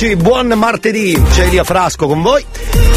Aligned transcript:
amici, 0.00 0.16
buon 0.16 0.46
martedì. 0.46 1.22
C'è 1.32 1.44
Elia 1.44 1.64
Frasco 1.64 2.06
con 2.06 2.22
voi. 2.22 2.44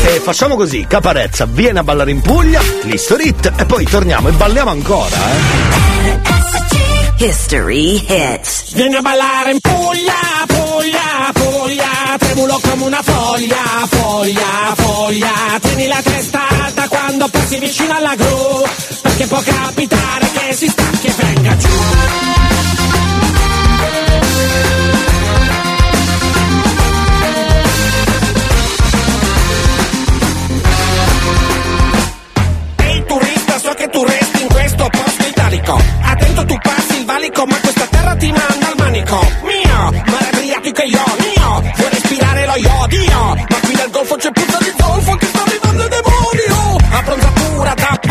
E 0.06 0.22
facciamo 0.22 0.56
così: 0.56 0.86
Caparezza 0.88 1.46
viene 1.46 1.80
a 1.80 1.84
ballare 1.84 2.12
in 2.12 2.22
Puglia, 2.22 2.62
l'Historit, 2.84 3.52
e 3.58 3.66
poi 3.66 3.86
torniamo 3.86 4.30
e 4.30 4.32
balliamo 4.32 4.70
ancora, 4.70 5.18
eh. 5.18 7.26
History 7.26 8.04
hits. 8.08 8.74
Vieni 8.74 8.96
a 8.96 9.02
ballare 9.02 9.52
in 9.52 9.60
Puglia, 9.60 10.14
Puglia, 10.46 11.32
Puglia, 11.34 12.18
tremulo 12.18 12.60
come 12.62 12.84
una 12.84 13.02
foglia, 13.02 13.88
foglia, 13.88 14.74
foglia. 14.76 15.60
Tieni 15.62 15.88
la 15.88 16.02
testa 16.02 16.48
alta 16.64 16.88
quando 16.88 17.28
passi 17.28 17.60
vicino 17.60 17.96
alla 17.96 18.16
gru, 18.16 18.64
perché 19.02 19.28
può 19.28 19.42
capitare 19.44 20.30
che 20.32 20.54
si 20.54 20.68
stacchi 20.68 21.08
e 21.08 21.14
venga 21.18 21.58
giù. 21.58 21.93
Italico. 35.64 35.82
Attento 36.02 36.46
tu 36.46 36.58
passi 36.62 36.98
il 37.00 37.06
valico, 37.06 37.46
ma 37.46 37.60
questa 37.60 37.88
terra 37.88 38.16
ti 38.16 38.32
manda 38.32 38.68
al 38.68 38.74
manico. 38.78 39.20
Mio, 39.44 40.04
mare 40.12 40.28
adriatico 40.32 40.82
e 40.82 40.88
io, 40.88 41.04
mio, 41.20 41.74
vuoi 41.76 41.90
respirare 41.90 42.46
lo 42.46 42.56
iodio? 42.56 43.36
Ma 43.50 43.60
qui 43.62 43.76
nel 43.76 43.90
golfo 43.90 44.16
c'è 44.16 44.32
puzza 44.32 44.58
di 44.60 44.74
zolfo 44.78 45.16
che 45.16 45.33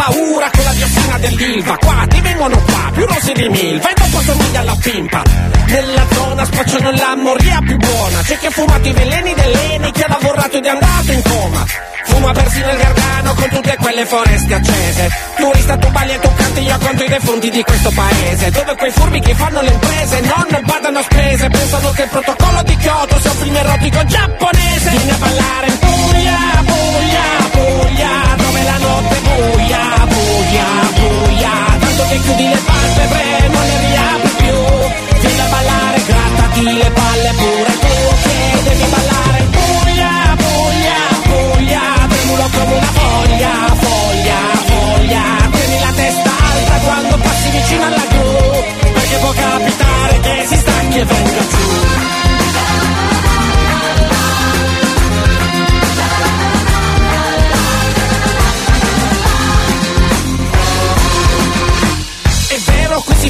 paura 0.02 0.50
con 0.50 0.64
la 0.64 0.72
diossina 0.72 1.18
dell'Ilva. 1.18 1.76
Qua 1.76 2.04
ti 2.08 2.20
vengono 2.20 2.56
qua, 2.58 2.90
più 2.92 3.06
rossi 3.06 3.32
di 3.32 3.48
milva 3.48 3.88
e 3.88 3.94
dopo 3.94 4.20
somiglia 4.20 4.60
alla 4.60 4.76
pimpa. 4.80 5.22
Nella 5.66 6.06
zona 6.10 6.44
spacciano 6.44 6.90
la 6.90 7.14
moria 7.16 7.58
più 7.64 7.76
buona. 7.76 8.20
C'è 8.22 8.36
chi 8.38 8.46
ha 8.46 8.50
fumato 8.50 8.88
i 8.88 8.92
veleni 8.92 9.32
dell'Eni, 9.34 9.92
chi 9.92 10.02
ha 10.02 10.08
lavorato 10.08 10.56
ed 10.56 10.64
è 10.64 10.68
andato 10.68 11.12
in 11.12 11.22
coma. 11.22 11.64
Fuma 12.04 12.32
persino 12.32 12.70
il 12.70 12.76
gargano 12.78 13.34
con 13.34 13.48
tutte 13.48 13.76
quelle 13.78 14.04
foreste 14.04 14.54
accese. 14.54 15.08
Turista 15.36 15.76
tu 15.76 15.88
balli 15.90 16.12
e 16.12 16.18
tu 16.18 16.34
canti, 16.34 16.60
io 16.62 16.78
conto 16.78 17.04
i 17.04 17.08
defunti 17.08 17.50
di 17.50 17.62
questo 17.62 17.90
paese. 17.90 18.50
Dove 18.50 18.74
quei 18.76 18.90
furbi 18.90 19.20
che 19.20 19.34
fanno 19.34 19.60
le 19.60 19.70
imprese 19.70 20.20
non 20.20 20.62
badano 20.64 20.98
a 20.98 21.02
spese. 21.02 21.48
Pensano 21.48 21.90
che 21.92 22.02
il 22.02 22.08
protocollo 22.08 22.62
di 22.64 22.76
Kyoto 22.76 23.20
sia 23.20 23.30
un 23.30 23.36
film 23.36 23.56
erotico 23.56 24.04
giapponese. 24.04 24.90
Vieni 24.90 25.10
a 25.10 25.16
ballare 25.16 25.66
in 25.68 25.78
Puglia, 25.78 26.38
Puglia, 26.64 27.50
Puglia, 27.52 28.41
dove 28.62 28.64
la 28.64 28.78
notte 28.78 29.20
buia, 29.20 30.06
buia, 30.06 30.66
buia. 30.94 31.54
Tanto 31.80 32.02
che 32.08 32.20
chiudi 32.20 32.48
le 32.48 32.60
palpebre, 32.64 33.48
non 33.48 33.64
le 33.66 33.78
riapri 33.86 34.30
più. 34.42 35.20
Vieni 35.20 35.40
a 35.40 35.48
ballare, 35.50 36.02
grattati 36.06 36.62
le 36.62 36.90
palle 36.90 37.30
pure 37.36 37.72
tu, 37.82 37.94
che 38.22 38.62
devi 38.62 38.84
ballare 38.94 39.40
Puglia, 39.50 40.36
Puglia, 40.42 41.00
Puglia. 41.22 41.82
Tremulo 42.08 42.48
come 42.52 42.74
una 42.74 42.92
foglia, 43.00 43.52
foglia, 43.84 44.40
foglia. 44.70 45.24
Tieni 45.52 45.78
la 45.80 45.92
testa 45.94 46.30
alta 46.50 46.74
quando 46.84 47.16
passi 47.16 47.50
vicino 47.50 47.84
alla 47.84 48.06
gru, 48.08 48.92
perché 48.92 49.16
può 49.18 49.32
capitare 49.32 50.20
che 50.20 50.46
si 50.48 50.56
stacchi 50.56 50.98
e 50.98 51.04
venga 51.04 51.40
giù. 51.50 52.31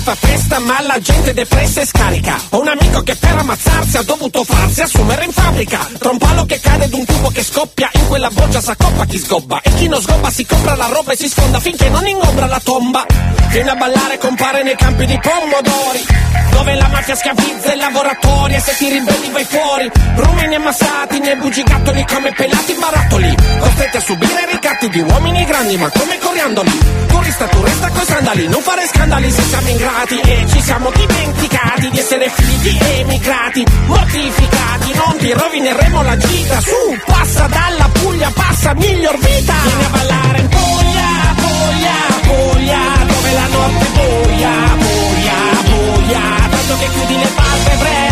Fa 0.02 0.14
festa, 0.16 0.58
ma 0.58 0.80
la 0.82 0.98
gente 0.98 1.32
depressa 1.32 1.80
e 1.80 1.86
scarica. 1.86 2.36
Ho 2.50 2.60
un 2.60 2.68
amico 2.68 3.02
che 3.02 3.14
per 3.14 3.36
ammazzarsi 3.36 3.96
ha 3.96 4.02
dovuto 4.02 4.42
farsi 4.44 4.82
assumere 4.82 5.24
in 5.24 5.32
fabbrica. 5.32 5.88
Tra 5.98 6.10
un 6.10 6.18
palo 6.18 6.44
che 6.44 6.58
cade 6.60 6.84
ed 6.84 6.92
un 6.92 7.04
tubo 7.04 7.28
che 7.28 7.42
scoppia, 7.42 7.88
in 7.92 8.08
quella 8.08 8.28
boccia 8.30 8.60
s'accoppa 8.60 9.04
chi 9.06 9.18
sgobba. 9.18 9.60
E 9.62 9.72
chi 9.74 9.88
non 9.88 10.00
sgobba 10.02 10.30
si 10.30 10.44
compra 10.44 10.74
la 10.74 10.86
roba 10.86 11.12
e 11.12 11.16
si 11.16 11.28
sfonda 11.28 11.60
finché 11.60 11.88
non 11.88 12.06
ingombra 12.06 12.46
la 12.46 12.60
tomba. 12.62 13.06
Viene 13.48 13.70
a 13.70 13.74
ballare, 13.76 14.18
compare 14.18 14.62
nei 14.62 14.76
campi 14.76 15.06
di 15.06 15.18
pomodori. 15.20 16.04
Dove 16.50 16.74
la 16.74 16.88
mafia 16.88 17.14
schiavizza 17.14 17.72
i 17.72 17.76
lavoratori 17.76 18.54
e 18.54 18.60
se 18.60 18.74
ti 18.76 18.88
ribelli 18.88 19.30
vai 19.30 19.44
fuori. 19.44 19.90
Rumeni 20.16 20.54
ammassati 20.56 21.18
nei 21.20 21.36
bugigattoli 21.36 22.04
come 22.06 22.32
pelati 22.32 22.74
barattoli. 22.74 23.34
Costretti 23.58 23.96
a 23.96 24.00
subire 24.00 24.48
ricatti 24.50 24.88
di 24.88 25.00
uomini 25.00 25.44
grandi 25.44 25.76
ma 25.76 25.88
come 25.90 26.18
coriandoli. 26.18 26.78
Turista, 27.06 27.46
tu 27.46 27.62
resta 27.62 27.88
coi 27.88 28.04
sandali, 28.04 28.48
non 28.48 28.60
fare 28.62 28.86
scandali 28.86 29.30
se 29.30 29.42
siamo 29.42 29.68
ingrati. 29.92 30.20
E 30.20 30.46
ci 30.48 30.60
siamo 30.60 30.90
dimenticati 30.90 31.90
di 31.90 31.98
essere 31.98 32.30
figli 32.30 32.78
emigrati. 32.98 33.64
Mortificati, 33.86 34.94
non 34.94 35.16
ti 35.18 35.32
rovineremo 35.32 36.02
la 36.02 36.16
gita. 36.16 36.60
Su, 36.60 36.98
passa 37.04 37.46
dalla 37.46 37.88
Puglia, 37.92 38.30
passa 38.34 38.74
miglior 38.74 39.18
vita. 39.18 39.54
Vieni 39.62 39.84
a 39.84 39.88
ballare 39.88 40.38
in 40.38 40.48
Puglia, 40.48 41.34
Puglia, 41.36 41.94
Puglia, 42.22 42.80
dove 43.06 43.32
la 43.32 43.46
notte 43.46 43.84
è 43.84 43.90
buia, 43.92 44.50
buia, 44.76 45.40
buia. 45.64 46.20
Tanto 46.50 46.76
che 46.78 46.88
chiudi 46.92 47.18
le 47.18 47.30
palpebre, 47.34 48.11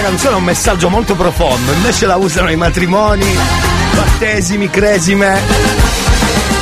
Questa 0.00 0.16
canzone 0.16 0.34
ha 0.34 0.38
un 0.38 0.44
messaggio 0.44 0.88
molto 0.88 1.14
profondo, 1.14 1.72
invece 1.72 2.06
la 2.06 2.16
usano 2.16 2.50
i 2.50 2.56
matrimoni, 2.56 3.36
battesimi, 3.94 4.70
cresime. 4.70 5.38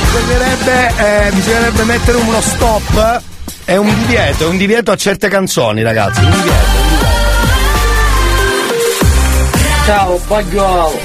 Bisognerebbe, 0.03 0.93
eh, 0.97 1.31
bisognerebbe 1.31 1.83
mettere 1.85 2.17
uno 2.17 2.41
stop. 2.41 3.21
È 3.63 3.77
un 3.77 3.95
divieto, 3.95 4.43
è 4.43 4.47
un 4.47 4.57
divieto 4.57 4.91
a 4.91 4.97
certe 4.97 5.29
canzoni, 5.29 5.81
ragazzi. 5.83 6.19
Un 6.19 6.31
divieto. 6.31 6.65
Ciao, 9.85 10.19
bagliolo. 10.27 10.99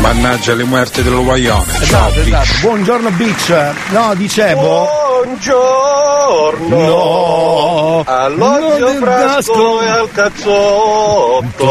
Mannaggia 0.00 0.54
le 0.54 0.64
muerte 0.64 1.04
dello 1.04 1.22
guaglione. 1.22 1.66
Ciao, 1.84 2.08
Esatto, 2.08 2.20
esatto. 2.20 2.48
Buongiorno 2.62 3.10
Beach. 3.10 3.72
No, 3.90 4.12
dicevo. 4.16 5.03
Buongiorno 5.34 6.78
No. 6.78 8.02
all'occhio 8.06 8.86
fresco 8.94 9.80
e 9.82 9.88
al 9.88 10.08
cazzotto. 10.12 11.62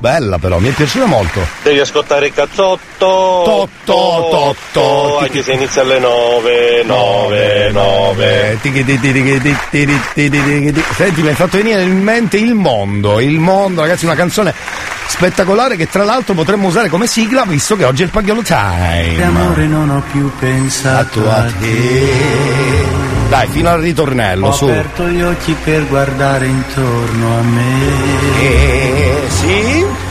Bella 0.00 0.38
però, 0.38 0.58
mi 0.60 0.70
è 0.70 0.72
piaciuta 0.72 1.04
molto. 1.04 1.46
Devi 1.62 1.78
ascoltare 1.78 2.28
il 2.28 2.32
cazzotto. 2.32 3.68
Totto, 3.76 4.56
totto. 4.64 5.18
Anche 5.18 5.42
se 5.42 5.52
inizia 5.52 5.82
alle 5.82 5.98
9, 5.98 6.82
9, 6.86 7.70
9. 7.70 8.58
Senti, 10.96 11.20
mi 11.20 11.28
hai 11.28 11.34
fatto 11.34 11.58
venire 11.58 11.82
in 11.82 12.02
mente 12.02 12.38
il 12.38 12.54
mondo. 12.54 13.20
Il 13.20 13.38
mondo, 13.38 13.82
ragazzi, 13.82 14.06
una 14.06 14.14
canzone 14.14 14.54
spettacolare 15.06 15.76
che 15.76 15.86
tra 15.86 16.04
l'altro 16.04 16.32
potremmo 16.32 16.68
usare 16.68 16.88
come 16.88 17.06
sigla 17.06 17.44
visto 17.44 17.76
che 17.76 17.84
oggi 17.84 18.00
è 18.00 18.04
il 18.06 18.10
Pagliolo 18.10 18.40
Time. 18.40 19.22
Amore 19.22 19.66
non 19.66 19.90
ho 19.90 20.02
più 20.10 20.30
pensato 20.38 21.28
a 21.30 21.44
te. 21.60 23.08
Dai, 23.28 23.46
fino 23.48 23.68
al 23.68 23.80
ritornello, 23.80 24.48
Ho 24.48 24.52
su. 24.52 24.64
aperto 24.64 25.06
gli 25.08 25.22
occhi 25.22 25.54
per 25.62 25.86
guardare 25.86 26.46
intorno 26.46 27.38
a 27.38 27.42
me. 27.42 27.88
Eh, 28.40 29.14
sì? 29.28 29.79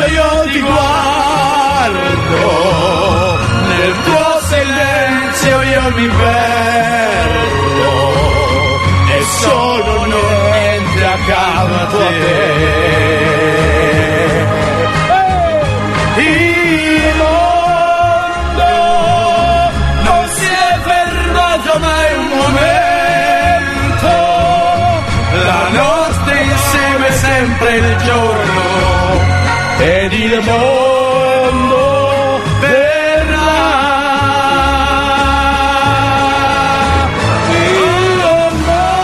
se 0.00 0.06
io 0.12 0.50
ti 0.50 0.60
guardo, 0.60 1.98
nel 3.68 3.94
tuo 4.04 4.40
silenzio 4.48 5.62
io 5.62 5.90
mi 5.96 6.08
perdo 6.08 7.42
e 9.14 9.22
sono 9.42 10.04
niente 10.04 11.04
a 11.04 11.16
te. 11.90 12.08
Il 16.16 17.14
mondo 17.18 18.70
non 20.02 20.28
si 20.28 20.46
è 20.46 20.78
fermato 20.82 21.78
mai 21.78 22.14
un 22.16 22.26
momento, 22.38 24.12
la 25.44 25.64
notte 25.70 26.32
insieme 26.40 27.12
sempre 27.12 27.76
il 27.76 27.96
giorno. 28.04 28.99
Ed 29.80 30.12
il 30.12 30.40
mondo 30.44 31.78
verrà. 32.60 33.78
Il 37.50 38.16
mondo 38.66 39.00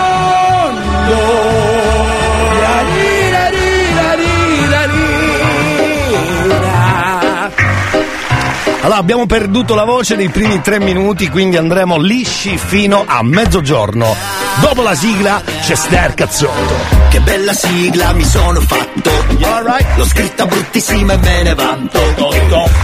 Allora, 8.83 8.99
abbiamo 8.99 9.27
perduto 9.27 9.75
la 9.75 9.85
voce 9.85 10.15
nei 10.15 10.29
primi 10.29 10.61
tre 10.61 10.79
minuti, 10.79 11.29
quindi 11.29 11.57
andremo 11.57 11.99
lisci 11.99 12.57
fino 12.59 13.03
a 13.07 13.23
mezzogiorno. 13.23 14.15
Dopo 14.61 14.83
la 14.83 14.95
sigla 14.95 15.43
Star 15.75 16.15
Cazzotto. 16.15 16.75
Che 17.11 17.21
bella 17.21 17.53
sigla 17.53 18.13
mi 18.13 18.25
sono 18.25 18.61
fatto. 18.61 19.11
L'ho 19.97 20.05
scritta 20.05 20.47
bruttissima 20.47 21.15
e 21.15 21.17
me 21.17 21.43
ne 21.43 21.55
vanto. 21.55 22.01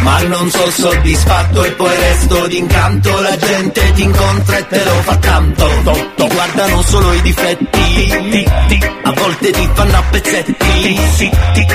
Ma 0.01 0.21
non 0.23 0.51
sono 0.51 0.71
soddisfatto 0.71 1.65
e 1.65 1.73
poi 1.73 1.95
resto 1.95 2.47
d'incanto. 2.47 3.21
La 3.21 3.37
gente 3.37 3.93
ti 3.93 4.03
incontra 4.03 4.59
e 4.59 4.67
te 4.67 4.85
lo 4.85 5.03
fa 5.03 5.17
tanto. 5.17 5.69
Ti 6.17 6.29
guardano 6.29 6.83
solo 6.83 7.13
i 7.13 7.23
difetti 7.23 9.02
A 9.13 9.15
volte 9.15 9.51
ti 9.51 9.69
fanno 9.75 9.95
a 9.95 10.03
pezzetti. 10.11 11.01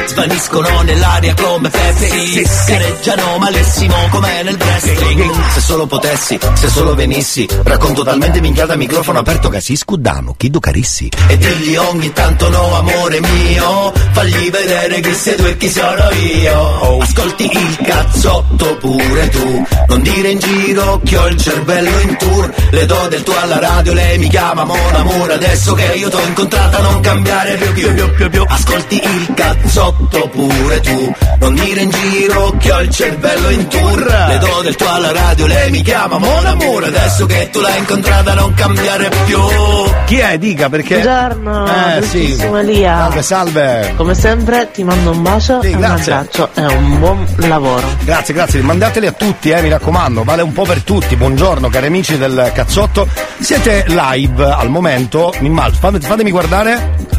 Svaniscono 0.07 0.81
nell'aria 0.81 1.36
come 1.36 1.69
Pepsi. 1.69 2.44
Gareggiano 2.68 3.38
malissimo 3.38 3.94
come 4.10 4.42
nel 4.42 4.57
wrestling. 4.60 5.31
Se 5.54 5.62
solo 5.62 5.86
potessi, 5.86 6.39
se 6.56 6.68
solo 6.68 6.95
venissi. 6.95 7.48
Racconto 7.63 8.04
talmente 8.04 8.42
minchiata 8.42 8.74
a 8.74 8.75
microfono 8.75 9.19
aperto 9.19 9.50
che 9.50 9.62
si 9.62 9.75
scudano, 9.75 10.34
chi 10.36 10.50
do 10.50 10.60
carissi. 10.60 11.12
E 11.28 11.38
digli 11.38 11.75
ogni 11.75 12.12
tanto 12.12 12.50
no 12.50 12.75
amore 12.75 13.19
mio 13.19 13.94
Fagli 14.13 14.50
vedere 14.50 15.00
chi 15.00 15.13
sei 15.13 15.36
tu 15.36 15.44
e 15.44 15.57
chi 15.57 15.69
sono 15.69 16.10
io. 16.10 17.01
Ascolti 17.01 17.51
il 17.51 17.78
cazzotto 17.84 18.78
pure 18.78 19.30
tu. 19.30 19.68
Non 19.89 20.01
dire 20.01 20.30
in 20.31 20.39
giro 20.39 21.00
che 21.04 21.18
ho 21.18 21.28
il 21.28 21.38
cervello 21.39 22.00
in 22.00 22.18
tour. 22.18 22.54
Le 22.72 22.86
do 22.88 23.07
del 23.10 23.22
tuo 23.22 23.39
alla 23.39 23.60
radio, 23.60 23.94
lei 23.94 24.18
mi 24.18 24.28
chiama 24.28 24.63
Mon 24.63 24.95
amore 24.95 25.34
Adesso 25.34 25.74
che 25.75 25.94
io 25.95 26.10
t'ho 26.10 26.19
incontrata 26.19 26.80
non 26.80 27.00
cambiare 27.27 27.56
più 27.57 27.74
più 27.74 27.94
più 27.94 28.13
più 28.13 28.29
più 28.29 28.45
Ascolti 28.47 29.01
il 29.03 29.33
cazzotto 29.33 30.29
pure 30.29 30.79
tu 30.79 31.13
Non 31.39 31.53
dire 31.56 31.81
in 31.81 31.89
giro 31.89 32.56
che 32.57 32.71
ho 32.71 32.81
il 32.81 32.89
cervello 32.89 33.50
in 33.50 33.68
tour 33.68 34.25
Le 34.27 34.38
do 34.38 34.62
del 34.63 34.75
tuo 34.75 34.89
alla 34.89 35.12
radio, 35.12 35.45
lei 35.45 35.69
mi 35.69 35.81
chiama 35.81 36.18
Mon 36.18 36.45
amore 36.45 36.88
Adesso 36.88 37.25
che 37.25 37.50
tu 37.51 37.59
l'hai 37.59 37.77
incontrata 37.79 38.33
non 38.33 38.53
cambiare 38.53 39.09
più 39.25 39.39
Chi 40.06 40.18
è? 40.19 40.38
Dica 40.38 40.69
perché. 40.69 41.00
Buongiorno, 41.01 41.65
Eh 41.97 42.01
sì. 42.03 42.38
Elia. 42.39 42.97
Salve, 42.97 43.21
salve. 43.21 43.94
Come 43.97 44.13
sempre 44.13 44.69
ti 44.71 44.83
mando 44.83 45.12
un 45.12 45.21
bacio 45.21 45.62
Sì, 45.62 45.71
e 45.71 45.74
un 45.74 45.79
grazie. 45.79 46.12
abbraccio 46.13 46.50
e 46.53 46.65
un 46.65 47.00
buon 47.00 47.27
lavoro. 47.38 47.85
Grazie, 48.03 48.33
grazie. 48.33 48.62
Mandateli 48.62 49.07
a 49.07 49.12
tutti, 49.12 49.50
eh, 49.50 49.62
mi 49.62 49.69
raccomando. 49.69 50.24
Vale 50.24 50.41
un 50.44 50.53
po' 50.53 50.63
per 50.63 50.81
tutti. 50.83 51.15
Buongiorno, 51.15 51.69
cari 51.69 51.88
amici 51.88 52.18
del 52.18 52.51
cazzotto. 52.53 53.07
Siete 53.39 53.85
live 53.88 54.44
al 54.44 54.69
momento. 54.69 55.33
Mi 55.39 55.53
fatemi 56.00 56.31
guardare. 56.31 57.16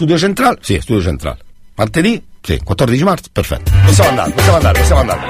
Studio 0.00 0.16
centrale? 0.16 0.56
Sì, 0.62 0.80
studio 0.80 1.02
centrale. 1.02 1.40
Martedì? 1.74 2.22
Sì, 2.42 2.58
14 2.64 3.04
marzo? 3.04 3.28
Perfetto. 3.32 3.70
Possiamo 3.84 4.08
andare, 4.10 4.30
possiamo 4.30 4.56
andare, 4.56 4.78
possiamo 4.78 5.00
andare. 5.00 5.20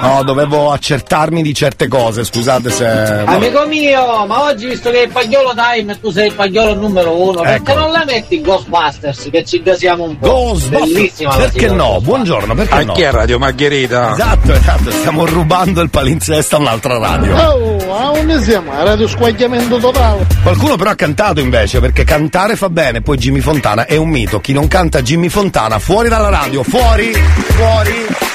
No, 0.00 0.22
dovevo 0.22 0.70
accertarmi 0.70 1.42
di 1.42 1.54
certe 1.54 1.88
cose, 1.88 2.24
scusate 2.24 2.68
se. 2.70 2.84
vabbè. 2.84 3.34
Amico 3.34 3.66
mio, 3.66 4.26
ma 4.26 4.42
oggi 4.42 4.66
visto 4.66 4.90
che 4.90 5.00
è 5.00 5.04
il 5.06 5.10
pagliolo 5.10 5.54
time 5.54 5.92
e 5.92 6.00
tu 6.00 6.10
sei 6.10 6.26
il 6.26 6.34
pagliolo 6.34 6.74
numero 6.74 7.20
uno, 7.20 7.40
perché 7.40 7.72
Ecco. 7.72 7.80
non 7.80 7.90
la 7.90 8.04
metti 8.04 8.36
in 8.36 8.42
Ghostbusters 8.42 9.28
che 9.30 9.44
ci 9.46 9.62
gasiamo 9.62 10.04
un 10.04 10.18
po'? 10.18 10.28
Ghostbusters. 10.28 10.92
Bellissima 10.92 11.34
Perché 11.36 11.68
no? 11.70 12.00
Buongiorno, 12.02 12.54
perché 12.54 12.84
no? 12.84 12.90
Anche 12.92 13.06
a 13.06 13.10
Radio 13.10 13.38
Margherita. 13.38 14.12
Esatto, 14.12 14.52
esatto, 14.52 14.90
stiamo 14.90 15.24
rubando 15.24 15.80
il 15.80 15.88
palinsesta 15.88 16.56
a 16.56 16.58
un'altra 16.60 16.98
radio. 16.98 17.34
Oh, 17.34 17.94
a 17.96 18.10
un 18.10 18.40
siamo? 18.42 18.72
A 18.72 18.82
radio 18.82 19.08
squagliamento 19.08 19.78
totale. 19.78 20.26
Qualcuno 20.42 20.76
però 20.76 20.90
ha 20.90 20.94
cantato 20.94 21.40
invece, 21.40 21.80
perché 21.80 22.04
cantare 22.04 22.56
fa 22.56 22.68
bene, 22.68 23.00
poi 23.00 23.16
Jimmy 23.16 23.40
Fontana 23.40 23.86
è 23.86 23.96
un 23.96 24.10
mito. 24.10 24.38
Chi 24.40 24.52
non 24.52 24.68
canta 24.68 25.00
Jimmy 25.00 25.30
Fontana, 25.30 25.78
fuori 25.78 25.92
dalla 26.08 26.28
radio, 26.28 26.64
fuori, 26.64 27.12
fuori. 27.12 28.33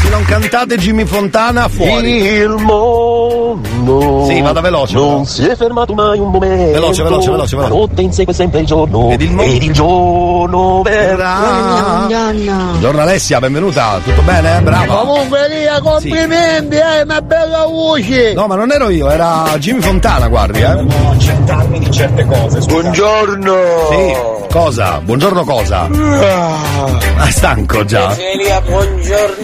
Se 0.00 0.08
non 0.10 0.22
cantate 0.24 0.76
Jimmy 0.76 1.04
Fontana, 1.06 1.68
fuori. 1.68 2.22
Il 2.26 2.50
mondo 2.58 4.24
Sì, 4.28 4.40
vada 4.42 4.60
veloce, 4.60 4.94
non 4.94 5.08
però. 5.10 5.24
si 5.24 5.46
è 5.46 5.56
fermato 5.56 5.94
mai 5.94 6.18
un 6.18 6.30
momento 6.30 6.72
Veloce, 6.72 7.02
veloce, 7.02 7.30
veloce, 7.30 7.56
veloce. 7.56 7.72
La 7.74 7.80
notte 7.80 8.02
insegue 8.02 8.32
sempre 8.34 8.60
il 8.60 8.66
giorno 8.66 9.10
Ed 9.10 9.20
il 9.22 9.32
mo- 9.32 9.44
giorno 9.72 10.82
verrà 10.82 12.06
Buongiorno 12.08 13.00
Alessia, 13.00 13.38
benvenuta, 13.40 13.98
tutto 14.04 14.20
bene? 14.22 14.60
Brava. 14.60 14.94
Comunque 14.96 15.44
Elia, 15.46 15.80
complimenti, 15.80 16.76
hai 16.76 17.02
una 17.02 17.20
bella 17.22 17.64
voce. 17.66 18.34
No, 18.34 18.46
ma 18.46 18.54
non 18.56 18.70
ero 18.70 18.90
io, 18.90 19.08
era 19.10 19.44
Jimmy 19.58 19.80
Fontana, 19.80 20.28
guardi, 20.28 20.60
eh. 20.60 20.74
Devo 20.74 21.10
accertarmi 21.12 21.78
di 21.78 21.90
certe 21.90 22.24
cose. 22.26 22.58
Buongiorno 22.66 23.54
Sì, 23.90 24.14
cosa? 24.52 25.00
Buongiorno 25.02 25.44
cosa? 25.44 25.88
Ah, 27.18 27.30
stanco 27.30 27.84
già. 27.84 28.14
Elia, 28.16 28.60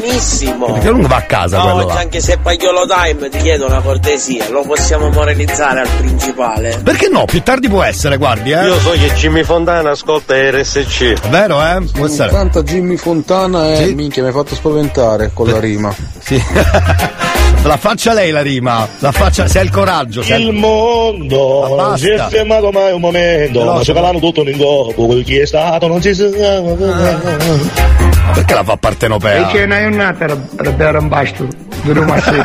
buongiornissimo. 0.06 0.66
Perché 0.72 0.90
lungo 0.90 1.06
va 1.06 1.16
a 1.16 1.22
casa 1.22 1.56
Ma 1.58 1.62
quello 1.62 1.76
oggi 1.86 1.94
là. 1.94 2.00
anche 2.00 2.20
se 2.20 2.32
è 2.34 2.38
pagliolo 2.38 2.86
time 2.86 3.28
ti 3.28 3.38
chiedo 3.38 3.66
una 3.66 3.80
cortesia, 3.80 4.48
lo 4.50 4.62
possiamo 4.62 5.08
moralizzare 5.10 5.80
al 5.80 5.88
principale? 5.98 6.80
Perché 6.82 7.08
no? 7.08 7.24
Più 7.24 7.42
tardi 7.42 7.68
può 7.68 7.82
essere, 7.82 8.16
guardi, 8.16 8.50
eh. 8.52 8.64
Io 8.64 8.78
so 8.80 8.90
che 8.90 9.12
Jimmy 9.14 9.44
Fontana 9.44 9.90
ascolta 9.90 10.34
RSC 10.34 11.20
È 11.22 11.28
vero, 11.28 11.62
eh? 11.64 11.80
Può 11.92 12.06
essere. 12.06 12.30
Tanta 12.30 12.62
Jimmy 12.62 12.96
Fontana 12.96 13.72
e 13.72 13.86
Sì. 13.86 13.94
minchia 13.94 14.22
mi 14.22 14.28
hai 14.28 14.34
fatto 14.34 14.54
spaventare 14.54 15.30
con 15.32 15.48
la 15.48 15.58
rima. 15.60 15.94
Sì. 16.18 16.42
la 17.64 17.76
faccia 17.76 18.12
lei 18.12 18.30
la 18.30 18.42
rima. 18.42 18.86
La 18.98 19.12
faccia, 19.12 19.46
se 19.46 19.60
ha 19.60 19.62
il 19.62 19.70
coraggio. 19.70 20.22
Se 20.22 20.34
il- 20.34 20.52
mondo 20.52 21.74
non 21.76 21.98
si 21.98 22.08
è 22.10 22.18
fermato 22.28 22.70
mai 22.70 22.92
un 22.92 23.00
momento. 23.00 23.64
Ma 23.64 23.82
sto 23.82 23.92
calando 23.92 24.18
tutto 24.18 24.42
in 24.48 24.56
gopo 24.56 25.06
Quel 25.06 25.24
chi 25.24 25.38
è 25.38 25.46
stato 25.46 25.86
non 25.86 26.00
si 26.02 26.14
sa 26.14 26.28
Ma 26.30 28.34
perché 28.34 28.54
la 28.54 28.64
fa 28.64 28.76
partenopea? 28.76 29.48
ne 29.66 29.74
hai 29.76 29.86
un'altra 29.92 30.36
per 30.76 30.96
un 30.96 31.08
basto. 31.08 31.46
Scusate, 31.84 32.40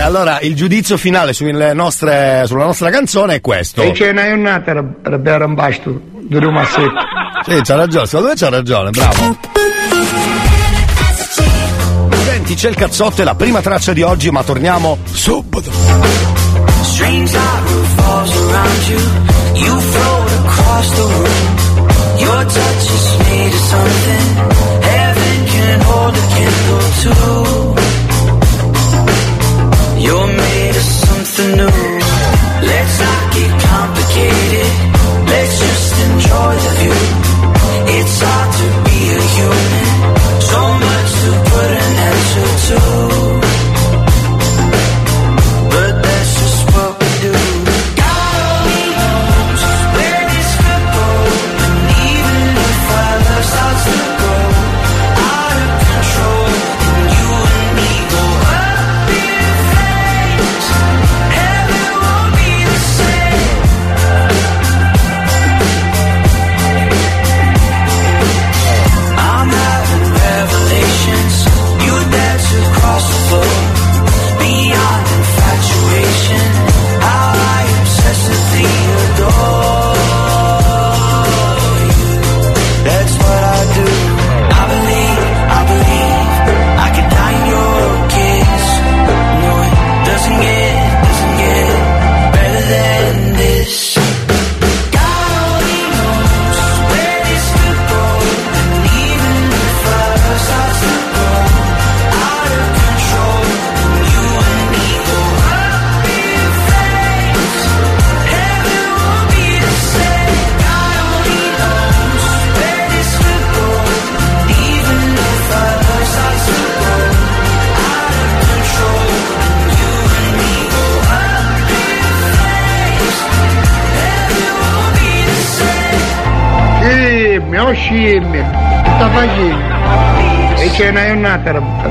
allora 0.00 0.38
il 0.40 0.54
giudizio 0.54 0.96
finale 0.96 1.32
sulle 1.32 1.72
nostre, 1.72 2.42
sulla 2.46 2.64
nostra 2.64 2.90
canzone 2.90 3.36
è 3.36 3.40
questo. 3.40 3.82
ne 4.12 4.22
hai 4.22 4.32
un'altra 4.32 4.82
per 4.82 5.42
un 5.42 5.54
basto. 5.54 6.00
Sì, 7.44 7.60
c'ha 7.62 7.74
ragione, 7.74 8.06
secondo 8.06 8.28
me 8.28 8.34
c'ha 8.36 8.48
ragione, 8.48 8.90
bravo. 8.90 9.36
Senti, 12.42 12.56
c'è 12.56 12.70
il 12.70 12.74
cazzotto, 12.74 13.22
è 13.22 13.24
la 13.24 13.36
prima 13.36 13.60
traccia 13.60 13.92
di 13.92 14.02
oggi, 14.02 14.28
ma 14.32 14.42
torniamo 14.42 14.98
subito. 15.12 15.70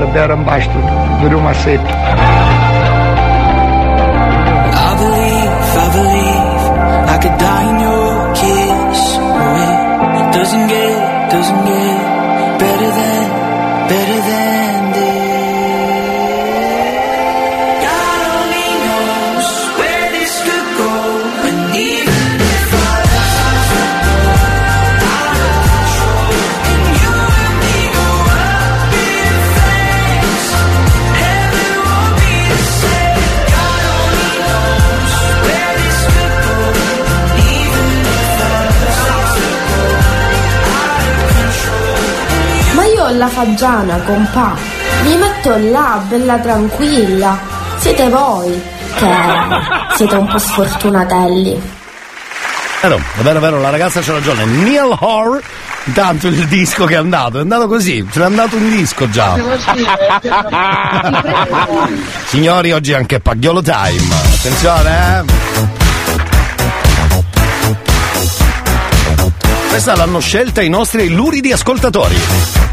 Giornata 0.02 0.10
per 0.10 0.31
Fagiana, 43.44 43.96
compà. 44.02 44.54
Mi 45.02 45.16
metto 45.16 45.56
là, 45.56 46.00
bella 46.06 46.38
tranquilla. 46.38 47.36
Siete 47.76 48.08
voi 48.08 48.62
che 48.94 49.12
siete 49.96 50.14
un 50.14 50.28
po' 50.28 50.38
sfortunatelli. 50.38 51.60
Vero, 52.82 52.96
è 52.98 53.22
vero, 53.22 53.38
è 53.38 53.40
vero, 53.40 53.60
la 53.60 53.70
ragazza 53.70 54.00
c'ha 54.00 54.12
ragione. 54.12 54.44
Neil 54.44 54.96
Hoare, 54.96 55.42
intanto 55.86 56.28
il 56.28 56.46
disco 56.46 56.84
che 56.84 56.94
è 56.94 56.98
andato, 56.98 57.38
è 57.38 57.40
andato 57.40 57.66
così, 57.66 58.06
ce 58.12 58.20
n'è 58.20 58.26
andato 58.26 58.54
un 58.54 58.70
disco 58.70 59.10
già. 59.10 59.34
Signori, 62.26 62.70
oggi 62.70 62.92
è 62.92 62.94
anche 62.94 63.18
Pagliolo 63.18 63.60
Time. 63.60 64.14
Attenzione, 64.36 65.18
eh. 65.18 65.24
Questa 69.68 69.96
l'hanno 69.96 70.20
scelta 70.20 70.62
i 70.62 70.68
nostri 70.68 71.08
luridi 71.08 71.50
ascoltatori. 71.50 72.71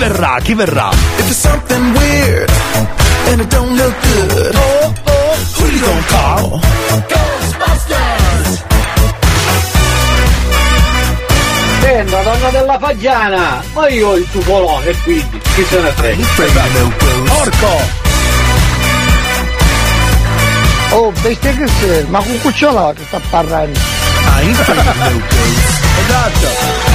Verrà? 0.00 0.38
Chi 0.42 0.54
verrà? 0.54 0.88
If 0.90 1.24
there's 1.24 1.36
something 1.36 1.92
weird 1.92 2.50
and 3.26 3.40
it 3.42 3.48
don't 3.48 3.76
look 3.76 3.94
good, 4.00 4.54
oh, 4.54 4.94
oh, 5.04 5.36
who 5.56 5.66
you 5.68 5.80
gonna 5.80 6.02
call? 6.08 6.60
Senta, 11.80 12.22
donna 12.22 12.50
della 12.50 12.78
fagiana, 12.78 13.62
ma 13.74 13.88
io 13.88 14.08
ho 14.08 14.16
il 14.16 14.26
tupolone, 14.30 14.94
quindi 15.02 15.40
chi 15.54 15.64
se 15.64 15.80
ne 15.80 15.90
frega? 15.90 16.26
Porco! 17.26 17.98
Oh, 20.92 21.12
bestia 21.20 21.52
che 21.52 21.68
sei, 21.78 22.04
ma 22.08 22.20
con 22.20 22.40
cucciola 22.40 22.92
che 22.94 23.04
sta 23.06 23.20
parlando. 23.28 23.78
Esatto. 26.00 26.89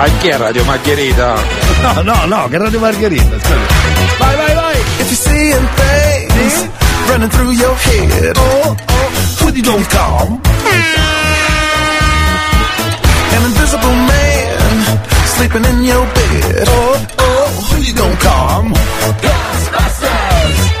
A 0.00 0.08
chi 0.18 0.28
è 0.28 0.36
Radio 0.38 0.64
Margherita? 0.64 1.34
No, 1.82 2.00
no, 2.00 2.24
no, 2.24 2.48
che 2.48 2.56
Radio 2.56 2.78
Margherita, 2.78 3.36
aspetta. 3.36 3.74
Vai, 4.18 4.34
vai, 4.34 4.54
vai! 4.54 4.80
If 4.98 5.10
you're 5.10 5.14
seeing 5.14 5.68
things 5.76 6.68
running 7.06 7.28
through 7.28 7.52
your 7.52 7.76
head, 7.76 8.34
oh, 8.38 8.76
oh, 8.88 9.10
who 9.40 9.50
you 9.52 9.62
gonna 9.62 9.84
call? 9.90 10.40
An 13.34 13.42
invisible 13.44 13.94
man 13.94 15.00
sleeping 15.36 15.64
in 15.66 15.82
your 15.84 16.06
bed, 16.14 16.66
oh, 16.66 17.06
oh, 17.18 17.48
who 17.68 17.82
you 17.82 17.92
gonna 17.92 18.16
call? 18.16 18.62
Ghostbusters! 19.20 20.79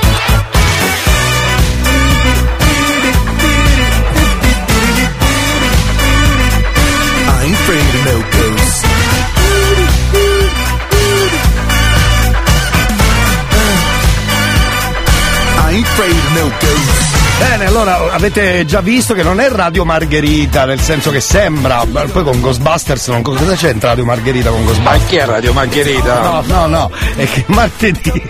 Ain't 16.30 16.38
afraid 16.38 16.46
of 16.46 16.50
no 16.50 16.58
ghosts. 16.60 16.99
Bene, 17.40 17.64
allora 17.64 18.12
avete 18.12 18.66
già 18.66 18.82
visto 18.82 19.14
che 19.14 19.22
non 19.22 19.40
è 19.40 19.48
Radio 19.48 19.86
Margherita, 19.86 20.66
nel 20.66 20.78
senso 20.78 21.10
che 21.10 21.20
sembra, 21.20 21.82
ma 21.86 22.02
poi 22.02 22.22
con 22.22 22.38
Ghostbusters 22.38 23.08
non 23.08 23.22
cosa 23.22 23.54
c'entra 23.54 23.88
Radio 23.90 24.04
Margherita 24.04 24.50
con 24.50 24.60
Ma 24.60 24.66
Ghostbusters? 24.66 25.06
chi 25.08 25.16
è 25.16 25.24
Radio 25.24 25.52
Margherita? 25.54 26.20
No, 26.20 26.42
no, 26.46 26.66
no, 26.66 26.90
è 27.16 27.24
che 27.26 27.44
martedì. 27.46 28.22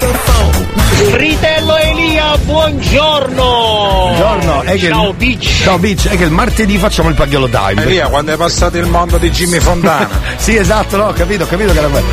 Fritello 1.11 1.77
Elia, 1.77 2.37
buongiorno! 2.39 3.43
Buongiorno, 3.43 4.63
è 4.63 4.73
che 4.79 4.89
Ciao 4.89 5.13
Beach! 5.13 5.63
Ciao 5.63 5.79
Beach, 5.79 6.09
è 6.09 6.17
che 6.17 6.25
il 6.25 6.31
martedì 6.31 6.79
facciamo 6.79 7.09
il 7.09 7.15
Pagliolo 7.17 7.49
Time. 7.49 7.83
Elia, 7.83 8.07
quando 8.07 8.33
è 8.33 8.37
passato 8.37 8.77
il 8.79 8.87
mondo 8.87 9.19
di 9.19 9.31
Jimmy 9.31 9.59
Fontana? 9.59 10.09
sì, 10.37 10.57
esatto, 10.57 10.97
no, 10.97 11.07
ho 11.07 11.13
capito, 11.13 11.45
ho 11.45 11.47
capito 11.47 11.73
che 11.73 11.79
era 11.79 11.89
quello. 11.89 12.07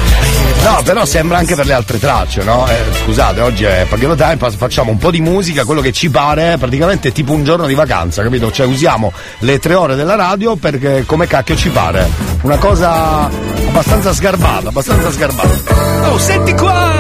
No, 0.64 0.82
però 0.84 1.06
sembra 1.06 1.38
anche 1.38 1.56
per 1.56 1.66
le 1.68 1.74
altre 1.74 2.00
tracce, 2.00 2.44
no? 2.44 2.68
Eh, 2.68 2.76
scusate, 3.04 3.42
oggi 3.42 3.66
è 3.66 3.86
Pagliolo 3.88 4.16
Time, 4.16 4.38
fa- 4.38 4.50
facciamo 4.52 4.90
un 4.92 4.98
po' 4.98 5.12
di 5.12 5.22
musica, 5.22 5.64
quello 5.64 5.82
che 5.82 5.92
ci 5.92 6.10
pare, 6.10 6.56
praticamente 6.58 6.86
è 6.92 7.12
tipo 7.12 7.34
un 7.34 7.44
giorno 7.44 7.66
di 7.68 7.74
vacanza, 7.74 8.24
capito? 8.24 8.52
Cioè 8.52 8.66
usiamo 8.66 9.12
le 9.40 9.60
tre 9.60 9.74
ore 9.74 9.96
della 9.96 10.16
radio 10.16 10.56
perché 10.56 11.04
come 11.06 11.28
cacchio 11.28 11.56
ci 11.56 11.70
pare. 11.70 12.10
Una 12.42 12.58
cosa 12.58 13.30
abbastanza 13.68 14.14
sgarbata, 14.14 14.70
abbastanza 14.70 15.12
sgarbata. 15.12 16.10
Oh, 16.12 16.18
senti 16.18 16.54
qua! 16.54 16.97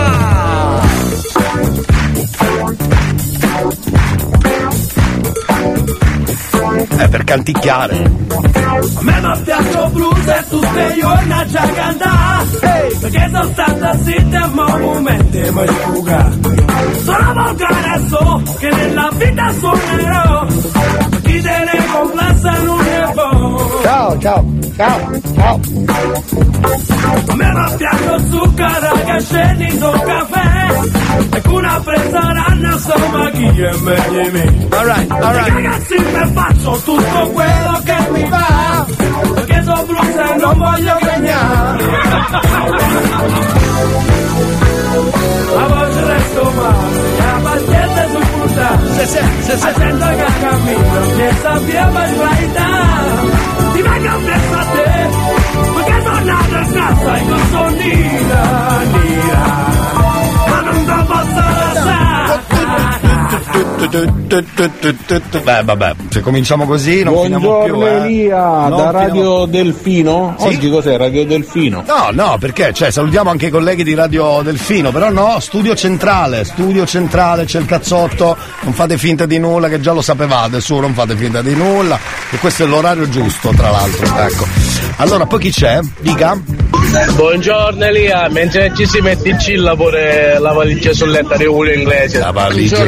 È 6.98 7.08
per 7.10 7.24
canticchiare. 7.24 7.96
A 7.96 9.02
me 9.02 9.22
mi 9.22 9.42
piace 9.44 9.88
blues 9.92 10.28
e 10.28 10.44
tutte 10.50 10.96
io 10.98 11.20
e 11.20 11.24
una 11.24 11.46
già 11.46 11.70
cantare 11.70 12.46
Perché 13.00 13.30
sono 13.32 13.50
stata 13.52 13.98
zitta 14.04 14.48
ma 14.54 14.74
un 14.76 14.82
momento 14.82 15.38
mi 15.38 15.68
sfuga 15.68 16.32
Sono 17.04 17.34
volgare 17.34 18.02
so 18.08 18.42
che 18.60 18.70
nella 18.70 19.10
vita 19.16 19.54
suonerò 19.60 20.48
Ne 21.28 21.86
complessa 21.92 22.52
non 22.64 22.80
è 22.86 23.12
buono. 23.14 23.82
Ciao, 23.84 24.20
ciao, 24.20 24.46
ciao, 24.76 25.12
ciao. 25.36 25.60
Me 27.36 27.52
mi 27.54 27.76
piace 27.78 28.20
zucchero 28.30 28.92
che 29.06 29.20
scendi 29.22 29.70
sul 29.72 30.02
caffè. 30.06 31.36
E 31.36 31.42
con 31.42 31.54
una 31.54 31.82
presa 31.84 32.20
ranna 32.20 32.72
insomma 32.72 33.30
chi 33.32 33.62
è 33.62 33.76
meglio 33.82 34.22
di 34.24 34.30
me? 34.32 34.68
Alright, 34.70 35.12
alright. 35.12 35.54
Ragazzi 35.54 35.96
mi 36.00 36.32
faccio? 36.34 36.82
Tutto 36.86 37.30
quello 37.34 37.82
che 37.84 37.96
mi 38.12 38.30
va. 38.30 38.86
Perché 39.34 39.64
sono 39.64 39.84
blues 39.84 40.16
e 40.16 40.36
non 40.40 40.58
voglio 40.58 40.98
cagnare 41.02 41.84
La 45.56 45.68
voce 45.68 46.06
resto 46.06 46.52
male 46.52 47.18
La 47.18 47.40
pazienza 48.58 48.66
è 48.66 48.66
supportata 48.66 48.80
Se 48.94 49.06
se, 49.06 49.22
se 49.42 49.58
La 49.58 49.74
gente 49.74 50.16
che 50.16 50.26
cammina 50.40 51.00
Che 51.16 51.36
sappiamo 51.42 52.00
sbagliare 52.08 53.12
Ti 53.74 53.82
vengo 53.82 54.18
presso 54.24 54.56
a 54.56 54.66
te 54.66 55.10
Perché 55.74 56.02
sono 56.04 56.24
nata 56.24 56.60
in 56.60 56.72
casa 56.74 57.16
E 57.16 57.22
non 57.24 57.42
sono 57.50 57.70
nera, 57.70 58.78
Beh, 65.44 65.62
vabbè, 65.64 65.92
se 66.10 66.22
cominciamo 66.22 66.66
così 66.66 67.04
non 67.04 67.22
finiamo 67.24 67.64
più. 67.64 67.76
Buongiorno 67.76 68.04
eh. 68.04 68.06
Elia, 68.08 68.38
Non 68.38 68.70
da 68.70 68.76
finiamo- 68.90 68.92
Radio 69.00 69.46
Delfino. 69.46 70.36
Sì? 70.38 70.46
Oggi 70.48 70.70
cos'è 70.70 70.98
Radio 70.98 71.26
Delfino? 71.26 71.84
No, 71.88 72.10
no, 72.12 72.38
perché? 72.40 72.74
Cioè, 72.74 72.92
salutiamo 72.92 73.30
anche 73.30 73.48
i 73.48 73.50
colleghi 73.50 73.84
di 73.84 73.94
Radio 73.94 74.42
Delfino, 74.44 74.92
però 74.92 75.10
no, 75.10 75.40
studio 75.40 75.76
centrale, 75.76 76.44
studio 76.44 76.86
centrale, 76.86 77.46
c'è 77.46 77.60
il 77.60 77.66
cazzotto, 77.66 78.36
non 78.62 78.74
fate 78.74 78.98
finta 78.98 79.26
di 79.26 79.40
nulla, 79.40 79.70
che 79.70 79.80
già 79.80 79.94
lo 79.94 80.02
sapevate, 80.02 80.60
su, 80.60 80.76
non 80.78 80.94
fate 80.94 81.16
finta 81.16 81.42
di 81.42 81.56
nulla, 81.56 81.98
e 82.32 82.38
questo 82.38 82.64
è 82.64 82.68
l'orario 82.68 83.08
giusto, 83.10 83.50
tra 83.56 83.70
l'altro, 83.72 84.06
ecco. 84.06 84.46
Allora, 84.98 85.26
poi 85.26 85.40
chi 85.40 85.52
c'è? 85.52 85.80
Dica. 86.00 86.38
Buongiorno 87.16 87.84
Elia, 87.84 88.28
mentre 88.30 88.72
ci 88.76 88.86
si 88.86 89.00
mette 89.02 89.30
in 89.30 89.40
cilla 89.40 89.76
pure 89.76 90.38
la 90.40 90.54
valigia 90.54 90.94
sul 90.94 91.10
letto 91.10 91.36
di 91.38 91.46
uno 91.46 91.70
inglese. 91.72 92.20
La 92.20 92.32
valigia 92.32 92.88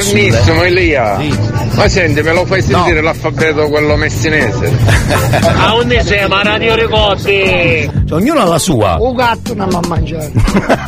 Buongiornissimo 0.60 0.63
Elia. 0.63 1.16
Lia, 1.18 1.36
ma 1.75 1.88
senti, 1.88 2.22
me 2.22 2.34
lo 2.34 2.46
fai 2.46 2.62
sentire 2.62 3.01
l'alfabeto 3.01 3.70
quello 3.70 3.96
messinese? 3.96 4.75
A 5.56 5.74
onde 5.75 6.04
siamo? 6.04 6.36
A 6.36 6.44
Radio 6.44 6.75
Ricotti! 6.75 7.89
Cioè, 8.06 8.18
ognuno 8.18 8.42
ha 8.42 8.46
la 8.46 8.58
sua. 8.60 8.98
Un 9.00 9.16
gatto 9.16 9.54
non 9.56 9.68
mi 9.70 9.75
ha 9.75 9.88
mangiato. 9.88 10.32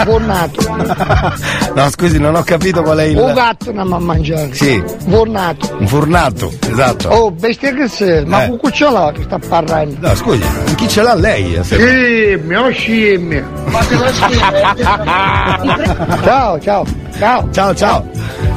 Fornato. 0.04 1.30
No, 1.74 1.90
scusi, 1.90 2.20
non 2.20 2.36
ho 2.36 2.44
capito 2.44 2.82
qual 2.82 2.98
è 2.98 3.04
il. 3.04 3.18
Un 3.18 3.34
gatto 3.34 3.72
non 3.72 3.88
mi 3.88 3.94
ha 3.94 4.00
mangiato. 4.00 4.54
Sì, 4.54 4.84
Fornato. 5.08 5.78
un 5.80 5.88
fornato, 5.88 6.52
esatto. 6.70 7.08
Oh, 7.08 7.32
bestia 7.32 7.74
che 7.74 7.88
sei? 7.88 8.26
Ma 8.26 8.44
Eh. 8.44 8.48
con 8.50 8.58
cucciolo 8.58 9.12
che 9.16 9.24
sta 9.24 9.40
parlando? 9.40 9.96
No, 10.06 10.14
scusi, 10.16 10.42
chi 10.76 10.88
ce 10.90 11.02
l'ha 11.02 11.16
lei? 11.16 11.56
eh, 11.56 11.64
se- 11.64 11.78
Scimmia, 11.78 12.62
oh 12.62 12.70
scimmia. 12.72 13.44
ciao, 16.24 16.60
ciao, 16.60 16.86
ciao. 17.18 17.48
Ciao, 17.52 17.74
ciao. 17.76 18.10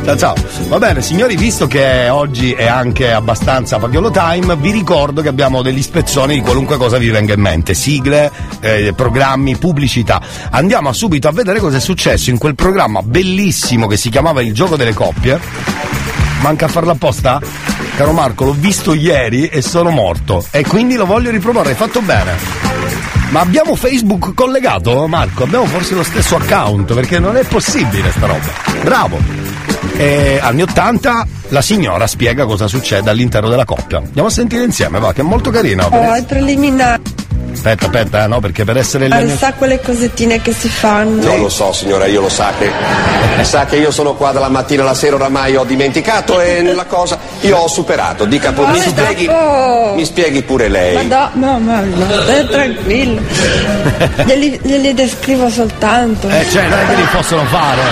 Ciao, 0.05 0.17
ciao. 0.19 0.35
Va 0.69 0.77
bene, 0.77 1.01
signori, 1.01 1.35
visto 1.35 1.67
che 1.67 2.11
oggi 2.11 2.53
è 2.53 2.67
anche 2.67 3.11
abbastanza 3.11 3.79
Pagliolo 3.79 4.11
Time, 4.11 4.55
vi 4.57 4.71
ricordo 4.71 5.23
che 5.23 5.29
abbiamo 5.29 5.63
degli 5.63 5.81
spezzoni 5.81 6.35
di 6.35 6.41
qualunque 6.43 6.77
cosa 6.77 6.99
vi 6.99 7.09
venga 7.09 7.33
in 7.33 7.41
mente. 7.41 7.73
Sigle, 7.73 8.31
eh, 8.61 8.93
programmi, 8.95 9.57
pubblicità. 9.57 10.21
Andiamo 10.51 10.93
subito 10.93 11.27
a 11.29 11.33
vedere 11.33 11.59
cosa 11.59 11.79
è 11.79 11.81
successo 11.81 12.29
in 12.29 12.37
quel 12.37 12.55
programma 12.55 13.01
bellissimo 13.01 13.87
che 13.87 13.97
si 13.97 14.11
chiamava 14.11 14.43
Il 14.43 14.53
gioco 14.53 14.77
delle 14.77 14.93
coppie. 14.93 15.41
Manca 16.43 16.67
a 16.67 16.69
farla 16.69 16.93
apposta? 16.93 17.41
Caro 17.97 18.13
Marco, 18.13 18.45
l'ho 18.45 18.55
visto 18.57 18.93
ieri 18.93 19.47
e 19.47 19.63
sono 19.63 19.89
morto. 19.89 20.45
E 20.51 20.67
quindi 20.67 20.97
lo 20.97 21.07
voglio 21.07 21.31
riproporre, 21.31 21.71
hai 21.71 21.77
fatto 21.77 22.03
bene. 22.03 23.24
Ma 23.35 23.41
abbiamo 23.41 23.75
Facebook 23.75 24.33
collegato, 24.33 25.09
Marco? 25.09 25.43
Abbiamo 25.43 25.65
forse 25.65 25.97
lo 25.97 26.05
stesso 26.05 26.37
account, 26.37 26.95
perché 26.95 27.19
non 27.19 27.37
è 27.37 27.43
possibile 27.43 28.13
sta 28.13 28.27
roba. 28.27 28.47
Bravo! 28.85 29.19
E 29.97 30.39
anni 30.41 30.63
80 30.63 31.27
la 31.49 31.61
signora 31.61 32.07
spiega 32.07 32.45
cosa 32.45 32.69
succede 32.69 33.11
all'interno 33.11 33.49
della 33.49 33.65
coppia. 33.65 33.99
Andiamo 33.99 34.29
a 34.29 34.31
sentire 34.31 34.63
insieme, 34.63 35.01
va, 35.01 35.13
che 35.13 35.23
è 35.23 35.25
molto 35.25 35.51
carina. 35.51 35.89
Oh, 35.89 36.11
ai 36.13 36.23
preliminari, 36.23 37.03
Aspetta, 37.55 37.87
aspetta, 37.87 38.25
eh, 38.25 38.27
no, 38.27 38.41
perché 38.41 38.65
per 38.65 38.77
essere 38.77 39.09
gli 39.09 39.13
anni... 39.13 39.37
sa 39.37 39.53
quelle 39.55 39.81
cosettine 39.81 40.41
che 40.43 40.53
si 40.53 40.69
fanno. 40.69 41.23
Non 41.23 41.41
lo 41.41 41.49
so 41.49 41.73
signora, 41.73 42.07
io 42.07 42.21
lo 42.21 42.29
sa 42.29 42.53
che 42.59 42.71
sa 43.45 43.67
che 43.67 43.77
io 43.77 43.91
sono 43.91 44.15
qua 44.15 44.33
dalla 44.33 44.49
mattina 44.49 44.83
alla 44.83 44.95
sera 44.95 45.17
oramai 45.17 45.55
ho 45.57 45.65
dimenticato 45.65 46.41
e 46.41 46.63
la 46.63 46.85
cosa 46.85 47.19
io 47.41 47.57
ho 47.57 47.69
superato. 47.69 48.25
Dica 48.25 48.53
pure, 48.53 48.73
mi 48.73 48.79
Ma 48.79 48.85
spieghi, 48.85 49.27
dopo- 49.27 49.93
mi 49.95 50.05
spieghi 50.05 50.43
pure 50.43 50.69
lei. 50.69 51.07
Ma 51.07 51.31
no, 51.35 51.59
no, 51.59 51.59
no, 51.59 51.85
no, 51.85 52.23
stai 52.23 52.47
tranquillo. 52.49 53.21
Glieli, 54.25 54.61
glieli 54.63 54.95
descrivo 54.95 55.49
soltanto. 55.49 56.29
Eh, 56.29 56.47
cioè, 56.51 56.67
non 56.69 56.79
è 56.79 56.87
che 56.87 56.95
li 56.97 57.07
possono 57.13 57.45
fare. 57.45 57.83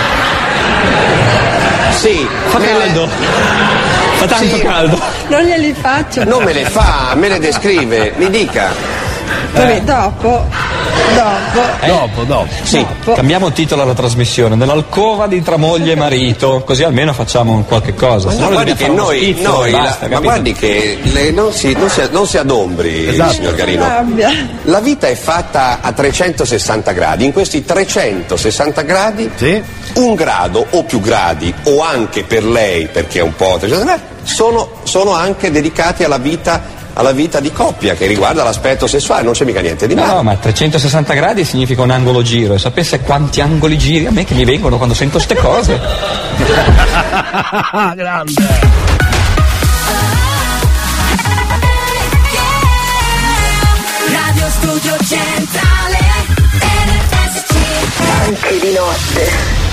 Sì, 1.97 2.27
Fa 2.47 2.59
caldo. 2.59 3.07
Fa 4.15 4.25
tanto 4.27 4.57
caldo. 4.59 4.99
Non 5.27 5.41
glieli 5.41 5.73
faccio. 5.73 6.23
Non 6.23 6.43
me 6.43 6.53
le 6.53 6.65
fa, 6.65 7.13
me 7.15 7.29
le 7.29 7.39
descrive, 7.39 8.13
mi 8.17 8.29
dica. 8.29 9.02
Poi 9.53 9.83
dopo, 9.83 10.45
dopo. 11.13 11.85
Dopo, 11.85 12.23
dopo. 12.23 12.47
Sì, 12.63 12.83
cambiamo 13.13 13.51
titolo 13.51 13.83
alla 13.83 13.93
trasmissione, 13.93 14.55
nell'alcova 14.55 15.27
di 15.27 15.43
tra 15.43 15.57
moglie 15.57 15.91
e 15.91 15.95
marito, 15.95 16.63
così 16.65 16.81
almeno 16.83 17.13
facciamo 17.13 17.63
qualche 17.67 17.93
cosa. 17.93 18.29
Ma 18.29 18.33
no 18.35 18.49
guardi 18.49 18.73
che 18.73 18.87
noi, 18.87 19.19
schizzo 19.33 19.49
noi 19.51 19.67
e 19.69 19.71
la- 19.71 19.77
basta, 19.79 20.07
ma 20.07 20.19
guardi 20.19 20.53
che 20.53 20.97
le- 21.03 21.29
non, 21.31 21.51
si, 21.53 21.71
non, 21.73 21.87
si, 21.89 22.01
non 22.11 22.25
si 22.25 22.37
adombri, 22.39 23.07
Esatto. 23.09 23.33
signor 23.33 23.53
Garino. 23.53 23.83
Rabbia. 23.87 24.29
La 24.63 24.79
vita 24.79 25.07
è 25.07 25.15
fatta 25.15 25.79
a 25.81 25.91
360 25.91 26.91
gradi, 26.91 27.25
in 27.25 27.31
questi 27.31 27.63
360 27.63 28.81
gradi 28.81 29.29
un 29.95 30.15
grado 30.15 30.65
o 30.71 30.83
più 30.83 30.99
gradi, 30.99 31.53
o 31.65 31.81
anche 31.83 32.23
per 32.23 32.43
lei, 32.43 32.87
perché 32.87 33.19
è 33.19 33.21
un 33.21 33.35
po' 33.35 33.57
360 33.59 33.83
gradi, 33.85 34.01
sono, 34.23 34.69
sono 34.83 35.11
anche 35.13 35.51
dedicati 35.51 36.03
alla 36.03 36.17
vita, 36.17 36.81
alla 36.93 37.11
vita 37.11 37.39
di 37.39 37.51
coppia 37.51 37.95
che 37.95 38.05
riguarda 38.05 38.43
l'aspetto 38.43 38.87
sessuale, 38.87 39.23
non 39.23 39.33
c'è 39.33 39.45
mica 39.45 39.61
niente 39.61 39.87
di 39.87 39.95
male. 39.95 40.13
No, 40.13 40.23
ma 40.23 40.35
360 40.35 41.13
gradi 41.13 41.43
significa 41.43 41.81
un 41.81 41.91
angolo 41.91 42.21
giro, 42.21 42.53
e 42.53 42.59
sapesse 42.59 42.99
quanti 43.01 43.41
angoli 43.41 43.77
giri 43.77 44.05
a 44.05 44.11
me 44.11 44.23
che 44.25 44.33
mi 44.33 44.45
vengono 44.45 44.77
quando 44.77 44.93
sento 44.95 45.19
ste 45.19 45.35
cose. 45.35 45.79
Grande. 47.95 48.33
Radio 54.09 54.47
Studio 54.49 54.95
Centrale 55.05 56.03
Anche 58.25 58.59
di 58.59 58.71
notte 58.73 59.29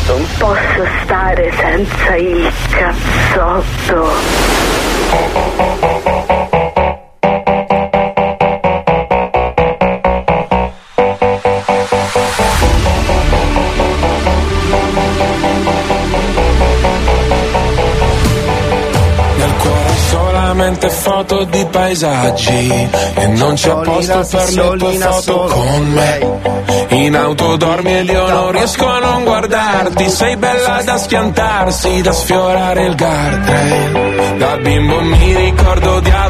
non 0.06 0.26
posso 0.38 0.86
stare 1.04 1.52
senza 1.56 2.16
il 2.16 2.52
cazzotto. 2.70 4.08
Solamente 20.60 20.90
foto 20.90 21.44
di 21.44 21.66
paesaggi. 21.70 22.88
E 23.14 23.26
non 23.28 23.54
c'è 23.54 23.72
posto 23.82 24.26
per 24.30 24.52
le 24.52 24.76
tue 24.76 24.92
foto 24.98 25.46
con 25.48 25.86
me. 25.88 26.38
In 26.90 27.16
auto 27.16 27.56
dormi 27.56 27.98
ed 27.98 28.08
io 28.08 28.28
non 28.28 28.52
riesco 28.52 28.86
a 28.86 28.98
non 28.98 29.24
guardarti. 29.24 30.08
Sei 30.10 30.36
bella 30.36 30.82
da 30.82 30.98
schiantarsi, 30.98 32.02
da 32.02 32.12
sfiorare 32.12 32.86
il 32.86 32.96
guardrail. 32.96 34.36
Da 34.36 34.56
bimbo 34.58 35.00
mi 35.00 35.34
ricordo 35.34 35.94
odiavo 35.94 36.29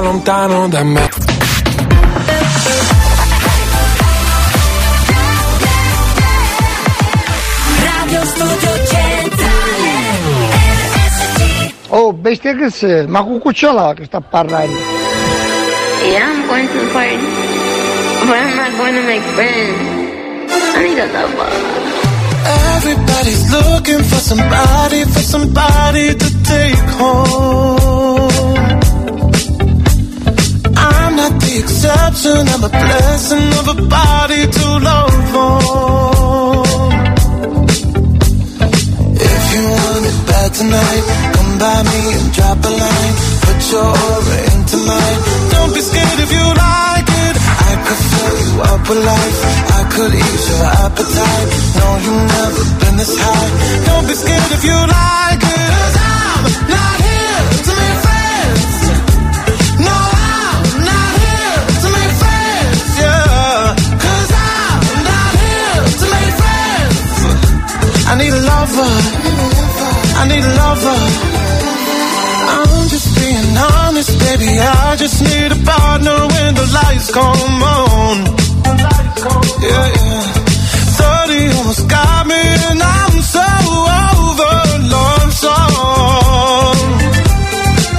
basta 0.00 0.02
sia 0.02 0.02
lontano 0.02 0.68
da 0.68 0.82
me. 0.82 1.08
Radio 7.84 8.24
Studio 8.24 8.84
Centrale 8.86 9.88
Oh, 11.88 12.12
bestia 12.12 12.54
che 12.54 12.70
sei, 12.70 13.06
ma 13.06 13.22
con 13.22 13.38
cucciola 13.40 13.94
che 13.94 14.04
sta 14.04 14.20
parlando. 14.20 14.78
Yeah, 16.08 16.24
I'm 16.24 16.46
going 16.46 16.66
to 16.68 16.78
the 16.78 16.92
party. 16.92 17.16
But 18.26 18.36
I'm 18.36 18.56
not 18.56 18.76
going 18.76 18.94
to 18.94 19.02
make 19.02 19.22
friends. 19.34 20.56
I 20.76 20.82
need 20.82 20.98
a 20.98 21.06
lover. 21.06 21.50
Everybody's 22.76 23.50
looking 23.50 24.02
for 24.04 24.20
somebody, 24.20 25.04
for 25.04 25.20
somebody 25.20 26.14
to 26.14 26.42
take 26.42 26.78
home. 26.96 28.39
The 31.50 31.58
exception, 31.58 32.46
I'm 32.46 32.62
a 32.62 32.68
blessing 32.68 33.48
of 33.60 33.66
a 33.74 33.76
body 33.88 34.42
to 34.46 34.66
love 34.90 35.34
on. 35.34 36.66
If 39.18 39.42
you 39.54 39.62
want 39.74 40.04
it 40.10 40.18
bad 40.30 40.50
tonight, 40.54 41.04
come 41.34 41.52
by 41.58 41.78
me 41.90 42.00
and 42.18 42.28
drop 42.36 42.58
a 42.70 42.72
line. 42.82 43.14
Put 43.46 43.60
your 43.72 43.88
aura 43.90 44.38
into 44.54 44.76
mine. 44.90 45.18
Don't 45.50 45.72
be 45.74 45.82
scared 45.82 46.20
if 46.24 46.30
you 46.30 46.46
like 46.54 47.08
it. 47.26 47.34
I 47.68 47.72
could 47.84 48.02
fill 48.10 48.36
you 48.46 48.52
up 48.70 48.82
with 48.88 49.02
life. 49.12 49.38
I 49.78 49.82
could 49.90 50.12
ease 50.14 50.46
your 50.50 50.66
appetite. 50.86 51.48
No, 51.78 51.86
you've 52.04 52.26
never 52.36 52.62
been 52.80 52.96
this 52.96 53.14
high. 53.18 53.50
Don't 53.88 54.06
be 54.06 54.14
scared 54.14 54.50
if 54.54 54.62
you 54.64 54.78
like 54.86 55.42
it. 55.42 55.49
Lights 77.00 77.10
come 77.12 77.62
on. 77.62 78.16
Yeah, 79.62 79.88
yeah. 79.96 80.32
30 81.00 81.56
almost 81.58 81.88
got 81.88 82.26
me, 82.26 82.34
and 82.34 82.82
I'm 82.82 83.22
so 83.22 83.46
over 84.04 84.56
love 84.94 85.32
song. 85.32 86.76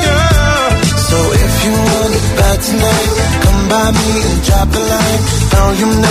Yeah. 0.05 0.81
So 1.09 1.17
if 1.45 1.53
you 1.65 1.71
want 1.71 2.13
it 2.19 2.25
bad 2.37 2.57
tonight, 2.61 3.11
come 3.43 3.69
by 3.69 3.91
me 3.91 4.09
and 4.29 4.39
drop 4.45 4.69
a 4.69 4.81
line. 4.91 5.21
No, 5.53 5.61
you've 5.79 5.99
never 5.99 6.10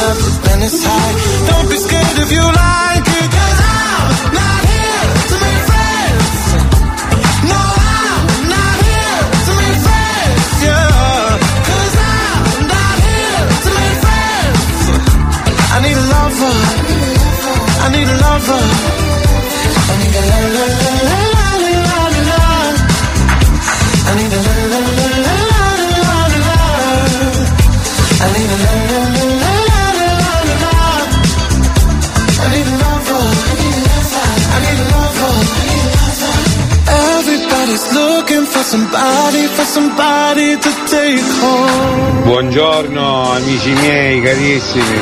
Buongiorno 42.24 43.33
amici 43.33 43.70
miei 43.70 44.20
carissimi. 44.20 45.00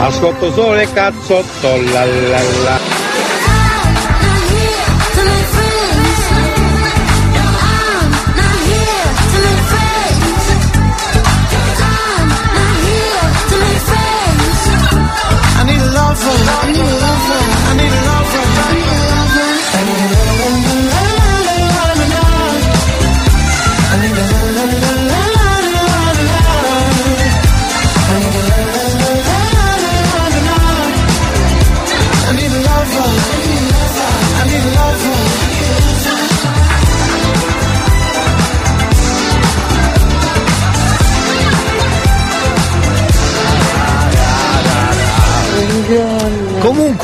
Ascolto 0.00 0.52
solo 0.52 0.74
e 0.76 0.92
cazzotto 0.92 1.76
la 1.92 2.04
la 2.04 2.42
la. 2.64 3.05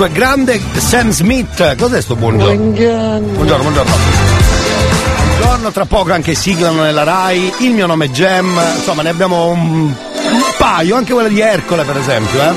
Comunque, 0.03 0.21
grande 0.21 0.61
Sam 0.79 1.11
Smith. 1.11 1.77
Cos'è 1.77 2.03
sto 2.03 2.17
buongiorno? 2.17 2.57
Buongiorno. 2.57 3.27
Buongiorno, 3.35 3.63
buongiorno. 3.63 3.93
Buongiorno, 5.37 5.71
tra 5.71 5.85
poco 5.85 6.13
anche 6.13 6.35
siglano 6.35 6.83
nella 6.83 7.05
Rai. 7.05 7.53
Il 7.59 7.71
mio 7.71 7.87
nome 7.87 8.07
è 8.07 8.11
Gem. 8.11 8.61
Insomma, 8.75 9.03
ne 9.03 9.11
abbiamo 9.11 9.51
un, 9.51 9.61
un 9.61 10.43
paio, 10.59 10.97
anche 10.97 11.13
quella 11.13 11.29
di 11.29 11.41
Ercole, 11.41 11.85
per 11.85 11.97
esempio, 11.99 12.41
eh. 12.41 12.53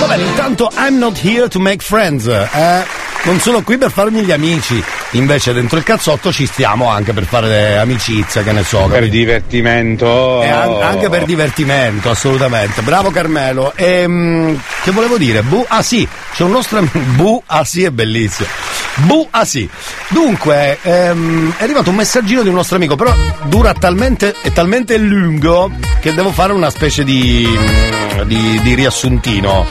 Va 0.00 0.06
bene, 0.06 0.22
intanto 0.22 0.70
I'm 0.74 0.96
not 0.96 1.22
here 1.22 1.48
to 1.48 1.58
make 1.58 1.84
friends. 1.84 2.26
Eh? 2.26 2.84
Non 3.24 3.40
sono 3.40 3.62
qui 3.62 3.76
per 3.76 3.90
farmi 3.90 4.22
gli 4.22 4.32
amici. 4.32 4.82
Invece 5.12 5.52
dentro 5.52 5.78
il 5.78 5.84
cazzotto 5.84 6.32
ci 6.32 6.46
stiamo 6.46 6.88
anche 6.90 7.12
per 7.12 7.24
fare 7.24 7.78
amicizia, 7.78 8.42
che 8.42 8.52
ne 8.52 8.64
so. 8.64 8.80
Per 8.82 8.90
capito? 8.90 9.10
divertimento. 9.12 10.42
E 10.42 10.48
an- 10.48 10.82
anche 10.82 11.08
per 11.08 11.24
divertimento, 11.24 12.10
assolutamente. 12.10 12.82
Bravo 12.82 13.10
Carmelo. 13.10 13.72
Ehm, 13.76 14.60
che 14.82 14.90
volevo 14.90 15.16
dire? 15.16 15.42
Bu- 15.42 15.64
ah 15.68 15.82
sì, 15.82 16.06
c'è 16.34 16.42
un 16.42 16.50
nostro 16.50 16.78
amico. 16.78 16.98
Bu, 17.16 17.42
ah 17.46 17.64
sì, 17.64 17.84
è 17.84 17.90
bellissimo. 17.90 18.48
Bu, 18.96 19.26
ah 19.30 19.44
sì. 19.44 19.68
Dunque, 20.08 20.78
ehm, 20.82 21.54
è 21.56 21.62
arrivato 21.62 21.90
un 21.90 21.96
messaggino 21.96 22.42
di 22.42 22.48
un 22.48 22.54
nostro 22.54 22.76
amico, 22.76 22.96
però 22.96 23.14
dura 23.44 23.72
talmente, 23.74 24.34
è 24.42 24.52
talmente 24.52 24.96
lungo 24.98 25.70
che 26.00 26.12
devo 26.14 26.30
fare 26.30 26.52
una 26.52 26.70
specie 26.70 27.04
di, 27.04 27.46
di, 28.24 28.60
di 28.62 28.74
riassuntino. 28.74 29.66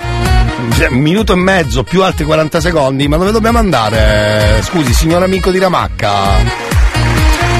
Cioè, 0.75 0.87
Un 0.87 0.99
minuto 0.99 1.33
e 1.33 1.35
mezzo 1.35 1.83
più 1.83 2.03
altri 2.03 2.25
40 2.25 2.59
secondi, 2.61 3.07
ma 3.07 3.17
dove 3.17 3.31
dobbiamo 3.31 3.57
andare? 3.57 4.59
Scusi, 4.63 4.93
signor 4.93 5.23
amico 5.23 5.51
di 5.51 5.59
Ramacca. 5.59 6.23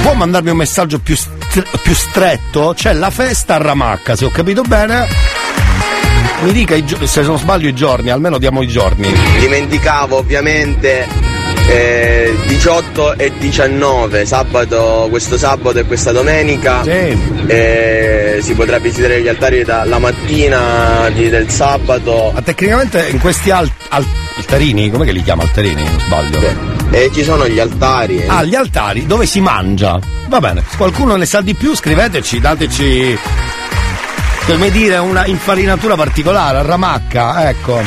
Può 0.02 0.14
mandarmi 0.14 0.50
un 0.50 0.58
messaggio 0.58 1.00
più, 1.00 1.16
stre- 1.16 1.66
più 1.82 1.94
stretto? 1.94 2.74
C'è 2.76 2.94
la 2.94 3.10
festa 3.10 3.56
a 3.56 3.58
Ramacca, 3.58 4.16
se 4.16 4.26
ho 4.26 4.30
capito 4.30 4.62
bene. 4.64 5.08
Mi 6.44 6.52
dica 6.52 6.82
gio- 6.84 7.06
se 7.08 7.22
non 7.22 7.38
sbaglio 7.38 7.68
i 7.70 7.74
giorni, 7.74 8.10
almeno 8.10 8.38
diamo 8.38 8.62
i 8.62 8.68
giorni. 8.68 9.12
Dimenticavo 9.40 10.18
ovviamente 10.18 11.08
eh, 11.68 12.36
18 12.48 13.18
e 13.18 13.32
19, 13.38 14.26
sabato, 14.26 15.08
questo 15.10 15.38
sabato 15.38 15.80
e 15.80 15.84
questa 15.86 16.12
domenica. 16.12 16.82
Eh, 17.48 18.40
si 18.42 18.54
potrà 18.54 18.78
visitare 18.80 19.22
gli 19.22 19.28
altari 19.28 19.64
dalla 19.64 19.98
mattina 20.00 21.10
di- 21.14 21.30
del 21.30 21.50
sabato. 21.50 22.32
Ma 22.34 22.42
tecnicamente 22.42 23.08
in 23.10 23.20
questi 23.20 23.50
al- 23.52 23.70
al- 23.90 24.06
altarini, 24.38 24.90
come 24.92 25.12
li 25.12 25.24
chiama 25.24 25.44
altarini? 25.44 25.84
Non 25.84 26.00
sbaglio. 26.00 26.74
E 26.92 27.10
ci 27.14 27.24
sono 27.24 27.48
gli 27.48 27.60
altari. 27.60 28.20
eh. 28.22 28.28
Ah, 28.28 28.44
gli 28.44 28.56
altari 28.56 29.06
dove 29.08 29.26
si 29.26 29.42
mangia. 29.42 30.00
Va 30.28 30.40
bene, 30.40 30.64
se 30.70 30.78
qualcuno 30.78 31.16
ne 31.16 31.26
sa 31.26 31.42
di 31.42 31.54
più, 31.56 31.76
scriveteci, 31.76 32.40
dateci. 32.40 33.18
Come 34.46 34.70
dire, 34.70 34.98
una 34.98 35.26
infarinatura 35.26 35.96
particolare, 35.96 36.60
a 36.60 36.62
ramacca, 36.62 37.50
ecco. 37.50 37.82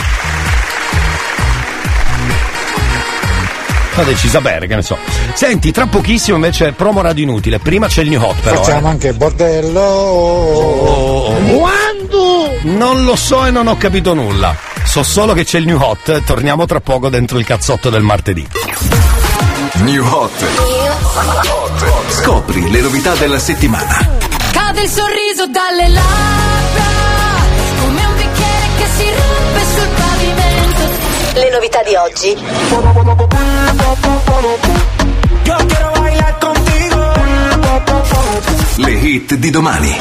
Fateci 3.99 4.29
sapere, 4.29 4.69
che 4.69 4.77
ne 4.77 4.83
so. 4.83 4.97
Senti, 5.35 5.73
tra 5.73 5.87
pochissimo 5.87 6.37
invece 6.37 6.71
promo 6.71 7.01
radio 7.01 7.25
inutile. 7.25 7.59
Prima 7.59 7.89
c'è 7.89 8.03
il 8.03 8.11
new 8.11 8.23
hot, 8.23 8.37
però. 8.43 8.63
Facciamo 8.63 8.87
eh. 8.87 8.91
anche 8.91 9.13
bordello. 9.13 9.81
Quando? 11.59 12.59
Non 12.63 13.03
lo 13.03 13.17
so 13.17 13.45
e 13.45 13.51
non 13.51 13.67
ho 13.67 13.77
capito 13.77 14.15
nulla. 14.15 14.57
So 14.85 15.03
solo 15.03 15.33
che 15.33 15.43
c'è 15.43 15.59
il 15.59 15.67
new 15.67 15.81
hot. 15.81 16.23
Torniamo 16.23 16.65
tra 16.65 16.79
poco 16.79 17.09
dentro 17.09 17.41
il 17.41 17.45
cazzotto 17.45 17.91
del 17.91 18.03
martedì. 18.03 18.47
New 19.79 20.05
Hot. 20.07 20.45
Scopri 22.09 22.71
le 22.71 22.81
novità 22.81 23.17
della 23.17 23.41
settimana. 23.41 24.17
Cade 24.53 24.83
il 24.83 24.89
sorriso 24.89 25.49
dalle 25.49 25.89
labbra, 25.89 26.85
come 27.81 28.05
un 28.05 28.15
bicchiere 28.15 28.69
che 28.77 28.87
si 28.97 29.05
rompe. 29.11 29.28
Le 31.35 31.51
novità 31.51 31.83
di 31.83 31.95
oggi. 31.95 32.37
Le 38.77 38.93
hit 38.93 39.35
di 39.35 39.51
domani. 39.51 39.97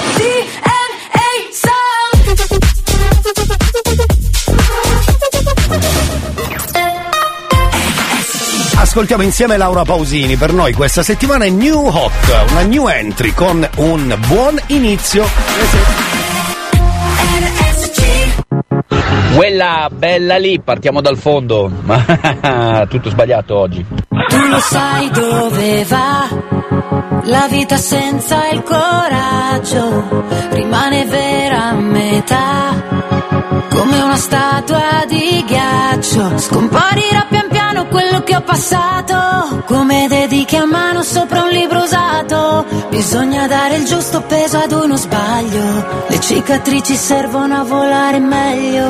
Ascoltiamo 8.76 9.24
insieme 9.24 9.58
Laura 9.58 9.84
Pausini. 9.84 10.38
Per 10.38 10.54
noi 10.54 10.74
questa 10.74 11.04
settimana 11.04 11.46
è 11.46 11.50
New 11.50 11.86
Hot, 11.86 12.12
una 12.50 12.62
new 12.62 12.88
entry 12.88 13.34
con 13.34 13.68
un 13.76 14.18
buon 14.28 14.60
inizio. 14.68 15.28
Quella 19.36 19.90
bella 19.92 20.38
lì, 20.38 20.60
partiamo 20.60 21.02
dal 21.02 21.18
fondo. 21.18 21.70
Tutto 22.90 23.10
sbagliato 23.10 23.58
oggi. 23.58 23.86
Tu 24.28 24.48
lo 24.50 24.60
sai 24.60 25.10
dove 25.12 25.84
va 25.86 26.28
la 27.24 27.48
vita 27.50 27.78
senza 27.78 28.50
il 28.50 28.64
coraggio, 28.64 30.26
rimane 30.52 31.06
vera 31.06 31.66
a 31.66 31.74
metà, 31.74 32.84
come 33.70 34.02
una 34.02 34.16
statua 34.16 35.06
di 35.08 35.44
ghiaccio. 35.46 36.38
Scomparirà 36.38 37.26
pian 37.30 37.47
piano 37.78 37.88
quello 37.88 38.24
che 38.24 38.36
ho 38.36 38.42
passato, 38.42 39.64
come 39.66 40.08
dediche 40.08 40.58
a 40.58 40.66
mano 40.66 41.04
sopra 41.04 41.44
un 41.44 41.50
libro 41.50 41.84
usato. 41.84 42.66
Bisogna 42.90 43.46
dare 43.48 43.76
il 43.76 43.86
giusto 43.86 44.22
peso 44.22 44.58
ad 44.58 44.72
uno 44.72 44.96
sbaglio, 44.96 46.06
le 46.08 46.20
cicatrici 46.20 46.96
servono 46.96 47.60
a 47.60 47.64
volare 47.64 48.20
meglio. 48.20 48.86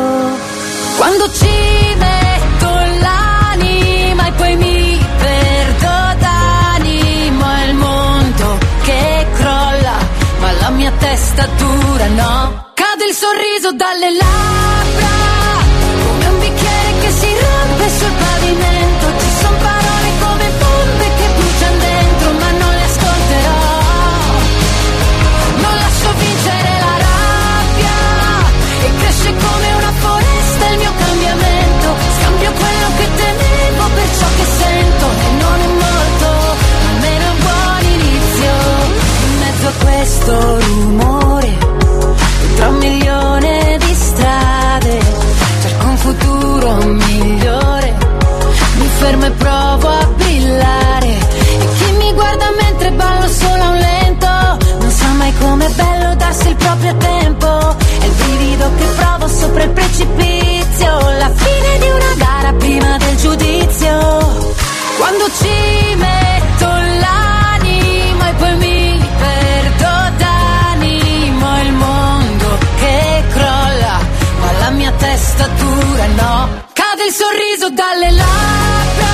Quando 0.97 1.29
ci 1.31 1.95
metto 1.97 2.69
l'anima 3.01 4.27
e 4.27 4.31
poi 4.31 4.55
mi 4.55 4.99
perdo 5.17 6.19
d'animo 6.19 7.45
è 7.45 7.63
il 7.67 7.75
mondo 7.75 8.57
che 8.83 9.27
crolla, 9.33 9.97
ma 10.39 10.51
la 10.61 10.69
mia 10.69 10.91
testa 10.97 11.45
dura 11.57 12.07
no. 12.07 12.65
Cade 12.73 13.05
il 13.05 13.13
sorriso 13.13 13.71
dalle 13.73 14.11
labbra, 14.15 15.07
questo 39.87 40.59
rumore, 40.59 41.57
tra 42.57 42.67
un 42.67 42.77
milione 42.77 43.77
di 43.79 43.93
strade, 43.93 44.99
cerco 45.61 45.87
un 45.87 45.97
futuro 45.97 46.73
migliore. 46.83 47.95
Mi 48.79 48.87
fermo 48.99 49.25
e 49.25 49.31
provo 49.31 49.87
a 49.87 50.05
brillare. 50.15 51.07
E 51.07 51.67
chi 51.77 51.91
mi 51.99 52.13
guarda 52.13 52.45
mentre 52.61 52.91
ballo 52.91 53.27
solo 53.29 53.63
a 53.63 53.69
un 53.69 53.77
lento, 53.77 54.27
non 54.79 54.91
sa 54.91 55.07
mai 55.13 55.33
com'è 55.39 55.69
bello 55.69 56.15
darsi 56.15 56.49
il 56.49 56.55
proprio 56.55 56.95
tempo. 56.97 57.75
È 57.77 58.05
il 58.05 58.11
brivido 58.11 58.71
che 58.77 58.85
provo 58.97 59.27
sopra 59.29 59.63
il 59.63 59.69
precipizio. 59.69 60.89
La 61.17 61.31
fine 61.33 61.79
di 61.79 61.89
una 61.89 62.13
gara 62.17 62.53
prima 62.53 62.97
del 62.97 63.15
giudizio. 63.15 63.95
Quando 64.97 65.25
ci 65.39 65.95
metto 65.95 66.26
dura 75.45 76.07
no. 76.07 76.49
Cade 76.73 77.05
il 77.05 77.13
sorriso 77.13 77.69
dalle 77.69 78.11
labbra, 78.11 79.13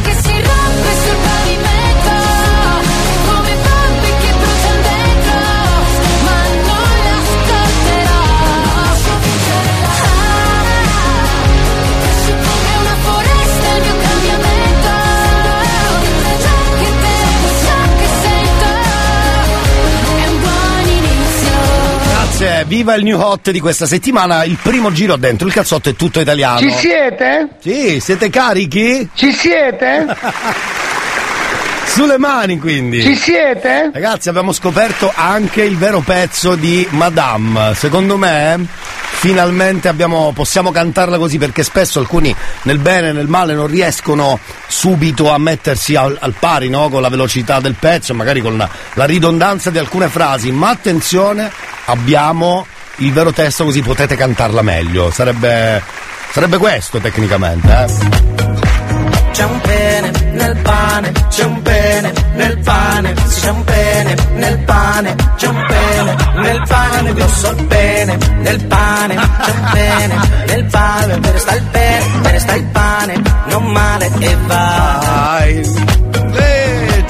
viva 22.71 22.95
il 22.95 23.03
new 23.03 23.19
hot 23.19 23.51
di 23.51 23.59
questa 23.59 23.85
settimana, 23.85 24.45
il 24.45 24.57
primo 24.61 24.93
giro 24.93 25.17
dentro 25.17 25.45
il 25.45 25.51
cazzotto 25.51 25.89
è 25.89 25.93
tutto 25.93 26.21
italiano. 26.21 26.59
Ci 26.59 26.71
siete? 26.71 27.49
Sì, 27.59 27.99
siete 27.99 28.29
carichi? 28.29 29.09
Ci 29.13 29.33
siete? 29.33 30.07
Sulle 31.85 32.17
mani 32.17 32.57
quindi. 32.59 33.01
Ci 33.01 33.15
siete? 33.15 33.91
Ragazzi, 33.93 34.29
abbiamo 34.29 34.53
scoperto 34.53 35.11
anche 35.13 35.63
il 35.63 35.77
vero 35.77 35.99
pezzo 35.99 36.55
di 36.55 36.87
Madame. 36.91 37.73
Secondo 37.75 38.17
me, 38.17 38.65
finalmente 39.21 39.87
abbiamo, 39.87 40.31
possiamo 40.33 40.71
cantarla 40.71 41.17
così 41.17 41.37
perché 41.37 41.63
spesso 41.63 41.99
alcuni 41.99 42.33
nel 42.63 42.79
bene 42.79 43.09
e 43.09 43.11
nel 43.11 43.27
male 43.27 43.53
non 43.53 43.67
riescono 43.67 44.39
subito 44.67 45.29
a 45.31 45.37
mettersi 45.37 45.95
al, 45.95 46.17
al 46.19 46.33
pari 46.39 46.69
no? 46.69 46.89
con 46.89 47.01
la 47.01 47.09
velocità 47.09 47.59
del 47.59 47.75
pezzo, 47.77 48.13
magari 48.13 48.41
con 48.41 48.57
la, 48.57 48.69
la 48.93 49.05
ridondanza 49.05 49.69
di 49.69 49.77
alcune 49.77 50.07
frasi. 50.07 50.51
Ma 50.51 50.69
attenzione, 50.69 51.51
abbiamo 51.85 52.65
il 52.97 53.11
vero 53.11 53.31
testo 53.31 53.63
così 53.63 53.81
potete 53.81 54.15
cantarla 54.15 54.61
meglio. 54.61 55.11
Sarebbe, 55.11 55.81
sarebbe 56.31 56.57
questo 56.57 56.99
tecnicamente. 56.99 57.67
Eh? 57.67 58.50
C'è 59.31 59.43
un 59.45 59.61
pene 59.61 60.11
nel 60.33 60.57
pane, 60.61 61.11
c'è 61.29 61.43
un 61.43 61.61
pene 61.61 62.13
nel 62.35 62.57
pane, 62.59 63.13
c'è 63.13 63.49
un 63.49 63.63
pene 63.63 64.15
nel 64.35 64.59
pane, 64.59 65.15
c'è 65.35 65.47
un 65.47 65.65
pene 65.67 66.15
nel 66.35 66.61
pane, 66.67 67.13
grosso 67.13 67.49
il 67.51 67.65
pene 67.65 68.17
nel 68.39 68.65
pane, 68.65 69.15
c'è 69.15 69.51
un 69.51 69.69
pene 69.71 70.15
nel 70.47 70.65
pane, 70.65 71.17
ne 71.17 71.37
sta 71.37 71.55
il 71.55 71.63
pene, 71.71 72.05
ne 72.21 72.39
sta 72.39 72.53
il 72.55 72.65
pane, 72.65 73.21
non 73.45 73.63
male 73.65 74.11
e 74.19 74.37
vai. 74.47 76.00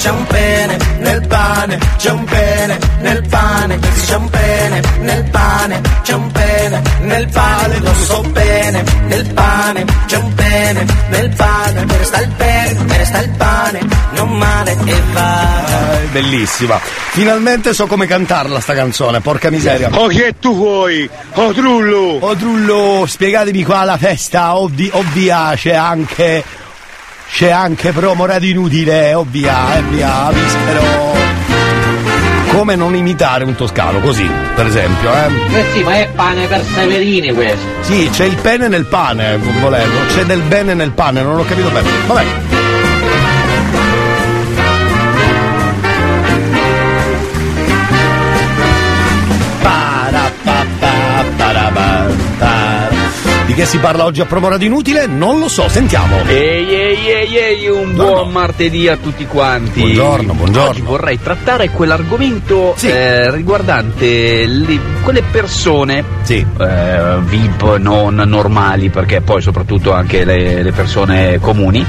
C'è 0.01 0.09
un 0.09 0.25
pene 0.25 0.77
nel 0.97 1.27
pane, 1.27 1.79
c'è 1.97 2.09
un 2.09 2.23
pene 2.23 2.79
nel 3.01 3.21
pane, 3.29 3.79
c'è 4.03 4.15
un 4.15 4.29
pene 4.31 4.81
nel 5.01 5.29
pane, 5.29 5.81
c'è 6.01 6.13
un 6.13 6.31
pene 6.31 6.81
nel 7.01 7.27
pane, 7.27 7.79
lo 7.79 7.93
so 7.93 8.21
bene, 8.31 8.83
nel 9.05 9.31
pane, 9.31 9.85
c'è 10.07 10.17
un 10.17 10.33
pene 10.33 10.85
nel 11.09 11.29
pane, 11.35 11.85
me 11.85 11.97
ne 11.97 12.03
sta 12.03 12.19
il 12.19 12.29
pene, 12.29 12.79
me 12.79 12.97
ne 12.97 13.05
sta 13.05 13.21
il 13.21 13.29
pane, 13.29 13.79
non 14.15 14.37
male 14.39 14.71
e 14.71 15.01
vai. 15.13 16.07
Bellissima. 16.11 16.79
Finalmente 17.11 17.75
so 17.75 17.85
come 17.85 18.07
cantarla 18.07 18.59
sta 18.59 18.73
canzone, 18.73 19.21
porca 19.21 19.51
miseria. 19.51 19.89
Oh 19.93 20.07
che 20.07 20.33
tu 20.39 20.55
vuoi? 20.55 21.07
Oh 21.35 21.53
trullo! 21.53 22.17
Oh 22.21 22.35
Trullo, 22.35 23.05
spiegatemi 23.07 23.63
qua 23.63 23.83
la 23.83 23.97
festa, 23.97 24.57
ovvi, 24.57 24.89
ovvia 24.91 25.53
c'è 25.55 25.75
anche. 25.75 26.43
C'è 27.33 27.49
anche 27.49 27.91
promo 27.91 28.25
radio 28.25 28.51
inutile, 28.51 29.13
ovvia, 29.13 29.77
eh 29.77 29.81
via, 29.83 30.29
vispero. 30.31 30.83
Come 32.49 32.75
non 32.75 32.93
imitare 32.93 33.45
un 33.45 33.55
toscano, 33.55 33.99
così, 33.99 34.29
per 34.53 34.67
esempio, 34.67 35.11
eh? 35.11 35.57
Eh 35.57 35.65
sì, 35.73 35.81
ma 35.81 35.93
è 35.95 36.09
pane 36.13 36.45
per 36.45 36.61
Severini 36.63 37.33
questo. 37.33 37.65
Sì, 37.79 38.09
c'è 38.11 38.25
il 38.25 38.35
pene 38.35 38.67
nel 38.67 38.85
pane, 38.85 39.37
volendo. 39.59 39.95
C'è 40.13 40.23
del 40.25 40.41
bene 40.41 40.73
nel 40.75 40.91
pane, 40.91 41.23
non 41.23 41.39
ho 41.39 41.45
capito 41.45 41.69
bene. 41.69 41.89
Vabbè. 42.05 42.50
Di 53.51 53.57
che 53.57 53.65
si 53.65 53.79
parla 53.79 54.05
oggi 54.05 54.21
a 54.21 54.25
Promora 54.25 54.55
Inutile? 54.61 55.07
Non 55.07 55.37
lo 55.37 55.49
so, 55.49 55.67
sentiamo. 55.67 56.21
Ehi 56.25 56.73
ehi 56.73 57.09
ehi 57.09 57.35
ehi, 57.35 57.67
un 57.67 57.93
buon 57.93 58.29
martedì 58.29 58.87
a 58.87 58.95
tutti 58.95 59.25
quanti. 59.25 59.81
Buongiorno, 59.81 60.33
buongiorno. 60.33 60.69
Oggi 60.69 60.79
vorrei 60.79 61.19
trattare 61.19 61.69
quell'argomento 61.69 62.73
eh, 62.79 63.29
riguardante 63.29 64.45
le- 64.45 64.79
quelle 65.03 65.21
persone 65.23 66.01
eh, 66.25 67.17
VIP 67.25 67.75
non 67.75 68.15
normali, 68.15 68.89
perché 68.89 69.19
poi 69.19 69.41
soprattutto 69.41 69.91
anche 69.91 70.23
le, 70.23 70.63
le 70.63 70.71
persone 70.71 71.37
comuni, 71.41 71.85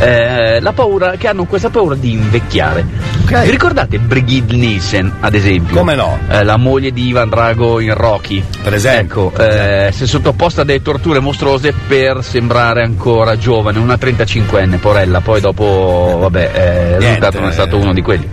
eh, 0.00 0.60
la 0.60 0.72
paura, 0.72 1.12
che 1.12 1.28
hanno 1.28 1.44
questa 1.44 1.70
paura 1.70 1.94
di 1.94 2.10
invecchiare. 2.10 2.84
Vi 3.24 3.50
ricordate 3.50 4.00
Brigitte 4.00 4.56
Nielsen, 4.56 5.12
ad 5.20 5.34
esempio? 5.34 5.76
Come 5.76 5.94
no? 5.94 6.18
Eh, 6.28 6.42
la 6.42 6.56
moglie 6.56 6.90
di 6.90 7.06
Ivan 7.06 7.28
Drago 7.28 7.78
in 7.78 7.94
Rocky. 7.94 8.42
Per 8.62 8.74
esempio. 8.74 9.30
Ecco, 9.32 9.32
eh, 9.38 9.92
si 9.92 10.02
è 10.02 10.06
sottoposta 10.06 10.62
a 10.62 10.64
delle 10.64 10.82
torture 11.04 11.20
mostruose 11.20 11.74
per 11.86 12.24
sembrare 12.24 12.82
ancora 12.82 13.36
giovane, 13.36 13.78
una 13.78 13.96
35enne, 13.96 14.78
porella, 14.78 15.20
poi 15.20 15.38
dopo, 15.38 16.16
vabbè, 16.18 16.50
eh, 16.54 16.90
il 16.94 17.00
risultato 17.00 17.40
non 17.40 17.50
è 17.50 17.52
stato 17.52 17.76
uno 17.76 17.92
di 17.92 18.00
quelli. 18.00 18.26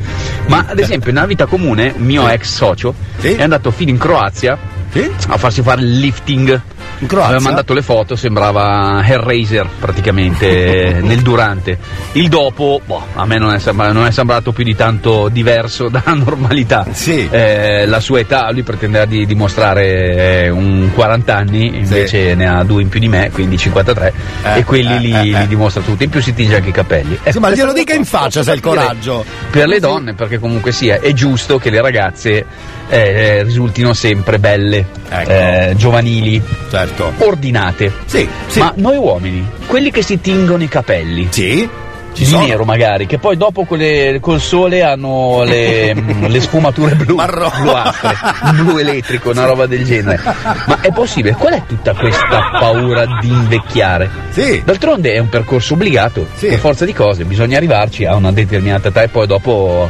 Ma 0.47 0.65
ad 0.69 0.79
esempio 0.79 1.12
nella 1.12 1.25
vita 1.25 1.47
comune, 1.47 1.93
un 1.93 2.05
mio 2.05 2.29
ex 2.29 2.45
socio 2.45 2.93
è 3.19 3.41
andato 3.41 3.71
fino 3.71 3.89
in 3.89 3.97
Croazia 3.97 4.57
a 5.27 5.38
farsi 5.38 5.62
fare 5.62 5.82
il 5.82 5.99
lifting. 5.99 6.62
In 6.99 7.08
Croazia? 7.08 7.36
Aveva 7.36 7.43
mandato 7.43 7.73
le 7.73 7.82
foto, 7.82 8.15
sembrava 8.15 9.01
Hellraiser 9.04 9.67
praticamente 9.80 10.99
nel 11.01 11.21
durante. 11.21 11.77
Il 12.13 12.27
dopo, 12.27 12.82
boh, 12.86 13.08
a 13.13 13.25
me 13.25 13.38
non 13.38 13.54
è, 13.54 13.60
sembra- 13.60 13.91
non 13.91 14.06
è 14.06 14.12
sembrato 14.12 14.51
più 14.51 14.63
di 14.63 14.75
tanto 14.75 15.30
diverso 15.30 15.88
dalla 15.89 16.13
normalità. 16.13 16.86
Eh, 17.06 17.86
la 17.86 17.99
sua 17.99 18.19
età, 18.19 18.51
lui 18.51 18.63
pretendeva 18.63 19.06
di 19.06 19.25
dimostrare 19.25 20.43
eh, 20.43 20.49
un 20.49 20.91
40 20.93 21.36
anni, 21.36 21.77
invece 21.77 22.36
ne 22.36 22.47
ha 22.47 22.63
due 22.63 22.82
in 22.82 22.89
più 22.89 22.99
di 22.99 23.08
me, 23.08 23.32
quindi 23.32 23.58
53, 23.58 24.13
Eh, 24.43 24.60
e 24.60 24.63
quelli 24.63 24.95
eh, 24.95 24.99
li, 24.99 25.12
eh, 25.12 25.36
eh. 25.36 25.39
li 25.39 25.47
dimostra 25.47 25.82
tutti. 25.82 26.04
In 26.04 26.10
più 26.10 26.21
si 26.21 26.34
tinge 26.34 26.56
anche 26.58 26.69
i 26.69 26.73
capelli. 26.73 27.17
Sì, 27.27 27.39
ma 27.39 27.49
glielo 27.49 27.73
dica 27.73 27.93
in 27.93 28.06
faccia 28.06 28.43
se 28.43 28.51
ha 28.51 28.54
il 28.54 28.62
coraggio. 28.62 29.25
Per 29.49 29.67
le 29.67 29.80
donne, 29.80 30.13
perché 30.13 30.38
comunque 30.38 30.71
sia, 30.71 30.99
è 30.99 31.13
giusto 31.13 31.58
che 31.58 31.69
le 31.69 31.82
ragazze 31.82 32.45
eh, 32.91 33.43
risultino 33.43 33.93
sempre 33.93 34.38
belle, 34.38 34.86
eh, 35.10 35.73
giovanili, 35.77 36.41
ordinate. 37.19 37.91
Ma 38.60 38.73
noi 38.75 38.97
uomini, 38.97 39.47
quelli 39.65 39.91
che 39.91 40.04
si 40.04 40.19
tingono 40.19 40.62
i 40.62 40.67
capelli, 40.67 41.30
di 42.13 42.25
sono. 42.25 42.45
nero 42.45 42.65
magari, 42.65 43.06
che 43.06 43.17
poi 43.17 43.38
dopo 43.38 43.63
quelle, 43.63 44.17
col 44.19 44.41
sole 44.41 44.84
hanno 44.84 45.43
le, 45.45 45.93
le 46.27 46.41
sfumature 46.41 46.95
blu, 46.95 47.15
bluastre, 47.15 48.17
blu 48.54 48.77
elettrico, 48.77 49.30
una 49.30 49.45
roba 49.45 49.65
del 49.65 49.86
genere. 49.86 50.19
Ma 50.65 50.82
è 50.82 50.91
possibile? 50.91 51.36
Qual 51.36 51.54
è 51.54 51.63
tutta 51.65 51.93
questa 51.93 52.58
paura 52.60 53.06
di 53.21 53.30
invecchiare? 53.30 54.10
D'altronde 54.65 55.13
è 55.13 55.19
un 55.19 55.30
percorso 55.30 55.75
obbligato, 55.75 56.27
per 56.38 56.60
forza 56.60 56.84
di 56.84 56.93
cose, 56.93 57.23
bisogna 57.23 57.56
arrivarci 57.56 58.04
a 58.06 58.15
una 58.15 58.34
determinata 58.34 58.89
età 58.89 59.04
e 59.04 59.08
poi 59.08 59.27
dopo 59.27 59.89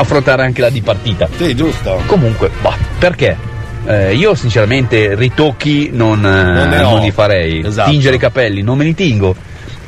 affrontare 0.00 0.42
anche 0.42 0.60
la 0.60 0.70
dipartita. 0.70 1.28
Sì, 1.36 1.54
giusto. 1.54 2.00
Comunque, 2.06 2.50
bah, 2.60 2.76
perché? 2.98 3.36
Eh, 3.86 4.14
io 4.14 4.34
sinceramente 4.34 5.14
ritocchi 5.14 5.90
non, 5.92 6.18
eh, 6.24 6.66
Non 6.66 6.68
non 6.68 7.00
li 7.00 7.10
farei. 7.10 7.64
Esatto. 7.64 7.90
Tingere 7.90 8.16
i 8.16 8.18
capelli 8.18 8.62
non 8.62 8.76
me 8.76 8.84
li 8.84 8.94
tingo. 8.94 9.34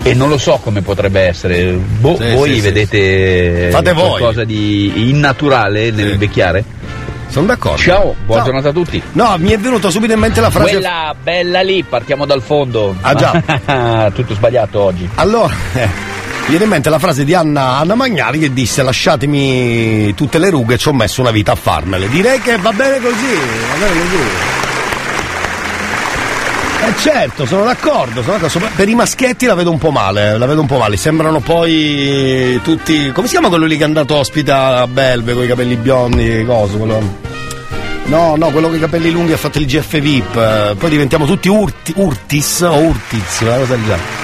E 0.04 0.14
non 0.14 0.28
lo 0.28 0.36
so 0.38 0.58
come 0.62 0.80
potrebbe 0.82 1.20
essere. 1.20 1.72
Boh, 1.72 2.16
Sì, 2.18 2.32
voi 2.32 2.54
sì, 2.54 2.60
vedete 2.60 3.68
Fate 3.70 3.92
voi. 3.92 4.08
qualcosa 4.08 4.42
di 4.44 5.08
innaturale 5.10 5.90
nell'invecchiare? 5.92 6.64
Sono 7.28 7.46
d'accordo. 7.46 7.78
Ciao, 7.78 8.14
buona 8.26 8.42
Ciao. 8.42 8.44
giornata 8.52 8.68
a 8.70 8.72
tutti. 8.72 9.00
No, 9.12 9.34
mi 9.38 9.50
è 9.52 9.58
venuta 9.58 9.90
subito 9.90 10.12
in 10.12 10.18
mente 10.18 10.40
la 10.40 10.50
frase. 10.50 10.72
Quella 10.72 11.14
bella 11.22 11.60
lì, 11.62 11.82
partiamo 11.82 12.26
dal 12.26 12.42
fondo. 12.42 12.94
Ah, 13.00 13.14
già. 13.14 14.10
Tutto 14.12 14.34
sbagliato 14.34 14.80
oggi. 14.80 15.08
Allora, 15.14 15.54
eh, 15.74 15.88
viene 16.48 16.64
in 16.64 16.70
mente 16.70 16.90
la 16.90 16.98
frase 16.98 17.24
di 17.24 17.34
Anna, 17.34 17.78
Anna 17.78 17.94
Magnari 17.94 18.38
che 18.38 18.52
disse 18.52 18.82
lasciatemi 18.82 20.12
tutte 20.14 20.38
le 20.38 20.50
rughe, 20.50 20.76
ci 20.78 20.88
ho 20.88 20.92
messo 20.92 21.20
una 21.20 21.30
vita 21.30 21.52
a 21.52 21.56
farmele. 21.56 22.08
Direi 22.08 22.40
che 22.40 22.56
va 22.58 22.72
bene 22.72 23.00
così, 23.00 23.34
va 23.70 23.86
bene 23.86 24.00
così. 24.00 24.50
Eh 26.84 26.94
certo, 26.98 27.46
sono 27.46 27.62
d'accordo, 27.64 28.22
sono 28.24 28.38
d'accordo. 28.38 28.68
Per 28.74 28.88
i 28.88 28.94
maschietti 28.96 29.46
la 29.46 29.54
vedo 29.54 29.70
un 29.70 29.78
po' 29.78 29.92
male, 29.92 30.36
la 30.36 30.46
vedo 30.46 30.60
un 30.62 30.66
po' 30.66 30.78
male. 30.78 30.96
Sembrano 30.96 31.38
poi 31.38 32.60
tutti. 32.64 33.12
Come 33.12 33.28
si 33.28 33.34
chiama 33.34 33.48
quello 33.48 33.66
lì 33.66 33.76
che 33.76 33.82
è 33.84 33.86
andato 33.86 34.16
ospite 34.16 34.50
a 34.50 34.86
Belve 34.88 35.32
con 35.32 35.44
i 35.44 35.46
capelli 35.46 35.76
biondi, 35.76 36.42
coso, 36.44 36.78
quello. 36.78 37.20
No, 38.06 38.34
no, 38.36 38.48
quello 38.50 38.66
con 38.66 38.76
i 38.76 38.80
capelli 38.80 39.12
lunghi 39.12 39.32
ha 39.32 39.36
fatto 39.36 39.58
il 39.58 39.66
GF 39.66 40.00
VIP. 40.00 40.36
eh, 40.36 40.74
Poi 40.76 40.90
diventiamo 40.90 41.24
tutti 41.24 41.48
Urti- 41.48 41.92
Urtis 41.94 42.62
o 42.62 42.74
Urtiz, 42.76 43.40
una 43.42 43.56
cosa 43.58 43.74
del 43.76 43.84
genere. 43.84 44.21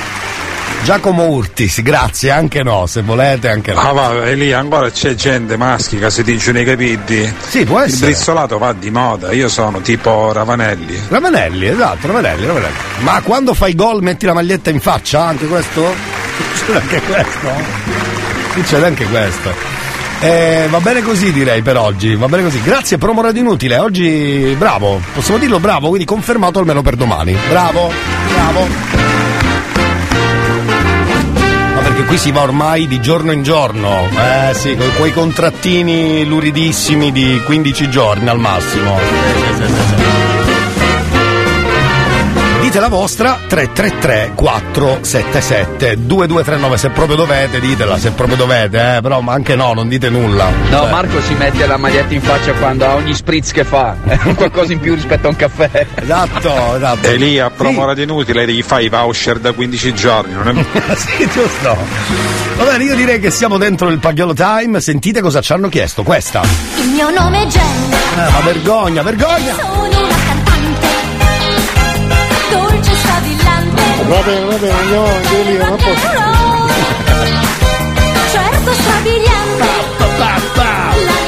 Giacomo 0.84 1.24
Urtis, 1.26 1.82
grazie, 1.82 2.30
anche 2.30 2.62
no, 2.62 2.86
se 2.86 3.02
volete, 3.02 3.50
anche 3.50 3.74
no. 3.74 3.80
Ah 3.80 3.92
va, 3.92 4.24
e 4.24 4.34
lì 4.34 4.52
ancora 4.54 4.90
c'è 4.90 5.14
gente 5.14 5.58
maschi 5.58 5.98
che 5.98 6.08
si 6.10 6.24
tingono 6.24 6.60
i 6.60 6.64
capelli. 6.64 7.34
Sì, 7.46 7.64
può 7.66 7.78
Il 7.80 7.90
essere. 7.90 8.06
brizzolato 8.06 8.56
va 8.56 8.72
di 8.72 8.90
moda, 8.90 9.32
io 9.32 9.48
sono 9.48 9.80
tipo 9.82 10.32
Ravanelli. 10.32 10.98
Ravanelli, 11.08 11.66
esatto, 11.66 12.06
Ravanelli, 12.06 12.46
Ravanelli. 12.46 12.74
Ma 13.00 13.20
quando 13.22 13.52
fai 13.52 13.74
gol 13.74 14.02
metti 14.02 14.24
la 14.24 14.32
maglietta 14.32 14.70
in 14.70 14.80
faccia, 14.80 15.26
anche 15.26 15.46
questo? 15.46 15.92
Succede 16.54 16.78
anche 16.80 17.00
questo? 17.02 17.48
Succede 18.54 18.86
anche 18.86 19.04
questo. 19.04 19.76
Eh, 20.20 20.66
va 20.70 20.80
bene 20.80 21.02
così 21.02 21.32
direi 21.32 21.60
per 21.60 21.76
oggi, 21.76 22.14
va 22.16 22.28
bene 22.28 22.44
così. 22.44 22.62
Grazie 22.62 22.96
Promo 22.96 23.20
Radio 23.20 23.42
Inutile, 23.42 23.76
oggi 23.76 24.54
bravo, 24.58 25.00
possiamo 25.12 25.38
dirlo 25.38 25.60
bravo, 25.60 25.88
quindi 25.88 26.06
confermato 26.06 26.58
almeno 26.60 26.80
per 26.80 26.96
domani. 26.96 27.36
Bravo, 27.50 27.92
bravo. 28.32 28.97
Perché 31.98 32.12
qui 32.12 32.18
si 32.22 32.30
va 32.30 32.42
ormai 32.42 32.86
di 32.86 33.00
giorno 33.00 33.32
in 33.32 33.42
giorno, 33.42 34.06
eh 34.06 34.54
sì, 34.54 34.76
con 34.76 34.88
quei 34.98 35.10
contrattini 35.10 36.24
luridissimi 36.24 37.10
di 37.10 37.42
15 37.44 37.90
giorni 37.90 38.28
al 38.28 38.38
massimo. 38.38 38.96
Sì, 39.56 39.64
sì, 39.66 39.72
sì. 39.72 39.97
Dite 42.68 42.80
la 42.80 42.88
vostra 42.88 43.38
333 43.46 44.32
477 44.34 46.04
2239 46.04 46.76
se 46.76 46.90
proprio 46.90 47.16
dovete 47.16 47.60
ditela 47.60 47.96
se 47.96 48.10
proprio 48.10 48.36
dovete 48.36 48.96
eh, 48.96 49.00
però 49.00 49.22
ma 49.22 49.32
anche 49.32 49.56
no 49.56 49.72
non 49.72 49.88
dite 49.88 50.10
nulla 50.10 50.50
No, 50.68 50.80
Cioè, 50.80 50.90
Marco 50.90 51.20
si 51.22 51.32
mette 51.32 51.66
la 51.66 51.78
maglietta 51.78 52.12
in 52.12 52.20
faccia 52.20 52.52
quando 52.52 52.84
ha 52.84 52.94
ogni 52.94 53.14
spritz 53.14 53.52
che 53.52 53.64
fa, 53.64 53.96
è 54.04 54.18
un 54.24 54.34
qualcosa 54.34 54.72
in 54.74 54.80
più 54.80 54.94
rispetto 54.94 55.28
a 55.28 55.30
un 55.30 55.36
caffè. 55.36 55.86
Esatto, 55.94 56.76
esatto. 56.76 57.06
E 57.06 57.16
lì 57.16 57.38
a 57.38 57.48
promorare 57.50 58.02
inutile 58.02 58.46
gli 58.46 58.62
fai 58.62 58.84
i 58.86 58.88
voucher 58.88 59.38
da 59.38 59.52
15 59.52 59.94
giorni, 59.94 60.34
non 60.34 60.48
è... 60.48 60.64
sì, 60.96 61.28
giusto. 61.30 61.76
Va 62.56 62.64
bene, 62.64 62.84
io 62.84 62.94
direi 62.94 63.18
che 63.18 63.30
siamo 63.30 63.56
dentro 63.56 63.88
il 63.88 63.98
Pagliolo 63.98 64.34
Time. 64.34 64.80
Sentite 64.80 65.20
cosa 65.20 65.40
ci 65.40 65.52
hanno 65.52 65.68
chiesto. 65.68 66.02
Questa. 66.02 66.42
Il 66.80 66.88
mio 66.88 67.10
nome 67.10 67.42
è 67.42 67.46
Jen, 67.46 67.92
Eh, 67.92 68.30
ma 68.30 68.40
vergogna, 68.40 69.02
vergogna! 69.02 70.17
Dolce 72.50 72.90
e 72.90 72.96
strabillante. 72.96 73.82
Va 74.08 74.20
bene, 74.22 74.44
va 74.44 74.56
bene, 74.56 74.78
andiamo 74.80 75.04
avanti, 75.04 75.42
via, 75.42 75.68
non 75.68 75.76
posso. 75.76 76.08
Certo 78.30 78.72
strabiliante, 78.72 79.66
voce 80.16 81.27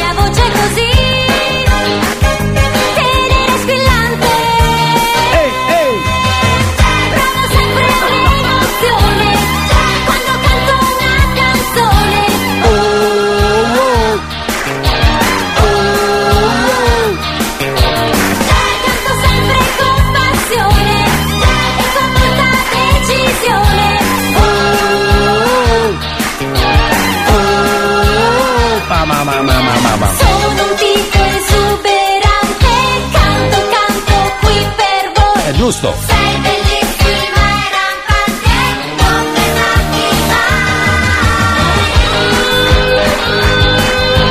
giusto. 35.71 35.95
Sei 36.07 36.37
bellissima 36.41 37.39
e 37.55 37.69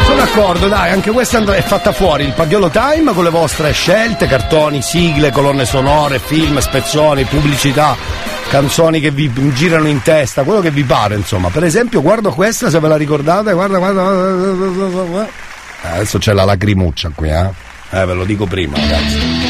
Sono 0.06 0.18
d'accordo, 0.18 0.68
dai, 0.68 0.92
anche 0.92 1.12
questa 1.12 1.40
è 1.56 1.62
fatta 1.62 1.94
fuori. 1.94 2.26
Il 2.26 2.34
Pagliolo 2.34 2.70
Time 2.70 3.14
con 3.14 3.24
le 3.24 3.30
vostre 3.30 3.72
scelte, 3.72 4.28
cartoni, 4.28 4.82
sigle, 4.82 5.32
colonne 5.32 5.64
sonore, 5.66 6.20
film, 6.20 6.60
spezzoni, 6.60 7.24
pubblicità, 7.24 7.96
canzoni 8.50 9.00
che 9.00 9.12
vi 9.12 9.32
girano 9.54 9.88
in 9.88 10.02
testa, 10.02 10.44
quello 10.44 10.60
che 10.60 10.72
vi 10.72 10.84
pare, 10.84 11.16
insomma. 11.16 11.48
Per 11.50 11.64
esempio, 11.64 12.02
guardo 12.02 12.32
questa, 12.32 12.70
se 12.70 12.80
ve 12.80 12.88
la 12.90 12.98
ricordate, 12.98 13.54
guarda, 13.54 13.78
guarda. 13.78 14.02
guarda, 14.04 14.66
guarda, 14.66 15.04
guarda. 15.04 15.30
Eh, 15.84 15.88
Adesso 15.96 16.18
c'è 16.18 16.34
la 16.34 16.44
lacrimuccia 16.44 17.12
qui, 17.16 17.30
eh. 17.30 17.50
Eh, 17.92 18.06
ve 18.06 18.14
lo 18.14 18.26
dico 18.26 18.46
prima, 18.46 18.78
ragazzi. 18.78 19.49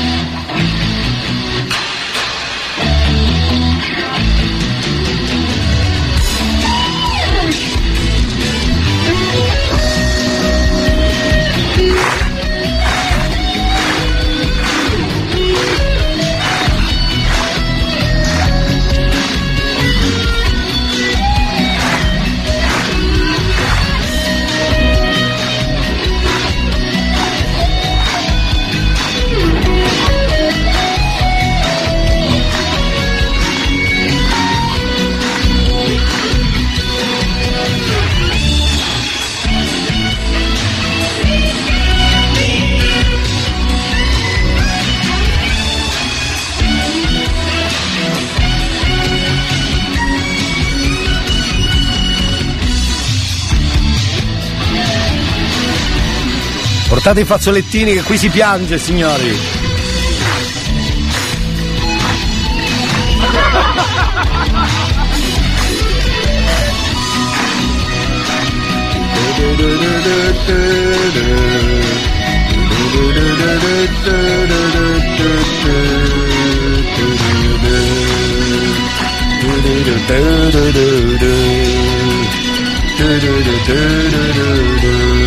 Portate 57.10 57.22
i 57.22 57.26
fazzolettini 57.26 57.94
che 57.94 58.04
qui 58.04 58.20
si 58.20 58.30
piange, 58.30 58.78
signori. 58.78 59.36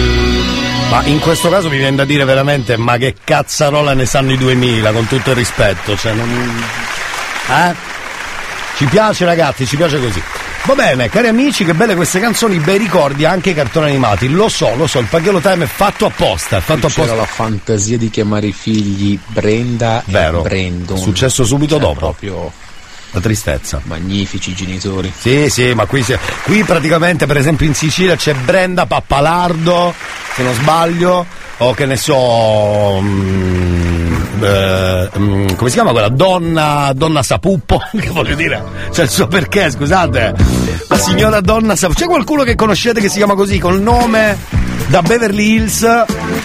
Ma 0.92 1.02
in 1.06 1.20
questo 1.20 1.48
caso 1.48 1.70
mi 1.70 1.78
viene 1.78 1.96
da 1.96 2.04
dire 2.04 2.22
veramente, 2.26 2.76
ma 2.76 2.98
che 2.98 3.14
cazzarola 3.24 3.94
ne 3.94 4.04
sanno 4.04 4.32
i 4.32 4.36
2000, 4.36 4.92
con 4.92 5.06
tutto 5.06 5.30
il 5.30 5.36
rispetto, 5.36 5.96
cioè 5.96 6.12
non... 6.12 6.62
Eh? 7.48 7.74
Ci 8.76 8.84
piace 8.84 9.24
ragazzi, 9.24 9.66
ci 9.66 9.76
piace 9.76 9.98
così. 9.98 10.22
Va 10.64 10.74
bene, 10.74 11.08
cari 11.08 11.28
amici, 11.28 11.64
che 11.64 11.72
belle 11.72 11.94
queste 11.94 12.20
canzoni, 12.20 12.58
bei 12.58 12.76
ricordi 12.76 13.24
anche 13.24 13.50
i 13.50 13.54
cartoni 13.54 13.88
animati. 13.88 14.28
Lo 14.28 14.50
so, 14.50 14.74
lo 14.76 14.86
so, 14.86 14.98
il 14.98 15.06
Pagliolo 15.06 15.40
Time 15.40 15.64
è 15.64 15.66
fatto 15.66 16.04
apposta, 16.04 16.58
è 16.58 16.60
fatto 16.60 16.88
C'era 16.88 17.04
apposta. 17.04 17.14
la 17.14 17.24
fantasia 17.26 17.96
di 17.96 18.10
chiamare 18.10 18.48
i 18.48 18.52
figli 18.52 19.18
Brenda 19.28 20.02
Vero. 20.04 20.40
e 20.40 20.42
Brandon. 20.42 20.98
Successo 20.98 21.42
subito 21.44 21.76
Cioè, 21.76 21.84
dopo. 21.86 21.98
Proprio 22.00 22.52
La 23.12 23.20
tristezza. 23.20 23.80
magnifici 23.84 24.54
genitori. 24.54 25.12
Sì, 25.14 25.50
sì, 25.50 25.74
ma 25.74 25.84
qui, 25.84 26.04
qui 26.44 26.64
praticamente, 26.64 27.26
per 27.26 27.36
esempio 27.36 27.66
in 27.66 27.74
Sicilia 27.74 28.16
c'è 28.16 28.32
Brenda 28.34 28.86
Pappalardo, 28.86 29.94
se 30.34 30.42
non 30.42 30.54
sbaglio, 30.54 31.26
o 31.58 31.74
che 31.74 31.84
ne 31.84 31.96
so, 31.96 32.98
mm, 33.02 34.42
eh, 34.42 35.10
mm, 35.18 35.46
come 35.56 35.68
si 35.68 35.74
chiama 35.74 35.92
quella? 35.92 36.08
Donna, 36.08 36.92
donna 36.94 37.22
Sapuppo, 37.22 37.80
che 37.98 38.08
voglio 38.08 38.34
dire, 38.34 38.62
c'è 38.90 39.02
il 39.02 39.10
suo 39.10 39.26
perché, 39.26 39.70
scusate, 39.70 40.34
la 40.88 40.98
signora 40.98 41.40
Donna 41.40 41.76
Sapuppo, 41.76 42.00
c'è 42.00 42.06
qualcuno 42.06 42.42
che 42.44 42.54
conoscete 42.54 43.00
che 43.00 43.08
si 43.08 43.18
chiama 43.18 43.34
così, 43.34 43.58
col 43.58 43.80
nome 43.80 44.36
da 44.86 45.02
Beverly 45.02 45.54
Hills, 45.54 45.86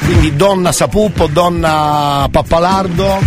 quindi 0.06 0.36
Donna 0.36 0.72
Sapuppo, 0.74 1.28
Donna 1.28 2.28
Pappalardo, 2.30 3.20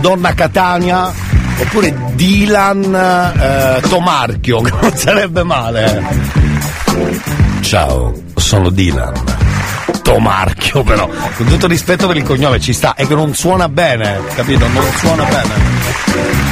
Donna 0.00 0.34
Catania, 0.34 1.12
oppure 1.58 1.94
Dylan 2.14 2.94
eh, 2.94 3.88
Tomarchio, 3.88 4.60
che 4.60 4.72
non 4.80 4.96
sarebbe 4.96 5.42
male. 5.42 6.02
Ciao, 7.60 8.12
sono 8.36 8.70
Dylan. 8.70 9.41
Tomarchio 10.02 10.82
però, 10.82 11.08
con 11.36 11.46
tutto 11.46 11.66
rispetto 11.66 12.06
per 12.06 12.16
il 12.16 12.24
cognome 12.24 12.60
ci 12.60 12.72
sta, 12.72 12.94
è 12.94 13.06
che 13.06 13.14
non 13.14 13.34
suona 13.34 13.68
bene, 13.68 14.20
capito? 14.34 14.66
Non 14.68 14.84
suona 14.96 15.24
bene. 15.24 15.54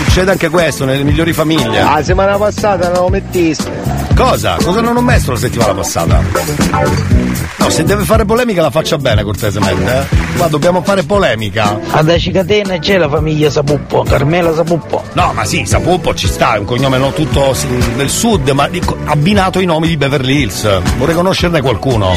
Succede 0.05 0.31
anche 0.33 0.49
questo 0.49 0.85
nelle 0.85 1.05
migliori 1.05 1.33
famiglie. 1.33 1.83
La 1.83 1.97
settimana 1.99 2.37
passata 2.37 2.91
non 2.91 3.03
lo 3.03 3.09
mettiste. 3.09 3.71
Cosa? 4.17 4.57
Cosa 4.63 4.81
non 4.81 4.97
ho 4.97 5.01
messo 5.01 5.33
la 5.33 5.39
settimana 5.39 5.73
passata? 5.73 6.21
No, 7.57 7.71
se 7.71 7.85
deve 7.85 8.05
fare 8.05 8.25
polemica 8.25 8.61
la 8.61 8.71
faccia 8.71 8.99
bene 8.99 9.23
cortesemente, 9.23 9.99
eh. 9.99 10.37
Qua 10.37 10.49
dobbiamo 10.49 10.83
fare 10.83 11.05
polemica. 11.05 11.79
Ad 11.91 12.09
Acicatena 12.09 12.79
c'è 12.79 12.99
la 12.99 13.09
famiglia 13.09 13.51
Sapuppo, 13.51 14.03
Carmela 14.03 14.53
Sapuppo. 14.55 15.03
No, 15.13 15.33
ma 15.33 15.45
sì, 15.45 15.65
Sapuppo 15.65 16.15
ci 16.15 16.27
sta, 16.27 16.55
è 16.55 16.59
un 16.59 16.65
cognome 16.65 16.99
non 16.99 17.13
tutto 17.13 17.55
del 17.97 18.11
sud, 18.11 18.49
ma 18.51 18.69
dico, 18.69 18.97
abbinato 19.05 19.59
ai 19.59 19.67
nomi 19.67 19.89
di 19.89 19.97
Beverly 19.97 20.43
Hills. 20.43 20.97
Vorrei 20.97 21.15
conoscerne 21.15 21.61
qualcuno. 21.61 22.15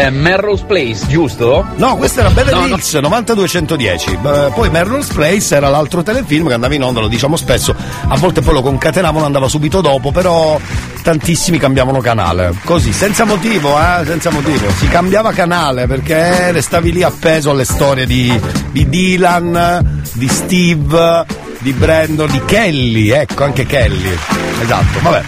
Eh, 0.00 0.10
Merro 0.10 0.47
Melrose 0.48 0.64
Place, 0.64 1.06
giusto? 1.08 1.66
No, 1.76 1.96
questa 1.98 2.20
era 2.20 2.30
Beverly 2.30 2.58
No, 2.60 2.66
no. 2.68 2.74
Hills 2.76 2.94
9210. 2.94 4.12
Eh, 4.12 4.50
Poi 4.54 4.70
Melrose 4.70 5.12
Place 5.12 5.54
era 5.54 5.68
l'altro 5.68 6.02
telefilm 6.02 6.46
che 6.48 6.54
andava 6.54 6.74
in 6.74 6.82
onda, 6.82 7.00
lo 7.00 7.08
diciamo 7.08 7.36
spesso. 7.36 7.74
A 8.08 8.16
volte 8.16 8.40
poi 8.40 8.54
lo 8.54 8.62
concatenavano, 8.62 9.26
andava 9.26 9.46
subito 9.46 9.82
dopo, 9.82 10.10
però 10.10 10.58
tantissimi 11.02 11.58
cambiavano 11.58 12.00
canale. 12.00 12.54
Così, 12.64 12.94
senza 12.94 13.26
motivo, 13.26 13.78
eh, 13.78 14.06
senza 14.06 14.30
motivo. 14.30 14.70
Si 14.78 14.88
cambiava 14.88 15.32
canale 15.32 15.86
perché 15.86 16.50
restavi 16.50 16.92
lì 16.92 17.02
appeso 17.02 17.50
alle 17.50 17.66
storie 17.66 18.06
di, 18.06 18.40
di 18.70 18.88
Dylan, 18.88 20.02
di 20.14 20.28
Steve, 20.28 21.26
di 21.58 21.72
Brandon, 21.74 22.30
di 22.30 22.40
Kelly, 22.46 23.10
ecco, 23.10 23.44
anche 23.44 23.66
Kelly. 23.66 24.16
Esatto, 24.62 24.98
vabbè. 25.02 25.22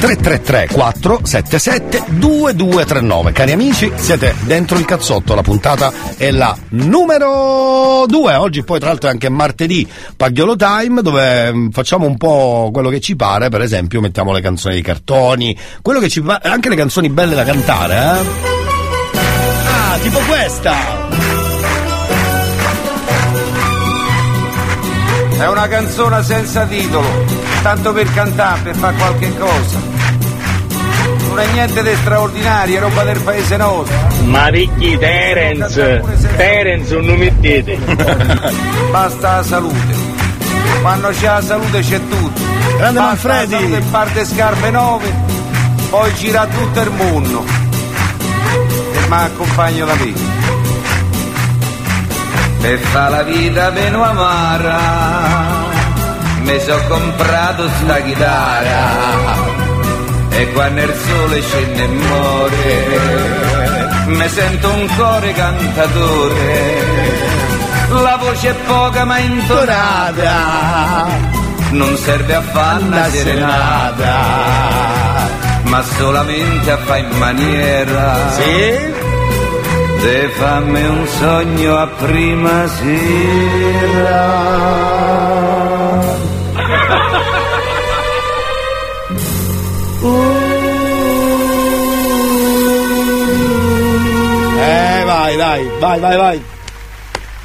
333 0.00 0.68
477 0.72 2.04
2239 2.18 3.32
Cari 3.32 3.52
amici, 3.52 3.90
siete 3.94 4.34
dentro 4.40 4.78
il 4.78 4.84
cazzotto, 4.84 5.34
la 5.34 5.42
puntata 5.42 5.92
è 6.16 6.30
la 6.30 6.56
numero 6.70 8.04
2. 8.06 8.34
Oggi 8.34 8.62
poi 8.62 8.78
tra 8.78 8.88
l'altro 8.88 9.08
è 9.08 9.12
anche 9.12 9.28
martedì 9.28 9.86
Pagliolo 10.16 10.56
Time 10.56 11.02
dove 11.02 11.52
mm, 11.52 11.68
facciamo 11.70 12.06
un 12.06 12.16
po' 12.16 12.70
quello 12.72 12.88
che 12.88 13.00
ci 13.00 13.16
pare, 13.16 13.48
per 13.48 13.62
esempio 13.62 14.00
mettiamo 14.00 14.32
le 14.32 14.40
canzoni 14.40 14.74
dei 14.74 14.82
cartoni, 14.82 15.56
quello 15.82 16.00
che 16.00 16.08
ci 16.08 16.20
pa- 16.22 16.40
anche 16.42 16.68
le 16.68 16.76
canzoni 16.76 17.08
belle 17.08 17.34
da 17.34 17.44
cantare, 17.44 17.94
eh? 17.94 18.54
Ah, 19.68 19.98
tipo 19.98 20.18
questa! 20.20 21.45
È 25.38 25.46
una 25.46 25.68
canzone 25.68 26.22
senza 26.22 26.64
titolo, 26.64 27.06
tanto 27.62 27.92
per 27.92 28.10
cantare, 28.12 28.60
per 28.62 28.74
fare 28.74 28.96
qualche 28.96 29.36
cosa. 29.36 29.78
Non 31.28 31.38
è 31.38 31.46
niente 31.52 31.82
di 31.82 31.94
straordinario, 31.94 32.78
è 32.78 32.80
roba 32.80 33.04
del 33.04 33.20
paese 33.20 33.56
nostro. 33.58 33.94
Ma 34.24 34.46
ricchi 34.46 34.96
Terence, 34.96 36.02
Terence 36.36 36.94
non 36.94 37.04
mi 37.04 37.16
mettete. 37.16 37.76
Basta 38.90 39.36
la 39.36 39.42
salute. 39.42 39.94
Quando 40.80 41.08
c'è 41.10 41.26
la 41.26 41.42
salute 41.42 41.80
c'è 41.80 42.00
tutto. 42.08 42.40
Grande 42.78 42.98
Basta 42.98 43.28
Manfredi. 43.28 43.52
La 43.52 43.58
salute 43.58 43.82
parte 43.90 44.24
scarpe 44.24 44.70
nuove, 44.70 45.14
poi 45.90 46.14
gira 46.14 46.46
tutto 46.46 46.80
il 46.80 46.90
mondo. 46.92 47.44
E 47.44 49.06
mi 49.06 49.14
accompagno 49.14 49.84
da 49.84 49.94
me. 49.96 50.35
Per 52.66 52.78
fa 52.80 53.08
la 53.10 53.22
vita 53.22 53.70
meno 53.70 54.02
amara, 54.02 54.76
mi 56.40 56.58
so 56.58 56.76
comprato 56.88 57.68
sta 57.68 58.02
chitarra. 58.02 58.82
E 60.30 60.50
quando 60.52 60.82
il 60.82 60.92
sole 60.92 61.42
scende 61.42 61.84
e 61.84 61.86
muore, 61.86 62.88
mi 64.06 64.28
sento 64.28 64.68
un 64.68 64.88
cuore 64.96 65.32
cantatore. 65.32 66.84
La 68.02 68.16
voce 68.16 68.48
è 68.48 68.54
poca 68.66 69.04
ma 69.04 69.18
intonata, 69.18 71.06
non 71.70 71.96
serve 71.98 72.34
a 72.34 72.40
fare 72.40 72.82
una 72.82 73.08
serenata, 73.08 74.16
ma 75.62 75.84
solamente 75.84 76.68
a 76.72 76.78
fare 76.78 76.98
in 76.98 77.16
maniera. 77.16 78.32
Sì? 78.32 79.05
De 80.06 80.28
fammi 80.38 80.84
un 80.84 81.04
sogno 81.18 81.76
a 81.76 81.86
prima 81.88 82.68
sera. 82.68 84.24
Eh, 94.60 95.04
vai, 95.04 95.36
dai, 95.36 95.70
vai, 95.80 95.98
vai, 95.98 96.16
vai. 96.16 96.44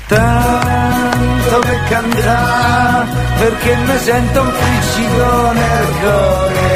Tanto 0.07 1.59
per 1.61 1.79
cantare, 1.89 3.07
perché 3.39 3.75
mi 3.75 3.97
sento 3.97 4.41
un 4.41 4.51
friccico 4.51 5.51
nel 5.51 5.87
cuore. 5.99 6.69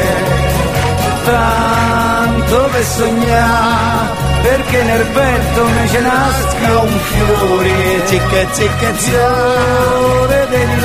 Tanto 1.25 2.69
per 2.71 2.83
sognare, 2.83 4.34
perché 4.45 4.83
nel 4.83 5.05
petto 5.07 5.65
mi 5.65 5.89
ce 5.89 5.99
nasca 6.01 6.79
un 6.79 6.99
fiore. 6.99 8.05
Zicche, 8.05 8.47
zicche, 8.51 8.93
Fiore 8.93 10.47
del 10.49 10.79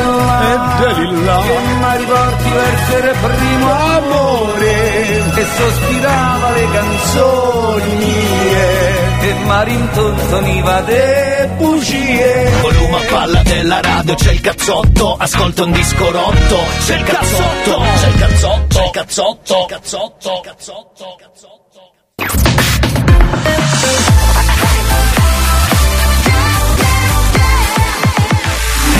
là, 1.25 1.41
che 1.43 1.59
mi 1.81 1.97
riporti 1.99 2.51
verso 2.51 2.97
il 2.97 3.15
primo 3.21 3.73
amore, 3.73 5.25
che 5.35 5.47
sospirava 5.57 6.51
le 6.53 6.67
canzoni 6.73 7.95
mie, 7.97 9.29
e 9.29 9.33
mi 9.45 9.65
rintontoniva 9.65 10.81
de 10.81 11.51
bugie. 11.59 12.51
Volume 12.63 12.97
a 12.97 13.11
palla 13.11 13.43
della 13.43 13.81
radio, 13.83 14.15
c'è 14.15 14.33
il 14.33 14.41
cazzotto, 14.41 15.17
ascolta 15.19 15.65
un 15.65 15.73
disco 15.73 16.11
rotto, 16.11 16.59
c'è 16.87 16.97
il 16.97 17.05
cazzotto, 17.05 17.83
c'è 18.01 18.09
il 18.09 18.19
cazzotto, 18.19 18.67
c'è 18.69 18.85
il 18.85 18.91
cazzotto, 18.91 19.67
cazzotto, 19.67 20.41
cazzotto, 20.41 21.17
cazzotto. 21.19 21.60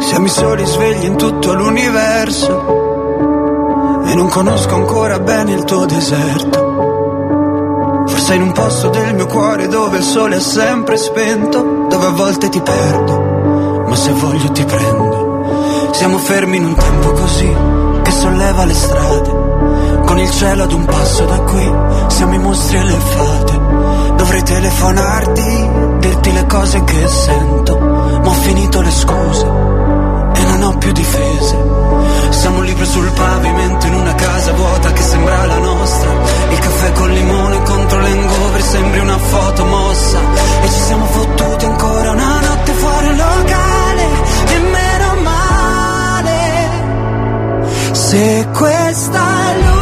Siamo 0.00 0.26
i 0.26 0.30
soli 0.30 0.64
svegli 0.64 1.04
in 1.04 1.16
tutto 1.16 1.52
l'universo 1.54 2.80
e 4.06 4.14
non 4.14 4.28
conosco 4.28 4.74
ancora 4.74 5.18
bene 5.20 5.52
il 5.52 5.64
tuo 5.64 5.84
deserto. 5.86 6.70
Forse 8.06 8.34
in 8.34 8.42
un 8.42 8.52
posto 8.52 8.88
del 8.88 9.14
mio 9.14 9.26
cuore 9.26 9.68
dove 9.68 9.98
il 9.98 10.02
sole 10.04 10.36
è 10.36 10.40
sempre 10.40 10.96
spento, 10.96 11.86
dove 11.88 12.06
a 12.06 12.10
volte 12.10 12.48
ti 12.48 12.60
perdo, 12.60 13.84
ma 13.86 13.96
se 13.96 14.12
voglio 14.12 14.50
ti 14.52 14.64
prendo. 14.64 15.11
Siamo 15.92 16.18
fermi 16.18 16.56
in 16.56 16.64
un 16.64 16.74
tempo 16.74 17.12
così 17.12 17.56
che 18.02 18.10
solleva 18.10 18.64
le 18.64 18.74
strade, 18.74 19.30
con 20.04 20.18
il 20.18 20.30
cielo 20.30 20.64
ad 20.64 20.72
un 20.72 20.84
passo 20.84 21.24
da 21.24 21.38
qui, 21.40 21.72
siamo 22.08 22.34
i 22.34 22.38
mostri 22.38 22.76
e 22.78 22.82
le 22.82 22.98
fate. 22.98 23.60
Dovrei 24.16 24.42
telefonarti, 24.42 25.70
dirti 26.00 26.32
le 26.32 26.46
cose 26.46 26.82
che 26.84 27.06
sento, 27.06 27.78
ma 27.78 28.28
ho 28.28 28.32
finito 28.32 28.80
le 28.80 28.90
scuse 28.90 29.46
e 30.34 30.44
non 30.44 30.62
ho 30.62 30.78
più 30.78 30.92
difese. 30.92 31.56
Siamo 32.30 32.60
libri 32.62 32.86
sul 32.86 33.10
pavimento 33.12 33.86
in 33.86 33.94
una 33.94 34.14
casa 34.14 34.52
vuota 34.52 34.92
che 34.92 35.02
sembra 35.02 35.46
la 35.46 35.58
nostra. 35.58 36.10
Il 36.50 36.58
caffè 36.58 36.92
col 36.92 37.10
limone 37.10 37.62
contro 37.62 38.00
l'engover 38.00 38.62
sembri 38.62 39.00
una 39.00 39.18
foto 39.18 39.64
mossa. 39.66 40.18
E 40.62 40.68
ci 40.70 40.80
siamo 40.80 41.04
fottuti 41.06 41.64
ancora 41.66 42.10
una 42.10 42.40
notte 42.40 42.72
fuori 42.72 43.06
un 43.08 43.16
locale. 43.16 44.04
E 44.46 44.58
meno 44.58 44.91
Se 48.12 48.46
questa 48.52 49.54
è 49.54 49.81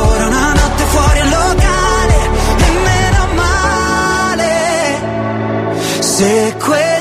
fuori 0.91 1.19
il 1.19 1.29
locale 1.29 2.17
nemmeno 2.63 3.27
male. 3.35 4.53
Se 5.99 6.55
questo 6.57 7.00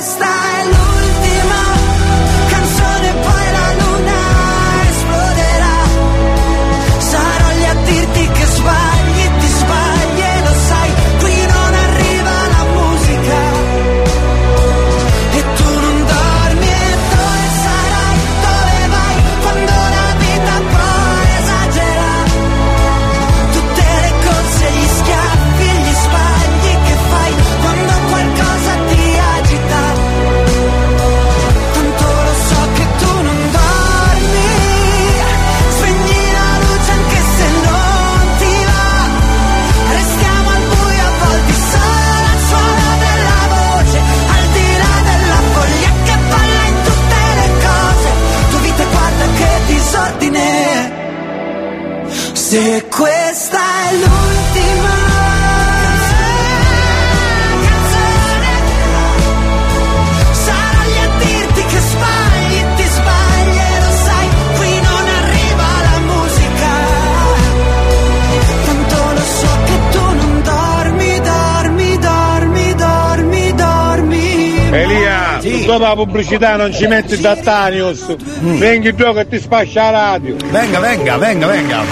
la 75.90 75.96
pubblicità 75.96 76.56
non 76.56 76.72
ci 76.72 76.86
metti 76.86 77.20
Dattanius. 77.20 78.16
Vengi 78.40 78.94
tu 78.94 79.12
che 79.12 79.28
ti 79.28 79.40
spaccia 79.40 79.90
la 79.90 80.10
radio. 80.12 80.36
Venga, 80.50 80.78
venga, 80.78 81.16
venga, 81.16 81.46
venga. 81.46 81.82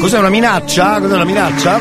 Cos'è, 0.00 0.18
una 0.18 0.28
minaccia? 0.28 1.00
Cos'è 1.00 1.14
una 1.14 1.24
minaccia? 1.24 1.80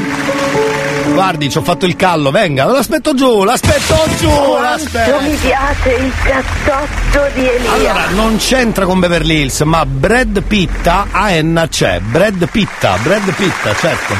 Guardi, 1.12 1.50
ci 1.50 1.58
ho 1.58 1.62
fatto 1.62 1.86
il 1.86 1.96
callo, 1.96 2.32
venga, 2.32 2.66
l'aspetto 2.66 3.14
giù, 3.14 3.44
l'aspetto 3.44 3.96
giù, 4.18 4.58
l'aspetto. 4.60 5.12
Non 5.12 5.24
mi 5.24 5.36
piace 5.36 5.90
il 5.92 6.12
cazzotto 6.24 7.30
di 7.34 7.48
Elia. 7.48 7.72
Allora, 7.72 8.08
non 8.10 8.38
c'entra 8.38 8.86
con 8.86 9.00
Beverly 9.00 9.42
Hills, 9.42 9.62
ma 9.62 9.86
Brad 9.86 10.42
Pitta 10.42 11.08
a 11.12 11.32
Enna 11.32 11.68
c'è. 11.68 12.00
Brad 12.00 12.48
Pitta, 12.50 12.98
Brad 13.02 13.34
Pitta, 13.34 13.76
certo. 13.76 14.14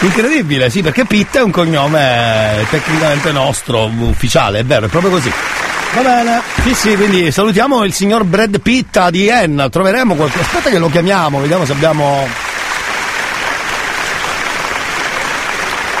Incredibile, 0.00 0.70
sì, 0.70 0.80
perché 0.80 1.04
Pitta 1.04 1.40
è 1.40 1.42
un 1.42 1.50
cognome 1.50 2.64
tecnicamente 2.70 3.32
nostro, 3.32 3.86
ufficiale, 3.86 4.60
è 4.60 4.64
vero, 4.64 4.86
è 4.86 4.88
proprio 4.88 5.10
così. 5.10 5.32
Va 5.94 6.02
bene, 6.02 6.40
sì 6.62 6.74
sì, 6.74 6.94
quindi 6.94 7.32
salutiamo 7.32 7.82
il 7.82 7.92
signor 7.92 8.22
Brad 8.22 8.60
Pitta 8.60 9.10
di 9.10 9.26
Enna, 9.26 9.68
troveremo 9.68 10.14
qualche... 10.14 10.40
Aspetta 10.40 10.70
che 10.70 10.78
lo 10.78 10.88
chiamiamo, 10.88 11.40
vediamo 11.40 11.64
se 11.64 11.72
abbiamo... 11.72 12.28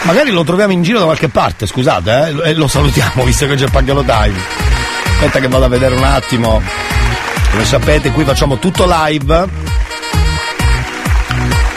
Magari 0.02 0.30
lo 0.30 0.44
troviamo 0.44 0.72
in 0.72 0.82
giro 0.82 1.00
da 1.00 1.04
qualche 1.06 1.28
parte, 1.28 1.66
scusate, 1.66 2.36
eh, 2.44 2.54
lo 2.54 2.68
salutiamo 2.68 3.24
visto 3.26 3.46
che 3.46 3.56
c'è 3.56 3.68
Pagliolo 3.68 4.04
Time. 4.04 4.38
Aspetta 5.14 5.40
che 5.40 5.48
vado 5.48 5.64
a 5.64 5.68
vedere 5.68 5.96
un 5.96 6.04
attimo. 6.04 6.62
Come 7.50 7.64
sapete 7.64 8.12
qui 8.12 8.24
facciamo 8.24 8.58
tutto 8.58 8.86
live. 8.86 9.48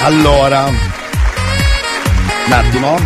Allora, 0.01 0.69
un 2.45 2.51
attimo. 2.53 2.97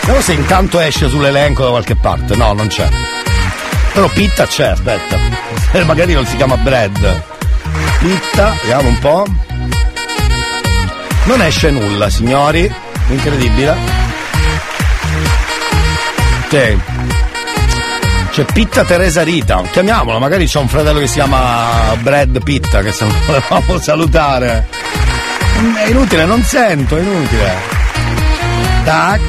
Vediamo 0.00 0.20
se 0.20 0.32
intanto 0.32 0.80
esce 0.80 1.08
sull'elenco 1.08 1.64
da 1.64 1.70
qualche 1.70 1.94
parte. 1.96 2.36
No, 2.36 2.52
non 2.52 2.66
c'è. 2.66 2.88
Però 3.92 4.08
Pitta 4.08 4.46
c'è, 4.46 4.68
aspetta. 4.68 5.18
Eh, 5.74 5.84
Magari 5.84 6.12
non 6.12 6.26
si 6.26 6.36
chiama 6.36 6.56
Brad. 6.58 7.22
Pitta, 7.98 8.54
vediamo 8.60 8.88
un 8.88 8.98
po'. 8.98 9.24
Non 11.24 11.40
esce 11.40 11.70
nulla, 11.70 12.10
signori. 12.10 12.70
Incredibile. 13.08 13.74
Sì. 16.50 16.78
C'è 18.32 18.44
Pitta 18.44 18.84
Teresa 18.84 19.22
Rita, 19.22 19.62
chiamiamola, 19.70 20.18
magari 20.18 20.46
c'è 20.46 20.58
un 20.58 20.68
fratello 20.68 20.98
che 20.98 21.06
si 21.06 21.14
chiama 21.14 21.94
Brad 22.00 22.42
Pitta 22.42 22.80
che 22.82 22.92
se 22.92 23.06
volevamo 23.26 23.78
salutare. 23.78 24.68
È 25.76 25.88
inutile, 25.88 26.24
non 26.24 26.42
sento, 26.42 26.96
è 26.96 27.00
inutile. 27.00 27.52
Tac. 28.84 29.20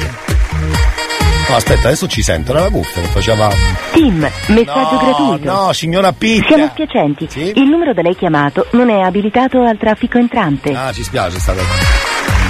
No, 1.48 1.56
aspetta, 1.56 1.86
adesso 1.88 2.08
ci 2.08 2.22
sento, 2.22 2.50
era 2.52 2.62
la 2.62 2.70
cuffia 2.70 3.02
che 3.02 3.08
faceva. 3.08 3.48
Tim, 3.92 4.18
messaggio 4.46 4.90
No, 4.92 4.98
gratuito. 4.98 5.52
no, 5.52 5.72
signora 5.72 6.12
Pitta. 6.12 6.46
Siamo 6.48 6.68
spiacenti. 6.72 7.28
Il 7.54 7.68
numero 7.68 7.92
da 7.94 8.02
lei 8.02 8.16
chiamato 8.16 8.66
non 8.72 8.90
è 8.90 9.00
abilitato 9.00 9.62
al 9.62 9.76
traffico 9.78 10.18
entrante. 10.18 10.72
Ah, 10.74 10.92
ci 10.92 11.04
spiace, 11.04 11.36
è 11.36 11.40
stata. 11.40 11.60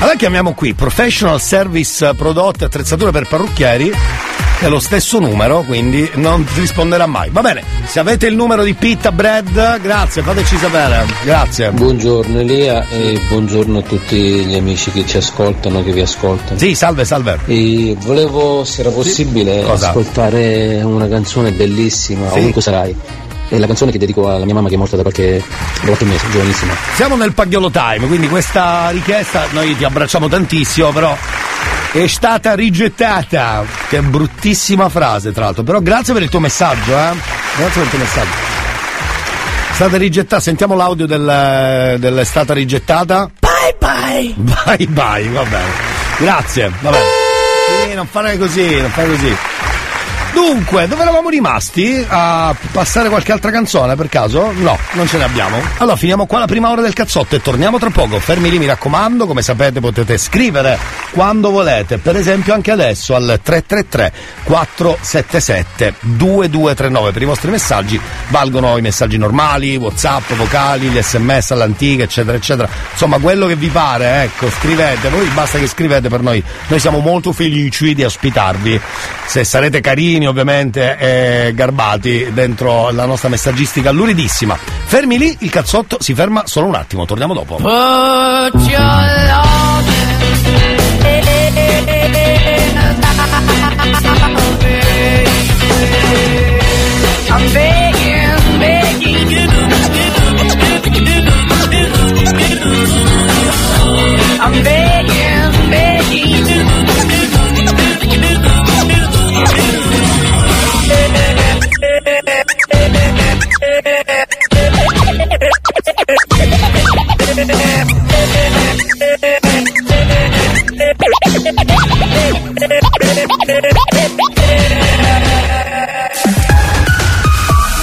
Allora 0.01 0.16
chiamiamo 0.16 0.55
qui 0.55 0.72
Professional 0.74 1.41
Service 1.41 2.14
Prodotti 2.14 2.62
e 2.62 2.66
Attrezzature 2.66 3.11
per 3.11 3.26
Parrucchieri. 3.28 3.93
È 4.59 4.68
lo 4.68 4.78
stesso 4.80 5.18
numero, 5.18 5.61
quindi 5.62 6.09
non 6.14 6.46
risponderà 6.55 7.07
mai. 7.07 7.28
Va 7.30 7.42
bene, 7.42 7.62
se 7.84 7.98
avete 8.00 8.26
il 8.28 8.34
numero 8.34 8.62
di 8.62 8.72
Pitta 8.72 9.12
Brad, 9.12 9.80
grazie, 9.80 10.22
fateci 10.22 10.57
sapere. 10.57 11.05
Grazie. 11.22 11.70
Buongiorno 11.70 12.38
Elia 12.40 12.86
e 12.88 13.20
buongiorno 13.28 13.80
a 13.80 13.82
tutti 13.82 14.16
gli 14.16 14.55
amici 14.55 14.90
che 14.90 15.05
ci 15.07 15.18
ascoltano, 15.18 15.82
che 15.82 15.92
vi 15.92 16.00
ascoltano. 16.00 16.59
Sì, 16.59 16.74
salve, 16.74 17.05
salve. 17.05 17.40
E 17.46 17.94
volevo, 18.00 18.64
se 18.64 18.80
era 18.80 18.90
possibile, 18.90 19.62
Cosa? 19.64 19.88
ascoltare 19.90 20.80
una 20.82 21.09
canzone 21.09 21.50
bellissima, 21.50 22.30
Sì. 22.30 22.38
ovunque 22.38 22.62
sarai. 22.62 22.96
È 23.46 23.59
la 23.59 23.66
canzone 23.66 23.90
che 23.90 23.98
dedico 23.98 24.30
alla 24.30 24.46
mia 24.46 24.55
mamma 24.55 24.68
che 24.68 24.76
è 24.76 24.78
morta 24.78 24.96
da 24.96 25.02
qualche, 25.02 25.44
da 25.80 25.86
qualche 25.86 26.05
mese, 26.07 26.24
giovanissima. 26.30 26.72
Siamo 26.94 27.16
nel 27.16 27.34
Pagliolo 27.34 27.70
Time, 27.70 28.07
quindi 28.07 28.28
questa 28.28 28.88
richiesta 28.90 29.44
noi 29.52 29.76
ti 29.76 29.84
abbracciamo 29.84 30.26
tantissimo, 30.28 30.90
però 30.90 31.14
è 32.03 32.07
stata 32.09 32.55
rigettata. 32.55 33.64
Che 33.88 34.03
bruttissima 34.03 34.88
frase, 34.88 35.32
tra 35.32 35.45
l'altro. 35.45 35.62
Però 35.62 35.80
grazie 35.80 36.12
per 36.12 36.22
il 36.22 36.28
tuo 36.28 36.40
messaggio, 36.40 36.92
eh. 36.92 37.12
Grazie 37.57 37.72
per 37.72 37.82
il 37.82 37.88
tuo 37.90 37.99
messaggio. 37.99 38.53
È 39.70 39.74
stata 39.74 39.97
rigettata, 39.97 40.40
sentiamo 40.40 40.74
l'audio 40.74 41.07
del, 41.07 41.97
del 41.99 42.16
è 42.16 42.24
stata 42.24 42.53
rigettata. 42.53 43.30
Bye 43.38 43.76
bye. 43.78 44.34
Bye 44.36 44.86
bye, 44.88 45.28
va 45.28 45.42
bene. 45.45 45.70
Grazie, 46.18 46.72
va 46.80 46.90
bene. 46.90 47.05
Sì, 47.88 47.95
non 47.95 48.07
fare 48.07 48.38
così, 48.38 48.80
non 48.80 48.90
fare 48.90 49.09
così. 49.09 49.36
Dunque, 50.35 50.89
dove 50.89 51.03
eravamo 51.03 51.28
rimasti? 51.28 52.05
A 52.07 52.55
passare 52.72 53.09
qualche 53.09 53.32
altra 53.32 53.53
canzone 53.53 53.95
per 53.95 54.09
caso? 54.09 54.51
No, 54.53 54.76
non 54.93 55.07
ce 55.07 55.16
ne 55.16 55.24
abbiamo. 55.24 55.61
Allora 55.78 55.97
finiamo 55.97 56.26
qua 56.26 56.41
la 56.41 56.47
prima 56.47 56.70
ora 56.70 56.82
del 56.82 56.93
cazzotto 56.93 57.37
e 57.37 57.41
torniamo 57.41 57.78
tra 57.78 57.91
poco. 57.91 58.18
Fermi 58.18 58.51
lì, 58.51 58.59
mi 58.59 58.66
raccomando, 58.66 59.26
come 59.26 59.43
sapete 59.43 59.78
potete 59.80 60.18
scrivere 60.18 60.78
quando 61.14 61.51
volete, 61.51 61.99
per 61.99 62.16
esempio 62.16 62.53
anche 62.53 62.72
adesso 62.72 63.14
al 63.14 63.39
333 63.41 64.12
477 64.43 65.95
2239 66.01 67.12
per 67.12 67.22
i 67.22 67.24
vostri 67.24 67.51
messaggi 67.53 68.01
valgono 68.28 68.76
i 68.76 68.80
messaggi 68.80 69.16
normali, 69.16 69.76
whatsapp, 69.76 70.32
vocali, 70.32 70.89
gli 70.89 71.01
sms 71.01 71.53
all'antica 71.53 72.03
eccetera 72.03 72.37
eccetera 72.37 72.68
insomma 72.91 73.18
quello 73.18 73.47
che 73.47 73.55
vi 73.55 73.68
pare 73.68 74.24
ecco 74.24 74.51
scrivete 74.51 75.09
voi 75.09 75.26
basta 75.28 75.59
che 75.59 75.68
scrivete 75.68 76.09
per 76.09 76.20
noi 76.20 76.43
noi 76.66 76.80
siamo 76.80 76.99
molto 76.99 77.32
felici 77.32 77.95
di 77.95 78.03
ospitarvi 78.03 78.80
se 79.26 79.45
sarete 79.45 79.80
carini 79.80 80.24
ovviamente 80.27 80.97
e 80.99 81.53
garbati 81.55 82.31
dentro 82.33 82.91
la 82.91 83.07
nostra 83.07 83.29
messaggistica 83.29 83.91
luridissima. 83.91 84.57
Fermi 84.57 85.18
lì 85.18 85.37
il 85.41 85.51
cazzotto 85.51 85.99
si 86.01 86.14
ferma 86.14 86.47
solo 86.47 86.66
un 86.66 86.75
attimo 86.75 87.05
torniamo 87.05 87.35
dopo. 87.35 87.59
I'm 97.37 97.49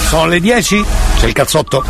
sono 0.08 0.26
le 0.26 0.40
10 0.40 0.84
c'è 1.18 1.26
il 1.26 1.32
cazzotto 1.32 1.84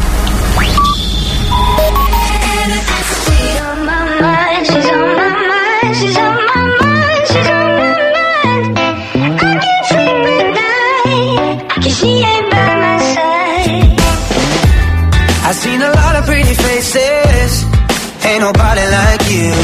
nobody 18.43 18.85
like 18.99 19.25
you. 19.37 19.55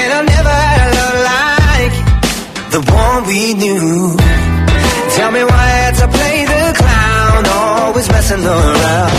And 0.00 0.08
I 0.18 0.20
never 0.34 0.54
had 0.66 0.80
a 0.86 0.90
love 0.98 1.18
like 1.32 1.96
the 2.74 2.80
one 3.02 3.18
we 3.30 3.42
knew. 3.62 4.16
Tell 5.16 5.30
me 5.30 5.42
why 5.50 5.64
I 5.74 5.78
had 5.84 5.94
to 6.02 6.06
play 6.18 6.38
the 6.52 6.64
clown, 6.80 7.40
always 7.62 8.08
messing 8.14 8.44
around. 8.56 9.18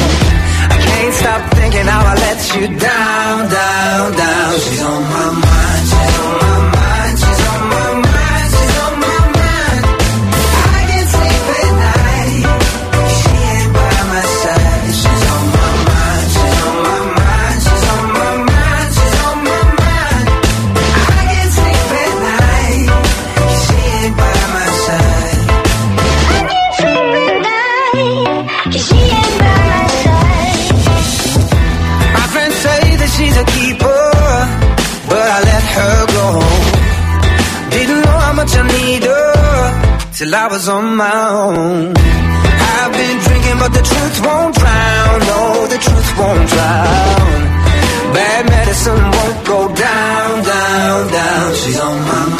I 0.76 0.78
can't 0.88 1.14
stop 1.22 1.42
thinking 1.58 1.88
how 1.94 2.02
I 2.12 2.16
let 2.28 2.40
you 2.56 2.64
down, 2.90 3.38
down, 3.60 4.06
down. 4.24 4.52
She's 4.64 4.84
on 4.92 5.02
my 5.16 5.28
mind, 5.46 5.84
she's 5.92 6.18
on 6.26 6.34
my 6.44 6.60
mind, 6.60 6.75
I 40.36 40.48
was 40.48 40.68
on 40.68 40.98
my 40.98 41.16
own. 41.32 41.94
I've 41.96 42.92
been 42.92 43.18
drinking, 43.26 43.58
but 43.64 43.72
the 43.72 43.84
truth 43.92 44.18
won't 44.28 44.54
drown. 44.54 45.20
No, 45.32 45.68
the 45.74 45.80
truth 45.80 46.10
won't 46.20 46.46
drown. 46.50 47.36
Bad 48.14 48.44
medicine 48.50 49.04
won't 49.16 49.40
go 49.48 49.60
down, 49.74 50.44
down, 50.44 51.12
down. 51.20 51.56
She's 51.56 51.80
on 51.80 51.98
my 52.12 52.24
mind, 52.30 52.35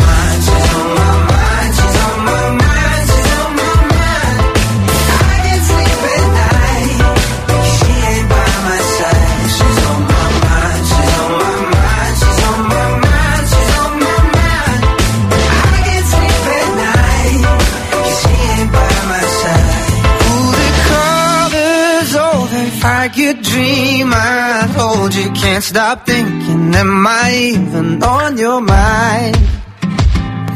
you. 25.26 25.32
Can't 25.34 25.64
stop 25.64 26.06
thinking. 26.06 26.76
Am 26.76 27.08
I 27.08 27.54
even 27.54 28.04
on 28.04 28.38
your 28.38 28.62
mind? 28.62 29.36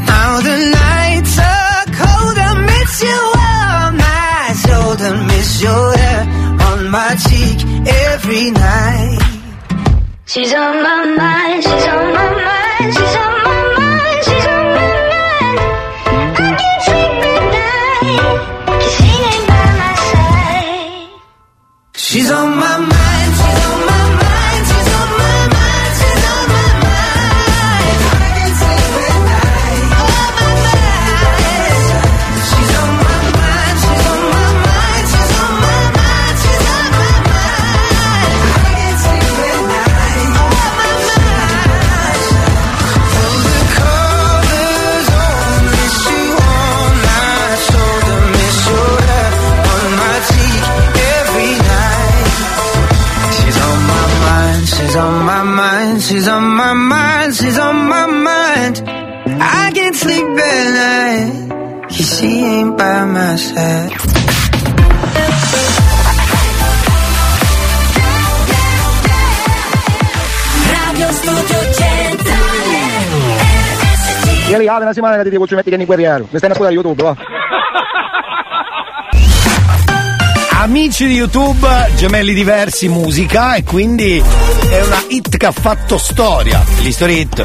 Now 0.09 0.39
the 0.41 0.57
nights 0.81 1.37
are 1.39 1.85
cold. 2.01 2.37
I 2.47 2.51
miss 2.69 2.93
you 3.01 3.21
on 3.53 3.97
my 3.97 4.53
shoulder. 4.65 5.11
Miss 5.27 5.61
your 5.61 5.97
hair 5.97 6.21
on 6.67 6.89
my 6.89 7.15
cheek 7.27 7.57
every 8.07 8.51
night. 8.51 9.19
She's 10.25 10.53
on 10.53 10.83
my 10.83 11.05
mind, 11.17 11.63
she's 11.63 11.85
on 11.95 12.13
my 12.13 12.27
mind, 12.45 12.93
she's 12.93 13.15
on 13.23 13.33
my 13.47 13.59
mind, 13.79 14.19
she's 14.27 14.45
on 14.55 14.65
my 14.77 14.89
mind. 15.11 15.59
I 16.37 16.49
can't 16.61 16.81
sleep 16.85 17.13
at 17.33 17.43
night. 17.57 18.81
She 18.93 19.09
ain't 19.29 19.45
by 19.49 19.65
my 19.81 19.91
side. 20.11 21.09
she's 21.95 22.29
on 22.29 22.49
my 22.57 22.77
mind. 22.77 22.98
Apro 74.69 74.83
una 74.83 74.93
settimana 74.93 75.17
che 75.17 75.23
ti 75.23 75.29
devo 75.29 75.47
mettere 75.49 75.75
in 75.75 75.85
guerriero. 75.85 76.27
Mi 76.29 76.37
stai 76.37 76.51
a 76.51 76.53
pure 76.53 76.69
YouTube, 76.69 77.01
va. 77.01 77.15
Amici 80.61 81.07
di 81.07 81.15
YouTube, 81.15 81.67
gemelli 81.95 82.33
diversi, 82.33 82.87
musica 82.87 83.55
e 83.55 83.63
quindi 83.63 84.21
è 84.69 84.81
una 84.81 85.03
hit 85.07 85.37
che 85.37 85.45
ha 85.45 85.51
fatto 85.51 85.97
storia. 85.97 86.61
L'history 86.81 87.21
hit. 87.21 87.43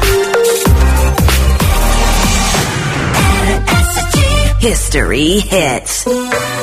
History 4.59 5.47
hits. 5.49 6.54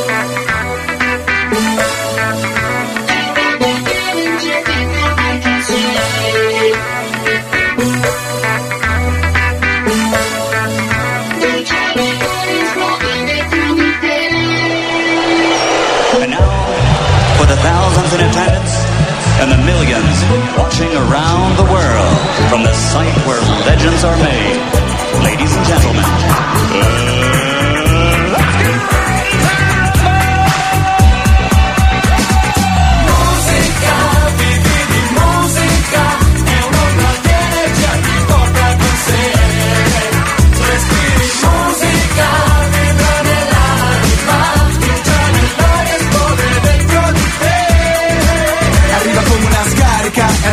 And 19.43 19.51
the 19.51 19.65
millions 19.67 20.23
watching 20.57 20.93
around 20.95 21.57
the 21.57 21.65
world 21.65 22.17
from 22.49 22.63
the 22.63 22.73
site 22.73 23.17
where 23.27 23.41
legends 23.67 24.05
are 24.05 24.17
made, 24.19 24.55
ladies 25.25 25.57
and 25.57 25.67
gentlemen, 25.67 27.02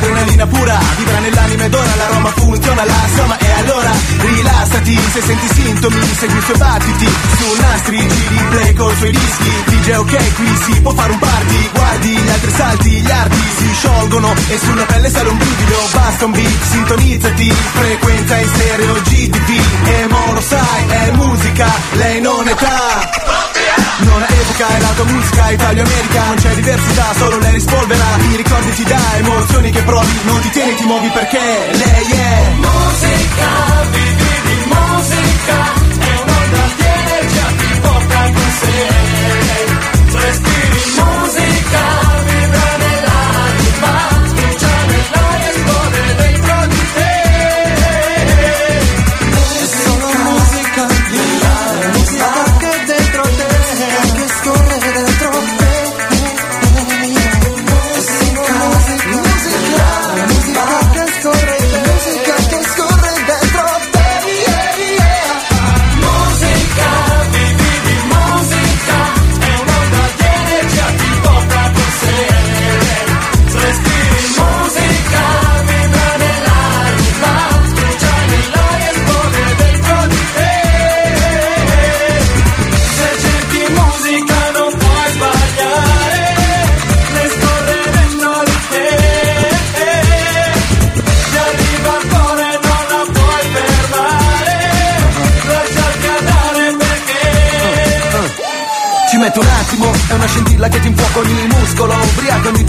adrenalina 0.10 0.48
pura 0.48 0.80
Vibra 0.98 1.20
nell'anima 1.20 1.64
ed 1.66 1.74
ora 1.74 1.96
l'aroma 1.96 2.32
funziona 2.32 2.84
La 2.84 3.08
soma 3.16 3.38
e 3.38 3.52
allora. 3.52 3.92
Rilassati 4.20 5.00
Se 5.12 5.22
senti 5.22 5.48
sintomi, 5.54 6.14
segui 6.18 6.38
i 6.38 6.42
suoi 6.42 6.58
battiti. 6.58 7.06
Su 7.38 7.62
nastri, 7.62 7.98
giri, 7.98 8.46
play 8.50 8.74
con 8.74 8.92
i 8.92 8.96
suoi 8.98 9.12
rischi 9.12 9.64
DJ 9.66 9.92
ok, 9.98 10.36
qui 10.36 10.58
si 10.66 10.82
può 10.82 10.94
fare 10.94 11.12
un 11.12 11.20
party. 11.20 11.70
Guardi 11.74 12.10
gli 12.10 12.30
altri 12.30 12.52
salti, 12.52 12.90
gli 12.90 13.12
arti 13.12 13.44
si 13.58 13.74
sciolgono 13.74 14.34
E 14.48 14.58
sulla 14.58 14.86
pelle 14.86 15.10
sale 15.10 15.30
un 15.30 15.38
brivido. 15.38 15.88
Basta 15.92 16.26
un 16.26 16.32
beat, 16.32 16.64
sintonizzati 16.72 17.54
Frequenza 17.74 18.38
in 18.38 18.48
stereo 18.48 18.94
GTV 18.94 19.50
E 19.86 20.08
mo 20.08 20.42
sai, 20.42 20.88
è 20.88 21.12
musica 21.12 21.68
Lei 21.94 22.22
non 22.22 22.48
è 22.48 22.52
età 22.52 23.59
non 24.00 24.22
è 24.22 24.32
epoca, 24.32 24.68
è 24.68 24.80
la 24.80 24.94
tua 24.96 25.06
musica, 25.06 25.52
Italia-America, 25.52 26.26
non 26.26 26.36
c'è 26.36 26.56
diversità, 26.56 27.14
solo 27.18 27.38
lei 27.40 27.52
rispolvera, 27.54 28.06
i 28.32 28.36
ricordi 28.36 28.72
ti 28.72 28.84
dà, 28.84 29.02
emozioni 29.18 29.72
che 29.72 29.82
provi, 29.84 30.20
non 30.24 30.42
ti 30.42 30.50
tieni, 30.50 30.76
ti 30.76 30.84
muovi 30.86 31.10
perché 31.10 31.40
lei 31.72 32.12
è. 32.12 32.54
Musica, 32.56 34.19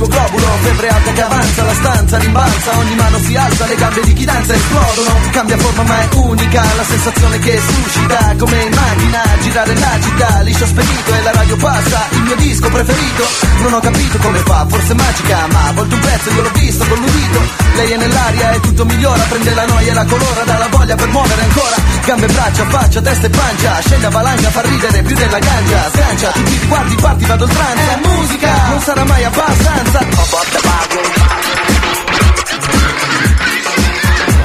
tuo 0.01 0.09
globulo, 0.09 0.47
febbre 0.63 0.89
alta 0.89 1.13
che 1.13 1.21
avanza, 1.21 1.63
la 1.63 1.75
stanza 1.75 2.17
rimbalza, 2.17 2.79
ogni 2.79 2.95
mano 2.95 3.19
si 3.19 3.37
alza, 3.37 3.67
le 3.67 3.75
gambe 3.75 4.01
di 4.01 4.13
chi 4.15 4.25
danza 4.25 4.55
esplodono, 4.55 5.21
cambia 5.31 5.59
forma 5.59 5.83
ma 5.83 6.01
è 6.01 6.09
unica, 6.15 6.63
la 6.75 6.85
sensazione 6.85 7.39
che 7.39 7.61
suscita, 7.61 8.35
come 8.39 8.63
in 8.63 8.73
macchina, 8.75 9.23
girare 9.43 9.75
la 9.75 9.99
città, 10.01 10.41
liscio 10.41 10.65
spedito 10.65 11.13
e 11.13 11.23
la 11.23 11.33
radio 11.33 11.57
passa, 11.57 12.09
il 12.13 12.23
mio 12.23 12.37
disco 12.37 12.69
preferito, 12.71 13.25
non 13.61 13.73
ho 13.75 13.81
capito 13.81 14.19
come 14.19 14.39
fa, 14.39 14.67
forse 14.69 14.95
magica, 14.95 15.47
ma 15.53 15.69
a 15.69 15.73
volte 15.73 15.95
un 15.95 16.01
pezzo 16.01 16.31
io 16.31 16.43
l'ho 16.43 16.51
visto 16.55 16.85
con 16.87 16.99
l'udito, 16.99 17.60
lei 17.75 17.91
è 17.93 17.97
nell'aria 17.97 18.53
e 18.53 18.61
tutto 18.61 18.85
migliora, 18.85 19.23
prende 19.29 19.55
la 19.55 19.67
noia 19.67 19.91
e 19.91 19.95
la 19.95 20.05
colora, 20.05 20.43
dà 20.45 20.59
la 20.59 20.69
voglia 20.69 20.95
per 20.95 21.09
muovere 21.09 21.43
ancora, 21.43 21.77
gambe, 22.05 22.27
braccia, 22.27 22.65
faccia, 22.67 23.01
testa 23.01 23.27
e 23.27 23.31
pancia, 23.31 23.81
scende 23.81 24.07
a 24.07 24.11
valanga, 24.11 24.51
fa 24.51 24.61
ridere 24.63 25.03
più 25.03 25.17
della 25.17 25.39
ganja, 25.39 25.91
sgancia, 25.91 26.31
tutti 26.31 26.53
i 26.53 26.67
guardi, 26.67 26.95
parti, 26.97 27.25
vado 27.25 27.45
oltranza, 27.45 27.93
è 27.93 27.99
musica, 28.07 28.53
non 28.69 28.81
sarà 28.81 29.05
mai 29.05 29.25
abbastanza, 29.25 29.99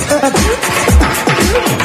Musica, 0.06 1.84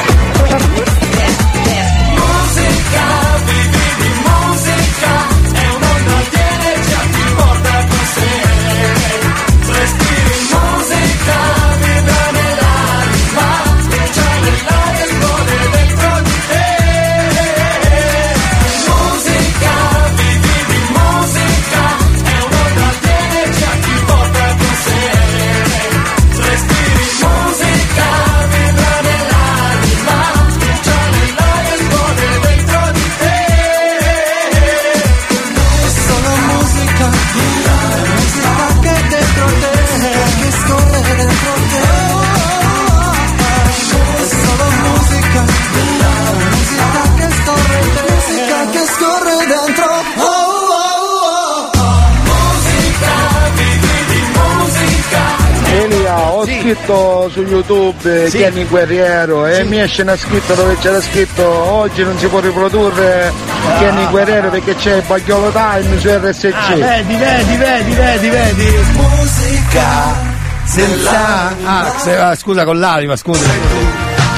scritto 56.81 57.29
su 57.31 57.41
YouTube 57.43 58.29
Sì. 58.29 58.37
Kenny 58.37 58.65
Guerriero 58.65 59.45
e 59.45 59.63
mi 59.63 59.79
esce 59.79 60.01
una 60.01 60.17
scritta 60.17 60.53
dove 60.55 60.75
c'era 60.79 60.99
scritto 60.99 61.45
oggi 61.47 62.03
non 62.03 62.17
si 62.17 62.25
può 62.27 62.39
riprodurre 62.39 63.31
Kenny 63.79 64.07
Guerriero 64.09 64.49
perché 64.49 64.75
c'è 64.75 64.95
il 64.95 65.03
Bagliolo 65.05 65.51
Time 65.51 65.99
su 65.99 66.07
RSC. 66.09 66.49
Ah, 66.53 66.75
vedi, 66.75 67.15
vedi, 67.15 67.55
vedi, 67.57 67.93
vedi, 67.93 68.29
vedi. 68.29 68.75
Musica 68.93 70.29
Senza. 70.65 71.53
Ah, 71.63 71.93
se- 71.97 72.17
ah, 72.17 72.35
scusa 72.35 72.63
con 72.65 72.79
l'anima, 72.79 73.15
scusa. 73.15 73.47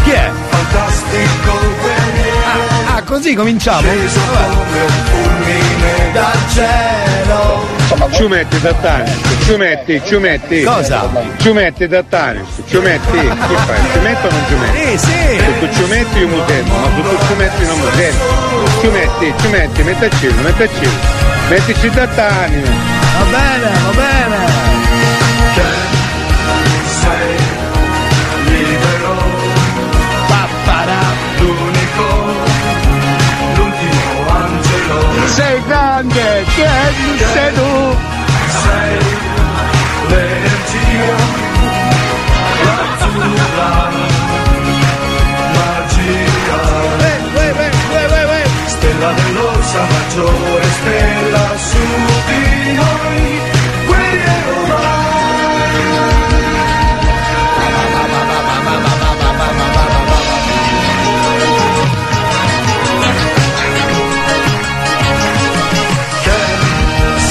Chi 0.03 0.11
è? 0.11 0.29
Ah, 2.45 2.95
ah, 2.95 3.01
così 3.03 3.33
cominciamo? 3.35 3.87
Dal 6.13 6.37
cielo. 6.53 7.72
Ciumetti 8.11 8.61
Tattanis, 8.61 9.11
ciumetti, 9.45 10.01
ciumetti. 10.05 10.63
Cosa? 10.63 11.09
Ciumetti 11.37 11.87
Tattanis, 11.87 12.47
ciumetti. 12.67 13.17
Che 13.17 13.55
fai? 13.65 13.77
Ciumetto 13.93 14.27
o 14.27 14.31
non 14.31 14.43
ciumetti? 14.47 14.77
Sì, 14.77 14.97
sì. 14.97 15.37
Se 15.37 15.59
tu 15.59 15.73
ciumetti 15.75 16.17
io 16.19 16.27
mutemmo, 16.27 16.77
ma 16.77 16.87
se 16.95 17.01
tu 17.01 17.25
ciumetti 17.27 17.65
non 17.65 17.79
mutemmo. 17.79 18.23
Ciumetti, 18.81 19.33
ciumetti, 19.41 19.83
mettaci 19.83 20.27
uno, 20.27 20.41
mettaci 20.41 20.85
uno. 20.85 21.21
Mettici 21.49 21.89
Tattanis. 21.89 22.67
Va 23.17 23.23
bene, 23.25 23.71
va 23.85 23.91
bene. 23.95 24.22
Sei 35.35 35.63
grande, 35.65 36.45
Kenny 36.55 37.17
sei 37.33 37.53
tu! 37.53 37.97
Sei 38.63 38.97
l'energia. 40.09 41.15
L'azzurra. 42.65 43.73
Magia. 45.55 46.63
Stella 48.65 49.11
dell'orsa 49.13 49.81
maggiore, 49.81 50.63
stella 50.79 51.12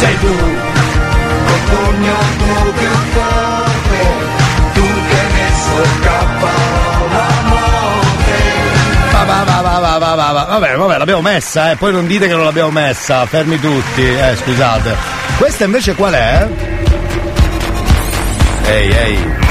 sei 0.03 0.18
tu, 0.18 0.36
con 1.46 1.61
pugno 1.70 2.16
che 2.76 2.88
forte, 3.12 4.00
tu 4.74 4.86
che 5.09 5.22
ne 5.34 5.48
scappa 5.62 6.53
la 7.12 7.28
morte. 7.48 8.38
Va, 9.12 9.22
va, 9.24 9.44
va, 9.44 9.61
va, 9.61 9.78
va, 9.78 9.98
va, 9.98 10.14
va, 10.14 10.32
va. 10.32 10.44
Vabbè, 10.44 10.74
vabbè, 10.74 10.98
l'abbiamo 10.98 11.22
messa, 11.22 11.70
eh. 11.70 11.76
Poi 11.76 11.92
non 11.92 12.07
dite 12.07 12.26
che 12.26 12.34
non 12.34 12.44
l'abbiamo 12.44 12.70
messa. 12.70 13.24
Fermi 13.26 13.61
tutti, 13.61 14.03
eh, 14.03 14.36
scusate. 14.36 14.96
Questa 15.38 15.64
invece 15.64 15.94
qual 15.94 16.12
è? 16.14 16.48
Ehi, 18.66 18.90
ehi. 18.90 19.41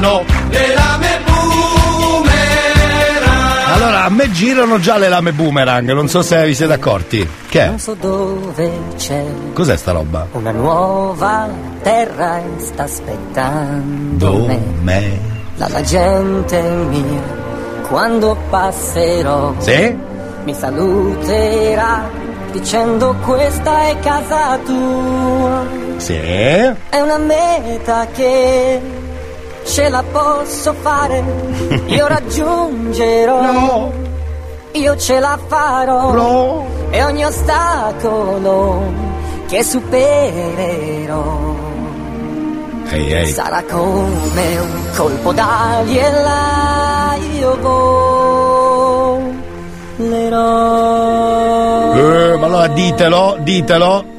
fanno 0.00 0.24
le 0.48 0.74
lame 0.74 1.20
boomerang. 1.26 2.38
Allora, 3.74 4.04
a 4.04 4.08
me 4.08 4.30
girano 4.30 4.80
già 4.80 4.96
le 4.96 5.08
lame 5.08 5.32
boomerang, 5.32 5.92
non 5.92 6.08
so 6.08 6.22
se 6.22 6.46
vi 6.46 6.54
siete 6.54 6.72
accorti. 6.72 7.28
Che 7.48 7.60
è? 7.60 7.66
Non 7.66 7.78
so 7.78 7.94
dove 7.94 8.70
c'è. 8.96 9.22
Cos'è 9.52 9.76
sta 9.76 9.92
roba? 9.92 10.26
Una 10.32 10.52
nuova 10.52 11.48
terra 11.82 12.40
sta 12.56 12.84
aspettando 12.84 14.26
Dove? 14.30 14.58
me. 14.80 15.18
Dalla 15.56 15.82
gente 15.82 16.60
mia, 16.62 17.20
quando 17.88 18.36
passerò. 18.48 19.52
Sì? 19.58 19.94
Mi 20.44 20.54
saluterà 20.54 22.08
dicendo 22.50 23.14
questa 23.24 23.88
è 23.88 23.98
casa 24.00 24.58
tua. 24.64 25.62
Sì. 25.98 26.14
È 26.14 27.00
una 27.00 27.18
meta 27.18 28.06
che 28.10 28.80
ce 29.64 29.88
la 29.88 30.02
posso 30.10 30.72
fare, 30.74 31.22
io 31.86 32.06
raggiungerò, 32.06 33.90
io 34.72 34.96
ce 34.96 35.20
la 35.20 35.38
farò 35.46 36.64
e 36.90 37.04
ogni 37.04 37.24
ostacolo 37.24 38.82
che 39.48 39.62
supererò 39.64 41.58
Ehi, 42.92 43.12
ehi. 43.12 43.26
sarà 43.26 43.62
come 43.70 44.58
un 44.58 44.80
colpo 44.96 45.32
d'ali 45.32 45.96
e 45.96 46.10
là 46.10 47.14
io 47.38 47.56
volerò. 50.00 51.94
Eh, 51.94 52.36
ma 52.36 52.46
allora 52.46 52.66
ditelo, 52.68 53.36
ditelo. 53.40 54.09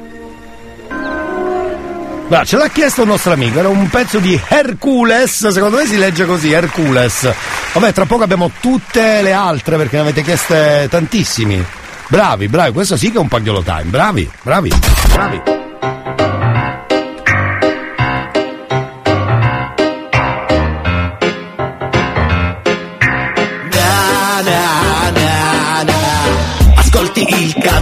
Guarda, 2.32 2.48
ce 2.48 2.56
l'ha 2.56 2.68
chiesto 2.68 3.02
un 3.02 3.08
nostro 3.08 3.34
amico, 3.34 3.58
era 3.58 3.68
un 3.68 3.90
pezzo 3.90 4.18
di 4.18 4.40
Hercules, 4.48 5.48
secondo 5.48 5.76
me 5.76 5.84
si 5.84 5.98
legge 5.98 6.24
così, 6.24 6.50
Hercules. 6.50 7.30
Vabbè, 7.74 7.92
tra 7.92 8.06
poco 8.06 8.22
abbiamo 8.22 8.50
tutte 8.58 9.20
le 9.20 9.32
altre 9.32 9.76
perché 9.76 9.96
ne 9.96 10.02
avete 10.02 10.22
chieste 10.22 10.86
tantissimi. 10.90 11.62
Bravi, 12.08 12.48
bravi, 12.48 12.72
questo 12.72 12.96
sì 12.96 13.10
che 13.10 13.18
è 13.18 13.20
un 13.20 13.28
pagliolo 13.28 13.60
time, 13.60 13.82
bravi, 13.82 14.30
bravi, 14.40 14.72
bravi. 15.12 15.42
Il 27.14 27.54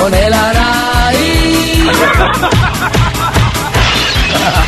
Non 0.00 0.14
è 0.14 0.28
la 0.30 0.52
Rai. 0.52 1.88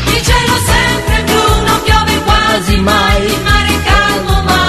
Il 0.05 0.23
cielo 0.29 0.57
sempre 0.71 1.23
blu, 1.25 1.65
non 1.67 1.81
piove 1.85 2.23
quasi 2.23 2.77
mai, 2.81 3.25
il 3.25 3.41
mare 3.43 3.83
calmo 3.83 4.43
ma 4.43 4.61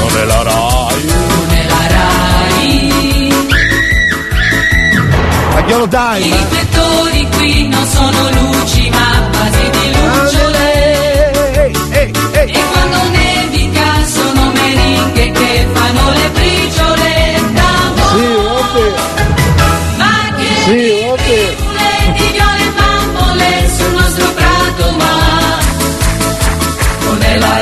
Non 0.00 0.16
è 0.20 0.24
la 0.24 0.42
Rai. 0.42 1.04
non 1.04 1.50
è 1.50 1.66
la 1.66 1.86
Rai. 1.94 3.34
Pagliolo 5.54 5.84
I 5.84 5.88
time! 5.88 6.36
riflettori 6.36 7.28
qui 7.36 7.68
non 7.68 7.86
sono 7.86 8.30
luci 8.30 8.90
ma 8.90 9.28
vasi 9.32 9.70
di 9.70 9.86
lucciole. 9.94 11.30
E 11.92 12.10
quando 12.12 12.40
nevica 12.42 12.81
non 27.38 27.61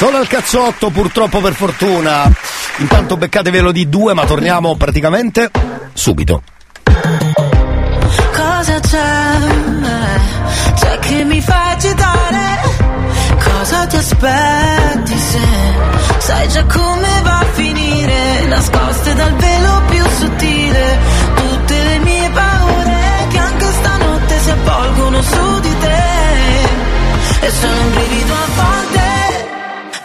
Solo 0.00 0.16
al 0.16 0.28
cazzotto, 0.28 0.88
purtroppo 0.88 1.40
per 1.40 1.52
fortuna. 1.52 2.22
Intanto 2.78 3.18
beccatevelo 3.18 3.70
di 3.70 3.86
due, 3.90 4.14
ma 4.14 4.24
torniamo 4.24 4.74
praticamente 4.74 5.50
subito. 5.92 6.42
Cosa 8.32 8.80
c'è? 8.80 9.36
C'è 10.74 10.98
che 11.00 11.24
mi 11.24 11.42
fa 11.42 11.72
agitare? 11.72 12.60
Cosa 13.44 13.86
ti 13.88 13.96
aspetti 13.96 15.18
se 15.18 15.40
sai 16.16 16.48
già 16.48 16.64
come 16.64 17.20
va 17.22 17.38
a 17.40 17.46
finire? 17.52 18.46
Nascoste 18.46 19.14
dal 19.14 19.34
velo 19.34 19.82
più 19.90 20.04
sottile, 20.18 20.98
tutte 21.34 21.82
le 21.82 21.98
mie 21.98 22.30
paure 22.30 23.26
che 23.28 23.38
anche 23.38 23.66
stanotte 23.70 24.38
si 24.38 24.50
avvolgono 24.50 25.20
su 25.20 25.60
di 25.60 25.78
te. 25.78 25.98
E 27.42 27.50
sono 27.50 27.80
un 27.82 27.90
brivido 27.90 28.32
a 28.32 28.49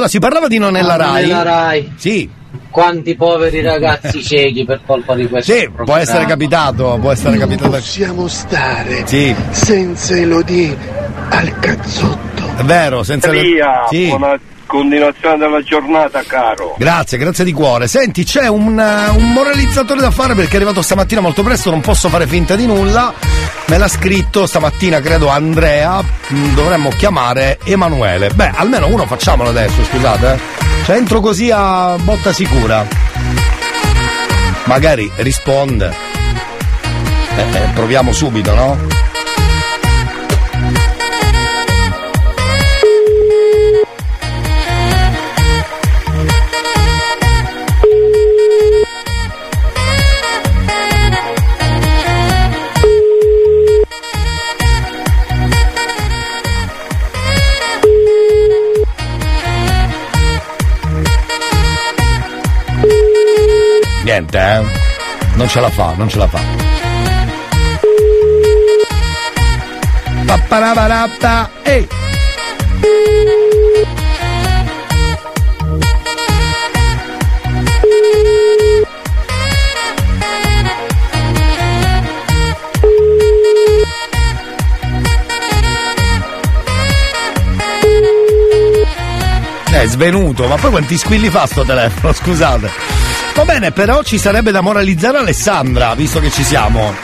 Allora 0.00 0.08
si 0.08 0.18
parlava 0.18 0.48
di 0.48 0.58
non 0.58 0.72
nella 0.72 0.94
Ah, 0.94 0.96
non 0.96 1.12
Rai. 1.12 1.22
nella 1.26 1.42
Rai. 1.42 1.92
Sì. 1.96 2.30
Quanti 2.70 3.14
poveri 3.16 3.60
ragazzi 3.62 4.22
ciechi 4.24 4.64
per 4.64 4.80
colpa 4.86 5.14
di 5.14 5.28
questo 5.28 5.52
Sì, 5.52 5.68
può 5.84 5.94
essere 5.96 6.24
capitato, 6.24 6.98
può 7.00 7.10
essere 7.12 7.36
capitato. 7.36 7.70
Possiamo 7.70 8.26
stare 8.28 9.02
Sì, 9.06 9.34
senza 9.50 10.16
Elodie 10.16 10.76
al 11.28 11.58
cazzotto. 11.60 12.42
è 12.56 12.62
vero, 12.62 13.02
senza 13.02 13.30
Via, 13.30 13.86
Sì. 13.88 14.06
buona 14.08 14.38
continuazione 14.66 15.36
della 15.36 15.60
giornata, 15.62 16.22
caro. 16.26 16.76
Grazie, 16.78 17.18
grazie 17.18 17.44
di 17.44 17.52
cuore. 17.52 17.88
Senti, 17.88 18.22
c'è 18.24 18.46
un, 18.46 18.78
eh, 18.78 19.08
un 19.10 19.32
moralizzatore 19.32 20.00
da 20.00 20.12
fare 20.12 20.34
perché 20.34 20.52
è 20.52 20.56
arrivato 20.56 20.80
stamattina 20.80 21.20
molto 21.20 21.42
presto, 21.42 21.70
non 21.70 21.80
posso 21.80 22.08
fare 22.08 22.26
finta 22.28 22.54
di 22.54 22.66
nulla. 22.66 23.12
Me 23.70 23.78
l'ha 23.78 23.86
scritto 23.88 24.46
stamattina, 24.46 25.00
credo, 25.00 25.28
Andrea. 25.28 26.02
Mm, 26.32 26.54
Dovremmo 26.54 26.88
chiamare 26.90 27.60
Emanuele. 27.62 28.30
Beh, 28.30 28.50
almeno 28.52 28.88
uno 28.88 29.06
facciamolo 29.06 29.50
adesso, 29.50 29.84
scusate. 29.84 30.32
eh. 30.32 30.38
Cioè, 30.84 30.96
entro 30.96 31.20
così 31.20 31.52
a 31.52 31.94
botta 31.98 32.32
sicura. 32.32 32.84
Magari 34.64 35.08
risponde. 35.16 35.94
Eh, 37.36 37.40
eh, 37.42 37.68
proviamo 37.72 38.10
subito, 38.12 38.52
no? 38.54 38.76
Niente, 64.32 64.38
eh? 64.38 65.36
Non 65.36 65.48
ce 65.48 65.60
la 65.60 65.70
fa, 65.70 65.94
non 65.96 66.08
ce 66.08 66.18
la 66.18 66.28
fa. 66.28 66.38
Papparabarappa, 70.24 71.50
ehi! 71.62 71.88
È 89.72 89.86
svenuto, 89.86 90.46
ma 90.46 90.56
poi 90.56 90.70
quanti 90.70 90.96
squilli 90.98 91.30
fa 91.30 91.46
sto 91.46 91.64
telefono, 91.64 92.12
scusate. 92.14 92.89
Va 93.34 93.44
bene, 93.44 93.70
però 93.70 94.02
ci 94.02 94.18
sarebbe 94.18 94.50
da 94.50 94.60
moralizzare 94.60 95.18
Alessandra, 95.18 95.94
visto 95.94 96.20
che 96.20 96.30
ci 96.30 96.44
siamo. 96.44 96.94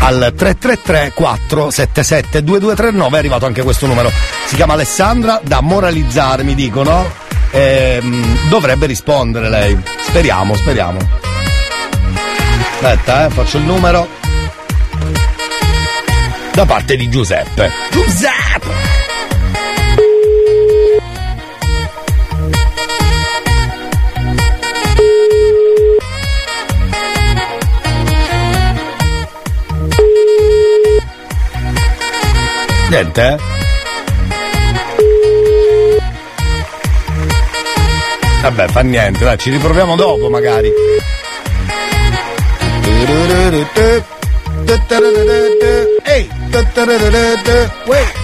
Al 0.00 0.32
333 0.36 1.12
477 1.14 2.42
2239 2.42 3.16
è 3.16 3.18
arrivato 3.18 3.46
anche 3.46 3.62
questo 3.62 3.86
numero. 3.86 4.10
Si 4.46 4.56
chiama 4.56 4.74
Alessandra, 4.74 5.40
da 5.42 5.60
moralizzare 5.60 6.42
mi 6.42 6.54
dicono. 6.54 7.10
Ehm, 7.50 8.48
dovrebbe 8.48 8.86
rispondere 8.86 9.48
lei. 9.48 9.78
Speriamo, 10.06 10.54
speriamo. 10.54 10.98
Aspetta, 12.74 13.26
eh, 13.26 13.30
faccio 13.30 13.58
il 13.58 13.64
numero. 13.64 14.08
Da 16.52 16.66
parte 16.66 16.96
di 16.96 17.08
Giuseppe. 17.08 17.70
Giuseppe! 17.90 18.81
Niente? 32.92 33.22
eh? 33.26 33.36
Vabbè, 38.42 38.68
fa 38.68 38.82
niente, 38.82 39.24
dai, 39.24 39.38
ci 39.38 39.48
riproviamo 39.48 39.96
dopo 39.96 40.28
magari. 40.28 40.70
Ehi! 46.02 46.28
Uè. 47.86 48.21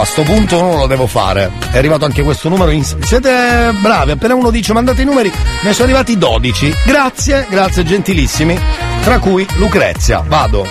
A 0.00 0.04
sto 0.04 0.22
punto 0.22 0.60
non 0.60 0.78
lo 0.78 0.86
devo 0.86 1.06
fare. 1.06 1.50
È 1.70 1.76
arrivato 1.76 2.04
anche 2.04 2.22
questo 2.22 2.48
numero. 2.48 2.70
In... 2.70 2.84
Siete 2.84 3.72
bravi, 3.80 4.12
appena 4.12 4.34
uno 4.34 4.50
dice 4.50 4.72
mandate 4.72 5.02
i 5.02 5.04
numeri, 5.04 5.30
ne 5.62 5.72
sono 5.72 5.84
arrivati 5.84 6.16
12. 6.16 6.74
Grazie, 6.84 7.46
grazie 7.48 7.84
gentilissimi. 7.84 8.58
Tra 9.02 9.18
cui 9.18 9.46
Lucrezia. 9.56 10.24
Vado. 10.26 10.66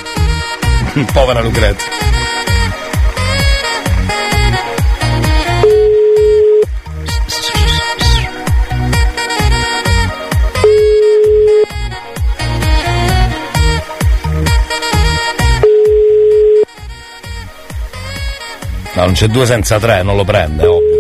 Povera 1.14 1.41
Lucrezia. 1.41 2.09
No, 18.99 19.05
non 19.05 19.13
c'è 19.13 19.27
due 19.27 19.45
senza 19.45 19.80
tre, 19.80 20.03
non 20.03 20.17
lo 20.17 20.26
prende, 20.26 20.65
ovvio. 20.65 20.97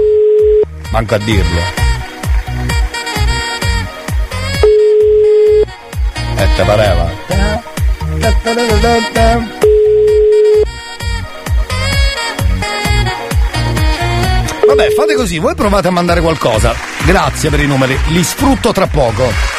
Manco 0.91 1.15
a 1.15 1.17
dirlo. 1.17 1.59
E 6.37 6.47
te 6.55 6.63
pareva? 6.63 7.11
Vabbè, 14.65 14.91
fate 14.95 15.15
così, 15.15 15.39
voi 15.39 15.55
provate 15.55 15.89
a 15.89 15.91
mandare 15.91 16.21
qualcosa. 16.21 16.73
Grazie 17.03 17.49
per 17.49 17.59
i 17.59 17.67
numeri, 17.67 17.99
li 18.07 18.23
sfrutto 18.23 18.71
tra 18.71 18.87
poco. 18.87 19.58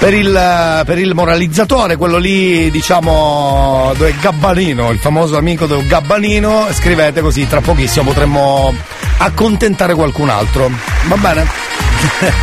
Per 0.00 0.14
il, 0.14 0.82
per 0.86 0.98
il 0.98 1.14
moralizzatore, 1.14 1.96
quello 1.96 2.16
lì, 2.16 2.70
diciamo, 2.70 3.92
dove 3.98 4.14
Gabbanino, 4.18 4.88
il 4.90 4.98
famoso 4.98 5.36
amico 5.36 5.66
del 5.66 5.86
Gabbanino, 5.86 6.68
scrivete 6.72 7.20
così, 7.20 7.46
tra 7.46 7.60
pochissimo 7.60 8.06
potremmo 8.06 8.74
accontentare 9.18 9.94
qualcun 9.94 10.30
altro. 10.30 10.70
Va 11.06 11.16
bene? 11.16 11.46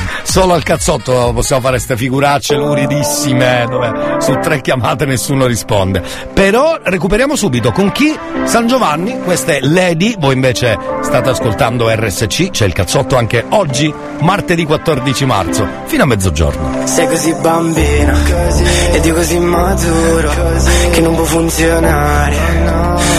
Solo 0.29 0.53
al 0.53 0.61
cazzotto 0.61 1.31
possiamo 1.33 1.61
fare 1.61 1.77
queste 1.77 1.95
figuracce 1.95 2.55
luridissime 2.55 3.65
dove 3.69 4.17
su 4.19 4.37
tre 4.39 4.61
chiamate 4.61 5.05
nessuno 5.05 5.47
risponde. 5.47 6.03
Però 6.33 6.77
recuperiamo 6.83 7.35
subito 7.35 7.71
con 7.71 7.91
chi? 7.91 8.15
San 8.43 8.67
Giovanni, 8.67 9.19
questa 9.21 9.53
è 9.53 9.59
Lady, 9.61 10.15
voi 10.19 10.35
invece 10.35 10.77
state 11.01 11.29
ascoltando 11.29 11.89
RSC, 11.89 12.51
c'è 12.51 12.65
il 12.65 12.73
cazzotto 12.73 13.15
anche 13.15 13.45
oggi, 13.49 13.91
martedì 14.19 14.65
14 14.65 15.25
marzo, 15.25 15.65
fino 15.85 16.03
a 16.03 16.05
mezzogiorno. 16.05 16.85
Sei 16.85 17.07
così 17.07 17.33
bambino 17.41 18.13
ed 18.91 19.05
io 19.05 19.13
così 19.13 19.39
maturo 19.39 20.31
che 20.91 20.99
non 20.99 21.15
può 21.15 21.23
funzionare. 21.23 22.35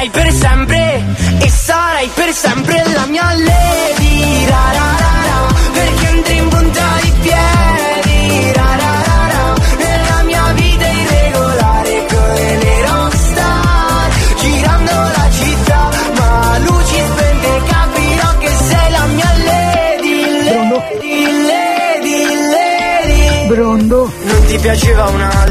Sarai 0.00 0.12
per 0.12 0.32
sempre, 0.32 1.04
e 1.40 1.50
sarai 1.50 2.10
per 2.14 2.32
sempre 2.32 2.82
la 2.94 3.04
mia 3.04 3.34
lady. 3.34 4.46
Ra, 4.46 4.64
ra, 4.72 4.96
ra, 4.98 5.12
ra, 5.28 5.54
Perché 5.74 6.06
andrei 6.06 6.38
in 6.38 6.48
punta 6.48 6.84
di 7.02 7.12
piedi. 7.20 8.52
Ra, 8.54 8.76
ra, 8.80 8.92
ra, 9.04 9.20
ra, 9.28 9.54
Nella 9.76 10.22
mia 10.22 10.52
vita 10.54 10.86
irregolare 10.88 12.06
come 12.08 12.56
le 12.62 12.86
rockstar 12.86 14.10
Girando 14.38 14.92
la 14.92 15.28
città, 15.38 15.90
ma 16.16 16.58
luci 16.64 17.02
spente 17.10 17.62
capirò 17.68 18.38
che 18.38 18.48
sei 18.48 18.90
la 18.90 19.04
mia 19.04 19.32
lady 19.44 20.20
Lady, 20.48 21.24
lady, 21.44 22.24
lady. 22.48 23.48
Brondo. 23.48 24.10
non 24.22 24.44
ti 24.46 24.56
piaceva 24.58 25.08
un 25.10 25.20
altro, 25.20 25.49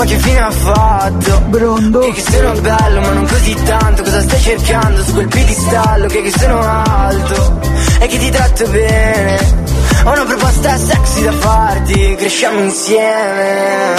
ma 0.00 0.06
che 0.06 0.18
fine 0.18 0.38
ha 0.38 0.50
fatto? 0.50 1.40
Brondo. 1.48 2.00
E 2.00 2.12
che 2.12 2.22
sono 2.22 2.58
bello, 2.60 3.00
ma 3.00 3.12
non 3.12 3.26
così 3.26 3.54
tanto. 3.64 4.02
Cosa 4.02 4.22
stai 4.22 4.40
cercando 4.40 5.04
su 5.04 5.12
quel 5.12 5.28
piedistallo? 5.28 6.06
Che, 6.06 6.22
che 6.22 6.30
sono 6.38 6.58
alto 6.60 7.60
e 8.00 8.06
che 8.06 8.18
ti 8.18 8.30
tratto 8.30 8.66
bene. 8.68 9.69
Ho 10.04 10.12
una 10.12 10.24
proposta 10.24 10.76
sexy 10.76 11.22
da 11.24 11.32
farti, 11.32 12.14
cresciamo 12.16 12.60
insieme. 12.60 13.94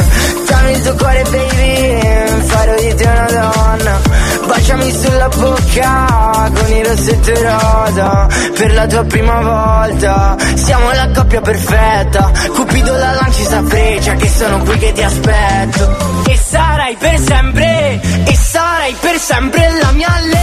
Dammi 0.48 0.72
il 0.72 0.82
tuo 0.82 0.96
cuore, 0.96 1.24
baby, 1.24 2.42
farò 2.48 2.76
di 2.76 2.96
te 2.96 3.04
una 3.04 3.28
donna. 3.30 4.22
Baciami 4.52 4.92
sulla 4.92 5.30
bocca 5.30 6.52
con 6.54 6.72
il 6.72 6.86
rossetto 6.86 7.32
rosa 7.42 8.28
Per 8.54 8.74
la 8.74 8.86
tua 8.86 9.04
prima 9.06 9.40
volta 9.40 10.36
Siamo 10.56 10.92
la 10.92 11.10
coppia 11.14 11.40
perfetta 11.42 12.32
Cupido 12.54 12.92
la 12.98 13.12
lanci 13.12 13.44
sa 13.44 13.64
freccia 13.64 14.16
Che 14.16 14.28
sono 14.28 14.60
qui 14.60 14.78
che 14.78 14.92
ti 14.92 15.04
aspetto 15.04 16.24
E 16.28 16.38
sarai 16.38 16.98
per 16.98 17.18
sempre 17.20 18.02
E 18.26 18.36
sarai 18.36 18.96
per 19.00 19.18
sempre 19.20 19.70
la 19.80 19.92
mia 19.92 20.10
lady 20.10 20.41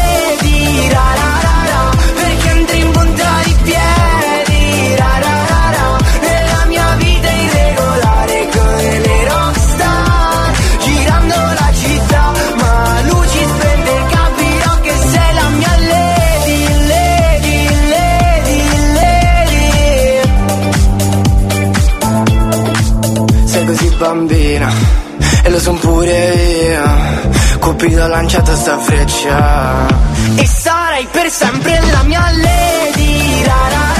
Lo 25.59 25.64
son 25.64 25.78
pure 25.80 26.70
io 26.70 27.59
Cupido 27.59 28.05
ha 28.05 28.06
lanciato 28.06 28.55
sta 28.55 28.78
freccia. 28.78 29.89
E 30.36 30.47
sarai 30.47 31.09
per 31.10 31.28
sempre 31.28 31.80
la 31.90 32.02
mia 32.05 32.30
lady 32.30 33.43
ra, 33.43 33.68
ra, 33.68 33.97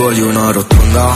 spigoli 0.00 0.20
una 0.22 0.50
rotonda? 0.50 1.14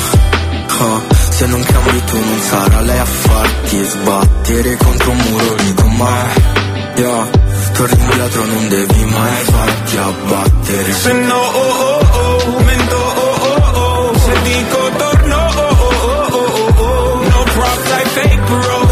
Ah, 0.69 1.01
Se 1.31 1.47
non 1.47 1.63
cambi 1.63 2.05
tu 2.05 2.17
non 2.19 2.41
sarà 2.41 2.81
lei 2.83 2.99
a 2.99 3.05
farti 3.05 3.85
sbattere 3.85 4.77
contro 4.77 5.11
un 5.11 5.17
muro 5.17 5.55
di 5.55 5.75
gomma 5.75 6.53
Yeah, 6.97 7.31
torni 7.73 8.03
indietro 8.05 8.45
non 8.45 8.69
devi 8.69 9.05
mai 9.07 9.45
farti 9.45 9.97
abbattere. 9.97 10.93
Se 10.93 11.13
no, 11.13 11.35
oh 11.35 11.79
oh 11.89 12.07
oh, 12.13 12.61
mento, 12.63 12.97
oh 12.97 13.37
oh 13.49 13.79
oh, 13.81 14.19
se 14.19 14.43
dico 14.43 14.91
torno, 14.97 15.37
oh 15.37 15.63
oh 15.65 15.97
oh 15.97 16.37
oh 16.37 16.73
oh 16.77 16.83
oh, 16.85 17.29
no 17.31 17.43
props 17.53 17.91
ai 17.91 18.05
fake 18.07 18.41
bro, 18.47 18.89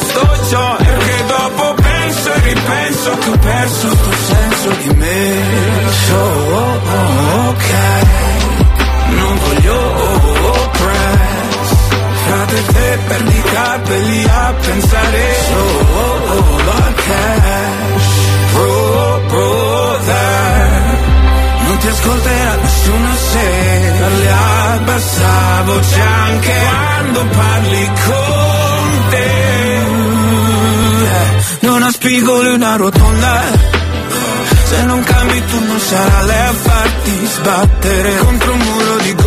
sto 0.00 0.48
già, 0.48 0.76
perché 0.78 1.24
dopo 1.26 1.74
penso 1.74 2.32
e 2.32 2.40
ripenso 2.40 3.18
che 3.18 3.28
ho 3.28 3.38
perso 3.38 3.88
sto 3.90 4.12
senso 4.32 4.68
di 4.82 4.94
me, 4.94 5.42
oh 6.12 6.16
oh 6.16 6.45
pensare, 14.66 15.22
so, 15.48 15.60
oh 16.02 16.34
oh 16.34 16.56
la 16.68 16.92
cash, 17.04 18.12
bro, 18.52 19.20
brother, 19.28 20.98
non 21.66 21.76
ti 21.78 21.86
ascolterà 21.88 22.54
nessuno 22.62 23.08
se 23.30 23.46
parli 24.00 24.28
a 24.28 24.78
bassa 24.84 25.62
voce 25.64 26.00
anche 26.00 26.54
quando 26.60 27.20
parli 27.36 27.90
con 28.04 29.08
te. 29.10 29.30
Eh, 31.06 31.66
Non 31.66 31.82
ha 31.82 31.90
spigoli 31.90 32.54
una 32.54 32.76
rotonda, 32.76 33.42
se 34.64 34.82
non 34.84 35.02
cambi 35.04 35.44
tu 35.46 35.64
non 35.64 35.80
sarà 35.80 36.22
lei 36.22 36.46
a 36.46 36.52
farti 36.52 37.26
sbattere 37.34 38.16
contro 38.18 38.52
un 38.52 38.58
muro 38.58 38.96
di 38.98 39.14
gomma. 39.14 39.25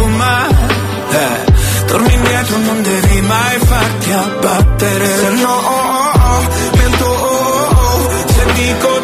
Torni 1.89 2.13
indietro, 2.13 2.57
non 2.57 2.81
devi 2.83 3.21
mai 3.21 3.57
farti 3.65 4.11
abbattere. 4.11 5.07
Se 5.07 5.29
no, 5.41 5.49
oh, 5.49 5.59
oh, 5.59 6.19
oh, 6.21 6.77
mento, 6.77 7.05
oh, 7.05 7.09
oh, 7.09 8.05
oh, 8.05 8.27
se 8.27 8.45
dico 8.53 9.01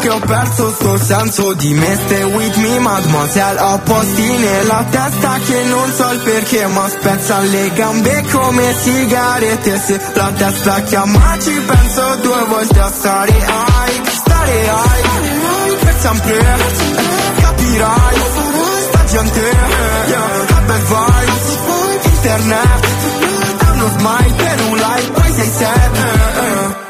che 0.00 0.08
ho 0.08 0.18
perso 0.18 0.70
sto 0.70 0.96
senso 0.96 1.52
di 1.52 1.72
me. 1.74 1.94
Stay 2.06 2.22
with 2.22 2.56
me 2.56 2.78
mademoiselle. 2.78 3.60
Ho 3.60 3.78
posti 3.78 4.28
nella 4.38 4.84
testa 4.90 5.38
che 5.46 5.62
non 5.64 5.92
so 5.92 6.10
il 6.12 6.20
perché 6.20 6.66
Ma 6.66 6.88
spezza 6.88 7.38
le 7.40 7.70
gambe 7.72 8.24
come 8.32 8.74
sigarette. 8.78 9.78
Se 9.78 10.00
la 10.14 10.32
testa 10.36 10.80
chiama 10.82 11.38
ci 11.38 11.52
penso 11.66 12.16
due 12.22 12.44
volte 12.48 12.78
a 12.78 12.90
stare 12.90 13.30
high 13.30 14.08
Stare 14.08 14.60
high 14.64 15.78
per 15.78 15.94
sempre. 16.00 16.58
Capirai. 17.40 18.16
Sta 18.88 19.04
gente. 19.04 19.50
Bad 20.66 20.82
vibes. 20.92 21.58
Internet. 22.04 22.88
Uno 23.72 23.88
smile 23.98 24.34
per 24.36 24.60
un 24.68 24.76
like 24.76 25.10
Poi 25.12 25.32
sei 25.32 25.66
eh. 25.66 26.88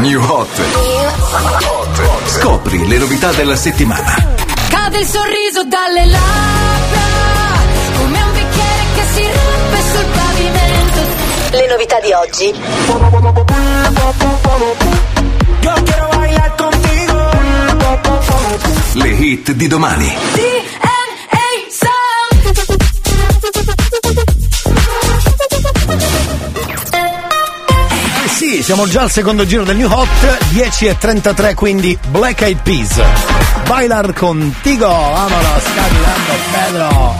New 0.00 0.22
Hot. 0.22 0.48
Scopri 2.26 2.86
le 2.86 2.98
novità 2.98 3.32
della 3.32 3.56
settimana. 3.56 4.14
Cade 4.68 4.98
il 4.98 5.06
sorriso 5.06 5.64
dalle 5.64 6.04
labbra 6.06 7.00
Come 7.96 8.22
un 8.22 8.32
bicchiere 8.32 8.84
che 8.94 9.02
si 9.14 9.22
rompe 9.22 9.82
sul 9.92 10.04
pavimento 10.12 11.00
Le 11.50 11.66
novità 11.68 12.00
di 12.00 12.12
oggi. 12.12 12.54
Le 18.94 19.08
hit 19.08 19.52
di 19.52 19.66
domani. 19.66 20.55
Siamo 28.66 28.88
già 28.88 29.02
al 29.02 29.12
secondo 29.12 29.46
giro 29.46 29.62
del 29.62 29.76
New 29.76 29.88
Hot, 29.88 30.48
10 30.48 30.86
e 30.86 30.98
33, 30.98 31.54
quindi 31.54 31.96
Black 32.08 32.40
Eyed 32.40 32.58
Peas. 32.62 33.00
Bailar 33.68 34.12
contigo, 34.12 34.88
vámonos, 34.88 35.62
caminando, 35.72 36.32
Pedro. 36.50 37.14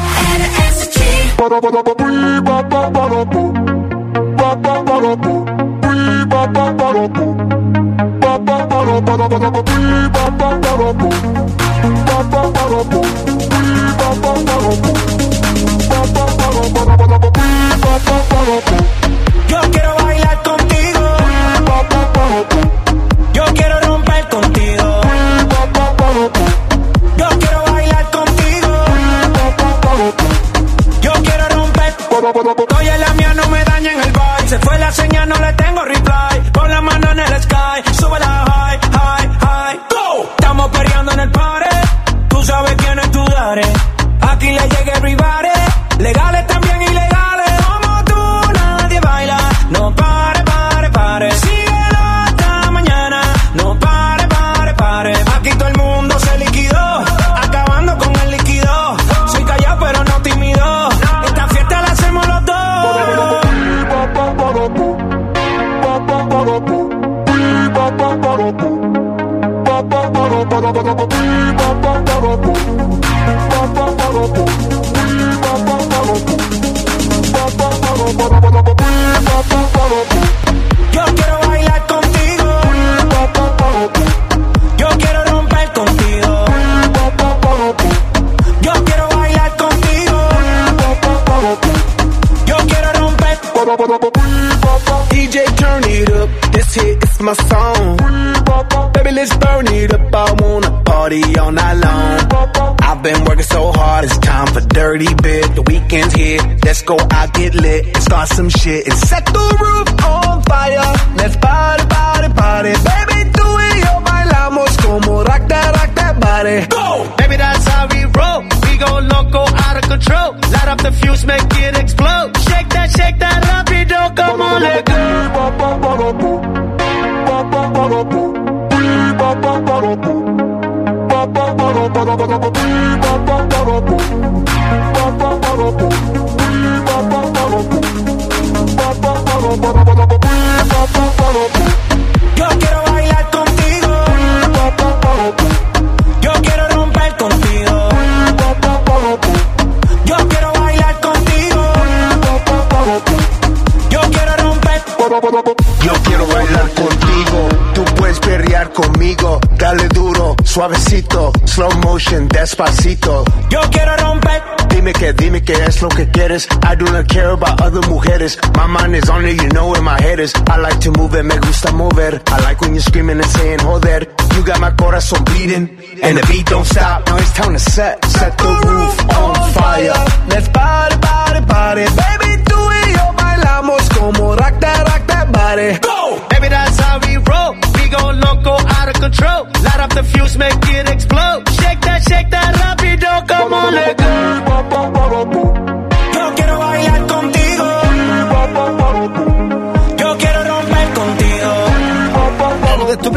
Do 166.77 166.85
not 166.85 167.09
care 167.09 167.31
about 167.31 167.61
other 167.61 167.81
mujeres. 167.83 168.37
My 168.57 168.67
mind 168.67 168.95
is 168.97 169.09
on 169.09 169.25
it, 169.25 169.41
you 169.43 169.49
know 169.49 169.69
where 169.69 169.83
my 169.83 170.01
head 170.01 170.21
is. 170.21 170.33
I 170.47 170.57
like 170.59 170.79
to 170.81 170.91
move 170.93 171.15
it, 171.15 171.25
me 171.25 171.37
gusta 171.39 171.73
mover. 171.73 172.21
I 172.27 172.43
like 172.43 172.61
when 172.61 172.75
you're 172.75 172.83
screaming 172.83 173.19
and 173.19 173.31
saying 173.37 173.59
joder. 173.61 174.01
You 174.35 174.45
got 174.45 174.61
my 174.61 174.71
corazón 174.71 175.25
beating, 175.33 175.67
and 176.03 176.19
the 176.19 176.25
beat 176.29 176.47
don't 176.47 176.67
stop. 176.67 177.07
Now 177.07 177.17
it's 177.17 177.33
time 177.33 177.53
to 177.55 177.59
set, 177.59 178.05
set 178.05 178.37
the 178.39 178.45
roof 178.45 178.97
on 179.17 179.53
fire. 179.53 180.05
Let's 180.29 180.49
party, 180.49 180.97
party, 181.01 181.41
party. 181.47 181.85
Baby, 182.03 182.31
tú 182.45 182.59
y 182.59 182.93
yo 182.93 183.05
bailamos 183.17 183.89
como 183.97 184.37
rock 184.37 184.61
that, 184.61 184.81
rock 184.89 185.07
that 185.07 185.33
body. 185.33 185.79
Go! 185.81 186.29
Baby, 186.29 186.49
that's 186.49 186.79
how 186.79 186.99
we 187.01 187.17
roll. 187.17 187.53
We 187.77 187.89
go 187.89 188.03
loco, 188.27 188.55
out 188.77 188.89
of 188.93 188.97
control. 189.01 189.45
Light 189.65 189.81
up 189.81 189.91
the 189.95 190.05
fuse, 190.05 190.37
make 190.37 190.61
it 190.69 190.89
explode. 190.91 191.49
Shake 191.61 191.81
that, 191.81 192.03
shake 192.09 192.31
that, 192.31 192.46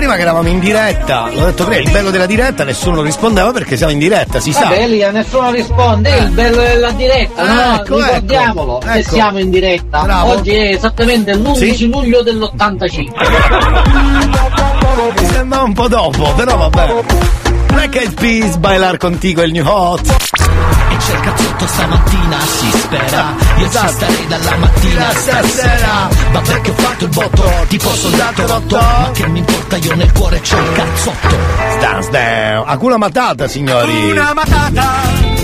prima 0.09 0.15
che 0.15 0.21
eravamo 0.21 0.47
in 0.47 0.59
diretta, 0.59 1.29
l'ho 1.31 1.45
detto 1.45 1.65
prima, 1.65 1.81
il 1.81 1.91
bello 1.91 2.09
della 2.09 2.25
diretta 2.25 2.63
nessuno 2.63 3.03
rispondeva 3.03 3.51
perché 3.51 3.77
siamo 3.77 3.91
in 3.91 3.99
diretta, 3.99 4.39
si 4.39 4.51
sa. 4.51 4.61
Vabbè, 4.61 4.81
Elia, 4.81 5.11
nessuno 5.11 5.51
risponde, 5.51 6.17
il 6.17 6.29
bello 6.29 6.61
della 6.61 6.89
diretta, 6.91 7.41
Ah, 7.43 7.53
no? 7.53 7.75
ecco, 7.75 7.97
Ricordiamolo, 7.97 8.81
ecco, 8.81 8.91
che 8.91 8.99
ecco. 8.99 9.13
siamo 9.13 9.37
in 9.39 9.49
diretta. 9.51 10.01
Bravo. 10.01 10.31
Oggi 10.31 10.51
è 10.51 10.71
esattamente 10.73 11.35
l'11 11.35 11.89
luglio 11.91 12.23
dell'85. 12.23 13.11
Mi 15.19 15.25
sembra 15.27 15.61
un 15.61 15.73
po' 15.73 15.87
dopo, 15.87 16.33
però 16.33 16.57
vabbè. 16.57 17.03
Black 17.67 17.95
Eyed 17.95 18.13
Peas, 18.19 18.55
bailar 18.57 18.97
contigo 18.97 19.43
il 19.43 19.51
new 19.51 19.65
hot. 19.67 20.28
Cazzotto 21.21 21.67
stamattina, 21.67 22.39
si 22.39 22.71
spera 22.71 23.33
Io 23.57 23.69
ci 23.69 23.87
starei 23.87 24.27
dalla 24.27 24.57
mattina 24.57 25.07
a 25.07 25.13
stasera 25.13 26.09
Vabbè 26.31 26.61
che 26.61 26.69
ho 26.69 26.73
fatto 26.73 27.03
il 27.03 27.09
botto, 27.09 27.51
tipo 27.67 27.89
soldato 27.93 28.47
rotto 28.47 28.75
Ma 28.77 29.09
che 29.13 29.27
mi 29.27 29.39
importa, 29.39 29.77
io 29.77 29.95
nel 29.95 30.11
cuore 30.11 30.39
c'ho 30.41 30.57
il 30.57 30.71
cazzotto 30.73 31.37
Stan, 31.77 32.03
stan. 32.03 32.63
Hakuna 32.65 32.97
Matata, 32.97 33.47
signori. 33.47 34.11
Una 34.11 34.33
matata 34.33 35.39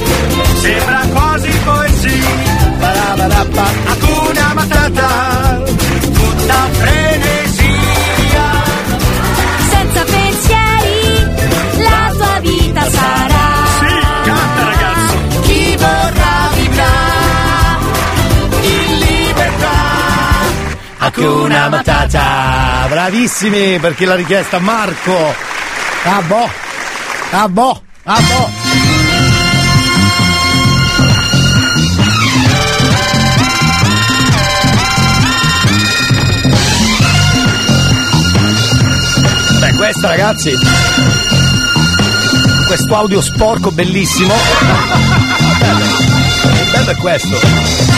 sembra 0.65 1.01
quasi 1.13 1.51
poesia. 1.63 2.53
Hakuna 3.85 4.53
Matata, 4.53 5.61
tutta 5.65 6.67
frenesia. 6.71 8.47
Senza 9.69 10.03
pensieri, 10.03 11.35
la 11.77 12.11
tua 12.13 12.39
vita 12.41 12.89
sarà. 12.89 13.64
In 18.61 18.97
libertà. 18.97 19.73
Hakuna 20.97 21.69
Matata. 21.69 22.85
Bravissimi 22.89 23.79
perché 23.79 24.05
l'ha 24.05 24.15
richiesta 24.15 24.59
Marco. 24.59 25.33
Ah 26.03 26.21
boh. 26.21 26.49
Ah 27.31 27.47
boh. 27.47 27.81
Ah 28.03 28.19
boh. 28.21 28.49
Beh, 39.59 39.73
questa 39.73 40.07
ragazzi. 40.09 40.53
Questo 42.67 42.95
audio 42.95 43.21
sporco 43.21 43.71
bellissimo. 43.71 44.33
bello. 46.75 46.91
È 46.91 46.95
questo. 46.95 47.94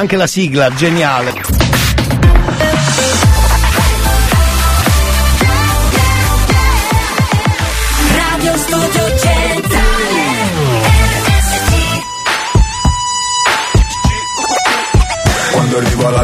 Anche 0.00 0.16
la 0.16 0.26
sigla, 0.26 0.70
geniale. 0.72 1.59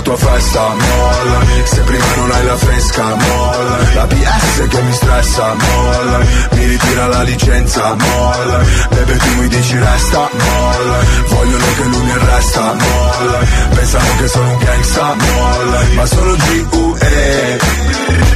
Tua 0.07 0.17
festa, 0.17 0.69
mollami. 0.69 1.63
Se 1.65 1.81
prima 1.81 2.05
non 2.15 2.31
hai 2.31 2.45
la 2.45 2.57
fresca, 2.57 3.03
mollami. 3.03 3.95
La 3.95 4.07
PS 4.07 4.69
che 4.69 4.83
mi 4.83 4.93
stressa, 4.93 5.55
mollami. 5.55 6.27
Mi 6.53 6.65
ritira 6.65 7.07
la 7.09 7.23
licenza, 7.23 7.95
mollami. 7.95 8.67
Bebe 8.91 9.17
tu 9.17 9.41
mi 9.41 9.49
dici 9.49 9.77
resta, 9.77 10.31
mollami. 10.33 11.07
Vogliono 11.27 11.65
che 11.77 11.83
lui 11.83 12.05
mi 12.05 12.11
arresta, 12.13 12.61
mollami. 12.61 13.47
Pensano 13.75 14.17
che 14.19 14.29
sono 14.29 14.51
un 14.51 14.59
gangsta, 14.59 15.15
mollami. 15.15 15.95
Ma 15.95 16.07
sono 16.07 16.33
G.U.E 16.35 18.36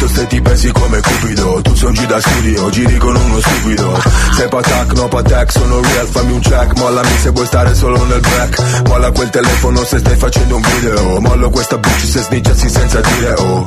Ruvido, 0.00 0.04
io 0.04 0.08
ste 0.08 0.26
ti 0.26 0.40
pensi 0.40 0.72
come 0.72 1.00
cupido 1.00 1.60
Tu 1.62 1.74
sei 1.74 1.88
un 1.88 1.94
G 1.94 2.06
da 2.06 2.20
studio, 2.20 2.70
giri 2.70 2.96
con 2.96 3.16
uno 3.16 3.40
stupido. 3.40 4.02
Sei 4.36 4.48
patac, 4.48 4.92
no 4.94 5.08
patac, 5.08 5.52
sono 5.52 5.80
real, 5.80 6.06
fammi 6.06 6.32
un 6.32 6.40
check 6.40 6.76
Mollami 6.76 7.16
se 7.20 7.30
vuoi 7.30 7.46
stare 7.46 7.74
solo 7.74 8.04
nel 8.04 8.20
back 8.20 8.82
Molla 8.88 9.10
quel 9.10 9.30
telefono 9.30 9.84
se 9.84 9.98
stai 9.98 10.16
facendo 10.16 10.56
un 10.56 10.62
video 10.62 11.20
Mollo 11.20 11.50
questa 11.50 11.76
bitch 11.76 12.04
se 12.06 12.22
snitchassi 12.22 12.68
senza 12.68 13.00
dire 13.00 13.34
oh. 13.38 13.62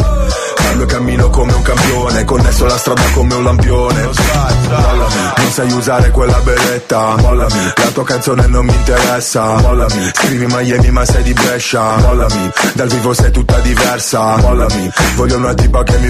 Parlo 0.56 0.86
cammino 0.86 1.30
come 1.30 1.54
un 1.54 1.62
campione 1.62 2.24
Connesso 2.24 2.66
la 2.66 2.78
strada 2.78 3.02
come 3.14 3.36
un 3.36 3.44
lampione. 3.44 4.02
Mollami, 4.04 5.34
non 5.38 5.52
sai 5.52 5.72
usare 5.72 6.10
quella 6.10 6.40
beretta 6.40 7.16
Mollami, 7.18 7.74
la 7.76 7.90
tua 7.94 8.04
canzone 8.04 8.48
non 8.48 8.66
mi 8.66 8.74
interessa. 8.74 9.58
Mollami, 9.58 10.12
scrivi 10.14 10.46
Miami 10.48 10.90
ma 10.90 11.06
sei 11.06 11.24
di 11.24 11.34
Brescia. 11.34 11.98
Mollami, 11.98 12.52
dal 12.74 12.88
vivo 12.88 13.14
sei 13.14 13.32
tutta 13.32 13.60
diversa. 13.60 14.38
Mollami, 14.38 14.90
voglio 15.16 15.38
una 15.38 15.54
tipa 15.54 15.84
che 15.84 15.98
mi 16.00 16.10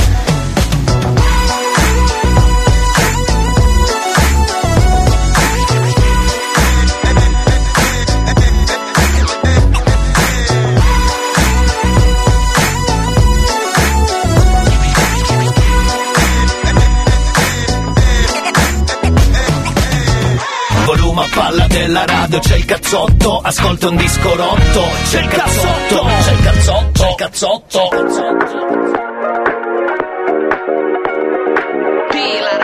della 21.81 22.05
radio, 22.05 22.37
c'è 22.39 22.57
il 22.57 22.65
cazzotto 22.65 23.39
Ascolta 23.39 23.89
un 23.89 23.95
disco 23.95 24.35
rotto. 24.35 24.83
C'è 25.09 25.21
il 25.21 25.27
cazzotto, 25.27 26.05
c'è 26.21 26.31
il 26.31 26.43
cazzotto, 26.43 26.91
c'è 26.91 27.09
il 27.09 27.15
cazzotto. 27.15 27.89
If 32.13 32.60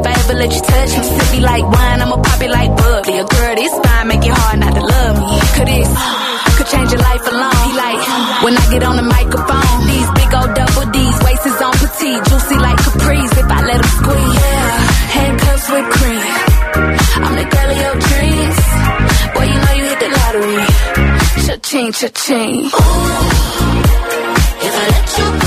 let 0.00 0.52
you 0.52 0.60
touch 0.60 0.92
me. 0.96 1.04
Sip 1.04 1.28
me 1.32 1.40
like 1.40 1.62
wine, 1.62 2.00
I'ma 2.02 2.16
pop 2.16 2.40
it 2.42 2.50
like 2.50 2.70
bubbly. 2.76 3.18
A 3.18 3.24
girl 3.24 3.54
this 3.54 3.74
fine, 3.84 4.08
make 4.08 4.24
it 4.24 4.34
hard 4.34 4.58
not 4.60 4.74
to 4.74 4.82
love 4.82 5.16
me. 5.22 5.40
Could 5.54 5.68
this, 5.68 5.90
could 6.56 6.68
change 6.72 6.90
your 6.92 7.02
life 7.02 7.24
alone. 7.32 7.70
Like, 7.82 8.00
when 8.44 8.54
I 8.56 8.64
get 8.72 8.82
on 8.82 8.96
the 8.96 9.06
microphone, 9.16 9.78
these 9.86 10.10
big 10.18 10.30
old 10.34 10.50
double 10.54 10.86
D's, 10.90 11.16
waist 11.24 11.46
is 11.46 11.60
on 11.62 11.74
petite, 11.78 12.22
juicy 12.28 12.58
like 12.66 12.78
capris 12.84 13.32
if 13.38 13.48
I 13.56 13.60
let 13.70 13.78
him 13.82 13.90
squeeze. 14.00 14.34
Yeah, 14.42 14.66
handcuffs 15.16 15.68
with 15.72 15.86
cream. 15.96 16.24
I'm 17.22 17.34
the 17.40 17.46
girl 17.52 17.68
of 17.72 17.78
your 17.84 17.96
dreams. 18.08 18.58
Boy, 19.34 19.46
you 19.52 19.58
know 19.62 19.74
you 19.78 19.84
hit 19.90 20.00
the 20.02 20.10
lottery. 20.18 20.60
Cha-ching, 21.46 21.92
cha-ching. 21.92 22.54
If 24.66 24.74
I 24.80 24.84
let 24.94 25.06
you 25.18 25.41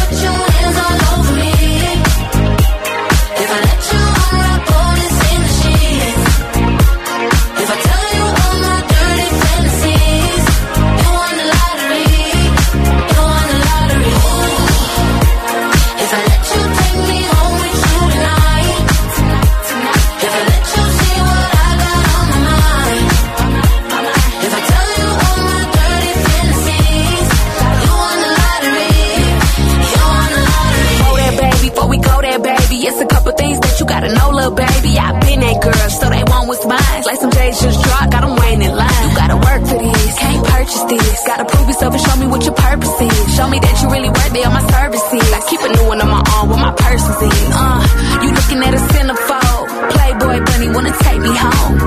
this. 40.88 41.24
Gotta 41.26 41.46
prove 41.46 41.68
yourself 41.68 41.94
and 41.94 42.04
show 42.04 42.16
me 42.20 42.28
what 42.28 42.44
your 42.44 42.54
purpose 42.54 42.96
is. 43.02 43.36
Show 43.36 43.48
me 43.50 43.60
that 43.60 43.76
you 43.82 43.88
really 43.90 44.10
worthy 44.10 44.42
of 44.46 44.52
my 44.54 44.64
services. 44.66 45.26
I 45.34 45.40
keep 45.50 45.62
a 45.62 45.70
new 45.70 45.86
one 45.88 46.02
on 46.02 46.10
my 46.10 46.24
arm 46.36 46.50
where 46.50 46.62
my 46.62 46.74
purses 46.74 47.18
is. 47.22 47.44
Uh, 47.54 47.80
you 48.24 48.30
looking 48.32 48.60
at 48.64 48.74
a 48.74 48.82
centerfold. 48.94 49.66
Playboy 49.94 50.38
bunny 50.46 50.70
wanna 50.76 50.94
take 51.06 51.22
me 51.22 51.34
home. 51.34 51.78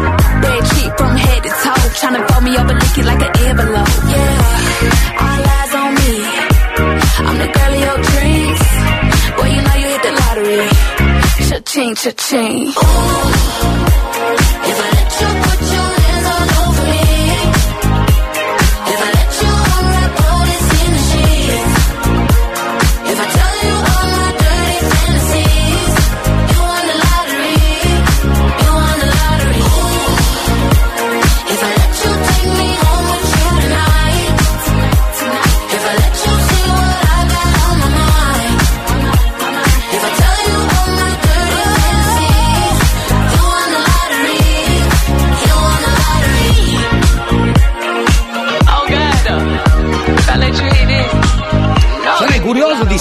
Bad 0.43 0.61
chick 0.73 0.91
from 0.99 1.15
head 1.17 1.41
to 1.43 1.51
toe. 1.63 1.85
Tryna 1.99 2.23
fold 2.29 2.45
me 2.45 2.53
over, 2.59 2.75
lick 2.75 2.99
it 2.99 3.07
like 3.07 3.23
an 3.23 3.33
envelope. 3.49 3.93
Yeah, 4.13 5.23
all 5.25 5.43
eyes 5.59 5.73
on 5.83 5.91
me. 5.99 6.15
I'm 7.29 7.37
the 7.43 7.49
girl 7.57 7.73
of 7.75 7.81
your 7.87 7.99
dreams. 8.11 8.63
Boy, 9.37 9.49
you 9.55 9.61
know 9.67 9.77
you 9.83 9.89
hit 9.95 10.03
the 10.07 10.13
lottery. 10.21 10.69
Cha-ching, 11.49 11.95
cha-ching. 11.95 12.59
If 12.69 13.78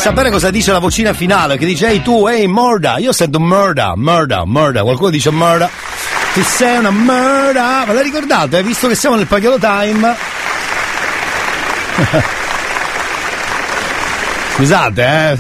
sapere 0.08 0.32
cosa 0.32 0.50
dice 0.52 0.72
la 0.72 0.80
vocina 0.80 1.12
finale, 1.14 1.58
che 1.58 1.66
dice 1.66 1.88
ehi 1.90 2.02
tu, 2.02 2.28
ehi 2.28 2.48
murda, 2.48 2.98
io 2.98 3.12
sento 3.12 3.40
murda, 3.42 3.92
murda, 3.98 4.46
murda, 4.46 4.82
qualcuno 4.84 5.10
dice 5.10 5.32
murda, 5.32 5.70
tu 6.34 6.42
sei 6.44 6.78
una 6.78 6.92
murda, 6.92 7.84
ma 7.86 7.92
la 7.92 8.02
ricordate, 8.02 8.64
visto 8.64 8.88
che 8.88 8.96
siamo 8.96 9.18
nel 9.18 9.28
pagliolo 9.28 9.58
time? 9.60 10.16
Scusate, 14.56 15.04
eh. 15.04 15.38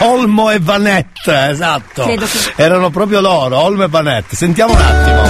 Olmo 0.00 0.50
e 0.50 0.58
Vanette, 0.60 1.48
esatto. 1.50 2.04
Che- 2.04 2.18
Erano 2.56 2.90
proprio 2.90 3.20
loro, 3.20 3.56
Olmo 3.58 3.84
e 3.84 3.88
Vanette. 3.88 4.34
Sentiamo 4.36 4.74
un 4.74 4.80
attimo. 4.80 5.22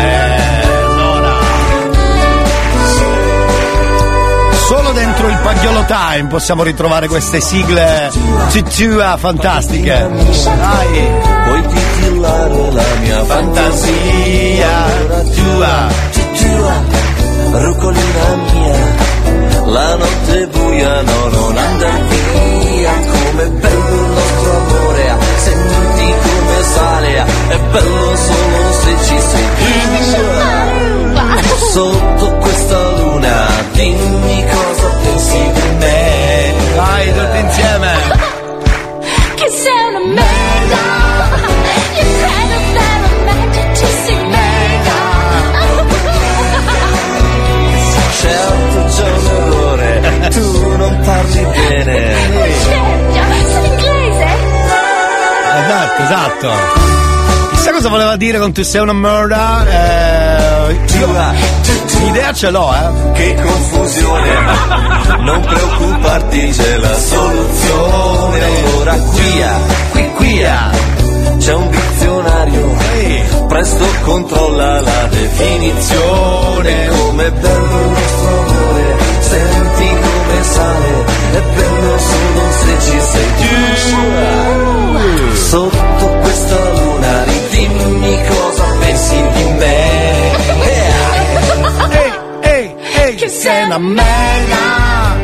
Eh, 0.00 0.37
Pagliolo 5.48 5.86
Time 5.86 6.28
possiamo 6.28 6.62
ritrovare 6.62 7.08
queste 7.08 7.40
sigle 7.40 8.10
tutua 8.52 9.16
fantastiche. 9.16 10.06
Dai. 10.44 11.10
Puoi 11.46 11.66
titillare 11.68 12.70
la 12.72 12.84
mia 13.00 13.24
fantasia 13.24 14.84
tua. 15.34 15.88
tua, 16.36 17.60
rucolina 17.62 18.36
mia. 18.52 18.76
La 19.64 19.96
notte 19.96 20.46
buia, 20.48 21.00
no, 21.00 21.28
non 21.28 21.56
andar 21.56 22.02
via. 22.08 22.92
Com'è 23.10 23.48
bello 23.48 23.94
il 23.94 24.10
nostro 24.10 24.54
amore, 24.54 25.08
ah, 25.08 25.18
senti 25.36 26.14
come 26.28 26.62
sale, 26.62 27.20
ah, 27.20 27.26
è 27.48 27.58
bello 27.70 28.16
solo 28.16 28.72
se 28.82 28.96
ci 29.02 29.18
sei 29.18 29.46
tu. 29.56 30.26
Sotto 31.72 32.36
questa 32.36 32.90
luna, 32.98 33.46
dimmi 33.72 34.44
cosa 34.50 34.77
pensi 35.18 35.52
di 35.52 35.68
me. 35.78 36.54
Vai, 36.76 37.12
tutti 37.12 37.38
insieme. 37.38 37.92
Che 39.34 39.48
sei 39.48 39.82
una 39.88 40.04
merda. 40.14 40.82
You 41.96 42.04
kind 42.22 42.52
of 42.52 42.64
never 42.78 43.12
meant 43.24 43.54
to 43.78 43.86
see 43.86 44.26
Certo 48.20 48.84
c'è 48.88 49.10
un 49.10 49.26
errore, 49.26 50.28
tu 50.30 50.76
non 50.76 51.00
parli 51.04 51.44
bene. 51.44 51.96
Sono 53.48 53.64
inglese? 53.64 54.26
Esatto, 55.62 56.02
esatto. 56.02 57.07
Chissà 57.68 57.82
cosa 57.82 57.90
voleva 57.90 58.16
dire 58.16 58.38
con 58.38 58.50
tu 58.50 58.62
sei 58.62 58.80
una 58.80 58.94
merda. 58.94 59.66
Eh, 59.68 60.72
io 60.98 61.06
l'idea 61.98 62.32
ce 62.32 62.48
l'ho, 62.48 62.72
eh. 62.72 63.12
Che 63.12 63.34
confusione, 63.34 64.30
non 65.20 65.38
preoccuparti, 65.42 66.48
c'è 66.48 66.78
la 66.78 66.94
soluzione. 66.94 68.40
Allora 68.40 68.94
quia, 68.94 69.60
qui 69.90 70.10
quia, 70.12 70.70
c'è 71.36 71.52
un 71.52 71.68
dizionario, 71.68 72.74
presto 73.48 73.84
controlla 74.02 74.80
la 74.80 75.06
definizione. 75.10 76.88
Come 76.88 77.30
bello 77.32 77.80
il 77.80 77.96
amore, 78.28 78.96
senti 79.20 79.88
come 79.88 80.42
sale, 80.42 81.04
è 81.32 81.42
bello 81.54 81.98
solo 81.98 82.50
se 82.50 82.78
ci 82.80 82.98
sei 83.10 83.26
tu. 83.36 83.46
Sotto 85.36 86.06
questa 86.20 86.77
ridimmi 87.58 88.26
cosa 88.28 88.64
pensi 88.80 89.16
di 89.16 89.44
me. 89.58 90.36
Ehi, 91.90 92.12
ehi, 92.40 92.74
ehi, 92.94 93.14
che 93.16 93.28
sei 93.28 93.64
una 93.64 93.78
merda. 93.78 95.16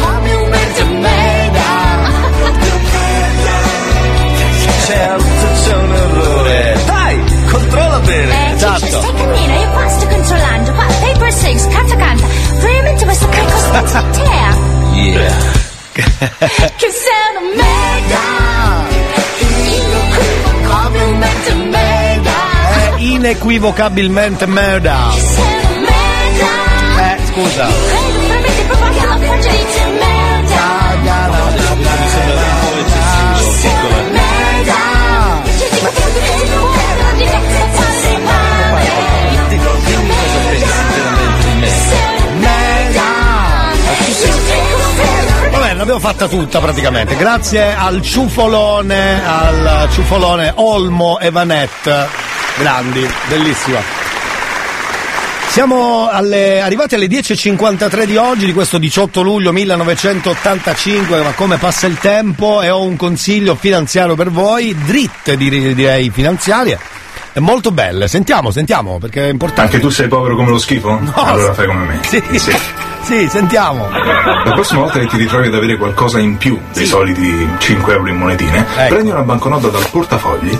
come 0.00 0.34
un 0.34 0.48
mezzo 0.48 0.86
merda. 0.86 1.68
Certo 4.86 5.46
c'è 5.64 5.74
un 5.74 5.94
errore. 5.94 6.80
Dai, 6.84 7.24
controlla 7.50 7.98
bene. 8.00 8.54
Esatto. 8.54 8.86
Stai 8.86 9.14
cammina, 9.14 9.54
io 9.54 9.70
qua 9.70 9.88
sto 9.88 10.06
controllando. 10.06 10.72
Qua, 10.72 10.86
paper 11.00 11.32
six, 11.32 11.68
canta 11.68 11.96
canta. 11.96 12.26
Veramente 12.60 13.04
questo 13.04 13.28
che 13.28 13.40
cosa 13.44 14.02
ti 14.10 14.18
Yeah. 14.92 15.58
Che 15.94 16.90
sei 16.90 17.20
una 17.30 17.54
merda. 17.54 18.49
Inequivocabilmente 23.20 24.46
merda. 24.46 24.96
Eh, 27.00 27.18
scusa. 27.26 27.66
Credo 27.66 28.18
veramente 28.18 28.62
proprio 28.62 28.90
che 28.92 29.06
la 29.06 29.18
faccia 29.18 29.50
di 29.50 29.64
te 29.74 29.84
merda. 29.98 30.88
Vabbè, 45.50 45.66
ne 45.66 45.74
l'avevo 45.74 45.98
fatta 45.98 46.26
tutta 46.26 46.58
praticamente. 46.60 47.16
Grazie 47.16 47.74
al 47.76 48.00
ciufolone, 48.00 49.22
al 49.26 49.88
ciufolone 49.90 50.52
Olmo 50.56 51.18
e 51.18 51.30
Vanette. 51.30 52.29
Grandi, 52.60 53.08
bellissima. 53.28 53.78
Siamo 55.48 56.08
alle- 56.08 56.60
arrivati 56.60 56.94
alle 56.94 57.06
10.53 57.08 58.04
di 58.04 58.16
oggi, 58.16 58.44
di 58.46 58.52
questo 58.52 58.78
18 58.78 59.20
luglio 59.22 59.50
1985, 59.50 61.22
ma 61.22 61.32
come 61.32 61.56
passa 61.56 61.86
il 61.88 61.98
tempo 61.98 62.62
e 62.62 62.70
ho 62.70 62.82
un 62.84 62.96
consiglio 62.96 63.56
finanziario 63.56 64.14
per 64.14 64.30
voi, 64.30 64.76
dritte 64.84 65.36
dir- 65.36 65.74
direi 65.74 66.10
finanziarie, 66.10 66.78
molto 67.38 67.72
belle. 67.72 68.06
Sentiamo, 68.06 68.52
sentiamo, 68.52 68.98
perché 69.00 69.26
è 69.26 69.30
importante. 69.30 69.62
Anche 69.76 69.80
tu 69.80 69.88
sei 69.88 70.06
povero 70.06 70.36
come 70.36 70.50
lo 70.50 70.58
schifo? 70.58 71.00
allora 71.14 71.52
fai 71.52 71.66
come 71.66 71.84
me. 71.84 71.98
Sì, 72.02 72.22
sì. 73.02 73.28
sentiamo. 73.28 73.88
La 73.90 74.52
prossima 74.52 74.82
volta 74.82 75.00
che 75.00 75.06
ti 75.06 75.16
ritrovi 75.16 75.48
ad 75.48 75.54
avere 75.54 75.76
qualcosa 75.76 76.20
in 76.20 76.36
più 76.36 76.60
dei 76.72 76.86
soliti 76.86 77.48
5 77.58 77.92
euro 77.92 78.08
in 78.08 78.16
monetine, 78.18 78.64
Ecco. 78.76 78.94
prendi 78.94 79.10
una 79.10 79.22
banconota 79.22 79.66
dal 79.66 79.84
portafogli. 79.90 80.56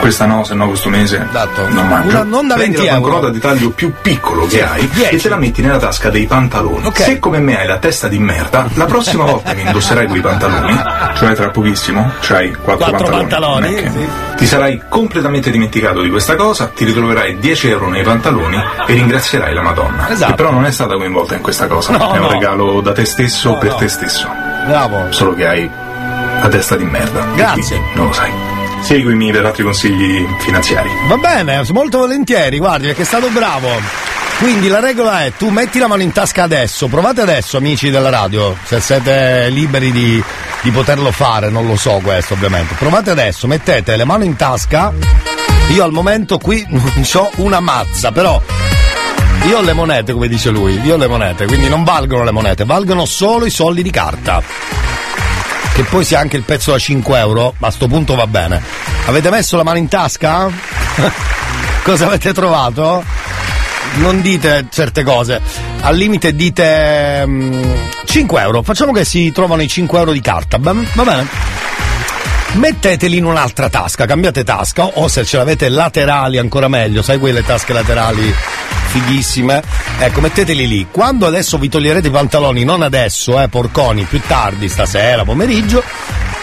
Questa 0.00 0.24
no, 0.26 0.44
se 0.44 0.54
no 0.54 0.66
questo 0.66 0.88
mese 0.88 1.26
non 1.68 1.86
mangio. 1.88 2.08
Una- 2.08 2.22
non 2.24 2.48
da 2.48 2.54
prendi 2.54 2.76
20 2.76 2.86
la 2.90 2.98
banconota 3.00 3.28
di 3.28 3.38
taglio 3.38 3.70
più 3.70 3.92
piccolo 4.00 4.46
che 4.46 4.66
hai 4.66 4.88
10. 4.88 5.14
e 5.14 5.18
te 5.18 5.28
la 5.28 5.36
metti 5.36 5.60
nella 5.62 5.78
tasca 5.78 6.08
dei 6.08 6.26
pantaloni. 6.26 6.90
Se 6.94 7.18
come 7.18 7.38
me 7.38 7.58
hai 7.60 7.66
la 7.66 7.76
testa 7.78 8.08
di 8.08 8.18
merda, 8.18 8.66
la 8.74 8.86
prossima 8.86 9.24
volta 9.24 9.52
che 9.54 9.60
indosserai 9.60 10.06
quei 10.06 10.20
pantaloni, 10.22 10.80
cioè 11.16 11.34
tra 11.34 11.50
pochissimo, 11.50 12.10
c'hai 12.20 12.50
quattro, 12.54 12.88
Quattro 12.88 13.08
pantaloni, 13.10 13.74
che- 13.74 13.90
sì. 13.90 14.08
ti 14.36 14.46
sarai 14.46 14.80
completamente 14.88 15.50
dimenticato 15.50 16.00
di 16.00 16.08
questa 16.10 16.34
cosa, 16.34 16.68
ti 16.74 16.84
ritroverai 16.84 17.38
10 17.38 17.68
euro 17.68 17.88
nei 17.90 18.02
pantaloni 18.02 18.56
e 18.86 18.92
ringrazierai 18.94 19.52
la 19.54 19.62
Madonna. 19.62 20.08
Esatto. 20.10 20.30
Che 20.30 20.36
però 20.36 20.50
non 20.50 20.64
è 20.64 20.70
stata 20.72 20.94
coinvolta 20.94 21.34
in 21.34 21.42
questa 21.42 21.66
cosa. 21.66 21.92
No, 21.96 22.12
è 22.12 22.16
un 22.18 22.24
no. 22.24 22.30
regalo 22.32 22.80
da 22.80 22.92
te 22.92 23.04
stesso 23.04 23.50
No, 23.50 23.58
per 23.58 23.70
no. 23.70 23.76
te 23.76 23.88
stesso. 23.88 24.28
Bravo. 24.66 25.06
Solo 25.10 25.34
che 25.34 25.46
hai 25.46 25.70
la 26.40 26.48
testa 26.48 26.76
di 26.76 26.84
merda. 26.84 27.24
Grazie. 27.34 27.80
Non 27.94 28.06
lo 28.06 28.12
sai. 28.12 28.30
Seguimi 28.82 29.30
per 29.30 29.46
altri 29.46 29.62
consigli 29.62 30.26
finanziari. 30.38 30.88
Va 31.06 31.16
bene, 31.16 31.62
molto 31.72 31.98
volentieri, 31.98 32.58
guardi, 32.58 32.86
perché 32.86 33.02
è 33.02 33.04
stato 33.04 33.28
bravo. 33.28 33.68
Quindi 34.38 34.68
la 34.68 34.80
regola 34.80 35.24
è 35.24 35.32
tu 35.36 35.50
metti 35.50 35.78
la 35.78 35.86
mano 35.86 36.02
in 36.02 36.12
tasca 36.12 36.42
adesso, 36.42 36.88
provate 36.88 37.20
adesso 37.20 37.58
amici 37.58 37.90
della 37.90 38.08
radio, 38.08 38.56
se 38.64 38.80
siete 38.80 39.50
liberi 39.50 39.92
di, 39.92 40.22
di 40.62 40.70
poterlo 40.70 41.12
fare, 41.12 41.50
non 41.50 41.66
lo 41.66 41.76
so 41.76 42.00
questo 42.02 42.34
ovviamente. 42.34 42.74
Provate 42.74 43.10
adesso, 43.10 43.46
mettete 43.46 43.96
le 43.96 44.04
mani 44.04 44.24
in 44.24 44.36
tasca, 44.36 44.94
io 45.72 45.84
al 45.84 45.92
momento 45.92 46.38
qui 46.38 46.64
non 46.70 47.04
ho 47.12 47.30
una 47.36 47.60
mazza, 47.60 48.12
però 48.12 48.40
io 49.46 49.58
ho 49.58 49.62
le 49.62 49.74
monete 49.74 50.12
come 50.12 50.26
dice 50.26 50.48
lui, 50.48 50.80
io 50.82 50.94
ho 50.94 50.98
le 50.98 51.06
monete, 51.06 51.44
quindi 51.44 51.68
non 51.68 51.84
valgono 51.84 52.24
le 52.24 52.30
monete, 52.30 52.64
valgono 52.64 53.04
solo 53.04 53.44
i 53.44 53.50
soldi 53.50 53.82
di 53.82 53.90
carta. 53.90 54.42
Che 55.80 55.86
poi 55.86 56.04
sia 56.04 56.18
anche 56.18 56.36
il 56.36 56.42
pezzo 56.42 56.72
da 56.72 56.78
5 56.78 57.18
euro, 57.18 57.54
ma 57.56 57.68
a 57.68 57.70
sto 57.70 57.88
punto 57.88 58.14
va 58.14 58.26
bene. 58.26 58.62
Avete 59.06 59.30
messo 59.30 59.56
la 59.56 59.62
mano 59.62 59.78
in 59.78 59.88
tasca? 59.88 60.46
Cosa 61.82 62.04
avete 62.04 62.34
trovato? 62.34 63.02
Non 63.94 64.20
dite 64.20 64.66
certe 64.70 65.02
cose. 65.02 65.40
Al 65.80 65.96
limite 65.96 66.34
dite 66.34 67.24
mm, 67.24 67.62
5 68.04 68.42
euro. 68.42 68.62
Facciamo 68.62 68.92
che 68.92 69.06
si 69.06 69.32
trovano 69.32 69.62
i 69.62 69.68
5 69.68 69.98
euro 69.98 70.12
di 70.12 70.20
carta. 70.20 70.58
Va 70.60 70.74
bene? 70.74 71.26
Metteteli 72.52 73.16
in 73.16 73.24
un'altra 73.24 73.70
tasca, 73.70 74.04
cambiate 74.04 74.44
tasca 74.44 74.84
o 74.84 75.08
se 75.08 75.24
ce 75.24 75.38
l'avete 75.38 75.70
laterali 75.70 76.36
ancora 76.36 76.68
meglio, 76.68 77.00
sai 77.00 77.18
quelle 77.18 77.42
tasche 77.42 77.72
laterali 77.72 78.34
fighissime? 78.90 79.62
Ecco, 79.98 80.20
metteteli 80.20 80.66
lì. 80.66 80.86
Quando 80.90 81.26
adesso 81.26 81.58
vi 81.58 81.68
toglierete 81.68 82.08
i 82.08 82.10
pantaloni, 82.10 82.64
non 82.64 82.82
adesso, 82.82 83.40
eh, 83.40 83.48
porconi, 83.48 84.02
più 84.04 84.20
tardi, 84.26 84.68
stasera, 84.68 85.24
pomeriggio, 85.24 85.82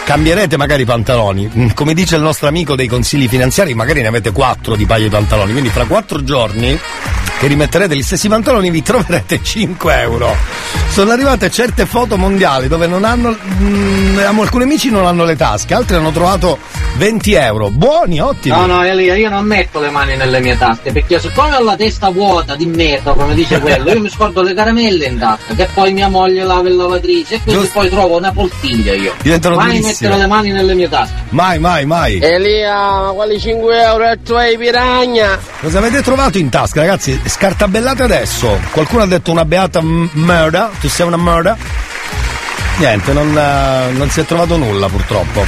cambierete 0.08 0.56
magari 0.56 0.82
i 0.82 0.86
pantaloni. 0.86 1.50
Mm, 1.54 1.68
Come 1.74 1.92
dice 1.92 2.16
il 2.16 2.22
nostro 2.22 2.48
amico 2.48 2.74
dei 2.74 2.86
consigli 2.86 3.28
finanziari, 3.28 3.74
magari 3.74 4.00
ne 4.00 4.08
avete 4.08 4.32
quattro 4.32 4.74
di 4.74 4.86
paio 4.86 5.02
di 5.04 5.10
pantaloni, 5.10 5.52
quindi 5.52 5.68
fra 5.68 5.84
quattro 5.84 6.24
giorni 6.24 6.78
che 7.38 7.46
rimetterete 7.46 7.94
gli 7.94 8.02
stessi 8.02 8.26
pantaloni 8.26 8.70
vi 8.70 8.82
troverete 8.82 9.40
5 9.42 10.00
euro. 10.00 10.34
Sono 10.88 11.12
arrivate 11.12 11.50
certe 11.50 11.84
foto 11.84 12.16
mondiali 12.16 12.68
dove 12.68 12.86
non 12.86 13.04
hanno. 13.04 13.36
mm, 13.60 14.18
alcuni 14.40 14.64
amici 14.64 14.90
non 14.90 15.04
hanno 15.06 15.24
le 15.24 15.36
tasche, 15.36 15.74
altri 15.74 15.96
hanno 15.96 16.10
trovato 16.10 16.58
20 16.96 17.34
euro. 17.34 17.70
Buoni, 17.70 18.18
ottimi. 18.18 18.56
No, 18.56 18.66
no, 18.66 18.82
Elia, 18.82 19.14
io 19.14 19.28
non 19.28 19.44
metto 19.44 19.78
le 19.78 19.90
mani 19.90 20.16
nelle 20.16 20.40
mie 20.40 20.56
tasche 20.56 20.90
perché 20.90 21.20
siccome 21.20 21.54
ho 21.54 21.62
la 21.62 21.76
testa 21.76 22.08
vuota 22.08 22.56
di 22.56 22.66
merda, 22.66 23.12
come 23.12 23.34
dice 23.34 23.60
quello, 23.60 23.92
io 23.92 24.00
mi 24.00 24.08
scordo 24.10 24.42
le 24.42 24.54
caramelle 24.54 25.04
in 25.06 25.18
tasca, 25.18 25.54
che 25.54 25.68
poi 25.72 25.92
mia 25.92 26.08
moglie 26.08 26.42
lava 26.44 26.68
in 26.68 26.76
lavatrice 26.76 27.34
e 27.36 27.40
quindi 27.42 27.68
poi 27.68 27.88
trovo 27.88 28.16
una 28.16 28.32
poltiglia 28.32 28.94
io. 28.94 29.14
Diventano 29.22 29.54
Mai 29.56 29.66
durissime. 29.78 29.97
Mettere 30.04 30.20
le 30.22 30.26
mani 30.28 30.50
nelle 30.50 30.74
mie 30.74 30.88
tasche. 30.88 31.12
Mai, 31.30 31.58
mai, 31.58 31.84
mai. 31.86 32.18
Elia, 32.20 32.74
ma 32.74 33.10
quali 33.14 33.38
5 33.40 33.82
euro 33.82 34.10
e 34.10 34.22
tu 34.22 34.32
hai 34.34 34.56
piragna? 34.56 35.38
Cosa 35.60 35.78
avete 35.78 36.02
trovato 36.02 36.38
in 36.38 36.48
tasca, 36.48 36.80
ragazzi? 36.80 37.20
Scartabellate 37.24 38.02
adesso. 38.02 38.58
Qualcuno 38.72 39.02
ha 39.02 39.06
detto 39.06 39.30
una 39.30 39.44
beata 39.44 39.80
m- 39.80 40.08
murder. 40.12 40.70
Tu 40.80 40.88
sei 40.88 41.06
una 41.06 41.16
murder? 41.16 41.56
Niente, 42.78 43.12
non, 43.12 43.36
eh, 43.36 43.90
non 43.92 44.08
si 44.10 44.20
è 44.20 44.24
trovato 44.24 44.56
nulla 44.56 44.86
purtroppo. 44.86 45.44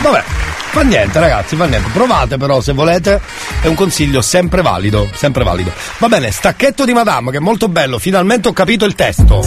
Vabbè, 0.00 0.22
fa 0.70 0.82
niente 0.82 1.18
ragazzi, 1.18 1.56
fa 1.56 1.64
niente. 1.66 1.88
Provate 1.92 2.36
però 2.36 2.60
se 2.60 2.72
volete, 2.72 3.20
è 3.60 3.66
un 3.66 3.74
consiglio 3.74 4.22
sempre 4.22 4.62
valido, 4.62 5.08
sempre 5.12 5.42
valido. 5.42 5.72
Va 5.98 6.06
bene, 6.06 6.30
stacchetto 6.30 6.84
di 6.84 6.92
Madame 6.92 7.32
che 7.32 7.38
è 7.38 7.40
molto 7.40 7.68
bello, 7.68 7.98
finalmente 7.98 8.46
ho 8.48 8.52
capito 8.52 8.84
il 8.84 8.94
testo. 8.94 9.44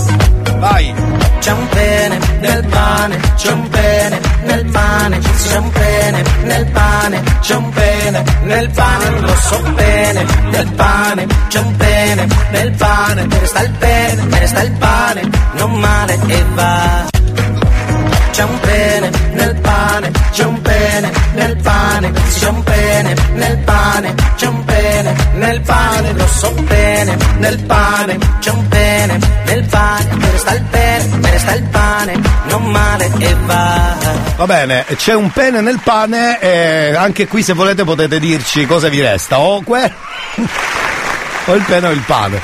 Vai! 0.58 1.21
C'è 1.42 1.52
un 1.54 1.68
pene 1.70 2.20
nel 2.40 2.66
pane, 2.68 3.20
c'è 3.36 3.52
un 3.52 3.68
pene 3.70 4.20
nel 4.44 4.66
pane, 4.66 5.20
c'è 5.20 5.58
un 5.58 5.72
pene 5.72 6.24
nel 6.44 6.66
pane, 6.68 7.24
c'è 7.40 7.56
un 7.56 7.70
pene 7.70 8.24
nel 8.44 8.70
pane, 8.70 9.20
lo 9.22 9.36
so 9.36 9.62
bene, 9.74 10.26
nel 10.52 10.72
pane, 10.76 11.28
c'è 11.48 11.60
un 11.60 11.76
pene 11.78 12.28
nel 12.52 12.72
pane, 12.74 13.26
me 13.26 13.46
sta 13.46 13.64
il 13.64 13.72
pene, 13.72 14.24
me 14.24 14.48
sta 14.48 14.62
il 14.62 14.72
pane, 14.74 15.30
non 15.54 15.72
male 15.80 16.20
e 16.28 16.46
va. 16.54 17.10
C'è 18.32 18.44
un 18.44 18.60
pene 18.60 19.10
nel 19.34 19.56
pane, 19.62 20.12
c'è 20.32 20.44
un 20.46 20.62
pene 20.62 21.12
nel 21.36 21.58
pane, 21.58 22.12
c'è 22.40 22.48
un 22.48 22.64
pene 22.64 23.16
nel 23.34 23.58
pane, 23.60 24.16
c'è 24.36 24.48
un 24.48 24.64
pene 24.64 25.16
nel 25.36 25.62
pane, 25.62 26.14
lo 26.14 26.28
so 26.28 26.52
bene, 26.52 27.18
nel 27.38 27.60
pane, 27.64 28.18
c'è 28.40 28.50
un 28.52 28.68
pene 28.68 29.20
nel 29.46 29.66
pane, 29.66 30.16
me 30.16 30.32
ne 30.32 30.38
sta 30.38 30.54
il 30.54 30.64
pene, 30.64 31.06
me 31.18 31.30
ne 31.30 31.40
sta 31.40 31.54
il 31.54 31.64
pane, 31.64 32.20
non 32.48 32.64
male 32.64 33.12
e 33.20 33.36
va. 33.46 33.96
Va 34.38 34.46
bene, 34.46 34.86
c'è 34.96 35.14
un 35.14 35.30
pene 35.32 35.62
nel 35.62 35.80
pane 35.84 36.40
e 36.40 36.96
anche 36.96 37.28
qui 37.28 37.44
se 37.44 37.54
volete 37.54 37.84
potete 37.84 38.18
dirci 38.20 38.66
cosa 38.66 38.88
vi 38.88 39.02
resta. 39.02 39.40
O, 39.40 39.62
que- 39.62 39.92
o 41.46 41.54
il 41.54 41.64
pene 41.64 41.88
o 41.88 41.92
il 41.92 42.04
pane. 42.06 42.42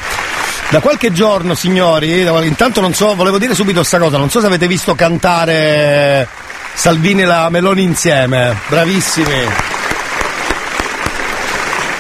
Da 0.70 0.82
qualche 0.82 1.14
giorno, 1.14 1.56
signori, 1.56 2.22
intanto 2.46 2.82
non 2.82 2.94
so, 2.94 3.16
volevo 3.16 3.38
dire 3.38 3.56
subito 3.56 3.78
questa 3.80 4.00
cosa, 4.00 4.18
non 4.18 4.30
so 4.30 4.42
se 4.42 4.48
avete 4.48 4.68
visto 4.68 4.96
cantare 4.96 6.28
Salvini 6.74 7.22
e 7.22 7.26
la 7.26 7.50
Meloni 7.50 7.84
insieme. 7.84 8.56
Bravissimi. 8.68 9.48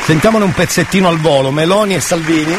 Sentiamone 0.04 0.44
un 0.44 0.54
pezzettino 0.54 1.08
al 1.08 1.18
volo, 1.18 1.50
Meloni 1.52 1.96
e 1.96 2.02
Salvini. 2.02 2.58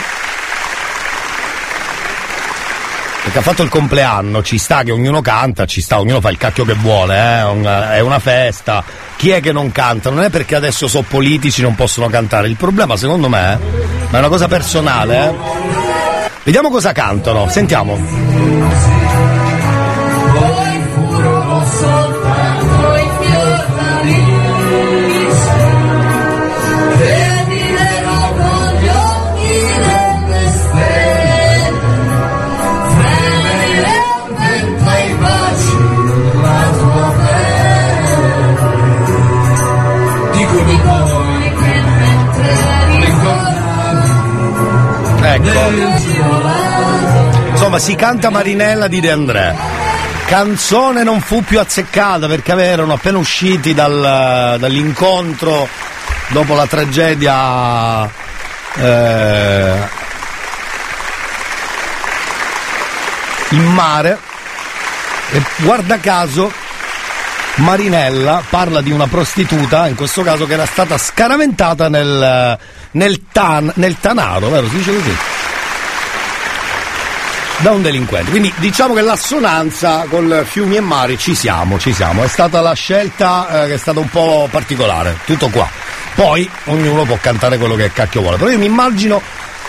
Perché 3.22 3.39
ha 3.39 3.43
fatto 3.43 3.62
il 3.62 3.68
compleanno, 3.68 4.43
ci 4.43 4.56
sta 4.56 4.82
che 4.82 4.93
ognuno 4.93 5.20
canta, 5.20 5.66
ci 5.66 5.82
sta, 5.82 6.01
ognuno 6.01 6.22
fa 6.22 6.30
il 6.30 6.39
cacchio 6.39 6.64
che 6.64 6.72
vuole, 6.72 7.14
eh, 7.16 7.97
è 7.97 8.01
una- 8.01 8.18
festa. 8.18 8.82
Chi 9.16 9.28
è 9.30 9.40
che 9.40 9.52
non 9.52 9.70
canta? 9.72 10.09
Non 10.09 10.22
è 10.22 10.30
perché 10.30 10.55
adesso 10.55 10.89
sono 10.89 11.05
politici 11.06 11.60
non 11.60 11.74
possono 11.74 12.09
cantare. 12.09 12.48
Il 12.48 12.56
problema, 12.56 12.97
secondo 12.97 13.28
me, 13.28 13.59
ma 14.09 14.16
è 14.16 14.18
una 14.18 14.28
cosa 14.28 14.48
personale, 14.48 15.26
eh. 15.26 15.88
Vediamo 16.44 16.70
cosa 16.70 16.93
cantano, 16.93 17.48
sentiamo. 17.48 19.18
Si 47.89 47.94
canta 47.94 48.28
Marinella 48.28 48.86
di 48.86 49.01
De 49.01 49.10
André. 49.10 49.56
Canzone 50.27 51.05
non 51.05 51.23
fu 51.23 51.43
più 51.43 51.59
azzeccata 51.59 52.27
perché 52.27 52.52
erano 52.52 52.93
appena 52.93 53.16
usciti 53.16 53.73
dal- 53.73 54.56
dall'incontro 54.59 55.66
dopo 56.28 56.55
la 56.55 56.66
tragedia 56.66 58.05
eh, 58.74 59.89
in 63.52 63.65
mare 63.73 64.19
E 65.32 65.43
guarda 65.56 65.98
caso 65.98 66.52
Marinella 67.55 68.43
parla 68.51 68.82
di 68.82 68.90
una 68.90 69.06
prostituta, 69.06 69.89
in 69.89 69.94
questo 69.94 70.23
caso 70.23 70.44
che 70.44 70.52
era 70.52 70.66
stata 70.66 70.98
scaramentata 70.98 71.89
nel, 71.89 72.59
nel, 72.90 73.23
tan, 73.32 73.73
nel 73.77 73.97
tanaro, 73.98 74.51
vero? 74.51 74.69
Si 74.69 74.77
dice 74.77 74.94
così? 74.94 75.16
Da 77.60 77.72
un 77.72 77.82
delinquente. 77.82 78.30
Quindi 78.30 78.52
diciamo 78.59 78.94
che 78.94 79.01
l'assonanza 79.01 80.06
con 80.09 80.44
fiumi 80.47 80.76
e 80.76 80.80
mari 80.80 81.18
ci 81.18 81.35
siamo, 81.35 81.76
ci 81.78 81.93
siamo. 81.93 82.22
È 82.22 82.28
stata 82.28 82.60
la 82.60 82.72
scelta 82.72 83.64
eh, 83.64 83.66
che 83.66 83.74
è 83.74 83.78
stata 83.78 83.98
un 83.98 84.09
po' 84.09 84.47
particolare. 84.48 85.18
Tutto 85.24 85.48
qua. 85.48 85.68
Poi 86.14 86.48
ognuno 86.66 87.02
può 87.02 87.18
cantare 87.20 87.59
quello 87.59 87.74
che 87.74 87.90
cacchio 87.93 88.20
vuole. 88.20 88.36
Però 88.36 88.48
io 88.48 88.59
mi 88.59 88.66
immagino 88.66 89.20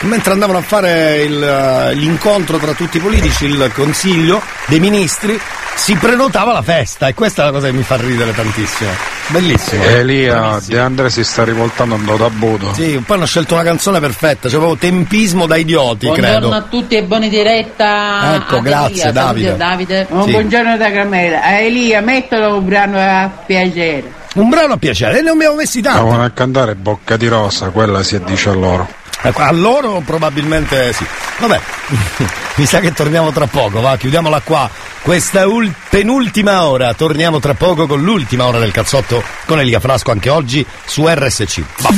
mentre 0.01 0.34
andavano 0.34 0.59
a 0.59 0.61
fare 0.61 1.17
il, 1.23 1.41
eh, 1.43 1.93
l'incontro 1.93 2.57
tra 2.57 2.73
tutti 2.73 2.97
i 2.97 2.99
politici, 2.99 3.45
il 3.45 3.71
consiglio 3.73 4.41
dei 4.67 4.80
ministri, 4.80 5.39
si 5.76 5.95
prenotava 5.95 6.51
la 6.51 6.61
festa 6.61 7.07
e 7.07 7.13
questa 7.13 7.43
è 7.43 7.45
la 7.45 7.51
cosa 7.51 7.67
che 7.67 7.73
mi 7.73 7.84
fa 7.84 7.95
ridere 7.95 8.34
tantissimo. 8.34 8.89
Bellissimo. 9.27 9.84
Elia, 9.84 10.59
De 10.65 10.80
Andrea 10.80 11.07
si 11.09 11.23
sta 11.23 11.43
rivoltando 11.43 11.95
da 12.17 12.30
Budo. 12.30 12.73
Sì, 12.73 13.01
poi 13.05 13.15
hanno 13.17 13.26
scelto 13.27 13.53
una 13.53 13.63
canzone 13.63 13.99
perfetta, 13.99 14.49
cioè 14.49 14.59
proprio 14.59 14.77
tempismo 14.80 15.45
da 15.45 15.55
idioti, 15.55 16.07
Buongiorno 16.07 16.31
credo. 16.39 16.51
a 16.53 16.61
tutti 16.63 16.95
e 16.95 17.03
buoni 17.03 17.30
diretta. 17.30 18.35
Ecco, 18.35 18.57
a 18.57 18.61
grazie, 18.61 18.93
Elia. 19.09 19.11
Davide. 19.11 19.55
Davide. 19.57 20.07
Un 20.09 20.23
Sì. 20.23 20.31
buongiorno 20.31 20.77
da 20.77 20.91
Carmela. 20.91 21.41
A 21.43 21.51
Elia, 21.59 22.01
mettilo 22.01 22.57
un 22.57 22.65
brano 22.65 22.97
a 22.99 23.30
piacere. 23.45 24.11
Un 24.35 24.49
brano 24.49 24.73
a 24.73 24.77
piacere, 24.77 25.19
e 25.19 25.21
ne 25.21 25.30
abbiamo 25.30 25.55
messi 25.55 25.81
tanti. 25.81 25.99
Stavano 25.99 26.23
a 26.23 26.30
cantare 26.31 26.76
Bocca 26.76 27.15
di 27.15 27.27
Rosa, 27.27 27.69
quella 27.69 28.03
si 28.03 28.15
addice 28.15 28.49
a 28.49 28.53
loro. 28.53 28.88
Ecco, 29.21 29.41
a 29.41 29.51
loro 29.51 30.01
probabilmente 30.05 30.93
sì. 30.93 31.05
Vabbè, 31.39 31.59
mi 32.55 32.65
sa 32.65 32.79
che 32.79 32.91
torniamo 32.93 33.31
tra 33.31 33.47
poco, 33.47 33.81
va, 33.81 33.97
chiudiamola 33.97 34.41
qua. 34.41 34.69
Questa 35.01 35.47
ul- 35.47 35.73
penultima 35.89 36.65
ora, 36.65 36.93
torniamo 36.93 37.39
tra 37.39 37.53
poco 37.53 37.87
con 37.87 38.01
l'ultima 38.01 38.45
ora 38.45 38.59
del 38.59 38.71
cazzotto 38.71 39.23
con 39.45 39.59
Elia 39.59 39.79
Frasco 39.79 40.11
anche 40.11 40.29
oggi 40.29 40.65
su 40.85 41.07
RSC. 41.07 41.61
Va. 41.81 41.89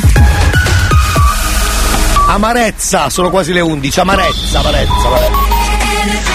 Amarezza, 2.28 3.10
sono 3.10 3.30
quasi 3.30 3.52
le 3.52 3.62
11, 3.62 4.00
amarezza, 4.00 4.60
amarezza, 4.60 5.08
amarezza. 5.08 6.31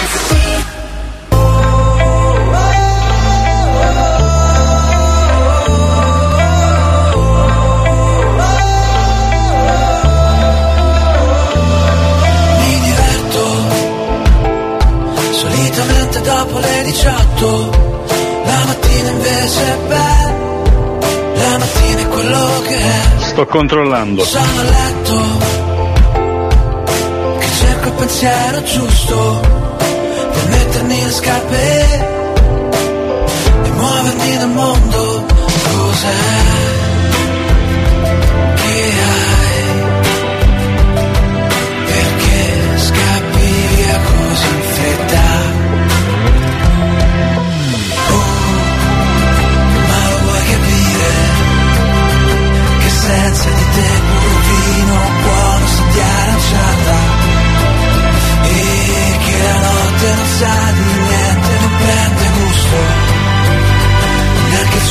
18 17.37 17.71
La 18.45 18.65
mattina 18.65 19.11
invece 19.11 19.63
è 19.63 19.77
bella 19.87 20.35
La 21.35 21.59
mattina 21.59 22.01
è 22.01 22.09
quello 22.09 22.63
che 22.67 22.77
è. 22.77 23.21
Sto 23.21 23.47
controllando. 23.47 24.25
Sono 24.25 24.61
a 24.61 24.63
letto 24.63 25.23
Che 27.39 27.47
cerco 27.59 27.89
il 27.89 27.95
pensiero 27.95 28.63
giusto 28.63 29.41
Per 30.33 30.49
mettermi 30.49 31.05
le 31.05 31.11
scarpe 31.11 31.99
E 33.65 33.71
muovermi 33.71 34.37
nel 34.37 34.49
mondo. 34.49 35.25
Cos'è 35.77 36.46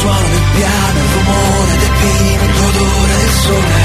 suono 0.06 0.28
del 0.28 0.44
piano, 0.54 1.00
il 1.00 1.10
rumore 1.14 1.78
del 1.78 1.92
vino, 2.00 2.46
l'odore 2.46 3.18
del 3.18 3.32
sole 3.32 3.85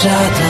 ti 0.00 0.08
è 0.08 0.49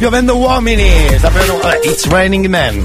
piovendo 0.00 0.34
uomini! 0.34 1.18
Sta 1.18 1.30
it's 1.82 2.06
raining 2.06 2.46
men. 2.46 2.82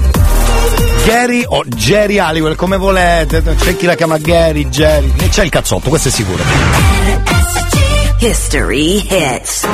Gary 1.06 1.44
o 1.48 1.64
Jerry 1.64 2.18
Halliwell, 2.18 2.56
come 2.56 2.76
volete. 2.76 3.42
C'è 3.42 3.74
chi 3.74 3.86
la 3.86 3.94
chiama 3.94 4.18
Gary, 4.18 4.68
Jerry. 4.68 5.10
E 5.16 5.30
c'è 5.30 5.44
il 5.44 5.50
cazzotto, 5.50 5.88
questo 5.88 6.08
è 6.08 6.10
sicuro. 6.10 6.42
History 8.18 9.06
hits. 9.08 9.66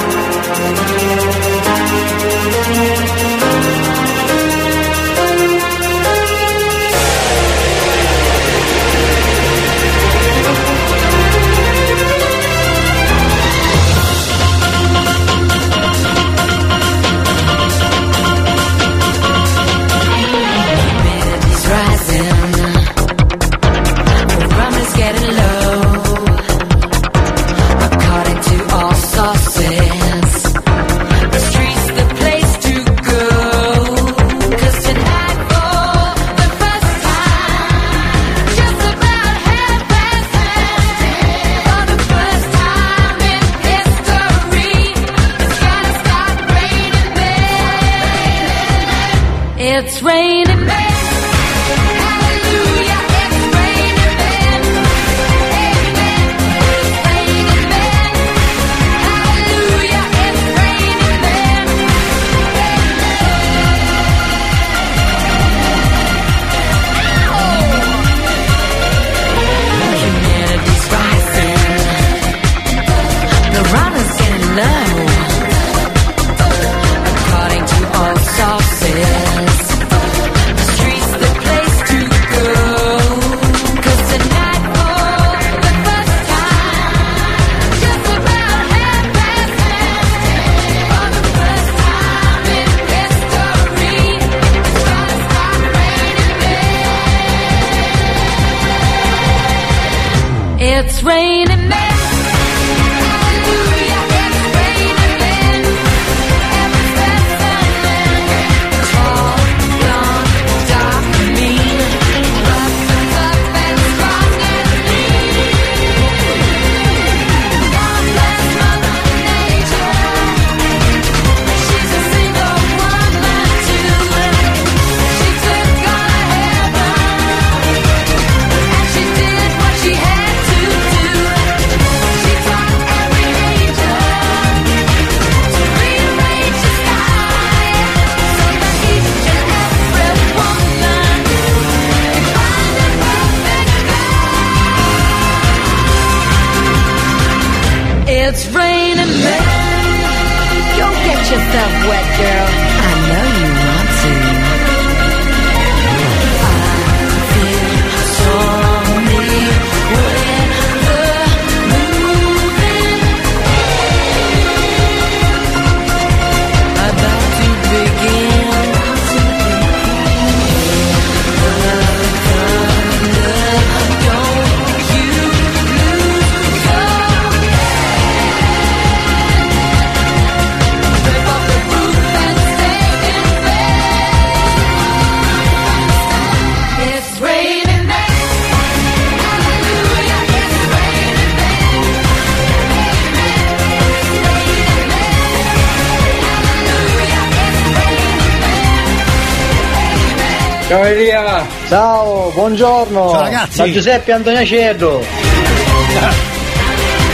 Ciao 200.83 200.91
Elia! 200.91 201.47
Ciao, 201.69 202.31
buongiorno! 202.35 203.11
Ciao, 203.13 203.21
ragazzi. 203.21 203.59
Da 203.59 203.71
Giuseppe 203.71 204.11
Antonia 204.11 204.45
Cerro! 204.45 205.05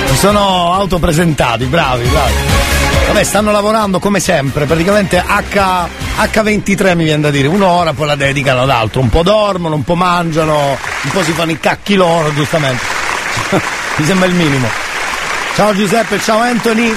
Si 0.06 0.16
sono 0.16 0.72
autopresentati, 0.72 1.66
bravi, 1.66 2.06
bravi. 2.06 2.32
Vabbè, 3.08 3.22
stanno 3.24 3.50
lavorando 3.50 3.98
come 3.98 4.20
sempre, 4.20 4.64
praticamente 4.64 5.18
H, 5.22 5.86
H23 6.16 6.96
mi 6.96 7.04
viene 7.04 7.20
da 7.20 7.30
dire, 7.30 7.46
un'ora 7.46 7.92
poi 7.92 8.06
la 8.06 8.14
dedicano 8.14 8.62
ad 8.62 8.70
altro, 8.70 9.02
un 9.02 9.10
po' 9.10 9.22
dormono, 9.22 9.74
un 9.74 9.84
po' 9.84 9.96
mangiano, 9.96 10.78
un 11.02 11.10
po' 11.10 11.22
si 11.22 11.32
fanno 11.32 11.50
i 11.50 11.60
cacchi 11.60 11.94
loro, 11.94 12.32
giustamente. 12.32 12.82
mi 13.96 14.04
sembra 14.06 14.28
il 14.28 14.34
minimo. 14.34 14.66
Ciao 15.54 15.74
Giuseppe, 15.74 16.18
ciao 16.20 16.40
Anthony. 16.40 16.96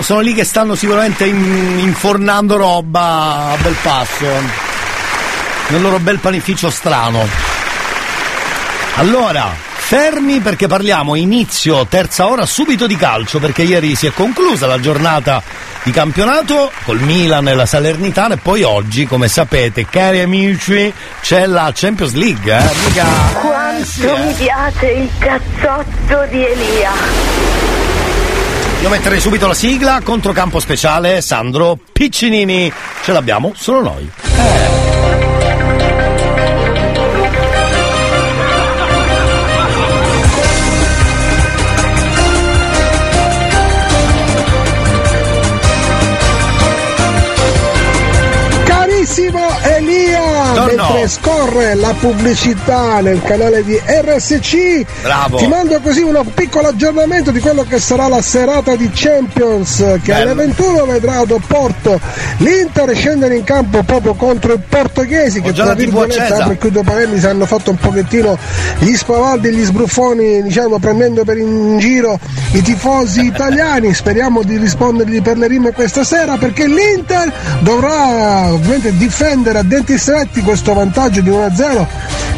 Sono 0.00 0.20
lì 0.20 0.34
che 0.34 0.44
stanno 0.44 0.74
sicuramente 0.74 1.24
in- 1.24 1.78
infornando 1.78 2.56
roba 2.56 3.50
a 3.52 3.56
bel 3.60 3.76
passo, 3.80 4.70
nel 5.72 5.80
loro 5.80 5.98
bel 5.98 6.18
panificio 6.18 6.68
strano. 6.68 7.26
Allora, 8.96 9.54
fermi 9.56 10.40
perché 10.40 10.66
parliamo 10.66 11.14
inizio 11.14 11.86
terza 11.86 12.28
ora 12.28 12.44
subito 12.44 12.86
di 12.86 12.96
calcio 12.96 13.38
perché 13.38 13.62
ieri 13.62 13.96
si 13.96 14.06
è 14.06 14.12
conclusa 14.12 14.66
la 14.66 14.78
giornata 14.78 15.42
di 15.82 15.90
campionato 15.90 16.70
col 16.84 17.00
Milan 17.00 17.48
e 17.48 17.54
la 17.54 17.64
Salernitana 17.64 18.34
e 18.34 18.36
poi 18.36 18.62
oggi, 18.62 19.06
come 19.06 19.28
sapete, 19.28 19.86
cari 19.88 20.20
amici, 20.20 20.92
c'è 21.22 21.46
la 21.46 21.72
Champions 21.74 22.12
League, 22.12 22.54
eh? 22.54 22.70
Mica... 22.84 23.06
Quanto 23.40 24.16
mi 24.18 24.32
piace 24.34 24.86
il 24.86 25.10
cazzotto 25.18 26.26
di 26.28 26.44
Elia. 26.44 26.90
Io 28.82 28.88
metterei 28.90 29.20
subito 29.20 29.46
la 29.46 29.54
sigla, 29.54 30.00
controcampo 30.04 30.60
speciale, 30.60 31.22
Sandro 31.22 31.78
Piccinini. 31.92 32.70
Ce 33.02 33.12
l'abbiamo 33.12 33.52
solo 33.56 33.82
noi. 33.82 34.10
carissimo 34.22 34.81
Buongiorno. 50.52 50.82
mentre 50.82 51.08
scorre 51.08 51.74
la 51.74 51.94
pubblicità 51.98 53.00
nel 53.00 53.22
canale 53.22 53.64
di 53.64 53.80
RSC, 53.84 54.84
Bravo. 55.02 55.36
ti 55.38 55.46
mando 55.46 55.80
così 55.80 56.02
un 56.02 56.20
piccolo 56.34 56.68
aggiornamento 56.68 57.30
di 57.30 57.40
quello 57.40 57.64
che 57.66 57.78
sarà 57.78 58.06
la 58.08 58.20
serata 58.20 58.76
di 58.76 58.90
Champions 58.92 59.98
che 60.02 60.12
alle 60.12 60.34
21 60.34 60.84
vedrà 60.84 61.18
ad 61.18 61.30
Opporto 61.30 61.98
l'Inter 62.38 62.94
scendere 62.94 63.36
in 63.36 63.44
campo 63.44 63.82
proprio 63.82 64.14
contro 64.14 64.52
i 64.52 64.58
portoghesi 64.68 65.40
che 65.40 65.52
già 65.52 65.62
tra 65.62 65.72
la 65.72 65.78
virgolette 65.78 66.18
accesa. 66.18 66.42
apro 66.42 66.52
e 66.52 66.58
chiudo 66.58 66.82
parentesi 66.82 67.26
hanno 67.26 67.46
fatto 67.46 67.70
un 67.70 67.76
pochettino 67.76 68.36
gli 68.78 68.94
spavaldi 68.94 69.48
e 69.48 69.52
gli 69.52 69.64
sbruffoni 69.64 70.42
diciamo 70.42 70.78
prendendo 70.78 71.24
per 71.24 71.38
in 71.38 71.78
giro 71.78 72.18
i 72.52 72.62
tifosi 72.62 73.24
italiani 73.26 73.94
speriamo 73.94 74.42
di 74.42 74.56
rispondergli 74.58 75.22
per 75.22 75.38
le 75.38 75.46
rime 75.46 75.72
questa 75.72 76.04
sera 76.04 76.36
perché 76.36 76.66
l'Inter 76.66 77.32
dovrà 77.60 78.52
ovviamente 78.52 78.96
difendere 78.96 79.58
a 79.58 79.62
denti 79.62 79.96
stretti 79.96 80.41
questo 80.42 80.74
vantaggio 80.74 81.20
di 81.20 81.30
1-0 81.30 81.86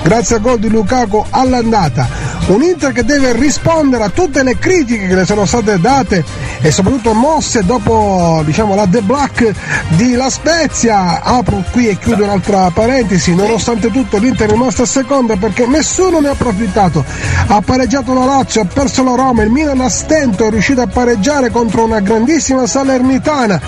grazie 0.03 0.37
al 0.37 0.43
gol 0.43 0.59
di 0.59 0.69
Lukaku 0.69 1.25
all'andata 1.31 2.25
un 2.47 2.63
Inter 2.63 2.93
che 2.93 3.05
deve 3.05 3.33
rispondere 3.33 4.05
a 4.05 4.11
tutte 4.11 4.43
le 4.43 4.59
critiche 4.59 5.07
che 5.07 5.15
le 5.15 5.25
sono 5.25 5.47
state 5.47 5.81
date 5.81 6.23
e 6.61 6.71
soprattutto 6.71 7.15
mosse 7.15 7.65
dopo 7.65 8.43
diciamo, 8.45 8.75
la 8.75 8.87
The 8.87 9.01
Black 9.01 9.53
di 9.97 10.13
La 10.13 10.29
Spezia. 10.29 11.23
Apro 11.23 11.63
qui 11.71 11.89
e 11.89 11.99
chiudo 11.99 12.25
un'altra 12.25 12.71
parentesi, 12.71 13.35
nonostante 13.35 13.91
tutto 13.91 14.19
l'Inter 14.19 14.49
è 14.49 14.51
rimasto 14.51 14.83
a 14.83 14.87
seconda 14.87 15.37
perché 15.37 15.67
nessuno 15.67 16.21
ne 16.21 16.29
ha 16.29 16.33
approfittato. 16.33 17.03
Ha 17.47 17.61
pareggiato 17.63 18.13
la 18.13 18.25
Lazio, 18.25 18.61
ha 18.61 18.67
perso 18.67 19.03
la 19.03 19.15
Roma, 19.15 19.43
il 19.43 19.51
Milan 19.51 19.81
a 19.81 19.89
stento 19.89 20.47
è 20.47 20.51
riuscito 20.51 20.83
a 20.83 20.87
pareggiare 20.87 21.51
contro 21.51 21.85
una 21.85 22.01
grandissima 22.01 22.67
Salernitana. 22.67 23.61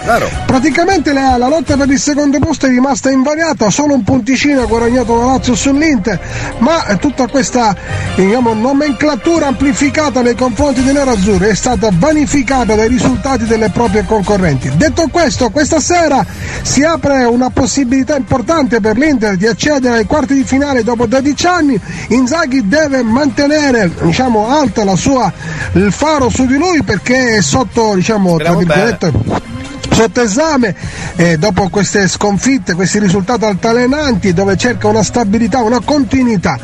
Praticamente 0.44 1.12
la, 1.14 1.38
la 1.38 1.48
lotta 1.48 1.76
per 1.76 1.88
il 1.88 1.98
secondo 1.98 2.38
posto 2.38 2.66
è 2.66 2.68
rimasta 2.68 3.10
invariata, 3.10 3.70
solo 3.70 3.94
un 3.94 4.02
punticino 4.26 4.62
ha 4.62 4.66
guadagnato 4.66 5.16
la 5.16 5.26
Lazio 5.26 5.54
sull'Inter, 5.54 6.18
ma 6.58 6.82
tutta 6.98 7.28
questa 7.28 7.76
diciamo, 8.16 8.54
nomenclatura 8.54 9.46
amplificata 9.46 10.20
nei 10.20 10.34
confronti 10.34 10.82
dei 10.82 10.94
nerazzurri 10.94 11.46
è 11.46 11.54
stata 11.54 11.90
vanificata 11.92 12.74
dai 12.74 12.88
risultati 12.88 13.44
delle 13.44 13.70
proprie 13.70 14.04
concorrenti. 14.04 14.72
Detto 14.74 15.06
questo, 15.12 15.50
questa 15.50 15.78
sera 15.78 16.26
si 16.62 16.82
apre 16.82 17.24
una 17.24 17.50
possibilità 17.50 18.16
importante 18.16 18.80
per 18.80 18.96
l'Inter 18.96 19.36
di 19.36 19.46
accedere 19.46 19.98
ai 19.98 20.06
quarti 20.06 20.34
di 20.34 20.42
finale 20.42 20.82
dopo 20.82 21.06
12 21.06 21.46
anni. 21.46 21.80
Inzaghi 22.08 22.66
deve 22.66 23.04
mantenere 23.04 23.92
diciamo, 24.02 24.48
alta 24.48 24.82
la 24.82 24.96
sua, 24.96 25.32
il 25.74 25.92
faro 25.92 26.30
su 26.30 26.46
di 26.46 26.56
lui 26.56 26.82
perché 26.82 27.36
è 27.36 27.40
sotto, 27.42 27.94
diciamo, 27.94 28.36
tra 28.38 28.56
virgolette, 28.56 29.54
sotto 29.90 30.22
esame 30.22 30.74
eh, 31.16 31.36
dopo 31.38 31.68
queste 31.68 32.06
sconfitte, 32.08 32.74
questi 32.74 32.98
risultati 32.98 33.44
altalenanti 33.44 34.32
dove 34.32 34.56
cerca 34.56 34.88
una 34.88 35.02
stabilità, 35.02 35.62
una 35.62 35.80
continuità. 35.80 36.58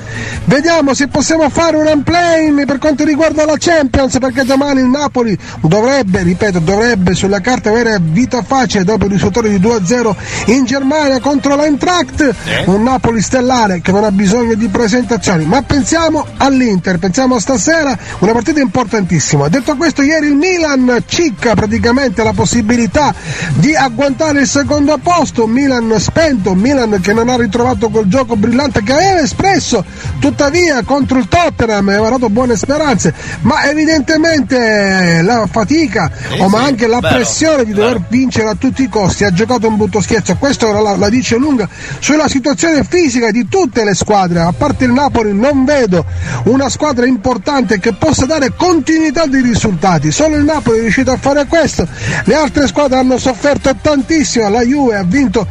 Vediamo 0.44 0.94
se 0.94 1.08
possiamo 1.08 1.48
fare 1.48 1.76
un 1.76 1.86
unplane 1.86 2.64
per 2.64 2.78
quanto 2.78 3.04
riguarda 3.04 3.44
la 3.44 3.56
Champions 3.58 4.18
perché 4.18 4.44
domani 4.44 4.80
il 4.80 4.86
Napoli 4.86 5.36
dovrebbe, 5.60 6.22
ripeto, 6.22 6.58
dovrebbe 6.58 7.14
sulla 7.14 7.40
carta 7.40 7.70
avere 7.70 7.98
vita 8.00 8.42
facile 8.42 8.84
dopo 8.84 9.06
il 9.06 9.12
risultato 9.12 9.46
di 9.46 9.58
2-0 9.58 10.14
in 10.46 10.64
Germania 10.64 11.20
contro 11.20 11.56
l'Eintracht, 11.56 12.34
un 12.66 12.82
Napoli 12.82 13.20
stellare 13.20 13.80
che 13.80 13.92
non 13.92 14.04
ha 14.04 14.10
bisogno 14.12 14.54
di 14.54 14.68
presentazioni, 14.68 15.44
ma 15.44 15.62
pensiamo 15.62 16.26
all'Inter, 16.38 16.98
pensiamo 16.98 17.36
a 17.36 17.40
stasera, 17.40 17.96
una 18.18 18.32
partita 18.32 18.60
importantissima. 18.60 19.48
Detto 19.48 19.76
questo, 19.76 20.02
ieri 20.02 20.26
il 20.26 20.36
Milan 20.36 21.02
cicca 21.06 21.54
praticamente 21.54 22.22
la 22.22 22.32
possibilità 22.32 23.11
di 23.54 23.74
agguantare 23.74 24.40
il 24.40 24.46
secondo 24.46 24.96
posto, 24.98 25.46
Milan 25.46 25.94
spento, 25.98 26.54
Milan 26.54 27.00
che 27.00 27.12
non 27.12 27.28
ha 27.28 27.36
ritrovato 27.36 27.88
quel 27.88 28.06
gioco 28.06 28.36
brillante 28.36 28.82
che 28.82 28.92
aveva 28.92 29.20
espresso, 29.20 29.84
tuttavia 30.18 30.82
contro 30.82 31.18
il 31.18 31.28
Tottenham 31.28 31.88
aveva 31.88 32.10
dato 32.10 32.28
buone 32.28 32.56
speranze, 32.56 33.14
ma 33.42 33.64
evidentemente 33.64 35.18
eh, 35.18 35.22
la 35.22 35.46
fatica 35.50 36.10
o 36.38 36.48
ma 36.48 36.62
anche 36.62 36.86
la 36.86 37.00
vero, 37.00 37.14
pressione 37.14 37.64
di 37.64 37.72
dover 37.72 38.02
vincere 38.08 38.48
a 38.48 38.54
tutti 38.54 38.82
i 38.82 38.88
costi 38.88 39.24
ha 39.24 39.32
giocato 39.32 39.68
un 39.68 39.76
brutto 39.76 40.00
scherzo, 40.00 40.36
questo 40.36 40.70
la, 40.72 40.96
la 40.96 41.08
dice 41.08 41.36
lunga 41.36 41.68
sulla 41.98 42.28
situazione 42.28 42.84
fisica 42.84 43.30
di 43.30 43.48
tutte 43.48 43.84
le 43.84 43.94
squadre, 43.94 44.40
a 44.40 44.52
parte 44.52 44.84
il 44.84 44.92
Napoli 44.92 45.32
non 45.32 45.64
vedo 45.64 46.04
una 46.44 46.68
squadra 46.68 47.06
importante 47.06 47.78
che 47.78 47.92
possa 47.92 48.26
dare 48.26 48.52
continuità 48.56 49.26
di 49.26 49.40
risultati, 49.40 50.10
solo 50.10 50.36
il 50.36 50.44
Napoli 50.44 50.78
è 50.78 50.80
riuscito 50.82 51.10
a 51.10 51.16
fare 51.16 51.46
questo, 51.46 51.86
le 52.24 52.34
altre 52.34 52.66
squadre 52.66 52.98
hanno 53.02 53.18
sofferto 53.18 53.74
tantissimo, 53.80 54.48
la 54.48 54.62
Juve 54.62 54.96
ha 54.96 55.02
vinto 55.02 55.46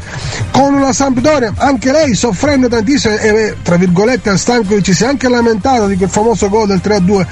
con 0.52 0.73
una 0.73 0.94
Sampdoria, 0.94 1.53
anche 1.57 1.91
lei 1.91 2.15
soffrendo 2.15 2.68
tantissimo 2.68 3.15
e 3.15 3.57
tra 3.61 3.76
virgolette 3.76 4.38
Stankovic 4.38 4.94
si 4.94 5.03
è 5.03 5.07
anche 5.07 5.30
lamentato 5.30 5.88
di 5.88 5.95
quel 5.95 6.10
famoso 6.10 6.49
gol 6.49 6.68
del 6.68 6.82
3-2 6.84 7.26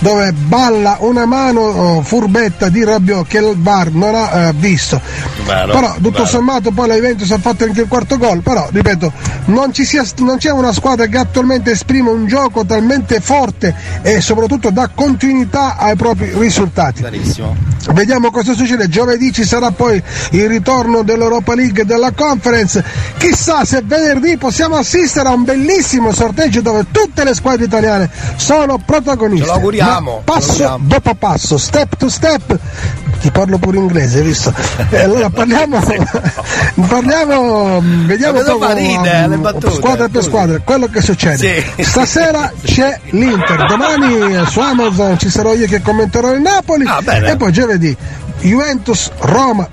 dove 0.00 0.32
balla 0.32 0.96
una 1.00 1.26
mano 1.26 1.60
oh, 1.60 2.02
furbetta 2.02 2.68
di 2.68 2.84
Rabiot 2.84 3.26
che 3.26 3.38
il 3.38 3.54
VAR 3.56 3.92
non 3.92 4.14
ha 4.14 4.48
eh, 4.48 4.52
visto. 4.54 5.00
Vero, 5.44 5.72
però 5.72 5.94
tutto 5.94 6.10
vero. 6.10 6.26
sommato 6.26 6.70
poi 6.70 6.88
la 6.88 6.94
Juventus 6.94 7.30
ha 7.30 7.38
fatto 7.38 7.64
anche 7.64 7.82
il 7.82 7.88
quarto 7.88 8.16
gol, 8.16 8.40
però 8.40 8.68
ripeto, 8.70 9.12
non, 9.46 9.72
ci 9.72 9.84
sia, 9.84 10.04
non 10.18 10.38
c'è 10.38 10.50
una 10.50 10.72
squadra 10.72 11.06
che 11.06 11.18
attualmente 11.18 11.72
esprime 11.72 12.10
un 12.10 12.26
gioco 12.26 12.64
talmente 12.64 13.20
forte 13.20 13.74
e 14.02 14.20
soprattutto 14.20 14.70
dà 14.70 14.90
continuità 14.92 15.76
ai 15.76 15.96
propri 15.96 16.32
risultati. 16.34 17.04
Vediamo 17.92 18.30
cosa 18.30 18.54
succede. 18.54 18.88
Giovedì 18.88 19.32
ci 19.32 19.44
sarà 19.44 19.65
poi 19.70 20.02
il 20.30 20.48
ritorno 20.48 21.02
dell'Europa 21.02 21.54
League 21.54 21.82
e 21.82 21.84
della 21.84 22.12
Conference. 22.12 22.82
Chissà 23.18 23.64
se 23.64 23.82
venerdì 23.84 24.36
possiamo 24.36 24.76
assistere 24.76 25.28
a 25.28 25.32
un 25.32 25.44
bellissimo 25.44 26.12
sorteggio 26.12 26.60
dove 26.60 26.86
tutte 26.90 27.24
le 27.24 27.34
squadre 27.34 27.64
italiane 27.64 28.10
sono 28.36 28.78
protagoniste. 28.84 29.44
Ce 29.44 29.50
lo 29.50 29.56
auguriamo, 29.56 30.22
Ma 30.24 30.32
passo 30.32 30.52
ce 30.54 30.62
lo 30.62 30.68
auguriamo. 30.70 30.86
dopo 30.88 31.14
passo, 31.14 31.58
step 31.58 31.96
to 31.96 32.08
step. 32.08 32.58
Ti 33.20 33.30
parlo 33.30 33.58
pure 33.58 33.78
inglese, 33.78 34.20
visto? 34.22 34.52
E 34.90 35.00
allora 35.02 35.30
parliamo, 35.30 35.80
parliamo, 36.88 37.82
vediamo 38.04 38.40
fa 38.58 38.72
ride, 38.72 39.24
um, 39.28 39.40
battute, 39.40 39.70
squadra 39.72 40.08
per 40.08 40.22
squadra, 40.22 40.60
quello 40.62 40.86
che 40.86 41.00
succede. 41.00 41.64
Sì. 41.76 41.82
Stasera 41.82 42.52
c'è 42.62 43.00
l'Inter, 43.10 43.66
domani 43.66 44.34
eh, 44.36 44.46
su 44.46 44.60
Amazon 44.60 45.18
ci 45.18 45.30
sarò 45.30 45.54
io 45.54 45.66
che 45.66 45.80
commenterò 45.80 46.32
il 46.32 46.40
Napoli 46.40 46.84
Ah, 46.86 47.00
e 47.04 47.36
poi 47.36 47.52
giovedì 47.52 47.96
Juventus, 48.40 49.10
Roma, 49.18 49.68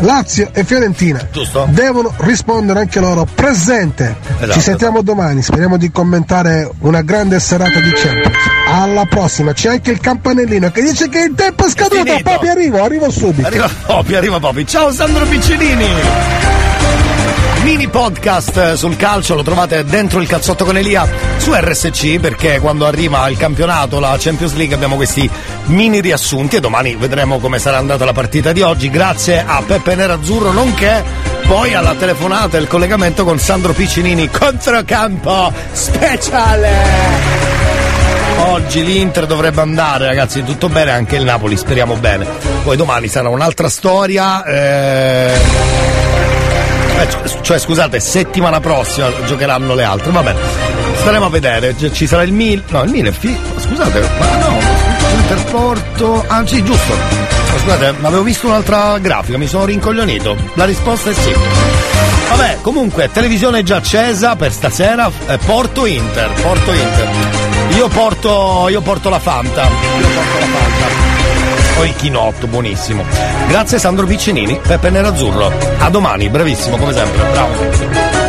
Lazio 0.00 0.50
e 0.52 0.64
Fiorentina 0.64 1.26
Giusto. 1.30 1.66
devono 1.70 2.12
rispondere 2.18 2.80
anche 2.80 3.00
loro 3.00 3.26
presente. 3.32 4.16
Esatto. 4.36 4.52
Ci 4.52 4.60
sentiamo 4.60 5.02
domani, 5.02 5.40
speriamo 5.42 5.76
di 5.76 5.90
commentare 5.90 6.68
una 6.80 7.02
grande 7.02 7.38
serata 7.40 7.80
di 7.80 7.90
Champions. 7.92 8.36
Alla 8.66 9.04
prossima, 9.04 9.52
c'è 9.52 9.70
anche 9.70 9.90
il 9.92 10.00
campanellino 10.00 10.70
che 10.70 10.82
dice 10.82 11.08
che 11.08 11.20
il 11.20 11.34
tempo 11.34 11.66
è 11.66 11.70
scaduto. 11.70 12.18
Papi 12.22 12.48
arrivo, 12.48 12.82
arrivo 12.82 13.10
subito. 13.10 13.46
Arriva 13.46 13.70
Popi, 13.86 14.14
arriva 14.16 14.40
Popi. 14.40 14.66
Ciao 14.66 14.90
Sandro 14.90 15.24
Piccinini! 15.26 16.43
Mini 17.64 17.88
podcast 17.88 18.56
eh, 18.58 18.76
sul 18.76 18.94
calcio 18.96 19.34
lo 19.34 19.42
trovate 19.42 19.84
dentro 19.84 20.20
il 20.20 20.28
cazzotto 20.28 20.66
con 20.66 20.76
Elia 20.76 21.08
su 21.38 21.50
RSC 21.54 22.20
perché 22.20 22.60
quando 22.60 22.84
arriva 22.84 23.26
il 23.28 23.38
campionato, 23.38 23.98
la 23.98 24.16
Champions 24.18 24.52
League 24.52 24.74
abbiamo 24.74 24.96
questi 24.96 25.28
mini 25.64 26.02
riassunti 26.02 26.56
e 26.56 26.60
domani 26.60 26.94
vedremo 26.94 27.38
come 27.38 27.58
sarà 27.58 27.78
andata 27.78 28.04
la 28.04 28.12
partita 28.12 28.52
di 28.52 28.60
oggi 28.60 28.90
grazie 28.90 29.42
a 29.46 29.62
Peppe 29.66 29.94
Nerazzurro 29.94 30.52
nonché 30.52 31.02
poi 31.46 31.72
alla 31.72 31.94
telefonata 31.94 32.58
e 32.58 32.60
il 32.60 32.68
collegamento 32.68 33.24
con 33.24 33.38
Sandro 33.38 33.72
Piccinini 33.72 34.28
controcampo 34.28 35.50
speciale 35.72 37.62
Oggi 38.36 38.84
l'Inter 38.84 39.26
dovrebbe 39.26 39.60
andare, 39.60 40.06
ragazzi, 40.06 40.42
tutto 40.42 40.68
bene, 40.68 40.90
anche 40.90 41.14
il 41.16 41.22
Napoli, 41.22 41.56
speriamo 41.56 41.94
bene. 41.94 42.26
Poi 42.64 42.76
domani 42.76 43.06
sarà 43.06 43.28
un'altra 43.28 43.68
storia. 43.68 44.44
eh, 44.44 45.93
eh, 47.04 47.38
cioè, 47.42 47.58
scusate, 47.58 48.00
settimana 48.00 48.60
prossima 48.60 49.10
giocheranno 49.26 49.74
le 49.74 49.82
altre, 49.84 50.10
va 50.10 50.22
bene. 50.22 50.38
Staremo 51.00 51.26
a 51.26 51.30
vedere, 51.30 51.74
ci 51.92 52.06
sarà 52.06 52.22
il 52.22 52.32
Mil. 52.32 52.62
No, 52.68 52.82
il 52.82 52.90
Milan 52.90 53.12
è 53.12 53.16
fi- 53.16 53.36
Scusate, 53.58 54.08
ma 54.18 54.36
no, 54.36 54.58
Interporto. 55.16 56.24
Ah, 56.26 56.46
sì, 56.46 56.62
giusto. 56.64 56.92
Scusate, 57.60 57.94
ma 57.98 58.08
avevo 58.08 58.22
visto 58.22 58.46
un'altra 58.46 58.98
grafica, 58.98 59.38
mi 59.38 59.46
sono 59.46 59.64
rincoglionito. 59.64 60.36
La 60.54 60.64
risposta 60.64 61.10
è 61.10 61.14
sì. 61.14 61.32
Vabbè, 62.28 62.58
comunque, 62.62 63.10
televisione 63.12 63.62
già 63.62 63.76
accesa 63.76 64.34
per 64.36 64.52
stasera. 64.52 65.10
eh, 65.26 65.38
Porto 65.38 65.86
Inter, 65.86 66.30
Porto 66.42 66.72
Inter. 66.72 67.08
Io 67.76 67.88
porto, 67.88 68.66
io 68.68 68.80
porto 68.80 69.08
la 69.08 69.18
Fanta. 69.18 69.62
Io 69.62 70.06
porto 70.08 70.38
la 70.38 70.46
Fanta. 70.46 71.63
O 71.78 71.84
il 71.84 71.94
chinotto, 71.96 72.46
buonissimo. 72.46 73.04
Grazie 73.48 73.78
Sandro 73.78 74.06
Piccinini, 74.06 74.58
Peppe 74.62 74.90
Nerazzurro. 74.90 75.52
A 75.78 75.90
domani, 75.90 76.28
bravissimo 76.28 76.76
come 76.76 76.92
sempre, 76.92 77.24
bravo. 77.30 78.23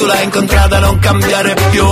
Tu 0.00 0.06
l'hai 0.06 0.24
incontrata 0.24 0.78
non 0.78 0.98
cambiare 0.98 1.54
più 1.70 1.84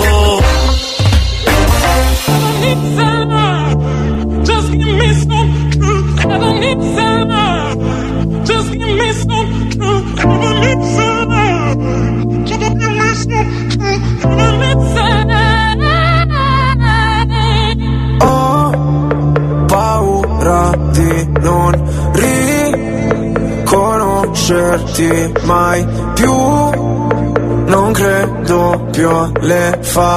alle 29.40 29.78
favole. 29.80 30.16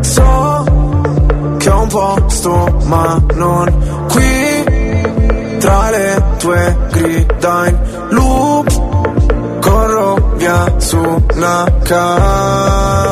So 0.00 0.64
che 1.58 1.70
ho 1.70 1.80
un 1.82 1.88
posto 1.88 2.78
ma 2.84 3.22
non 3.34 4.06
qui. 4.08 4.70
Tra 5.58 5.90
le 5.90 6.22
tue 6.38 6.76
grida 6.90 7.68
in 7.68 7.78
loop 8.10 9.60
corro 9.60 10.32
via 10.36 10.74
su 10.78 10.98
una 10.98 11.64
noi 11.64 13.11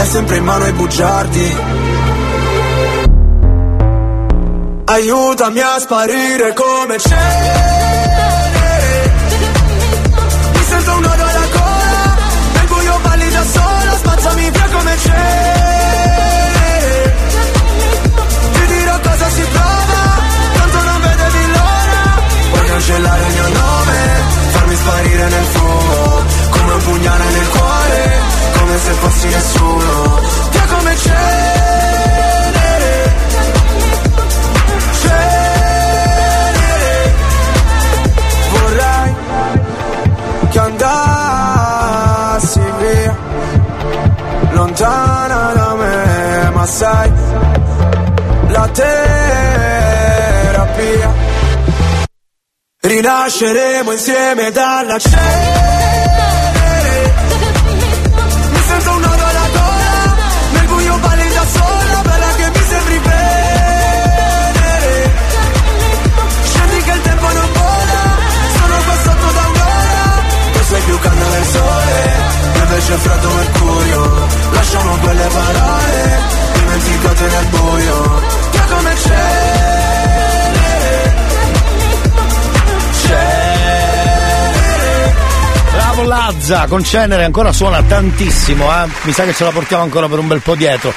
è 0.00 0.04
sempre 0.06 0.36
in 0.38 0.44
mano 0.44 0.64
ai 0.64 0.72
bugiardi. 0.72 1.56
Aiutami 4.86 5.60
a 5.60 5.78
sparire 5.78 6.54
come 6.54 6.98
cenere. 6.98 8.08
Mi 10.52 10.62
sento 10.68 10.92
un 10.96 11.04
alla 11.04 11.46
gola 11.52 12.16
Nel 12.54 12.66
buio 12.66 12.98
balli 13.02 13.30
da 13.30 13.44
sola 13.44 13.96
Spazzami 13.96 14.50
via 14.50 14.68
come 14.72 14.96
cenere. 14.98 16.38
Ti 18.52 18.66
dirò 18.66 19.00
cosa 19.00 19.28
si 19.28 19.42
prova 19.52 20.02
Tanto 20.54 20.82
non 20.82 21.00
vedevi 21.00 21.46
l'ora. 21.46 22.02
Puoi 22.50 22.66
cancellare 22.66 23.26
il 23.26 23.32
mio 23.32 23.48
nome 23.48 23.96
Farmi 24.50 24.74
sparire 24.76 25.28
nel 25.28 25.44
se 28.80 28.92
fossi 28.92 29.28
nessuno. 29.28 30.20
Dio 30.50 30.64
come 30.74 30.94
c'è 30.94 31.48
Vorrei 38.52 39.14
che 40.50 40.58
andassi 40.58 42.60
via 42.78 43.16
Lontana 44.52 45.52
da 45.54 45.74
me 45.74 46.50
ma 46.52 46.66
sai 46.66 47.10
La 48.48 48.68
terapia. 48.68 48.98
Rinasceremo 52.82 53.92
insieme 53.92 54.50
dalla 54.50 54.98
cena. 54.98 55.89
Invece 72.80 72.96
freddo 72.96 73.30
mercurio. 73.30 74.28
Lasciamo 74.52 74.96
quelle 74.96 75.26
parole, 75.26 76.18
dimenticate 76.54 77.28
nel 77.28 77.46
buio. 77.46 78.22
Che 78.50 78.60
come 78.68 78.94
c'è. 78.94 79.48
Bravo 85.72 86.02
Lazza, 86.02 86.66
con 86.66 86.84
Cenere 86.84 87.24
ancora 87.24 87.52
suona 87.52 87.82
tantissimo, 87.82 88.70
eh? 88.70 88.88
Mi 89.02 89.12
sa 89.12 89.24
che 89.24 89.34
ce 89.34 89.44
la 89.44 89.50
portiamo 89.50 89.82
ancora 89.82 90.08
per 90.08 90.18
un 90.18 90.28
bel 90.28 90.40
po' 90.40 90.54
dietro. 90.54 90.92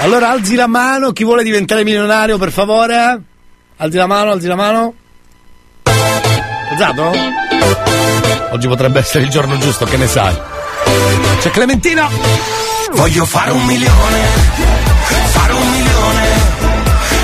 Allora 0.00 0.30
alzi 0.30 0.54
la 0.54 0.66
mano, 0.66 1.12
chi 1.12 1.24
vuole 1.24 1.42
diventare 1.42 1.84
milionario 1.84 2.36
per 2.38 2.50
favore? 2.50 3.20
Alzi 3.76 3.96
la 3.96 4.06
mano, 4.06 4.30
alzi 4.30 4.46
la 4.46 4.56
mano. 4.56 4.94
Alzato? 6.70 7.12
Oggi 8.50 8.68
potrebbe 8.68 9.00
essere 9.00 9.24
il 9.24 9.30
giorno 9.30 9.56
giusto, 9.58 9.84
che 9.84 9.96
ne 9.96 10.06
sai? 10.06 10.53
C'è 11.44 11.50
Clementina! 11.50 12.08
Voglio 12.92 13.26
fare 13.26 13.50
un 13.50 13.62
milione, 13.66 14.18
fare 15.26 15.52
un 15.52 15.70
milione, 15.72 16.26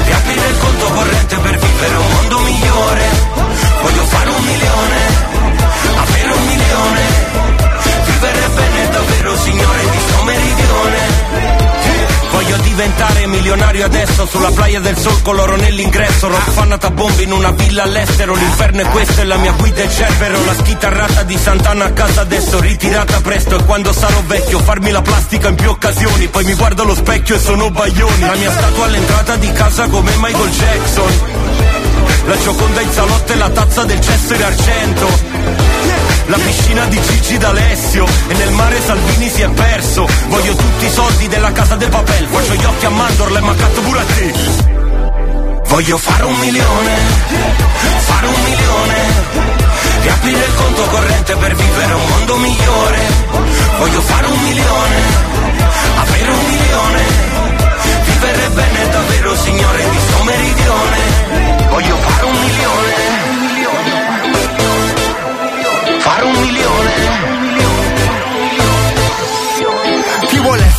riaprire 0.05 0.47
il 0.47 0.59
conto 0.59 0.85
corrente 0.89 1.37
per 1.39 1.59
vivere 1.59 1.97
un 1.97 2.11
mondo 2.13 2.39
migliore. 2.41 3.09
Voglio 3.81 4.05
fare 4.05 4.29
un 4.29 4.45
milione, 4.45 4.97
avere 5.97 6.33
un 6.33 6.45
milione, 6.45 7.01
vivere 8.05 8.49
bene 8.49 8.89
davvero 8.91 9.39
signore 9.39 9.91
di 9.91 9.99
sto 9.99 10.23
meridione. 10.25 11.50
Voglio 12.41 12.57
diventare 12.63 13.27
milionario 13.27 13.85
adesso. 13.85 14.25
Sulla 14.25 14.51
playa 14.51 14.81
del 14.81 14.97
sol 14.97 15.21
con 15.21 15.37
l'oro 15.37 15.57
nell'ingresso. 15.57 16.31
Fanata 16.31 16.91
bombe 16.91 17.25
in 17.25 17.33
una 17.33 17.51
villa 17.51 17.83
all'estero. 17.83 18.35
L'inferno 18.35 18.81
è 18.81 18.85
questo 18.87 19.21
e 19.21 19.25
la 19.25 19.37
mia 19.37 19.53
guida 19.53 19.83
è 19.83 19.89
Cerbero. 19.91 20.43
La 20.47 20.55
schitarrata 20.55 21.23
di 21.25 21.37
Sant'Anna 21.37 21.85
a 21.85 21.93
casa 21.93 22.23
adesso 22.23 22.59
Ritirata 22.59 23.21
presto. 23.21 23.59
E 23.59 23.65
quando 23.65 23.93
sarò 23.93 24.23
vecchio 24.27 24.59
Farmi 24.59 24.91
la 24.91 25.03
plastica 25.03 25.49
in 25.49 25.55
più 25.55 25.69
occasioni. 25.69 26.29
Poi 26.29 26.45
mi 26.45 26.55
guardo 26.55 26.81
allo 26.81 26.95
specchio 26.95 27.35
e 27.35 27.39
sono 27.39 27.71
baglioni 27.71 28.21
La 28.21 28.35
mia 28.35 28.51
statua 28.51 28.87
all'entrata 28.87 29.37
di 29.37 29.53
casa 29.53 29.87
come 29.89 30.11
Michael 30.17 30.51
Jackson 30.51 31.50
La 32.25 32.37
gioconda 32.39 32.81
in 32.81 32.93
salotto 32.93 33.33
e 33.33 33.37
la 33.37 33.49
tazza 33.49 33.85
del 33.85 34.01
cesso 34.01 34.35
in 34.35 34.43
argento. 34.43 35.09
La 36.27 36.37
piscina 36.37 36.85
di 36.87 37.01
Gigi 37.01 37.39
d'Alessio. 37.39 38.07
E 38.29 38.35
nel 38.35 38.51
mare 38.51 38.81
Salvini 38.81 39.29
si 39.29 39.43
è 39.43 39.49
perso. 39.49 40.07
Voglio 40.29 40.55
tutti 40.55 40.85
i 40.85 40.91
soldi 40.91 41.29
della 41.29 41.51
casa 41.53 41.77
del 41.77 41.89
papel. 41.89 42.27
Faccio 42.27 42.55
gli 42.55 42.65
occhi 42.65 42.85
a 42.85 42.91
mandorla 42.91 43.39
e 43.39 43.43
m'accatto 43.43 43.81
pure 43.81 44.01
a 44.01 44.05
te 44.05 44.35
Voglio 45.69 45.97
fare 45.97 46.25
un 46.25 46.39
milione. 46.39 46.97
Fare 47.99 48.27
un 48.27 48.43
milione. 48.43 48.99
Riaprire 50.03 50.45
il 50.45 50.55
conto 50.55 50.83
corrente 50.83 51.37
per 51.37 51.55
vivere 51.55 51.93
un 51.95 52.07
mondo 52.09 52.37
migliore. 52.37 52.99
Voglio 53.79 54.01
fare 54.03 54.27
un 54.27 54.41
milione. 54.43 54.97
Avere 55.97 56.31
un 56.31 56.45
milione. 56.45 57.03
Vivere 58.05 58.49
bene 58.51 58.89
davvero 58.91 59.37
signore 59.37 59.91
di 59.91 59.99
sto 59.99 60.23
meridione 60.23 61.50
Voglio 61.71 61.97
fare 61.97 62.27
un 62.27 62.33
milione. 62.33 62.95
Fare 66.01 66.25
un 66.25 66.41
milione 66.41 67.70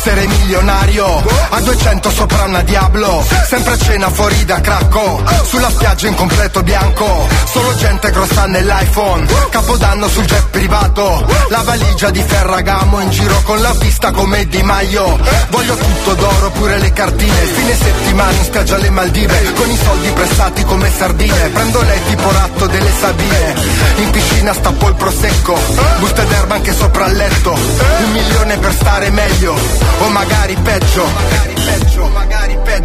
essere 0.04 0.26
milionario? 0.26 1.22
A 1.50 1.60
200 1.60 2.10
sopra 2.10 2.42
una 2.42 2.62
Diablo. 2.62 3.24
Sempre 3.46 3.74
a 3.74 3.78
cena 3.78 4.10
fuori 4.10 4.44
da 4.44 4.60
Cracco. 4.60 5.22
Sulla 5.44 5.70
spiaggia 5.70 6.08
in 6.08 6.16
completo 6.16 6.60
bianco. 6.64 7.28
Solo 7.44 7.72
gente 7.76 8.10
grossa 8.10 8.46
nell'iPhone. 8.46 9.26
Capodanno 9.50 10.08
sul 10.08 10.24
jet 10.24 10.46
privato. 10.50 11.24
La 11.50 11.62
valigia 11.62 12.10
di 12.10 12.20
Ferragamo 12.20 13.00
In 13.00 13.10
giro 13.10 13.42
con 13.44 13.60
la 13.60 13.72
pista 13.78 14.10
come 14.10 14.44
Di 14.46 14.60
Maio. 14.62 15.20
Voglio 15.50 15.76
tutto 15.76 16.14
d'oro 16.14 16.50
pure 16.50 16.78
le 16.78 16.92
cartine. 16.92 17.44
Fine 17.54 17.76
settimana 17.76 18.32
in 18.32 18.44
spiaggia 18.44 18.74
alle 18.74 18.90
Maldive. 18.90 19.52
Con 19.52 19.70
i 19.70 19.78
soldi 19.84 20.10
prestati 20.10 20.64
come 20.64 20.90
sardine. 20.90 21.48
Prendo 21.50 21.80
lei 21.80 22.04
tipo 22.08 22.28
ratto 22.32 22.66
delle 22.66 22.90
Sabine. 22.98 23.54
In 23.98 24.10
piscina 24.10 24.52
stappo 24.52 24.88
il 24.88 24.94
prosecco 24.94 25.56
Buste 25.98 26.26
d'erba 26.26 26.54
anche 26.56 26.74
sopra 26.74 27.06
il 27.06 27.16
letto. 27.16 27.52
Un 27.52 28.10
milione 28.10 28.58
per 28.58 28.72
stare 28.72 29.10
meglio 29.10 29.91
O 30.00 30.08
magari 30.08 30.56
peggio. 30.62 31.06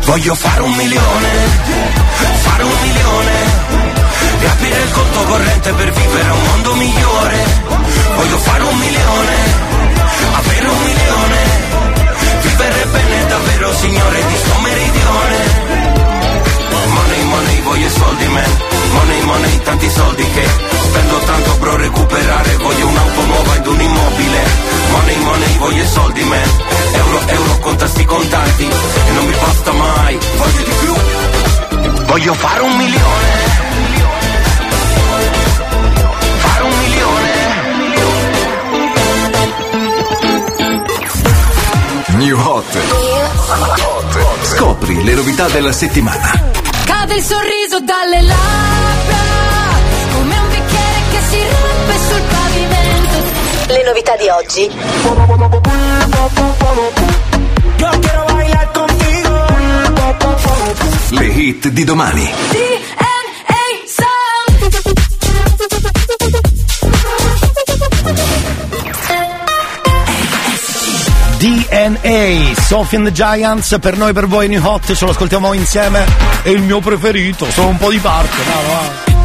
Voglio 0.05 0.35
fare 0.35 0.61
un 0.61 0.71
milione. 0.73 1.29
Fare 2.41 2.63
un 2.63 2.77
milione. 2.81 3.31
Riaprire 4.39 4.81
il 4.81 4.91
conto 4.91 5.23
corrente 5.23 5.71
per 5.73 5.91
vivere 5.91 6.29
un 6.29 6.41
mondo 6.43 6.75
migliore. 6.75 7.45
Voglio 8.15 8.37
fare 8.37 8.63
un 8.63 8.77
milione. 8.77 9.35
Avere 10.33 10.67
un 10.67 10.81
milione. 10.83 11.39
Vivere 12.41 12.85
bene 12.85 13.25
davvero 13.27 13.73
signore 13.75 14.25
di 14.25 14.35
sto 14.35 14.59
meridione. 14.59 15.65
Money, 16.87 17.23
money, 17.23 17.61
voglio 17.61 17.89
soldi 17.89 18.27
man 18.27 18.76
Money, 18.91 19.21
money, 19.23 19.61
tanti 19.63 19.89
soldi 19.89 20.23
che 20.31 20.47
Spendo 20.81 21.17
tanto 21.19 21.55
bro 21.59 21.75
recuperare. 21.77 22.57
Voglio 22.57 22.87
un'auto 22.87 23.25
nuova 23.25 23.55
ed 23.55 23.67
un 23.67 23.81
immobile. 23.81 24.43
Money, 24.91 25.17
money, 25.17 25.57
voglio 25.57 25.85
soldi 25.85 26.23
man. 26.23 26.49
Euro, 26.93 27.21
euro, 27.27 27.59
conta 27.59 27.87
sti 27.87 28.05
contanti 28.05 28.63
E 28.63 29.11
non 29.11 29.25
mi 29.25 29.33
basta 29.39 29.71
mai 29.71 30.17
Voglio 30.37 30.63
di 30.63 30.71
più. 30.79 30.93
Voglio 32.05 32.33
fare 32.33 32.61
un 32.61 32.75
milione. 32.77 33.45
Fare 36.37 36.63
un 36.63 36.79
milione. 36.79 37.47
New 42.17 42.39
Hot. 42.39 42.77
Scopri 44.43 45.03
le 45.03 45.13
novità 45.13 45.47
della 45.49 45.71
settimana. 45.71 46.66
Cade 47.07 47.19
il 47.19 47.23
sorriso 47.23 47.79
dalle 47.79 48.21
labbra 48.21 49.15
Come 50.11 50.37
un 50.37 50.47
bicchiere 50.49 51.01
che 51.09 51.19
si 51.29 51.39
rompe 51.39 51.97
sul 52.09 52.21
pavimento 52.27 53.17
Le 53.67 53.83
novità 53.83 54.15
di 54.17 54.27
oggi. 54.27 54.69
Yo 57.77 57.89
quiero 57.99 58.25
bailar 58.25 58.71
contigo 58.71 59.45
Le 61.11 61.25
hit 61.27 61.67
di 61.69 61.83
domani. 61.85 62.29
DNA 62.51 63.06
DNA, 71.37 72.55
Sophie 72.55 72.97
and 72.97 73.05
the 73.05 73.11
Giants, 73.11 73.77
per 73.79 73.95
noi, 73.95 74.11
per 74.11 74.25
voi, 74.25 74.47
New 74.47 74.63
Hot, 74.65 74.91
ce 74.91 75.05
lo 75.05 75.11
ascoltiamo 75.11 75.53
insieme, 75.53 76.03
è 76.41 76.49
il 76.49 76.63
mio 76.63 76.79
preferito, 76.79 77.49
sono 77.51 77.69
un 77.69 77.77
po' 77.77 77.91
di 77.91 77.99
parte, 77.99 78.37
no, 78.43 78.61
no. 78.61 79.16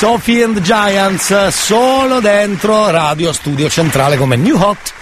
Sophie 0.00 0.42
and 0.42 0.58
Giants, 0.62 1.48
solo 1.48 2.20
dentro 2.20 2.88
Radio 2.88 3.34
Studio 3.34 3.68
Centrale 3.68 4.16
come 4.16 4.34
New 4.36 4.58
Hot. 4.58 4.94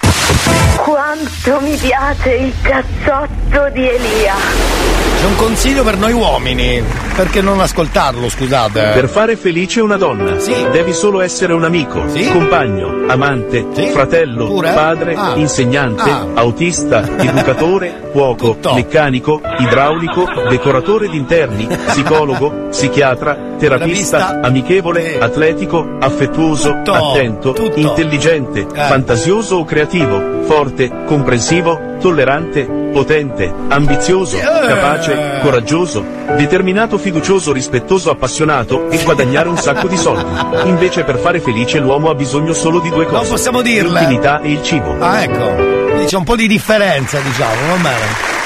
Quanto 0.78 1.60
mi 1.60 1.76
piace 1.76 2.34
il 2.34 2.52
cazzotto 2.60 3.70
di 3.70 3.88
Elia. 3.88 4.77
C'è 5.18 5.24
un 5.24 5.34
consiglio 5.36 5.82
per 5.82 5.96
noi 5.98 6.12
uomini, 6.12 6.80
perché 7.16 7.40
non 7.42 7.58
ascoltarlo, 7.60 8.28
scusate. 8.28 8.90
Per 8.94 9.08
fare 9.08 9.34
felice 9.36 9.80
una 9.80 9.96
donna 9.96 10.36
devi 10.70 10.92
solo 10.92 11.20
essere 11.20 11.52
un 11.54 11.64
amico, 11.64 12.04
compagno, 12.32 13.04
amante, 13.08 13.66
fratello, 13.92 14.46
Pure? 14.46 14.70
padre, 14.70 15.14
Ah. 15.16 15.32
insegnante, 15.34 16.08
Ah. 16.08 16.26
autista, 16.34 17.02
educatore, 17.18 18.10
cuoco, 18.12 18.56
meccanico, 18.74 19.40
idraulico, 19.58 20.24
decoratore 20.48 21.08
d'interni, 21.08 21.66
psicologo, 21.66 22.68
psichiatra, 22.70 23.36
terapista, 23.58 24.38
amichevole, 24.40 25.18
atletico, 25.18 25.96
affettuoso, 25.98 26.76
attento, 26.84 27.56
intelligente, 27.74 28.60
Eh. 28.72 28.82
fantasioso 28.84 29.56
o 29.56 29.64
creativo, 29.64 30.42
forte, 30.44 30.88
comprensivo, 31.06 31.96
tollerante, 32.00 32.77
potente, 32.92 33.52
ambizioso, 33.68 34.36
Eh. 34.36 34.40
capace, 34.40 35.38
coraggioso, 35.42 36.04
determinato, 36.36 36.98
fiducioso, 36.98 37.52
rispettoso, 37.52 38.10
appassionato 38.10 38.90
e 38.90 39.02
guadagnare 39.02 39.48
un 39.48 39.56
sacco 39.56 39.88
di 39.88 39.96
soldi. 39.96 40.30
Invece 40.68 41.04
per 41.04 41.18
fare 41.18 41.40
felice 41.40 41.78
l'uomo 41.78 42.10
ha 42.10 42.14
bisogno 42.14 42.52
solo 42.52 42.80
di 42.80 42.90
due 42.90 43.04
cose. 43.06 43.22
Non 43.22 43.30
possiamo 43.30 43.62
dirle. 43.62 44.00
L'intimità 44.00 44.40
e 44.40 44.50
il 44.50 44.62
cibo. 44.62 44.96
Ah, 44.98 45.22
ecco. 45.22 45.54
Quindi 45.54 46.04
c'è 46.06 46.16
un 46.16 46.24
po' 46.24 46.36
di 46.36 46.46
differenza, 46.46 47.18
diciamo, 47.20 47.54
va 47.68 47.76
bene. 47.82 48.36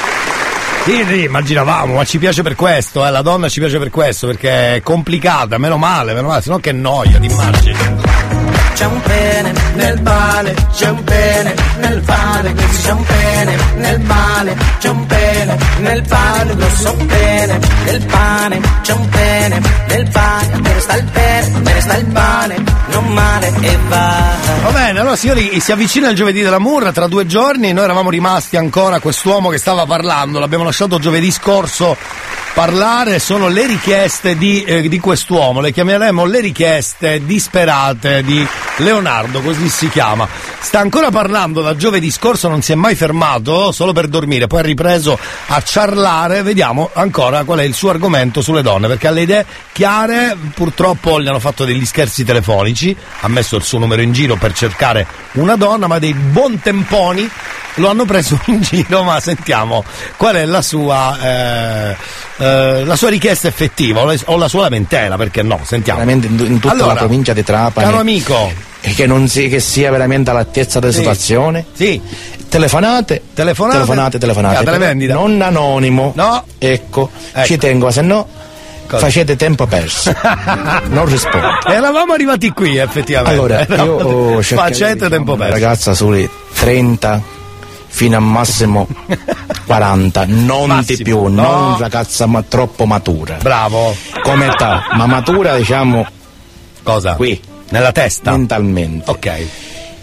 Sì, 0.84 1.04
sì, 1.08 1.22
immaginavamo, 1.24 1.94
ma 1.94 2.04
ci 2.04 2.18
piace 2.18 2.42
per 2.42 2.56
questo, 2.56 3.06
eh, 3.06 3.10
la 3.10 3.22
donna 3.22 3.48
ci 3.48 3.60
piace 3.60 3.78
per 3.78 3.88
questo, 3.90 4.26
perché 4.26 4.76
è 4.76 4.80
complicata, 4.82 5.56
meno 5.56 5.76
male, 5.76 6.12
meno 6.12 6.26
male, 6.26 6.42
sennò 6.42 6.58
che 6.58 6.72
noia, 6.72 7.18
ti 7.20 7.26
immagini. 7.26 7.91
C'è 8.82 8.88
un 8.88 9.00
pene 9.00 9.52
nel 9.74 10.00
pane, 10.02 10.54
c'è 10.72 10.88
un 10.88 11.04
pene 11.04 11.54
nel 11.78 12.00
pane, 12.00 12.54
c'è 12.82 12.90
un 12.90 13.04
pene 13.04 13.56
nel 13.76 14.00
pane, 14.00 14.56
c'è 14.80 14.88
un 14.88 15.06
pene 15.06 15.58
nel 15.78 16.02
pane, 16.02 16.56
grosso 16.56 16.96
pene 17.06 17.60
nel 17.84 18.06
pane, 18.06 18.60
c'è 18.82 18.92
un 18.92 19.08
pene 19.08 19.60
nel 19.86 20.08
pane, 20.10 20.60
me 20.62 20.72
ne 20.74 20.80
sta 20.80 20.96
il 20.96 21.04
pene, 21.04 21.48
me 21.60 21.72
ne 21.74 21.80
sta 21.80 21.96
il 21.96 22.06
pane, 22.06 22.64
non 22.88 23.06
male 23.12 23.52
e 23.60 23.78
va. 23.86 24.36
Va 24.64 24.70
bene, 24.70 24.98
allora 24.98 25.14
signori, 25.14 25.60
si 25.60 25.70
avvicina 25.70 26.08
il 26.08 26.16
giovedì 26.16 26.42
della 26.42 26.58
Murra, 26.58 26.90
tra 26.90 27.06
due 27.06 27.24
giorni 27.24 27.72
noi 27.72 27.84
eravamo 27.84 28.10
rimasti 28.10 28.56
ancora 28.56 28.98
quest'uomo 28.98 29.48
che 29.48 29.58
stava 29.58 29.86
parlando, 29.86 30.40
l'abbiamo 30.40 30.64
lasciato 30.64 30.98
giovedì 30.98 31.30
scorso 31.30 31.96
parlare, 32.52 33.18
sono 33.18 33.48
le 33.48 33.66
richieste 33.66 34.36
di, 34.36 34.62
eh, 34.64 34.88
di 34.88 34.98
quest'uomo, 34.98 35.60
le 35.60 35.72
chiameremo 35.72 36.24
le 36.24 36.40
richieste 36.40 37.24
disperate 37.24 38.22
di 38.22 38.46
Leonardo, 38.76 39.40
così 39.40 39.68
si 39.68 39.88
chiama. 39.88 40.28
Sta 40.60 40.78
ancora 40.78 41.10
parlando 41.10 41.60
da 41.60 41.76
giovedì 41.76 42.10
scorso, 42.10 42.48
non 42.48 42.62
si 42.62 42.72
è 42.72 42.74
mai 42.74 42.94
fermato, 42.94 43.72
solo 43.72 43.92
per 43.92 44.08
dormire, 44.08 44.46
poi 44.46 44.60
ha 44.60 44.62
ripreso 44.62 45.18
a 45.46 45.60
ciarlare, 45.62 46.42
vediamo 46.42 46.90
ancora 46.94 47.44
qual 47.44 47.58
è 47.58 47.64
il 47.64 47.74
suo 47.74 47.90
argomento 47.90 48.40
sulle 48.40 48.62
donne, 48.62 48.88
perché 48.88 49.08
ha 49.08 49.10
le 49.10 49.22
idee 49.22 49.46
chiare, 49.72 50.36
purtroppo 50.54 51.20
gli 51.20 51.28
hanno 51.28 51.40
fatto 51.40 51.64
degli 51.64 51.84
scherzi 51.84 52.24
telefonici, 52.24 52.96
ha 53.20 53.28
messo 53.28 53.56
il 53.56 53.62
suo 53.62 53.78
numero 53.78 54.02
in 54.02 54.12
giro 54.12 54.36
per 54.36 54.52
cercare 54.52 55.06
una 55.32 55.56
donna, 55.56 55.86
ma 55.86 55.98
dei 55.98 56.14
buon 56.14 56.60
temponi 56.60 57.28
lo 57.76 57.88
hanno 57.88 58.04
preso 58.04 58.38
in 58.46 58.60
giro, 58.60 59.02
ma 59.02 59.20
sentiamo 59.20 59.84
qual 60.16 60.36
è 60.36 60.44
la 60.44 60.62
sua, 60.62 61.18
eh, 61.20 61.96
eh, 62.36 62.84
la 62.84 62.96
sua 62.96 63.08
richiesta 63.08 63.48
effettiva 63.48 64.00
o 64.00 64.04
la, 64.04 64.14
o 64.26 64.36
la 64.36 64.48
sua 64.48 64.62
lamentela, 64.62 65.16
perché 65.16 65.42
no, 65.42 65.60
sentiamo. 65.64 66.00
veramente 66.00 66.26
in, 66.26 66.38
in 66.38 66.60
tutta 66.60 66.72
Allora, 66.72 66.92
la 66.92 66.98
provincia 66.98 67.32
di 67.32 67.42
Trapani 67.42 67.86
Caro 67.86 68.00
amico, 68.00 68.52
e 68.84 68.92
che 68.94 69.06
non 69.06 69.28
si, 69.28 69.48
che 69.48 69.60
sia 69.60 69.90
veramente 69.90 70.30
all'altezza 70.30 70.78
della 70.80 70.92
Sì. 70.92 70.98
situazione 70.98 71.64
sì. 71.72 72.00
telefonate 72.48 73.22
Telefonate? 73.32 73.76
telefonate 73.76 74.18
telefonate 74.18 74.56
Ah, 74.56 74.64
televendita? 74.64 75.14
non 75.14 75.40
anonimo 75.40 76.12
No. 76.16 76.44
ecco, 76.58 77.08
Ecco. 77.32 77.46
ci 77.46 77.56
tengo 77.58 77.90
se 77.90 78.02
no 78.02 78.26
facete 78.88 79.36
tempo 79.36 79.66
perso 79.66 80.12
non 80.90 81.06
rispondo 81.06 81.48
eravamo 81.66 82.12
arrivati 82.12 82.50
qui 82.50 82.76
effettivamente. 82.76 83.32
allora 83.32 83.64
io 83.82 83.94
oh, 83.94 84.42
Facete 84.42 85.08
tempo 85.08 85.34
perso. 85.36 85.52
ragazza 85.52 85.94
sui 85.94 86.28
30 86.54 87.22
fino 87.86 88.16
a 88.16 88.20
massimo 88.20 88.86
40 89.66 90.24
non 90.26 90.68
Massimo, 90.68 90.96
di 90.98 91.02
più 91.04 91.22
no. 91.28 91.42
non 91.42 91.78
ragazza 91.78 92.26
ma 92.26 92.42
troppo 92.42 92.84
matura 92.84 93.38
Bravo. 93.40 93.94
come 94.22 94.46
età 94.46 94.82
ma 94.94 95.06
matura 95.06 95.56
diciamo 95.56 96.06
Cosa? 96.82 97.14
qui 97.14 97.40
Nella 97.72 97.92
testa? 97.92 98.30
mentalmente 98.32 99.10
Ok. 99.10 99.16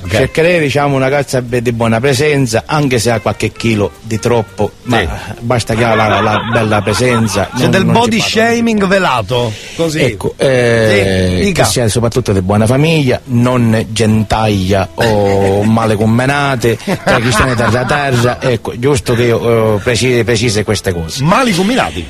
ok. 0.02 0.10
Cercherei 0.10 0.60
diciamo 0.60 0.96
una 0.96 1.06
ragazza 1.06 1.40
di 1.42 1.72
buona 1.72 2.00
presenza, 2.00 2.64
anche 2.66 2.98
se 3.00 3.12
ha 3.12 3.20
qualche 3.20 3.52
chilo 3.52 3.92
di 4.02 4.18
troppo, 4.18 4.72
ma 4.84 5.06
basta 5.42 5.76
che 5.76 5.84
ha 5.84 5.94
la, 5.94 6.20
la 6.20 6.40
bella 6.52 6.82
presenza. 6.82 7.50
C'è 7.54 7.62
non- 7.64 7.72
del 7.72 7.84
non 7.86 7.94
body 7.94 8.20
shaming 8.20 8.88
velato. 8.88 9.54
Così. 9.76 10.00
Ecco, 10.02 10.34
eh, 10.38 11.42
Sì, 11.44 11.52
che 11.52 11.64
sia 11.66 11.88
soprattutto 11.90 12.34
di 12.34 12.42
buona 12.42 12.66
famiglia, 12.66 13.20
non 13.26 13.86
gentaglia 13.90 14.88
o 14.96 15.62
male 15.70 15.96
combinate, 15.96 16.76
tra 16.78 17.20
cristiani 17.20 17.54
terra 17.56 17.86
terra, 17.86 18.42
ecco, 18.42 18.80
giusto 18.80 19.14
che 19.14 19.24
io 19.24 19.76
eh, 19.76 19.80
precise, 19.82 20.24
precise 20.24 20.64
queste 20.64 20.92
cose. 20.92 21.22
Mali 21.24 21.54
combinati. 21.54 22.04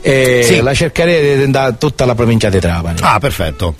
Eh, 0.00 0.42
Sì. 0.44 0.60
La 0.62 0.74
cercherei 0.74 1.48
da 1.50 1.72
tutta 1.72 2.04
la 2.06 2.14
provincia 2.16 2.48
di 2.48 2.58
Trapani. 2.58 2.98
Ah, 3.02 3.18
perfetto. 3.20 3.74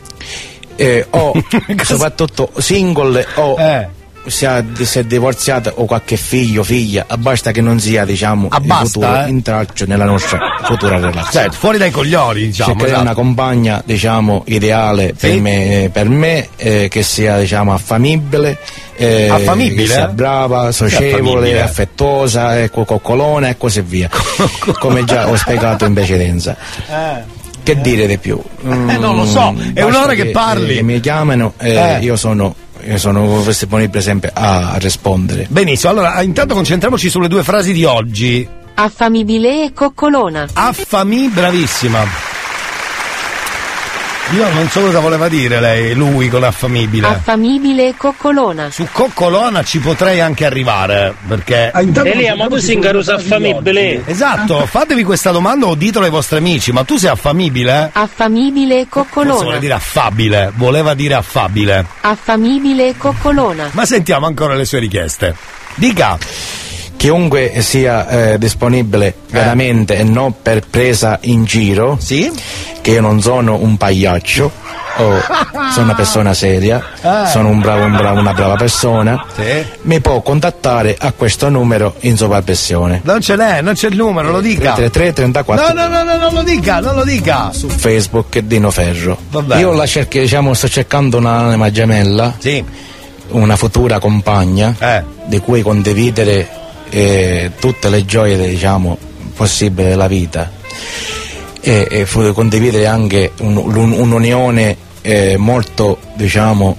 Eh, 0.81 1.07
o 1.11 1.33
soprattutto 1.83 2.51
single 2.59 3.27
o 3.35 3.57
Eh. 3.59 3.89
si, 4.27 4.45
è 4.45 4.63
divorziata 5.05 5.73
o 5.77 5.87
qualche 5.87 6.17
figlio 6.17 6.63
figlia 6.63 7.05
basta 7.19 7.51
che 7.51 7.61
non 7.61 7.81
sia 7.81 8.05
diciamo 8.05 8.47
Ah, 8.51 8.59
il 8.63 8.73
futuro 8.87 9.25
eh? 9.25 9.29
intralcio 9.29 9.87
nella 9.87 10.05
nostra 10.05 10.39
futura 10.65 10.97
relazione 11.01 11.31
Certo, 11.33 11.57
fuori 11.57 11.79
dai 11.79 11.91
coglioni, 11.91 12.47
diciamo. 12.47 12.69
cercherei 12.71 12.93
esatto. 12.93 13.05
una 13.07 13.15
compagna 13.15 13.83
diciamo 13.85 14.43
ideale 14.47 15.15
per 15.19 15.31
Sì. 15.33 15.41
me, 15.41 15.91
per 15.93 16.09
me, 16.09 16.49
eh, 16.57 16.87
che 16.89 17.03
sia 17.03 17.39
diciamo 17.39 17.73
affamibile 17.75 18.59
eh, 19.01 19.29
Affamibile? 19.29 19.83
che 19.83 19.89
sia 19.93 20.09
brava, 20.09 20.71
socievole, 20.73 21.13
affamibile? 21.23 21.63
affettuosa, 21.63 22.61
ecco, 22.61 22.85
coccolona 22.85 23.49
e 23.49 23.57
così 23.57 23.81
via 23.81 24.09
come 24.79 25.05
già 25.05 25.29
ho 25.29 25.37
spiegato 25.37 25.85
in 25.87 25.95
precedenza 25.95 26.57
Eh. 26.89 27.37
Che 27.75 27.81
dire 27.83 28.07
di 28.07 28.17
più? 28.17 28.41
Eh, 28.65 28.97
non 28.97 29.15
lo 29.17 29.27
so, 29.27 29.55
è 29.75 29.83
basta 29.83 29.87
un'ora 29.87 30.15
che 30.15 30.27
parli. 30.31 30.73
eh, 30.73 30.77
che 30.77 30.83
mi 30.83 31.01
chiamano, 31.01 31.53
eh, 31.59 31.73
Eh. 31.75 31.99
io 32.01 32.17
sono, 32.17 32.55
io 32.87 32.97
sono 32.97 33.43
disponibile 33.45 34.01
sempre 34.01 34.31
a, 34.33 34.73
a 34.73 34.77
rispondere. 34.79 35.47
Benissimo, 35.51 35.93
allora 35.93 36.23
intanto 36.23 36.55
concentriamoci 36.55 37.11
sulle 37.11 37.29
due 37.29 37.43
frasi 37.43 37.73
di 37.75 37.85
oggi. 37.85 38.49
Affamibile 38.75 39.65
e 39.65 39.73
coccolona. 39.75 40.47
Affami, 40.55 41.29
bravissima. 41.29 42.38
Io 44.35 44.47
non 44.53 44.69
so 44.69 44.81
cosa 44.81 45.01
voleva 45.01 45.27
dire 45.29 45.59
lei, 45.59 45.95
lui 45.95 46.29
con 46.29 46.45
affamibile. 46.45 47.07
Affamibile 47.07 47.89
e 47.89 47.95
coccolona. 47.97 48.71
Su 48.71 48.87
coccolona 48.93 49.63
ci 49.65 49.79
potrei 49.79 50.21
anche 50.21 50.45
arrivare, 50.45 51.15
perché... 51.27 51.73
Elia, 51.73 52.37
ma 52.37 52.47
tu 52.47 52.59
sei 52.59 52.75
un 52.75 52.83
caruso 52.83 53.15
affamibile? 53.15 54.03
Esatto, 54.05 54.67
fatevi 54.67 55.03
questa 55.03 55.31
domanda 55.31 55.67
o 55.67 55.75
ditelo 55.75 56.05
ai 56.05 56.11
vostri 56.11 56.37
amici, 56.37 56.73
ma 56.73 56.85
tu 56.85 56.99
sei 56.99 57.09
affamibile? 57.09 57.89
Affamibile 57.91 58.81
e 58.81 58.87
Forse 58.91 59.09
vuole 59.13 59.29
coccolona. 59.31 59.59
dire 59.59 59.73
affabile, 59.73 60.53
voleva 60.55 60.93
dire 60.93 61.15
affabile. 61.15 61.87
Affamibile 62.03 62.89
e 62.89 62.97
coccolona. 62.99 63.71
Ma 63.73 63.87
sentiamo 63.87 64.27
ancora 64.27 64.55
le 64.55 64.67
sue 64.67 64.79
richieste. 64.81 65.35
Dica. 65.77 66.19
Chiunque 66.99 67.53
sia 67.63 68.09
eh, 68.33 68.39
disponibile 68.39 69.15
veramente 69.31 69.97
e 69.97 70.03
non 70.03 70.35
per 70.43 70.67
presa 70.69 71.19
in 71.23 71.45
giro, 71.45 71.97
che 72.81 72.91
io 72.91 73.01
non 73.01 73.23
sono 73.23 73.55
un 73.55 73.77
pagliaccio, 73.77 74.51
o 74.97 75.13
sono 75.73 75.85
una 75.85 75.95
persona 75.95 76.35
seria, 76.35 76.83
Eh. 77.01 77.29
sono 77.29 77.51
un 77.51 77.61
bravo, 77.61 77.85
un 77.85 77.93
bravo- 77.97 78.19
una 78.19 78.33
brava 78.33 78.57
persona, 78.57 79.25
mi 79.83 80.01
può 80.01 80.21
contattare 80.23 80.97
a 80.99 81.13
questo 81.13 81.49
numero 81.49 81.95
in 82.01 82.17
sovrappressione. 82.17 83.01
Non 83.05 83.21
ce 83.21 83.37
l'è, 83.37 83.61
non 83.61 83.75
c'è 83.75 83.87
il 83.87 83.97
numero, 83.97 84.33
lo 84.33 84.41
dica. 84.41 84.73
333 84.73 85.13
34 85.13 85.67
No, 85.73 85.73
no, 85.73 85.87
no, 85.89 86.03
no, 86.03 86.17
non 86.19 86.35
lo 86.35 86.43
dica, 86.43 86.81
non 86.81 86.97
lo 86.97 87.05
dica. 87.05 87.53
su 87.53 87.69
Facebook 87.69 88.41
Dino 88.41 88.73
Ferro. 88.73 89.17
Vabbè. 89.31 89.59
Io 89.59 89.73
la 89.73 89.87
cerco, 89.87 90.19
diciamo, 90.19 90.53
sto 90.53 90.67
cercando 90.69 91.19
un'anima 91.19 91.71
gemella, 91.71 92.35
una 93.29 93.55
futura 93.55 94.01
compagna 94.01 94.75
Eh. 94.81 95.05
di 95.27 95.39
cui 95.39 95.63
condividere 95.63 96.57
eh, 96.91 97.53
tutte 97.59 97.89
le 97.89 98.05
gioie 98.05 98.37
diciamo, 98.49 98.97
possibili 99.35 99.89
della 99.89 100.07
vita 100.09 100.51
e, 101.61 101.87
e 101.91 102.07
fu- 102.07 102.33
condividere 102.33 102.87
anche 102.87 103.33
un- 103.41 103.57
un- 103.57 103.93
un'unione 103.93 104.77
eh, 105.03 105.37
molto 105.37 105.99
diciamo 106.15 106.77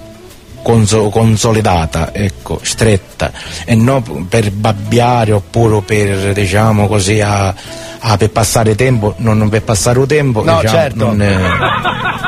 conso- 0.62 1.08
consolidata, 1.08 2.12
ecco, 2.12 2.60
stretta, 2.62 3.32
e 3.64 3.74
non 3.74 4.26
per 4.28 4.50
babbiare 4.52 5.32
oppure 5.32 5.80
per, 5.82 6.32
diciamo 6.34 6.86
così, 6.86 7.20
a, 7.20 7.54
a- 7.98 8.16
per 8.16 8.30
passare 8.30 8.74
tempo, 8.74 9.14
non, 9.18 9.38
non 9.38 9.48
per 9.48 9.62
passare 9.62 10.00
il 10.00 10.06
tempo, 10.06 10.44
No, 10.44 10.60
diciamo, 10.60 10.78
certo. 10.78 10.96
non, 11.06 11.22
eh, 11.22 11.38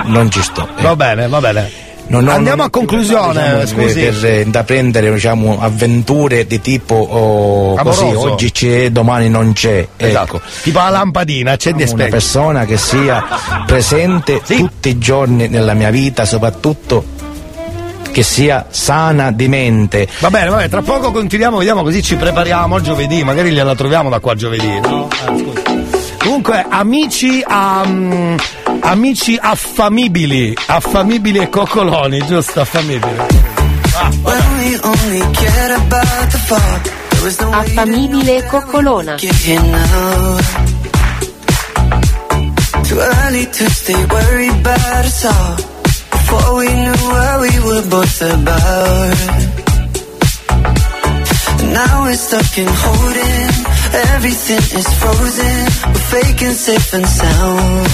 non 0.06 0.30
ci 0.30 0.42
sto. 0.42 0.66
Va 0.80 0.96
bene, 0.96 1.28
va 1.28 1.40
bene. 1.40 1.70
Non- 2.08 2.24
non- 2.24 2.34
Andiamo 2.34 2.58
non- 2.58 2.66
a 2.66 2.70
conclusione, 2.70 3.60
diciamo, 3.60 3.66
scusi. 3.66 4.00
Per, 4.00 4.18
per 4.20 4.40
intraprendere 4.40 5.12
diciamo, 5.12 5.58
avventure 5.60 6.46
di 6.46 6.60
tipo 6.60 6.94
oh, 6.94 7.74
così, 7.76 8.04
oggi 8.04 8.50
c'è, 8.52 8.90
domani 8.90 9.28
non 9.30 9.52
c'è. 9.52 9.86
Esatto. 9.96 10.36
Ecco. 10.36 10.40
Tipo 10.62 10.78
la 10.80 10.88
lampadina, 10.90 11.52
accendi 11.52 11.84
e 11.84 11.90
Una 11.90 12.06
persona 12.06 12.64
che 12.64 12.76
sia 12.76 13.24
presente 13.66 14.42
tutti 14.44 14.90
i 14.90 14.98
giorni 14.98 15.48
nella 15.48 15.74
mia 15.74 15.90
vita, 15.90 16.24
soprattutto 16.24 17.04
che 18.12 18.22
sia 18.22 18.66
sana 18.68 19.32
di 19.32 19.48
mente. 19.48 20.06
Va 20.18 20.28
bene, 20.28 20.50
va 20.50 20.56
bene, 20.56 20.68
tra 20.68 20.82
poco 20.82 21.10
continuiamo, 21.12 21.56
vediamo 21.56 21.82
così 21.82 22.02
ci 22.02 22.16
prepariamo 22.16 22.74
al 22.74 22.82
giovedì, 22.82 23.24
magari 23.24 23.50
gliela 23.50 23.74
troviamo 23.74 24.10
da 24.10 24.18
qua 24.20 24.32
a 24.32 24.34
giovedì, 24.34 24.80
no? 24.80 25.08
Eh, 25.10 25.38
scusi. 25.38 25.91
Comunque, 26.22 26.64
amici 26.68 27.42
mm, 27.48 28.36
amici 28.82 29.38
affamibili, 29.40 30.56
affamibili 30.66 31.38
e 31.38 31.48
coccoloni, 31.48 32.24
giusto? 32.26 32.60
Affamibili. 32.60 33.16
Affamibile 37.50 38.36
e 38.36 38.46
coccolona. 38.46 39.14
Too 42.88 43.00
early 43.00 43.46
to 43.46 43.70
stay 43.70 44.04
worried 44.06 44.66
about 44.66 45.04
us 45.04 45.24
all. 45.24 45.56
Before 46.10 46.54
we 46.56 46.68
knew 46.68 46.94
what 47.10 47.40
we 47.40 47.58
were 47.66 47.82
both 47.88 48.22
about. 48.22 49.16
And 51.60 51.72
now 51.72 52.02
we're 52.04 52.16
stuck 52.16 52.58
in 52.58 52.66
holding. 52.68 53.71
Everything 53.94 54.78
is 54.78 54.88
frozen. 55.00 55.56
We're 55.92 56.06
faking 56.14 56.54
safe 56.54 56.94
and 56.94 57.06
sound. 57.06 57.88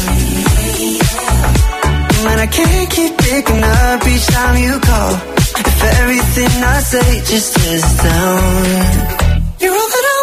Man, 2.25 2.39
I 2.39 2.47
can't 2.47 2.91
keep 2.91 3.19
picking 3.19 3.63
up 3.63 4.07
each 4.07 4.27
time 4.27 4.57
you 4.63 4.79
call. 4.79 5.15
If 5.71 5.85
everything 5.99 6.53
I 6.63 6.79
say 6.81 7.21
just 7.31 7.59
is 7.59 7.83
down. 8.03 9.39
You're 9.61 9.75
all 9.75 9.89
that 9.95 10.07
I 10.15 10.18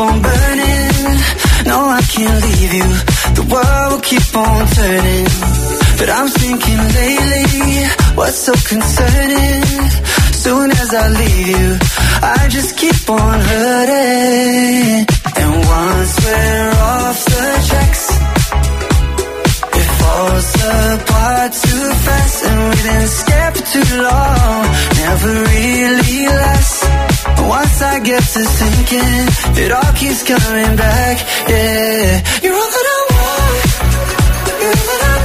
on 0.00 0.22
burning. 0.22 1.18
No, 1.66 1.78
I 1.98 2.00
can't 2.12 2.40
leave 2.46 2.72
you. 2.80 2.88
The 3.38 3.44
world 3.52 3.88
will 3.92 4.00
keep 4.00 4.28
on 4.34 4.66
turning. 4.78 5.28
But 5.98 6.08
I'm 6.08 6.28
thinking 6.28 6.80
lately, 6.98 7.44
what's 8.16 8.38
so 8.46 8.52
concerning? 8.72 9.62
Soon 10.44 10.70
as 10.70 10.90
I 10.94 11.06
leave 11.20 11.48
you, 11.54 11.78
I 12.36 12.48
just 12.48 12.76
keep 12.78 13.10
on 13.10 13.40
hurting. 13.50 15.06
And 15.40 15.52
once 15.78 16.12
we're 16.24 16.72
off 16.92 17.24
the 17.32 17.44
tracks, 17.68 18.29
falls 20.10 20.54
apart 20.54 21.52
too 21.52 21.86
fast. 22.04 22.44
And 22.48 22.58
we 22.70 22.76
didn't 22.86 23.12
for 23.54 23.64
too 23.74 23.90
long, 24.08 24.62
never 25.02 25.32
really 25.50 26.20
lasts. 26.40 26.80
Once 27.56 27.76
I 27.82 27.94
get 28.10 28.22
to 28.34 28.42
thinking, 28.60 29.24
it 29.62 29.70
all 29.72 29.92
keeps 30.00 30.22
coming 30.22 30.72
back. 30.76 31.16
Yeah, 31.48 32.22
you're 32.42 32.58
all 32.60 32.70
that 32.76 32.86
I 32.94 32.98
want. 33.14 33.58
You're 34.62 34.78
all 34.78 34.86
that 34.90 35.02
I 35.12 35.19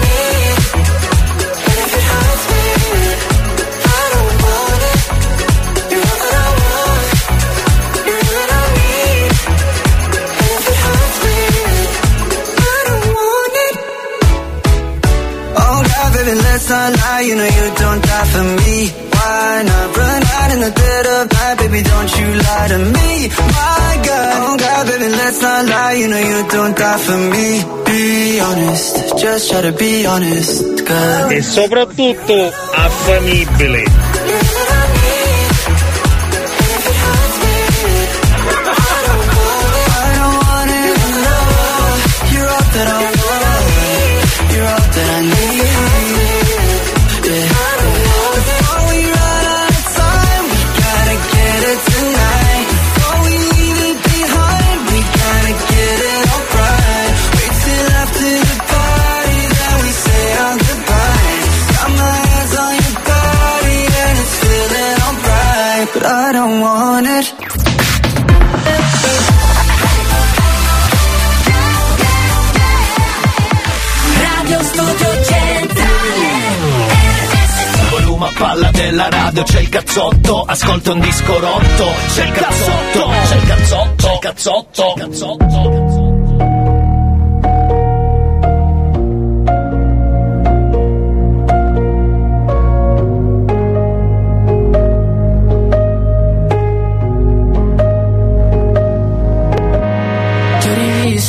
lie. 17.00 17.22
You 17.28 17.36
know 17.40 17.50
you 17.60 17.66
don't 17.84 18.02
die 18.04 18.28
for 18.34 18.46
me. 18.62 18.78
Why 19.16 19.64
not 19.70 19.86
run 19.98 20.22
out 20.38 20.50
in 20.56 20.60
the 20.66 20.72
dead 20.82 21.06
of 21.16 21.24
night, 21.32 21.56
baby? 21.60 21.82
Don't 21.84 22.12
you 22.20 22.28
lie 22.48 22.68
to 22.74 22.80
me. 22.96 23.10
My 23.58 23.92
God, 24.08 24.36
oh 24.46 24.56
God, 24.58 24.84
baby, 24.88 25.08
let's 25.20 25.42
not 25.42 25.66
lie. 25.66 25.94
You 26.02 26.08
know 26.12 26.20
you 26.32 26.40
don't 26.50 26.76
die 26.78 27.00
for 27.08 27.18
me. 27.34 27.48
Be 27.86 28.40
honest, 28.40 29.18
just 29.18 29.50
try 29.50 29.62
to 29.62 29.72
be 29.72 30.06
honest, 30.06 30.86
girl. 30.86 31.32
E 31.32 31.42
soprattutto 31.42 32.38
affamibile. 32.74 33.84
Della 79.10 79.24
radio, 79.24 79.44
c'è 79.44 79.60
il 79.60 79.70
cazzotto, 79.70 80.44
ascolta 80.44 80.92
un 80.94 81.00
disco 81.00 81.40
rotto, 81.40 81.86
c'è 82.14 82.26
il 82.26 82.32
cazzotto, 82.32 83.10
c'è 83.28 83.36
il 83.36 83.44
cazzotto, 83.44 84.04
c'è 84.04 84.12
il 84.12 84.20
cazzotto, 84.20 84.72
c'è 84.72 84.86
il 84.86 84.94
cazzotto. 84.96 85.46
Ti 85.46 85.56
ho 85.56 85.95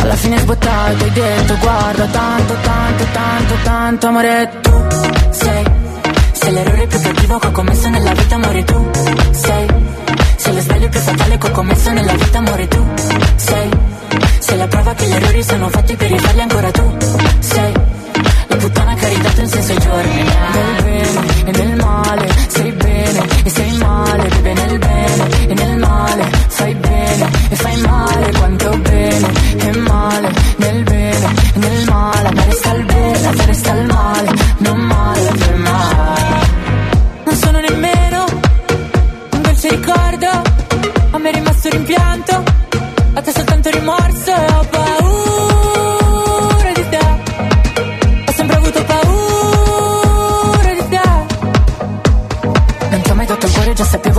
alla 0.00 0.16
fine 0.16 0.38
sbottato 0.38 1.04
hai 1.04 1.10
detto 1.12 1.56
guarda 1.58 2.06
tanto, 2.06 2.54
tanto, 2.62 3.04
tanto, 3.12 3.54
tanto 3.62 4.06
amore 4.06 4.50
tu 4.60 4.86
sei 5.30 5.64
Sei 6.32 6.52
l'errore 6.52 6.86
più 6.86 7.00
cattivo 7.00 7.38
che 7.38 7.46
ho 7.46 7.50
commesso 7.50 7.88
nella 7.88 8.12
vita 8.12 8.34
amore 8.34 8.64
tu 8.64 8.90
sei 9.32 9.66
Sei 10.36 10.54
lo 10.54 10.60
sbaglio 10.60 10.88
più 10.88 11.00
fatale 11.00 11.38
che 11.38 11.46
ho 11.46 11.50
commesso 11.50 11.90
nella 11.90 12.12
vita 12.14 12.38
amore 12.38 12.68
tu 12.68 12.86
sei 13.36 13.70
Sei 14.38 14.56
la 14.56 14.66
prova 14.66 14.94
che 14.94 15.06
gli 15.06 15.12
errori 15.12 15.42
sono 15.42 15.68
fatti 15.68 15.96
per 15.96 16.10
rifarli 16.10 16.40
ancora 16.40 16.70
tu 16.70 16.96
sei 17.40 17.72
La 18.48 18.56
puttana 18.56 18.94
che 18.94 19.06
ha 19.06 19.08
ridato 19.08 19.40
in 19.40 19.48
senso 19.48 19.72
ai 19.72 19.78
giorni. 19.78 20.22
Nel 20.22 20.82
bene 20.82 21.44
e 21.44 21.50
nel 21.52 21.76
male 21.76 22.28
Sei 22.48 22.72
bene 22.72 23.26
e 23.44 23.50
sei 23.50 23.76
male 23.78 24.39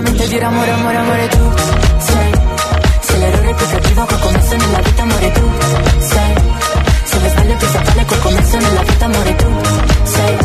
solamente 0.00 0.28
dire 0.28 0.44
amore, 0.44 0.70
amore, 0.70 0.96
amore 0.96 1.28
tu 1.28 1.52
Sei. 1.98 2.32
Se 3.00 3.16
l'errore 3.18 3.54
più 3.54 3.66
cattivo 3.66 4.04
che 4.04 4.14
ho 4.14 4.18
commesso 4.18 4.56
nella 4.56 4.78
vita 4.80 5.02
amore 5.02 5.32
tu 5.32 5.50
sei. 5.98 6.34
Se 7.04 7.20
lo 7.20 7.28
sbaglio 7.28 7.56
più 7.56 7.66
fatale 7.66 8.04
che 8.04 8.14
ho 8.14 8.18
commesso 8.18 8.56
nella 8.56 8.82
vita 8.82 9.04
amore 9.04 9.36
tu 9.36 9.60
sei. 10.04 10.36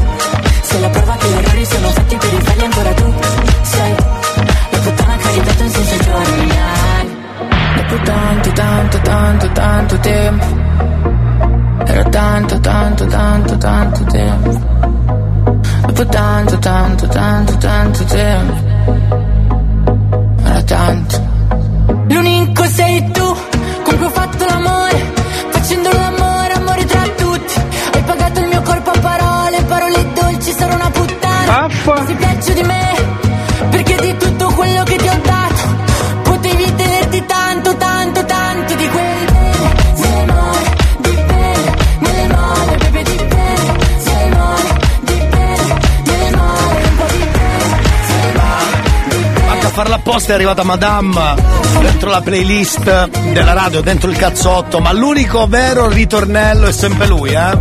Se 0.61 0.79
la 0.79 0.89
prova 0.89 1.15
che 1.15 1.27
gli 1.27 1.37
errori 1.37 1.65
sono 1.65 1.87
fatti 1.87 2.15
per 2.17 2.33
i 2.33 2.41
falli 2.41 2.63
ancora 2.63 2.93
tu 2.93 3.13
sei. 3.61 3.95
La 4.71 4.77
puttana 4.79 5.15
che 5.15 5.31
ripeto 5.31 5.63
in 5.63 5.69
senso 5.69 6.03
giorni 6.03 6.53
Dopo 7.75 8.03
tanto, 8.03 8.51
tanto, 8.51 8.99
tanto, 8.99 9.51
tanto 9.51 9.99
tempo. 9.99 10.45
Era 11.85 12.03
tanto, 12.03 12.59
tanto, 12.59 13.05
tanto, 13.05 13.57
tanto 13.57 14.03
tempo. 14.03 14.49
Dopo 15.85 16.05
tanto, 16.07 16.59
tanto, 16.59 17.07
tanto, 17.07 17.57
tanto 17.57 18.03
tempo 18.03 19.24
Era 20.67 21.34
farla 49.75 49.95
apposta 49.95 50.31
è 50.31 50.35
arrivata 50.35 50.63
Madame 50.63 51.35
dentro 51.81 52.09
la 52.09 52.21
playlist 52.21 53.09
della 53.33 53.51
radio, 53.51 53.81
dentro 53.81 54.09
il 54.09 54.15
cazzotto, 54.15 54.79
ma 54.79 54.93
l'unico 54.93 55.47
vero 55.47 55.89
ritornello 55.89 56.67
è 56.67 56.71
sempre 56.71 57.07
lui, 57.07 57.31
eh? 57.31 57.57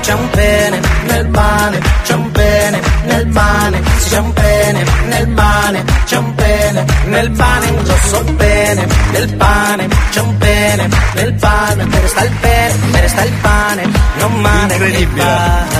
C'è 0.00 0.14
un 0.14 0.30
pene 0.30 0.80
nel 1.06 1.28
male, 1.28 1.80
c'è 2.02 2.14
un 2.14 2.32
pene 2.44 2.80
nel 3.06 3.26
male, 3.28 3.82
c'è 4.08 4.18
un 4.18 4.32
pene 4.32 4.84
nel 5.08 5.28
male, 5.28 5.84
c'è 6.04 6.16
un 6.16 6.34
pene 6.34 6.84
nel 7.06 7.30
pane, 7.30 7.70
un 7.70 7.82
grosso 7.82 8.24
pene 8.36 8.86
nel 9.12 9.34
pane, 9.34 9.88
c'è 10.10 10.20
un 10.20 10.36
pene 10.36 10.88
nel 11.14 11.34
pane, 11.34 11.84
me 11.84 12.00
resta 12.00 12.24
il 12.24 12.32
pene, 12.40 12.74
me 12.90 13.00
resta 13.00 13.24
il 13.24 13.32
pane, 13.40 13.82
non 14.18 14.40
male. 14.40 14.74
Incredibile, 14.74 15.24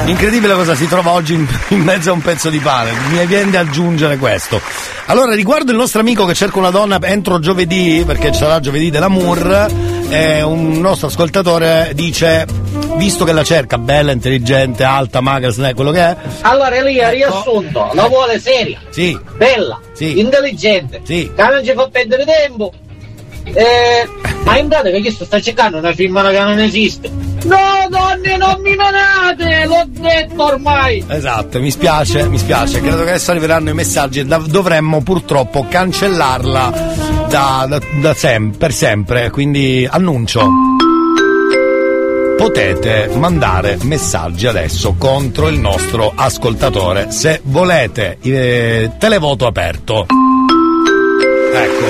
incredibile 0.07 0.55
cosa 0.55 0.75
si 0.75 0.89
trova 0.89 1.11
oggi 1.11 1.35
in, 1.35 1.47
in 1.69 1.81
mezzo 1.83 2.11
a 2.11 2.13
un 2.15 2.23
pezzo 2.23 2.49
di 2.49 2.59
pane, 2.59 2.91
mi 3.11 3.27
viene 3.27 3.51
da 3.51 3.61
aggiungere 3.61 4.17
questo. 4.17 4.61
Allora, 5.07 5.35
riguardo 5.35 5.71
il 5.71 5.77
nostro 5.77 6.01
amico 6.01 6.25
che 6.25 6.35
cerca 6.35 6.59
una 6.59 6.71
donna 6.71 6.99
entro 7.03 7.39
giovedì, 7.39 8.03
perché 8.07 8.33
sarà 8.33 8.59
giovedì 8.61 8.91
dell'amour, 8.91 9.69
eh, 10.09 10.43
un 10.43 10.81
nostro 10.81 11.09
ascoltatore 11.09 11.93
dice, 11.95 12.47
visto 12.97 13.25
che 13.25 13.33
la 13.33 13.43
cerca 13.45 13.79
bella, 13.79 14.13
intelligente, 14.13 14.85
alta, 14.85 15.21
magra, 15.21 15.51
snè, 15.51 15.75
quello 15.75 15.91
che 15.91 16.01
è, 16.01 16.17
Allora 16.43 16.75
Elia, 16.75 17.11
riassunto, 17.11 17.91
la 17.93 18.07
vuole 18.09 18.39
seria, 18.39 18.81
sì, 18.91 19.19
bella, 19.37 19.81
Sì. 19.93 20.19
intelligente, 20.21 21.01
Sì. 21.05 21.31
che 21.35 21.43
non 21.43 21.65
ci 21.65 21.73
fa 21.75 21.89
perdere 21.89 22.25
tempo. 22.25 22.73
Eh, 23.47 24.09
ma 24.45 24.57
in 24.59 24.69
pratica 24.69 24.99
che 25.01 25.11
sto 25.11 25.25
sta 25.27 25.39
cercando 25.39 25.77
una 25.77 25.93
firma 25.93 26.27
che 26.31 26.39
non 26.41 26.59
esiste. 26.61 27.11
No, 27.45 27.59
donne, 27.91 28.39
non 28.39 28.59
mi 28.63 28.75
menate, 28.75 29.67
l'ho 29.67 29.85
detto 29.87 30.45
ormai. 30.45 31.05
Esatto, 31.07 31.61
mi 31.61 31.71
spiace, 31.71 32.27
mi 32.27 32.39
spiace. 32.39 32.81
Credo 32.81 32.97
che 33.05 33.11
adesso 33.11 33.33
arriveranno 33.33 33.69
i 33.69 33.75
messaggi 33.75 34.21
e 34.21 34.25
dovremmo 34.25 35.03
purtroppo 35.03 35.67
cancellarla 35.69 36.73
da, 37.29 37.67
da- 37.69 37.81
da 38.01 38.15
sem- 38.15 38.57
per 38.57 38.73
sempre. 38.73 39.29
Quindi 39.29 39.87
annuncio. 39.91 40.49
Potete 42.37 43.09
mandare 43.15 43.79
messaggi 43.83 44.47
adesso 44.47 44.95
contro 44.99 45.49
il 45.49 45.59
nostro 45.59 46.13
ascoltatore 46.15 47.11
se 47.11 47.41
volete. 47.45 48.19
eh, 48.21 48.91
televoto 48.99 49.47
aperto. 49.47 50.07
Ecco. 51.53 51.85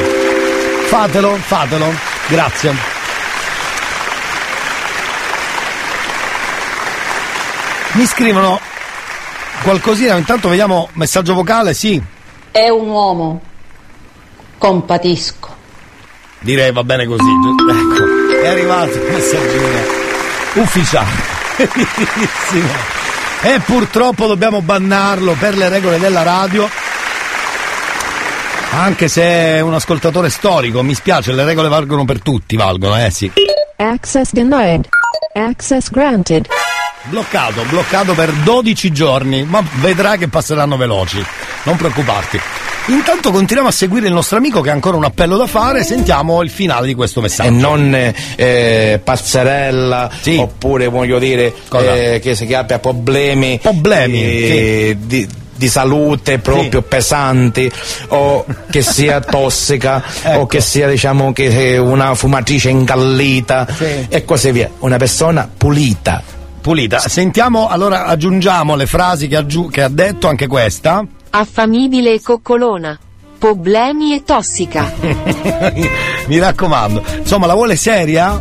Fatelo, 0.87 1.35
fatelo. 1.37 1.87
Grazie. 2.29 2.75
Mi 7.93 8.07
scrivono 8.07 8.61
qualcosina, 9.63 10.17
intanto 10.17 10.49
vediamo 10.49 10.89
messaggio 10.93 11.35
vocale, 11.35 11.75
sì. 11.75 12.01
È 12.51 12.69
un 12.69 12.89
uomo. 12.89 13.41
Compatisco. 14.59 15.53
Direi 16.41 16.71
va 16.73 16.85
bene 16.85 17.07
così. 17.07 17.31
Ecco, 17.71 18.43
è 18.43 18.47
arrivato 18.47 18.93
il 18.93 19.13
messaggino 19.13 20.04
ufficiale. 20.55 21.11
Bellissimo. 21.57 22.69
E 23.43 23.61
purtroppo 23.61 24.27
dobbiamo 24.27 24.63
bannarlo 24.63 25.35
per 25.39 25.57
le 25.57 25.69
regole 25.69 25.99
della 25.99 26.23
radio. 26.23 26.69
Anche 28.73 29.09
se 29.09 29.23
è 29.23 29.61
un 29.61 29.75
ascoltatore 29.75 30.31
storico, 30.31 30.83
mi 30.83 30.95
spiace, 30.95 31.33
le 31.33 31.45
regole 31.45 31.69
valgono 31.69 32.05
per 32.05 32.21
tutti, 32.21 32.57
valgono, 32.57 32.99
eh 32.99 33.11
sì. 33.11 33.31
Access 33.77 34.33
denied. 34.33 34.89
Access 35.35 35.91
granted. 35.91 36.49
Bloccato, 37.05 37.63
bloccato 37.69 38.15
per 38.15 38.33
12 38.33 38.91
giorni, 38.91 39.45
ma 39.45 39.63
vedrà 39.75 40.17
che 40.17 40.29
passeranno 40.29 40.77
veloci. 40.77 41.25
Non 41.65 41.77
preoccuparti. 41.77 42.41
Intanto 42.87 43.31
continuiamo 43.31 43.71
a 43.71 43.73
seguire 43.73 44.09
il 44.09 44.13
nostro 44.13 44.37
amico 44.37 44.61
che 44.61 44.69
ha 44.69 44.75
ancora 44.75 44.99
un 44.99 45.05
appello 45.05 45.39
da 45.39 45.47
fare, 45.47 45.83
sentiamo 45.85 46.43
il 46.43 46.51
finale 46.51 46.87
di 46.87 46.95
questo 46.95 47.23
messaggio. 47.23 47.49
e 47.49 47.53
non 47.53 48.13
eh, 48.37 49.01
pazzerella 49.03 50.11
oppure 50.37 50.89
voglio 50.89 51.19
dire 51.19 51.55
eh, 51.73 52.21
che, 52.23 52.35
che 52.35 52.55
abbia 52.55 52.79
problemi, 52.81 53.59
Problemi, 53.63 54.21
eh, 54.21 54.97
di, 55.01 55.27
di 55.57 55.69
salute 55.69 56.41
proprio 56.41 56.83
pesanti 56.83 57.73
o 58.09 58.45
che 58.71 58.83
sia 58.83 59.21
tossica 59.25 60.03
Ecco. 60.23 60.41
o 60.41 60.47
che 60.47 60.61
sia 60.61 60.87
diciamo 60.87 61.33
che 61.33 61.79
una 61.79 62.15
fumatrice 62.15 62.69
incallita 62.69 63.67
e 64.11 64.25
così 64.27 64.53
via. 64.53 64.69
Una 64.81 64.99
persona 64.99 65.49
pulita. 65.57 66.23
Pulita. 66.61 66.99
Sentiamo 66.99 67.67
allora 67.69 68.05
aggiungiamo 68.05 68.75
le 68.77 68.87
frasi 68.87 69.27
che, 69.27 69.37
aggiu- 69.37 69.71
che 69.73 69.83
ha 69.83 69.89
detto 69.89 70.29
anche 70.29 70.47
questa 70.47 71.03
Affamibile 71.37 72.15
e 72.15 72.21
coccolona. 72.21 72.99
Problemi 73.39 74.15
e 74.15 74.23
tossica. 74.23 74.93
mi 76.27 76.39
raccomando 76.39 77.03
insomma 77.19 77.47
la 77.47 77.55
vuole 77.55 77.77
seria 77.77 78.41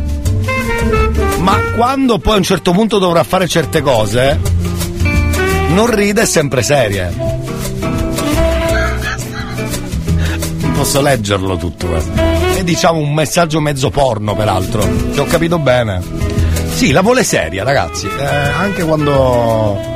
ma 1.38 1.60
quando 1.76 2.18
poi 2.18 2.34
a 2.34 2.36
un 2.36 2.42
certo 2.42 2.72
punto 2.72 2.98
dovrà 2.98 3.22
fare 3.22 3.46
certe 3.46 3.82
cose 3.82 4.40
non 5.68 5.94
ride 5.94 6.22
è 6.22 6.26
sempre 6.26 6.62
seria 6.62 7.12
non 10.60 10.72
posso 10.72 11.02
leggerlo 11.02 11.56
tutto 11.56 11.86
questo 11.88 12.12
è 12.56 12.64
diciamo 12.64 12.98
un 12.98 13.12
messaggio 13.12 13.60
mezzo 13.60 13.90
porno 13.90 14.34
peraltro 14.34 14.82
se 15.12 15.20
ho 15.20 15.26
capito 15.26 15.58
bene 15.58 16.00
sì 16.72 16.92
la 16.92 17.02
vuole 17.02 17.22
seria 17.22 17.64
ragazzi 17.64 18.06
eh, 18.06 18.24
anche 18.24 18.84
quando 18.84 19.92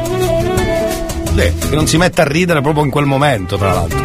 sì, 1.35 1.69
che 1.69 1.75
non 1.75 1.87
si 1.87 1.97
mette 1.97 2.21
a 2.21 2.25
ridere 2.25 2.61
proprio 2.61 2.85
in 2.85 2.91
quel 2.91 3.07
momento 3.07 3.57
tra 3.57 3.73
l'altro. 3.73 3.99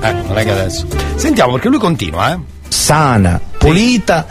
Eh 0.00 0.12
non 0.12 0.36
è 0.38 0.44
che 0.44 0.50
adesso. 0.50 0.86
Sentiamo 1.16 1.52
perché 1.52 1.68
lui 1.68 1.78
continua 1.78 2.32
eh. 2.32 2.38
Sana 2.68 3.40
pulita 3.58 4.26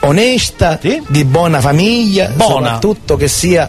onesta 0.00 0.78
di 1.08 1.24
buona 1.24 1.60
famiglia 1.60 2.28
Buona. 2.28 2.52
soprattutto 2.52 3.16
che 3.16 3.26
sia 3.26 3.68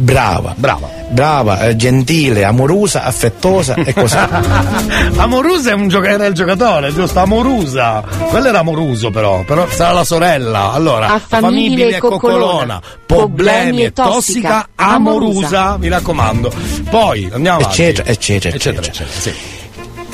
brava 0.00 0.54
brava 0.56 0.88
brava 1.10 1.60
eh, 1.66 1.74
gentile 1.76 2.44
amorosa 2.44 3.02
affettuosa 3.02 3.74
e 3.74 3.92
così 3.92 4.16
Amorusa 5.16 5.70
è 5.70 5.74
un 5.74 5.88
gioca- 5.88 6.10
era 6.10 6.26
il 6.26 6.34
giocatore, 6.34 6.92
giusto? 6.92 7.18
Amorusa. 7.18 8.02
Quello 8.28 8.48
era 8.48 8.60
Amoruso 8.60 9.10
però, 9.10 9.42
però 9.44 9.66
sarà 9.68 9.92
la 9.92 10.04
sorella. 10.04 10.72
Allora, 10.72 11.08
Affamibile 11.14 11.96
e 11.96 11.98
coccolona. 11.98 12.80
problemi 13.04 13.84
e 13.84 13.92
tossica, 13.92 14.68
Amorusa, 14.74 15.76
mi 15.78 15.88
raccomando. 15.88 16.52
Poi 16.88 17.28
andiamo 17.32 17.58
avanti. 17.58 17.82
Eccetera, 17.82 18.08
eccetera, 18.08 18.56
eccetera, 18.56 18.86
eccetera, 18.86 19.10
sì. 19.10 19.32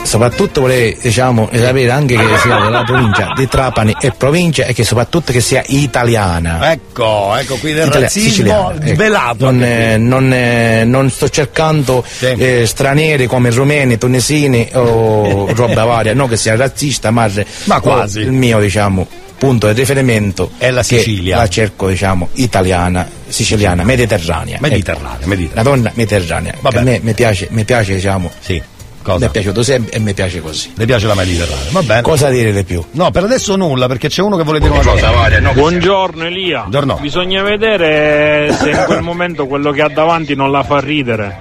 Soprattutto 0.05 0.60
vorrei 0.60 0.97
diciamo, 1.00 1.49
sapere 1.52 1.91
anche 1.91 2.15
che 2.16 2.39
sia 2.39 2.58
della 2.60 2.84
provincia 2.84 3.33
di 3.34 3.49
Trapani 3.49 3.97
e 4.00 4.12
provincia 4.12 4.65
e 4.65 4.73
che 4.74 4.84
soprattutto 4.84 5.33
che 5.33 5.41
sia 5.41 5.62
italiana. 5.66 6.70
Ecco, 6.73 7.34
ecco 7.36 7.57
qui 7.57 7.73
del 7.73 7.86
Italia- 7.86 8.00
razzismo 8.02 8.73
ecco. 8.73 8.86
svelato. 8.86 9.44
Non, 9.50 9.62
eh, 9.62 9.97
non, 9.97 10.33
eh, 10.33 10.84
non 10.84 11.10
sto 11.10 11.28
cercando 11.28 12.05
eh, 12.20 12.65
stranieri 12.66 13.26
come 13.26 13.50
rumeni, 13.50 13.99
tunisini 13.99 14.68
o 14.74 15.50
roba 15.55 15.84
varia, 15.84 16.15
no 16.15 16.28
che 16.28 16.36
sia 16.36 16.55
razzista, 16.55 17.10
ma, 17.10 17.28
Ma 17.65 17.81
quasi. 17.81 18.20
il 18.20 18.33
mio 18.33 18.60
diciamo 18.60 19.07
punto 19.36 19.66
di 19.66 19.74
riferimento 19.74 20.52
è 20.58 20.70
la 20.70 20.83
Sicilia. 20.83 21.36
La 21.36 21.49
cerco 21.49 21.89
diciamo 21.89 22.28
italiana, 22.34 23.07
siciliana, 23.26 23.83
mediterranea. 23.83 24.58
Mediterranea, 24.60 25.16
ecco. 25.18 25.28
mediterranea. 25.28 25.55
La 25.55 25.62
donna 25.62 25.91
mediterranea. 25.94 26.55
Vabbè. 26.60 26.78
A 26.78 26.83
me 26.83 27.00
mi 27.02 27.15
piace, 27.15 27.49
mi 27.50 27.65
piace 27.65 27.94
diciamo. 27.94 28.31
Sì. 28.39 28.62
Mi 29.07 29.26
è 29.26 29.28
piaciuto 29.28 29.62
sempre 29.62 29.92
e 29.92 29.99
mi 29.99 30.15
piace 30.15 30.41
così. 30.41 30.73
Le 30.74 30.86
piace 30.86 31.07
la 31.07 31.15
Mediterranea, 31.15 31.70
va 31.70 31.83
bene. 31.83 32.02
Cosa 32.02 32.31
dire 32.31 32.52
di 32.52 32.65
più? 32.65 32.83
No, 32.92 33.10
per 33.10 33.24
adesso 33.24 33.55
nulla, 33.55 33.86
perché 33.86 34.08
c'è 34.08 34.23
uno 34.23 34.36
che 34.36 34.44
vuole 34.44 34.60
dire 34.60 34.73
una 34.73 34.83
cosa. 34.83 35.52
Buongiorno 35.52 36.24
Elia. 36.24 36.60
Buongiorno. 36.60 36.99
Bisogna 37.00 37.42
vedere 37.42 38.55
se 38.58 38.70
in 38.70 38.83
quel 38.86 39.02
momento 39.02 39.47
quello 39.47 39.73
che 39.73 39.83
ha 39.83 39.89
davanti 39.89 40.34
non 40.34 40.50
la 40.50 40.62
fa 40.62 40.81
ridere. 40.81 41.36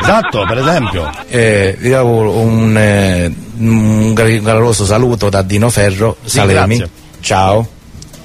Esatto, 0.00 0.44
per 0.46 0.58
esempio. 0.58 1.10
Eh, 1.28 1.76
vi 1.78 1.92
auguro 1.92 2.32
un, 2.38 2.76
eh, 2.76 3.32
un 3.58 4.12
caloroso 4.14 4.84
saluto 4.84 5.28
da 5.28 5.42
Dino 5.42 5.70
Ferro, 5.70 6.16
Salemi. 6.24 6.76
grazie. 6.76 6.90
Ciao, 7.20 7.68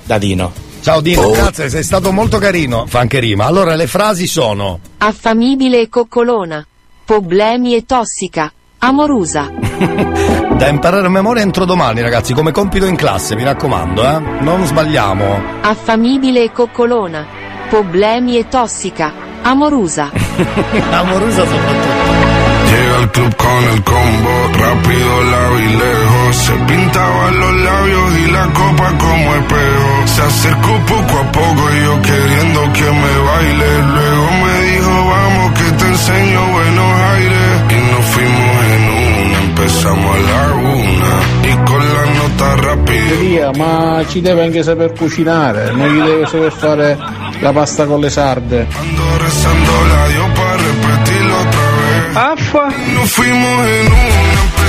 da 0.04 0.18
Dino. 0.18 0.52
Ciao 0.82 1.02
Dino, 1.02 1.32
grazie, 1.32 1.70
sei 1.70 1.84
stato 1.84 2.12
molto 2.12 2.38
carino. 2.38 2.86
Fa 2.88 3.00
anche 3.00 3.20
rima. 3.20 3.46
Allora, 3.46 3.76
le 3.76 3.88
frasi 3.88 4.28
sono. 4.28 4.80
Affamibile 4.98 5.82
e 5.82 5.90
coccolona. 5.90 6.66
Problemi 7.06 7.76
e 7.76 7.86
tossica. 7.86 8.52
Amorusa. 8.80 9.52
Da 10.56 10.70
imparare 10.70 11.06
a 11.06 11.10
memoria 11.10 11.44
entro 11.44 11.66
domani, 11.66 12.02
ragazzi, 12.02 12.34
come 12.34 12.52
compito 12.52 12.86
in 12.86 12.96
classe, 12.96 13.36
mi 13.36 13.44
raccomando, 13.44 14.04
eh. 14.04 14.20
Non 14.40 14.66
sbagliamo. 14.66 15.42
Affamibile 15.62 16.44
e 16.44 16.52
coccolona. 16.52 17.26
Problemi 17.70 18.38
e 18.38 18.48
tossica. 18.48 19.12
Amorusa. 19.44 20.12
Amorusa 20.92 21.46
soprattutto. 21.46 22.46
Llega 22.72 22.98
al 22.98 23.12
club 23.12 23.36
con 23.36 23.64
el 23.74 23.84
combo, 23.84 24.30
rápido 24.58 25.24
la 25.24 25.50
vi 25.50 25.68
lejos. 25.76 26.36
Se 26.36 26.54
pintaba 26.54 27.32
los 27.32 27.54
labios 27.54 28.18
y 28.18 28.32
la 28.32 28.46
copa 28.54 28.98
como 28.98 29.36
espejo. 29.36 30.08
Se 30.08 30.22
acercó 30.22 30.74
poco 30.88 31.20
a 31.20 31.32
poco 31.32 31.70
y 31.74 31.84
yo 31.84 32.02
queriendo 32.02 32.74
que 32.74 32.84
me 32.84 33.18
baile. 33.28 33.84
Luego 33.94 34.32
me 34.44 34.62
dijo, 34.72 35.06
vamos 35.06 35.52
que 35.60 35.72
te 35.78 35.86
enseño 35.86 36.40
fuimos 38.16 38.64
en 38.76 38.84
una, 38.84 39.38
empezamos 39.40 40.16
a 40.16 40.20
la 40.30 40.54
una. 40.54 41.14
Y 41.44 41.54
con 41.70 41.82
la 41.94 42.06
nota 42.20 42.56
rápida. 42.56 43.52
Ma 43.58 44.04
ci 44.08 44.22
deve 44.22 44.46
anche 44.46 44.64
saper 44.64 44.94
cucinare, 44.94 45.72
non 45.74 45.88
gli 45.94 46.02
deve 46.02 46.26
saper 46.26 46.52
fare 46.52 46.98
la 47.42 47.52
pasta 47.52 47.86
con 47.86 48.00
le 48.00 48.10
sarde. 48.10 48.68
Ando 48.80 49.18
rezando 49.18 49.72
la 49.92 50.08
Dios 50.08 50.30
para 50.38 50.58
repetirlo 50.58 51.36
otra 51.36 51.68
vez. 51.80 52.16
Affa. 52.16 52.66
Nos 52.94 53.12
fuimos 53.12 53.68
en 53.68 53.88
una, 53.92 54.65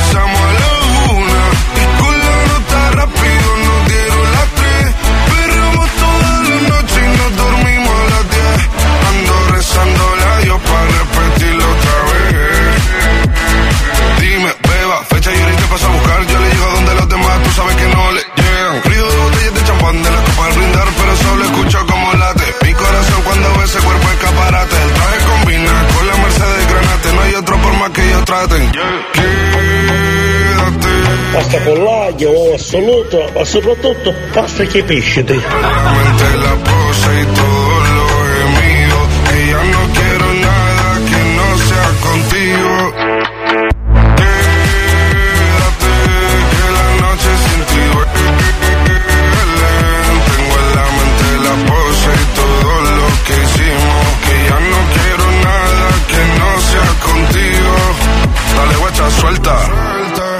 Pasta 31.33 31.61
con 31.63 31.83
l'aglio, 31.83 32.55
assoluto, 32.55 33.31
ma 33.35 33.45
soprattutto 33.45 34.15
pasta 34.33 34.65
che 34.65 34.85
pescete. 34.85 36.76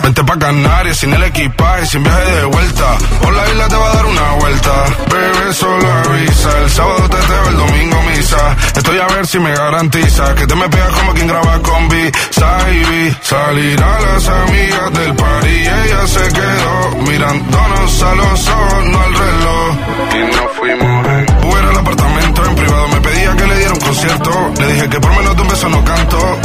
Vente 0.07 0.23
pa' 0.23 0.39
Canarias 0.39 0.99
sin 0.99 1.13
el 1.13 1.23
equipaje, 1.25 1.85
sin 1.87 2.03
viaje 2.05 2.37
de 2.37 2.45
vuelta. 2.45 2.97
Por 3.21 3.35
la 3.35 3.49
isla 3.49 3.67
te 3.67 3.75
va 3.75 3.91
a 3.91 3.95
dar 3.97 4.07
una 4.07 4.31
vuelta. 4.39 4.85
Bebé, 5.11 5.53
solo 5.53 5.93
avisa. 5.93 6.59
El 6.63 6.71
sábado 6.71 7.09
te 7.09 7.17
teo, 7.17 7.49
el 7.49 7.57
domingo 7.57 8.03
misa. 8.05 8.57
Estoy 8.77 8.99
a 9.01 9.07
ver 9.09 9.27
si 9.27 9.41
me 9.41 9.53
garantiza 9.53 10.33
que 10.37 10.47
te 10.47 10.55
me 10.55 10.69
pegas 10.69 10.93
como 10.93 11.13
quien 11.13 11.27
graba 11.27 11.59
con 11.61 11.89
B. 11.89 12.13
Saibi. 12.31 13.17
Salir 13.21 13.83
a 13.83 14.01
las 14.01 14.29
amigas 14.29 14.93
del 14.93 15.15
party 15.17 15.49
y 15.49 15.67
ella 15.67 16.07
se 16.07 16.29
quedó 16.29 16.97
mirándonos 17.09 18.03
a 18.03 18.15
los 18.15 18.49
ojos, 18.49 18.85
no 18.85 19.01
al 19.01 19.15
reloj. 19.15 19.77
Y 20.15 20.37
nos 20.37 20.53
fuimos 20.57 21.07
en 21.09 21.47
Uber 21.49 21.65
al 21.65 21.77
apartamento 21.79 22.45
en 22.45 22.55
privado. 22.55 22.89
Me 22.89 23.01
pedía 23.01 23.37
que 23.37 23.47
le 23.49 23.59
diera 23.59 23.73
un 23.73 23.81
concierto. 23.81 24.53
Le 24.61 24.73
dije 24.73 24.89
que 24.89 25.01
por 25.01 25.11
menos 25.17 25.35
de 25.35 25.43
un 25.43 25.49
beso 25.49 25.69
no 25.69 25.85
canto. 25.85 26.39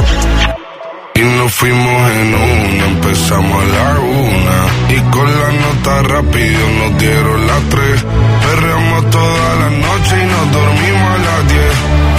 Y 1.21 1.23
nos 1.23 1.53
fuimos 1.53 2.11
en 2.13 2.33
una, 2.33 2.85
empezamos 2.87 3.63
a 3.63 3.67
la 3.67 3.99
una. 3.99 4.57
Y 4.89 4.99
con 5.11 5.27
la 5.39 5.51
nota 5.51 6.01
rápido 6.01 6.63
nos 6.79 6.97
dieron 6.97 7.45
las 7.45 7.61
tres. 7.69 8.05
Perreamos 8.45 9.09
toda 9.11 9.55
la 9.61 9.69
noche 9.69 10.13
y 10.19 10.25
nos 10.25 10.51
dormimos 10.51 11.09
a 11.13 11.17
las 11.27 11.47
diez. 11.47 11.75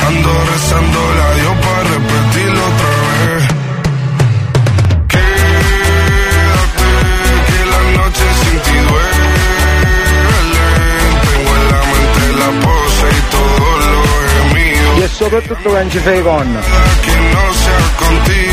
Ando 0.07 0.31
rezando 0.53 1.01
la 1.19 1.29
Dios 1.35 1.55
para 1.65 1.83
repetirlo 1.95 2.63
otra 2.73 2.93
vez. 3.11 3.43
Quédate, 5.13 6.91
que 7.49 7.61
la 7.75 7.83
noche 7.99 8.27
sin 8.41 8.57
ti 8.67 8.77
duele. 8.89 9.29
Tengo 11.27 11.53
en 11.59 11.65
la 11.73 11.81
mente 11.91 12.25
la 12.41 12.51
pose 12.65 13.07
y 13.19 13.23
todo 13.35 13.67
lo 13.91 14.03
gemido. 14.33 14.91
E 15.05 15.09
soprattutto 15.09 15.69
che 15.71 15.79
non 15.81 15.91
ci 15.91 15.99
fai 15.99 16.23
con. 16.23 16.49
que 17.03 17.15
no 17.35 17.53
sea 17.53 17.83
contigo. 17.97 18.52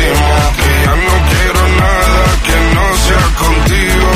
Lo 0.00 0.52
que 0.56 0.72
ya 0.84 0.94
no 0.96 1.14
quiero 1.30 1.62
nada 1.80 2.22
que 2.46 2.56
no 2.74 2.86
sea 3.04 3.26
contigo. 3.38 4.10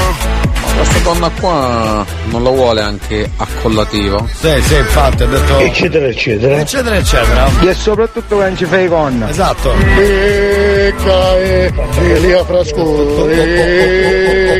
Questa 0.76 0.98
donna 0.98 1.30
qua 1.40 2.04
non 2.26 2.42
la 2.42 2.50
vuole 2.50 2.82
anche 2.82 3.30
accollativo? 3.36 4.28
Sì, 4.30 4.60
sì, 4.60 4.74
infatti, 4.74 5.22
ha 5.22 5.26
detto. 5.26 5.58
Eccetera, 5.58 6.06
eccetera. 6.06 6.58
Eccetera, 6.58 6.96
eccetera. 6.96 7.48
E 7.60 7.72
soprattutto 7.72 8.36
che 8.36 8.42
non 8.44 8.56
ci 8.58 8.66
fai 8.66 8.86
con. 8.86 9.24
Esatto. 9.26 9.72
Cae, 11.02 11.72
Elia 12.02 12.44
Frasco, 12.44 13.26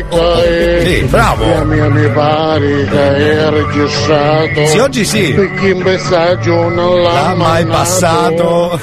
cae. 0.09 0.83
Sì, 0.83 1.03
bravo. 1.03 1.45
La 1.45 1.63
mia 1.65 1.87
mi 1.87 2.09
pare 2.09 2.85
che 2.85 3.37
è 3.37 3.49
registrato. 3.51 4.65
Sì, 4.65 4.77
oggi 4.79 5.05
sì. 5.05 5.33
Perché 5.33 5.67
in 5.67 5.81
messaggio 5.81 6.69
non 6.69 7.01
l'ha 7.03 7.27
L'ha 7.27 7.35
mai 7.35 7.63
passato. 7.65 8.79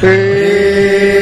E 0.00 1.15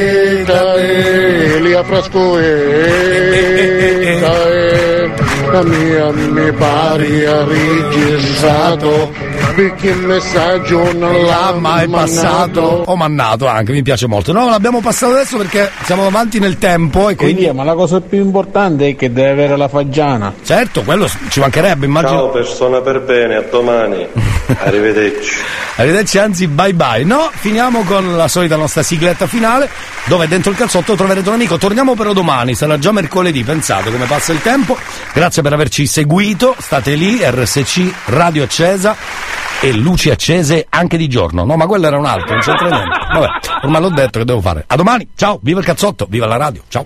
cae, 0.45 1.55
Elia 1.57 1.83
Frasco, 1.83 2.39
e 2.39 4.17
cae. 4.21 5.13
La 5.51 5.63
mia 5.63 6.11
mi 6.11 6.51
pare 6.53 7.27
ha 7.27 7.43
registrato. 7.43 9.13
Spicchi 9.55 9.87
il 9.87 10.01
messaggio 10.01 10.91
non 10.91 11.21
l'ha 11.21 11.53
mai 11.57 11.87
passato 11.87 12.83
o 12.85 12.95
mannato 12.97 13.47
anche, 13.47 13.71
mi 13.71 13.83
piace 13.83 14.05
molto. 14.05 14.33
No, 14.33 14.49
l'abbiamo 14.49 14.81
passato 14.81 15.13
adesso 15.13 15.37
perché 15.37 15.71
siamo 15.83 16.05
avanti 16.05 16.39
nel 16.39 16.57
tempo 16.57 17.07
e 17.07 17.15
quindi. 17.15 17.37
Elia, 17.37 17.53
ma 17.53 17.63
la 17.63 17.73
cosa 17.73 18.01
più 18.01 18.19
importante 18.19 18.89
è 18.89 18.95
che 18.97 19.13
deve 19.13 19.29
avere 19.29 19.55
la 19.55 19.69
fagiana. 19.69 20.33
Certo, 20.43 20.81
quello 20.81 21.09
ci 21.29 21.39
mancherebbe, 21.39 21.85
immagino. 21.85 22.11
Ciao 22.11 22.29
persona 22.31 22.81
per 22.81 23.01
bene, 23.03 23.35
a 23.35 23.41
domani. 23.49 24.05
Arrivederci. 24.59 25.35
Arrivederci, 25.77 26.17
anzi, 26.17 26.47
bye 26.47 26.73
bye. 26.73 27.05
No, 27.05 27.29
finiamo 27.33 27.83
con 27.83 28.17
la 28.17 28.27
solita 28.27 28.57
nostra 28.57 28.83
sigletta 28.83 29.25
finale, 29.25 29.69
dove 30.05 30.27
dentro 30.27 30.51
il 30.51 30.57
calzotto 30.57 30.95
troverete 30.95 31.29
un 31.29 31.35
amico. 31.35 31.57
Torniamo 31.57 31.95
però 31.95 32.11
domani, 32.11 32.55
sarà 32.55 32.77
già 32.77 32.91
mercoledì, 32.91 33.41
pensate 33.45 33.89
come 33.89 34.05
passa 34.05 34.33
il 34.33 34.41
tempo. 34.41 34.77
Grazie 35.13 35.41
per 35.41 35.53
averci 35.53 35.87
seguito, 35.87 36.55
state 36.59 36.95
lì, 36.95 37.19
RSC, 37.23 37.93
radio 38.07 38.43
accesa 38.43 39.44
e 39.61 39.73
luci 39.73 40.09
accese 40.09 40.65
anche 40.69 40.97
di 40.97 41.07
giorno. 41.07 41.43
No, 41.45 41.55
ma 41.55 41.65
quello 41.65 41.87
era 41.87 41.97
un 41.97 42.05
altro, 42.05 42.33
non 42.33 42.41
c'entra 42.41 42.69
niente. 42.69 42.97
Vabbè, 43.13 43.27
ormai 43.63 43.81
l'ho 43.81 43.89
detto 43.89 44.19
che 44.19 44.25
devo 44.25 44.41
fare. 44.41 44.63
A 44.67 44.75
domani, 44.75 45.09
ciao, 45.15 45.39
viva 45.41 45.59
il 45.59 45.65
cazzotto, 45.65 46.05
viva 46.09 46.25
la 46.25 46.37
radio, 46.37 46.61
ciao. 46.67 46.85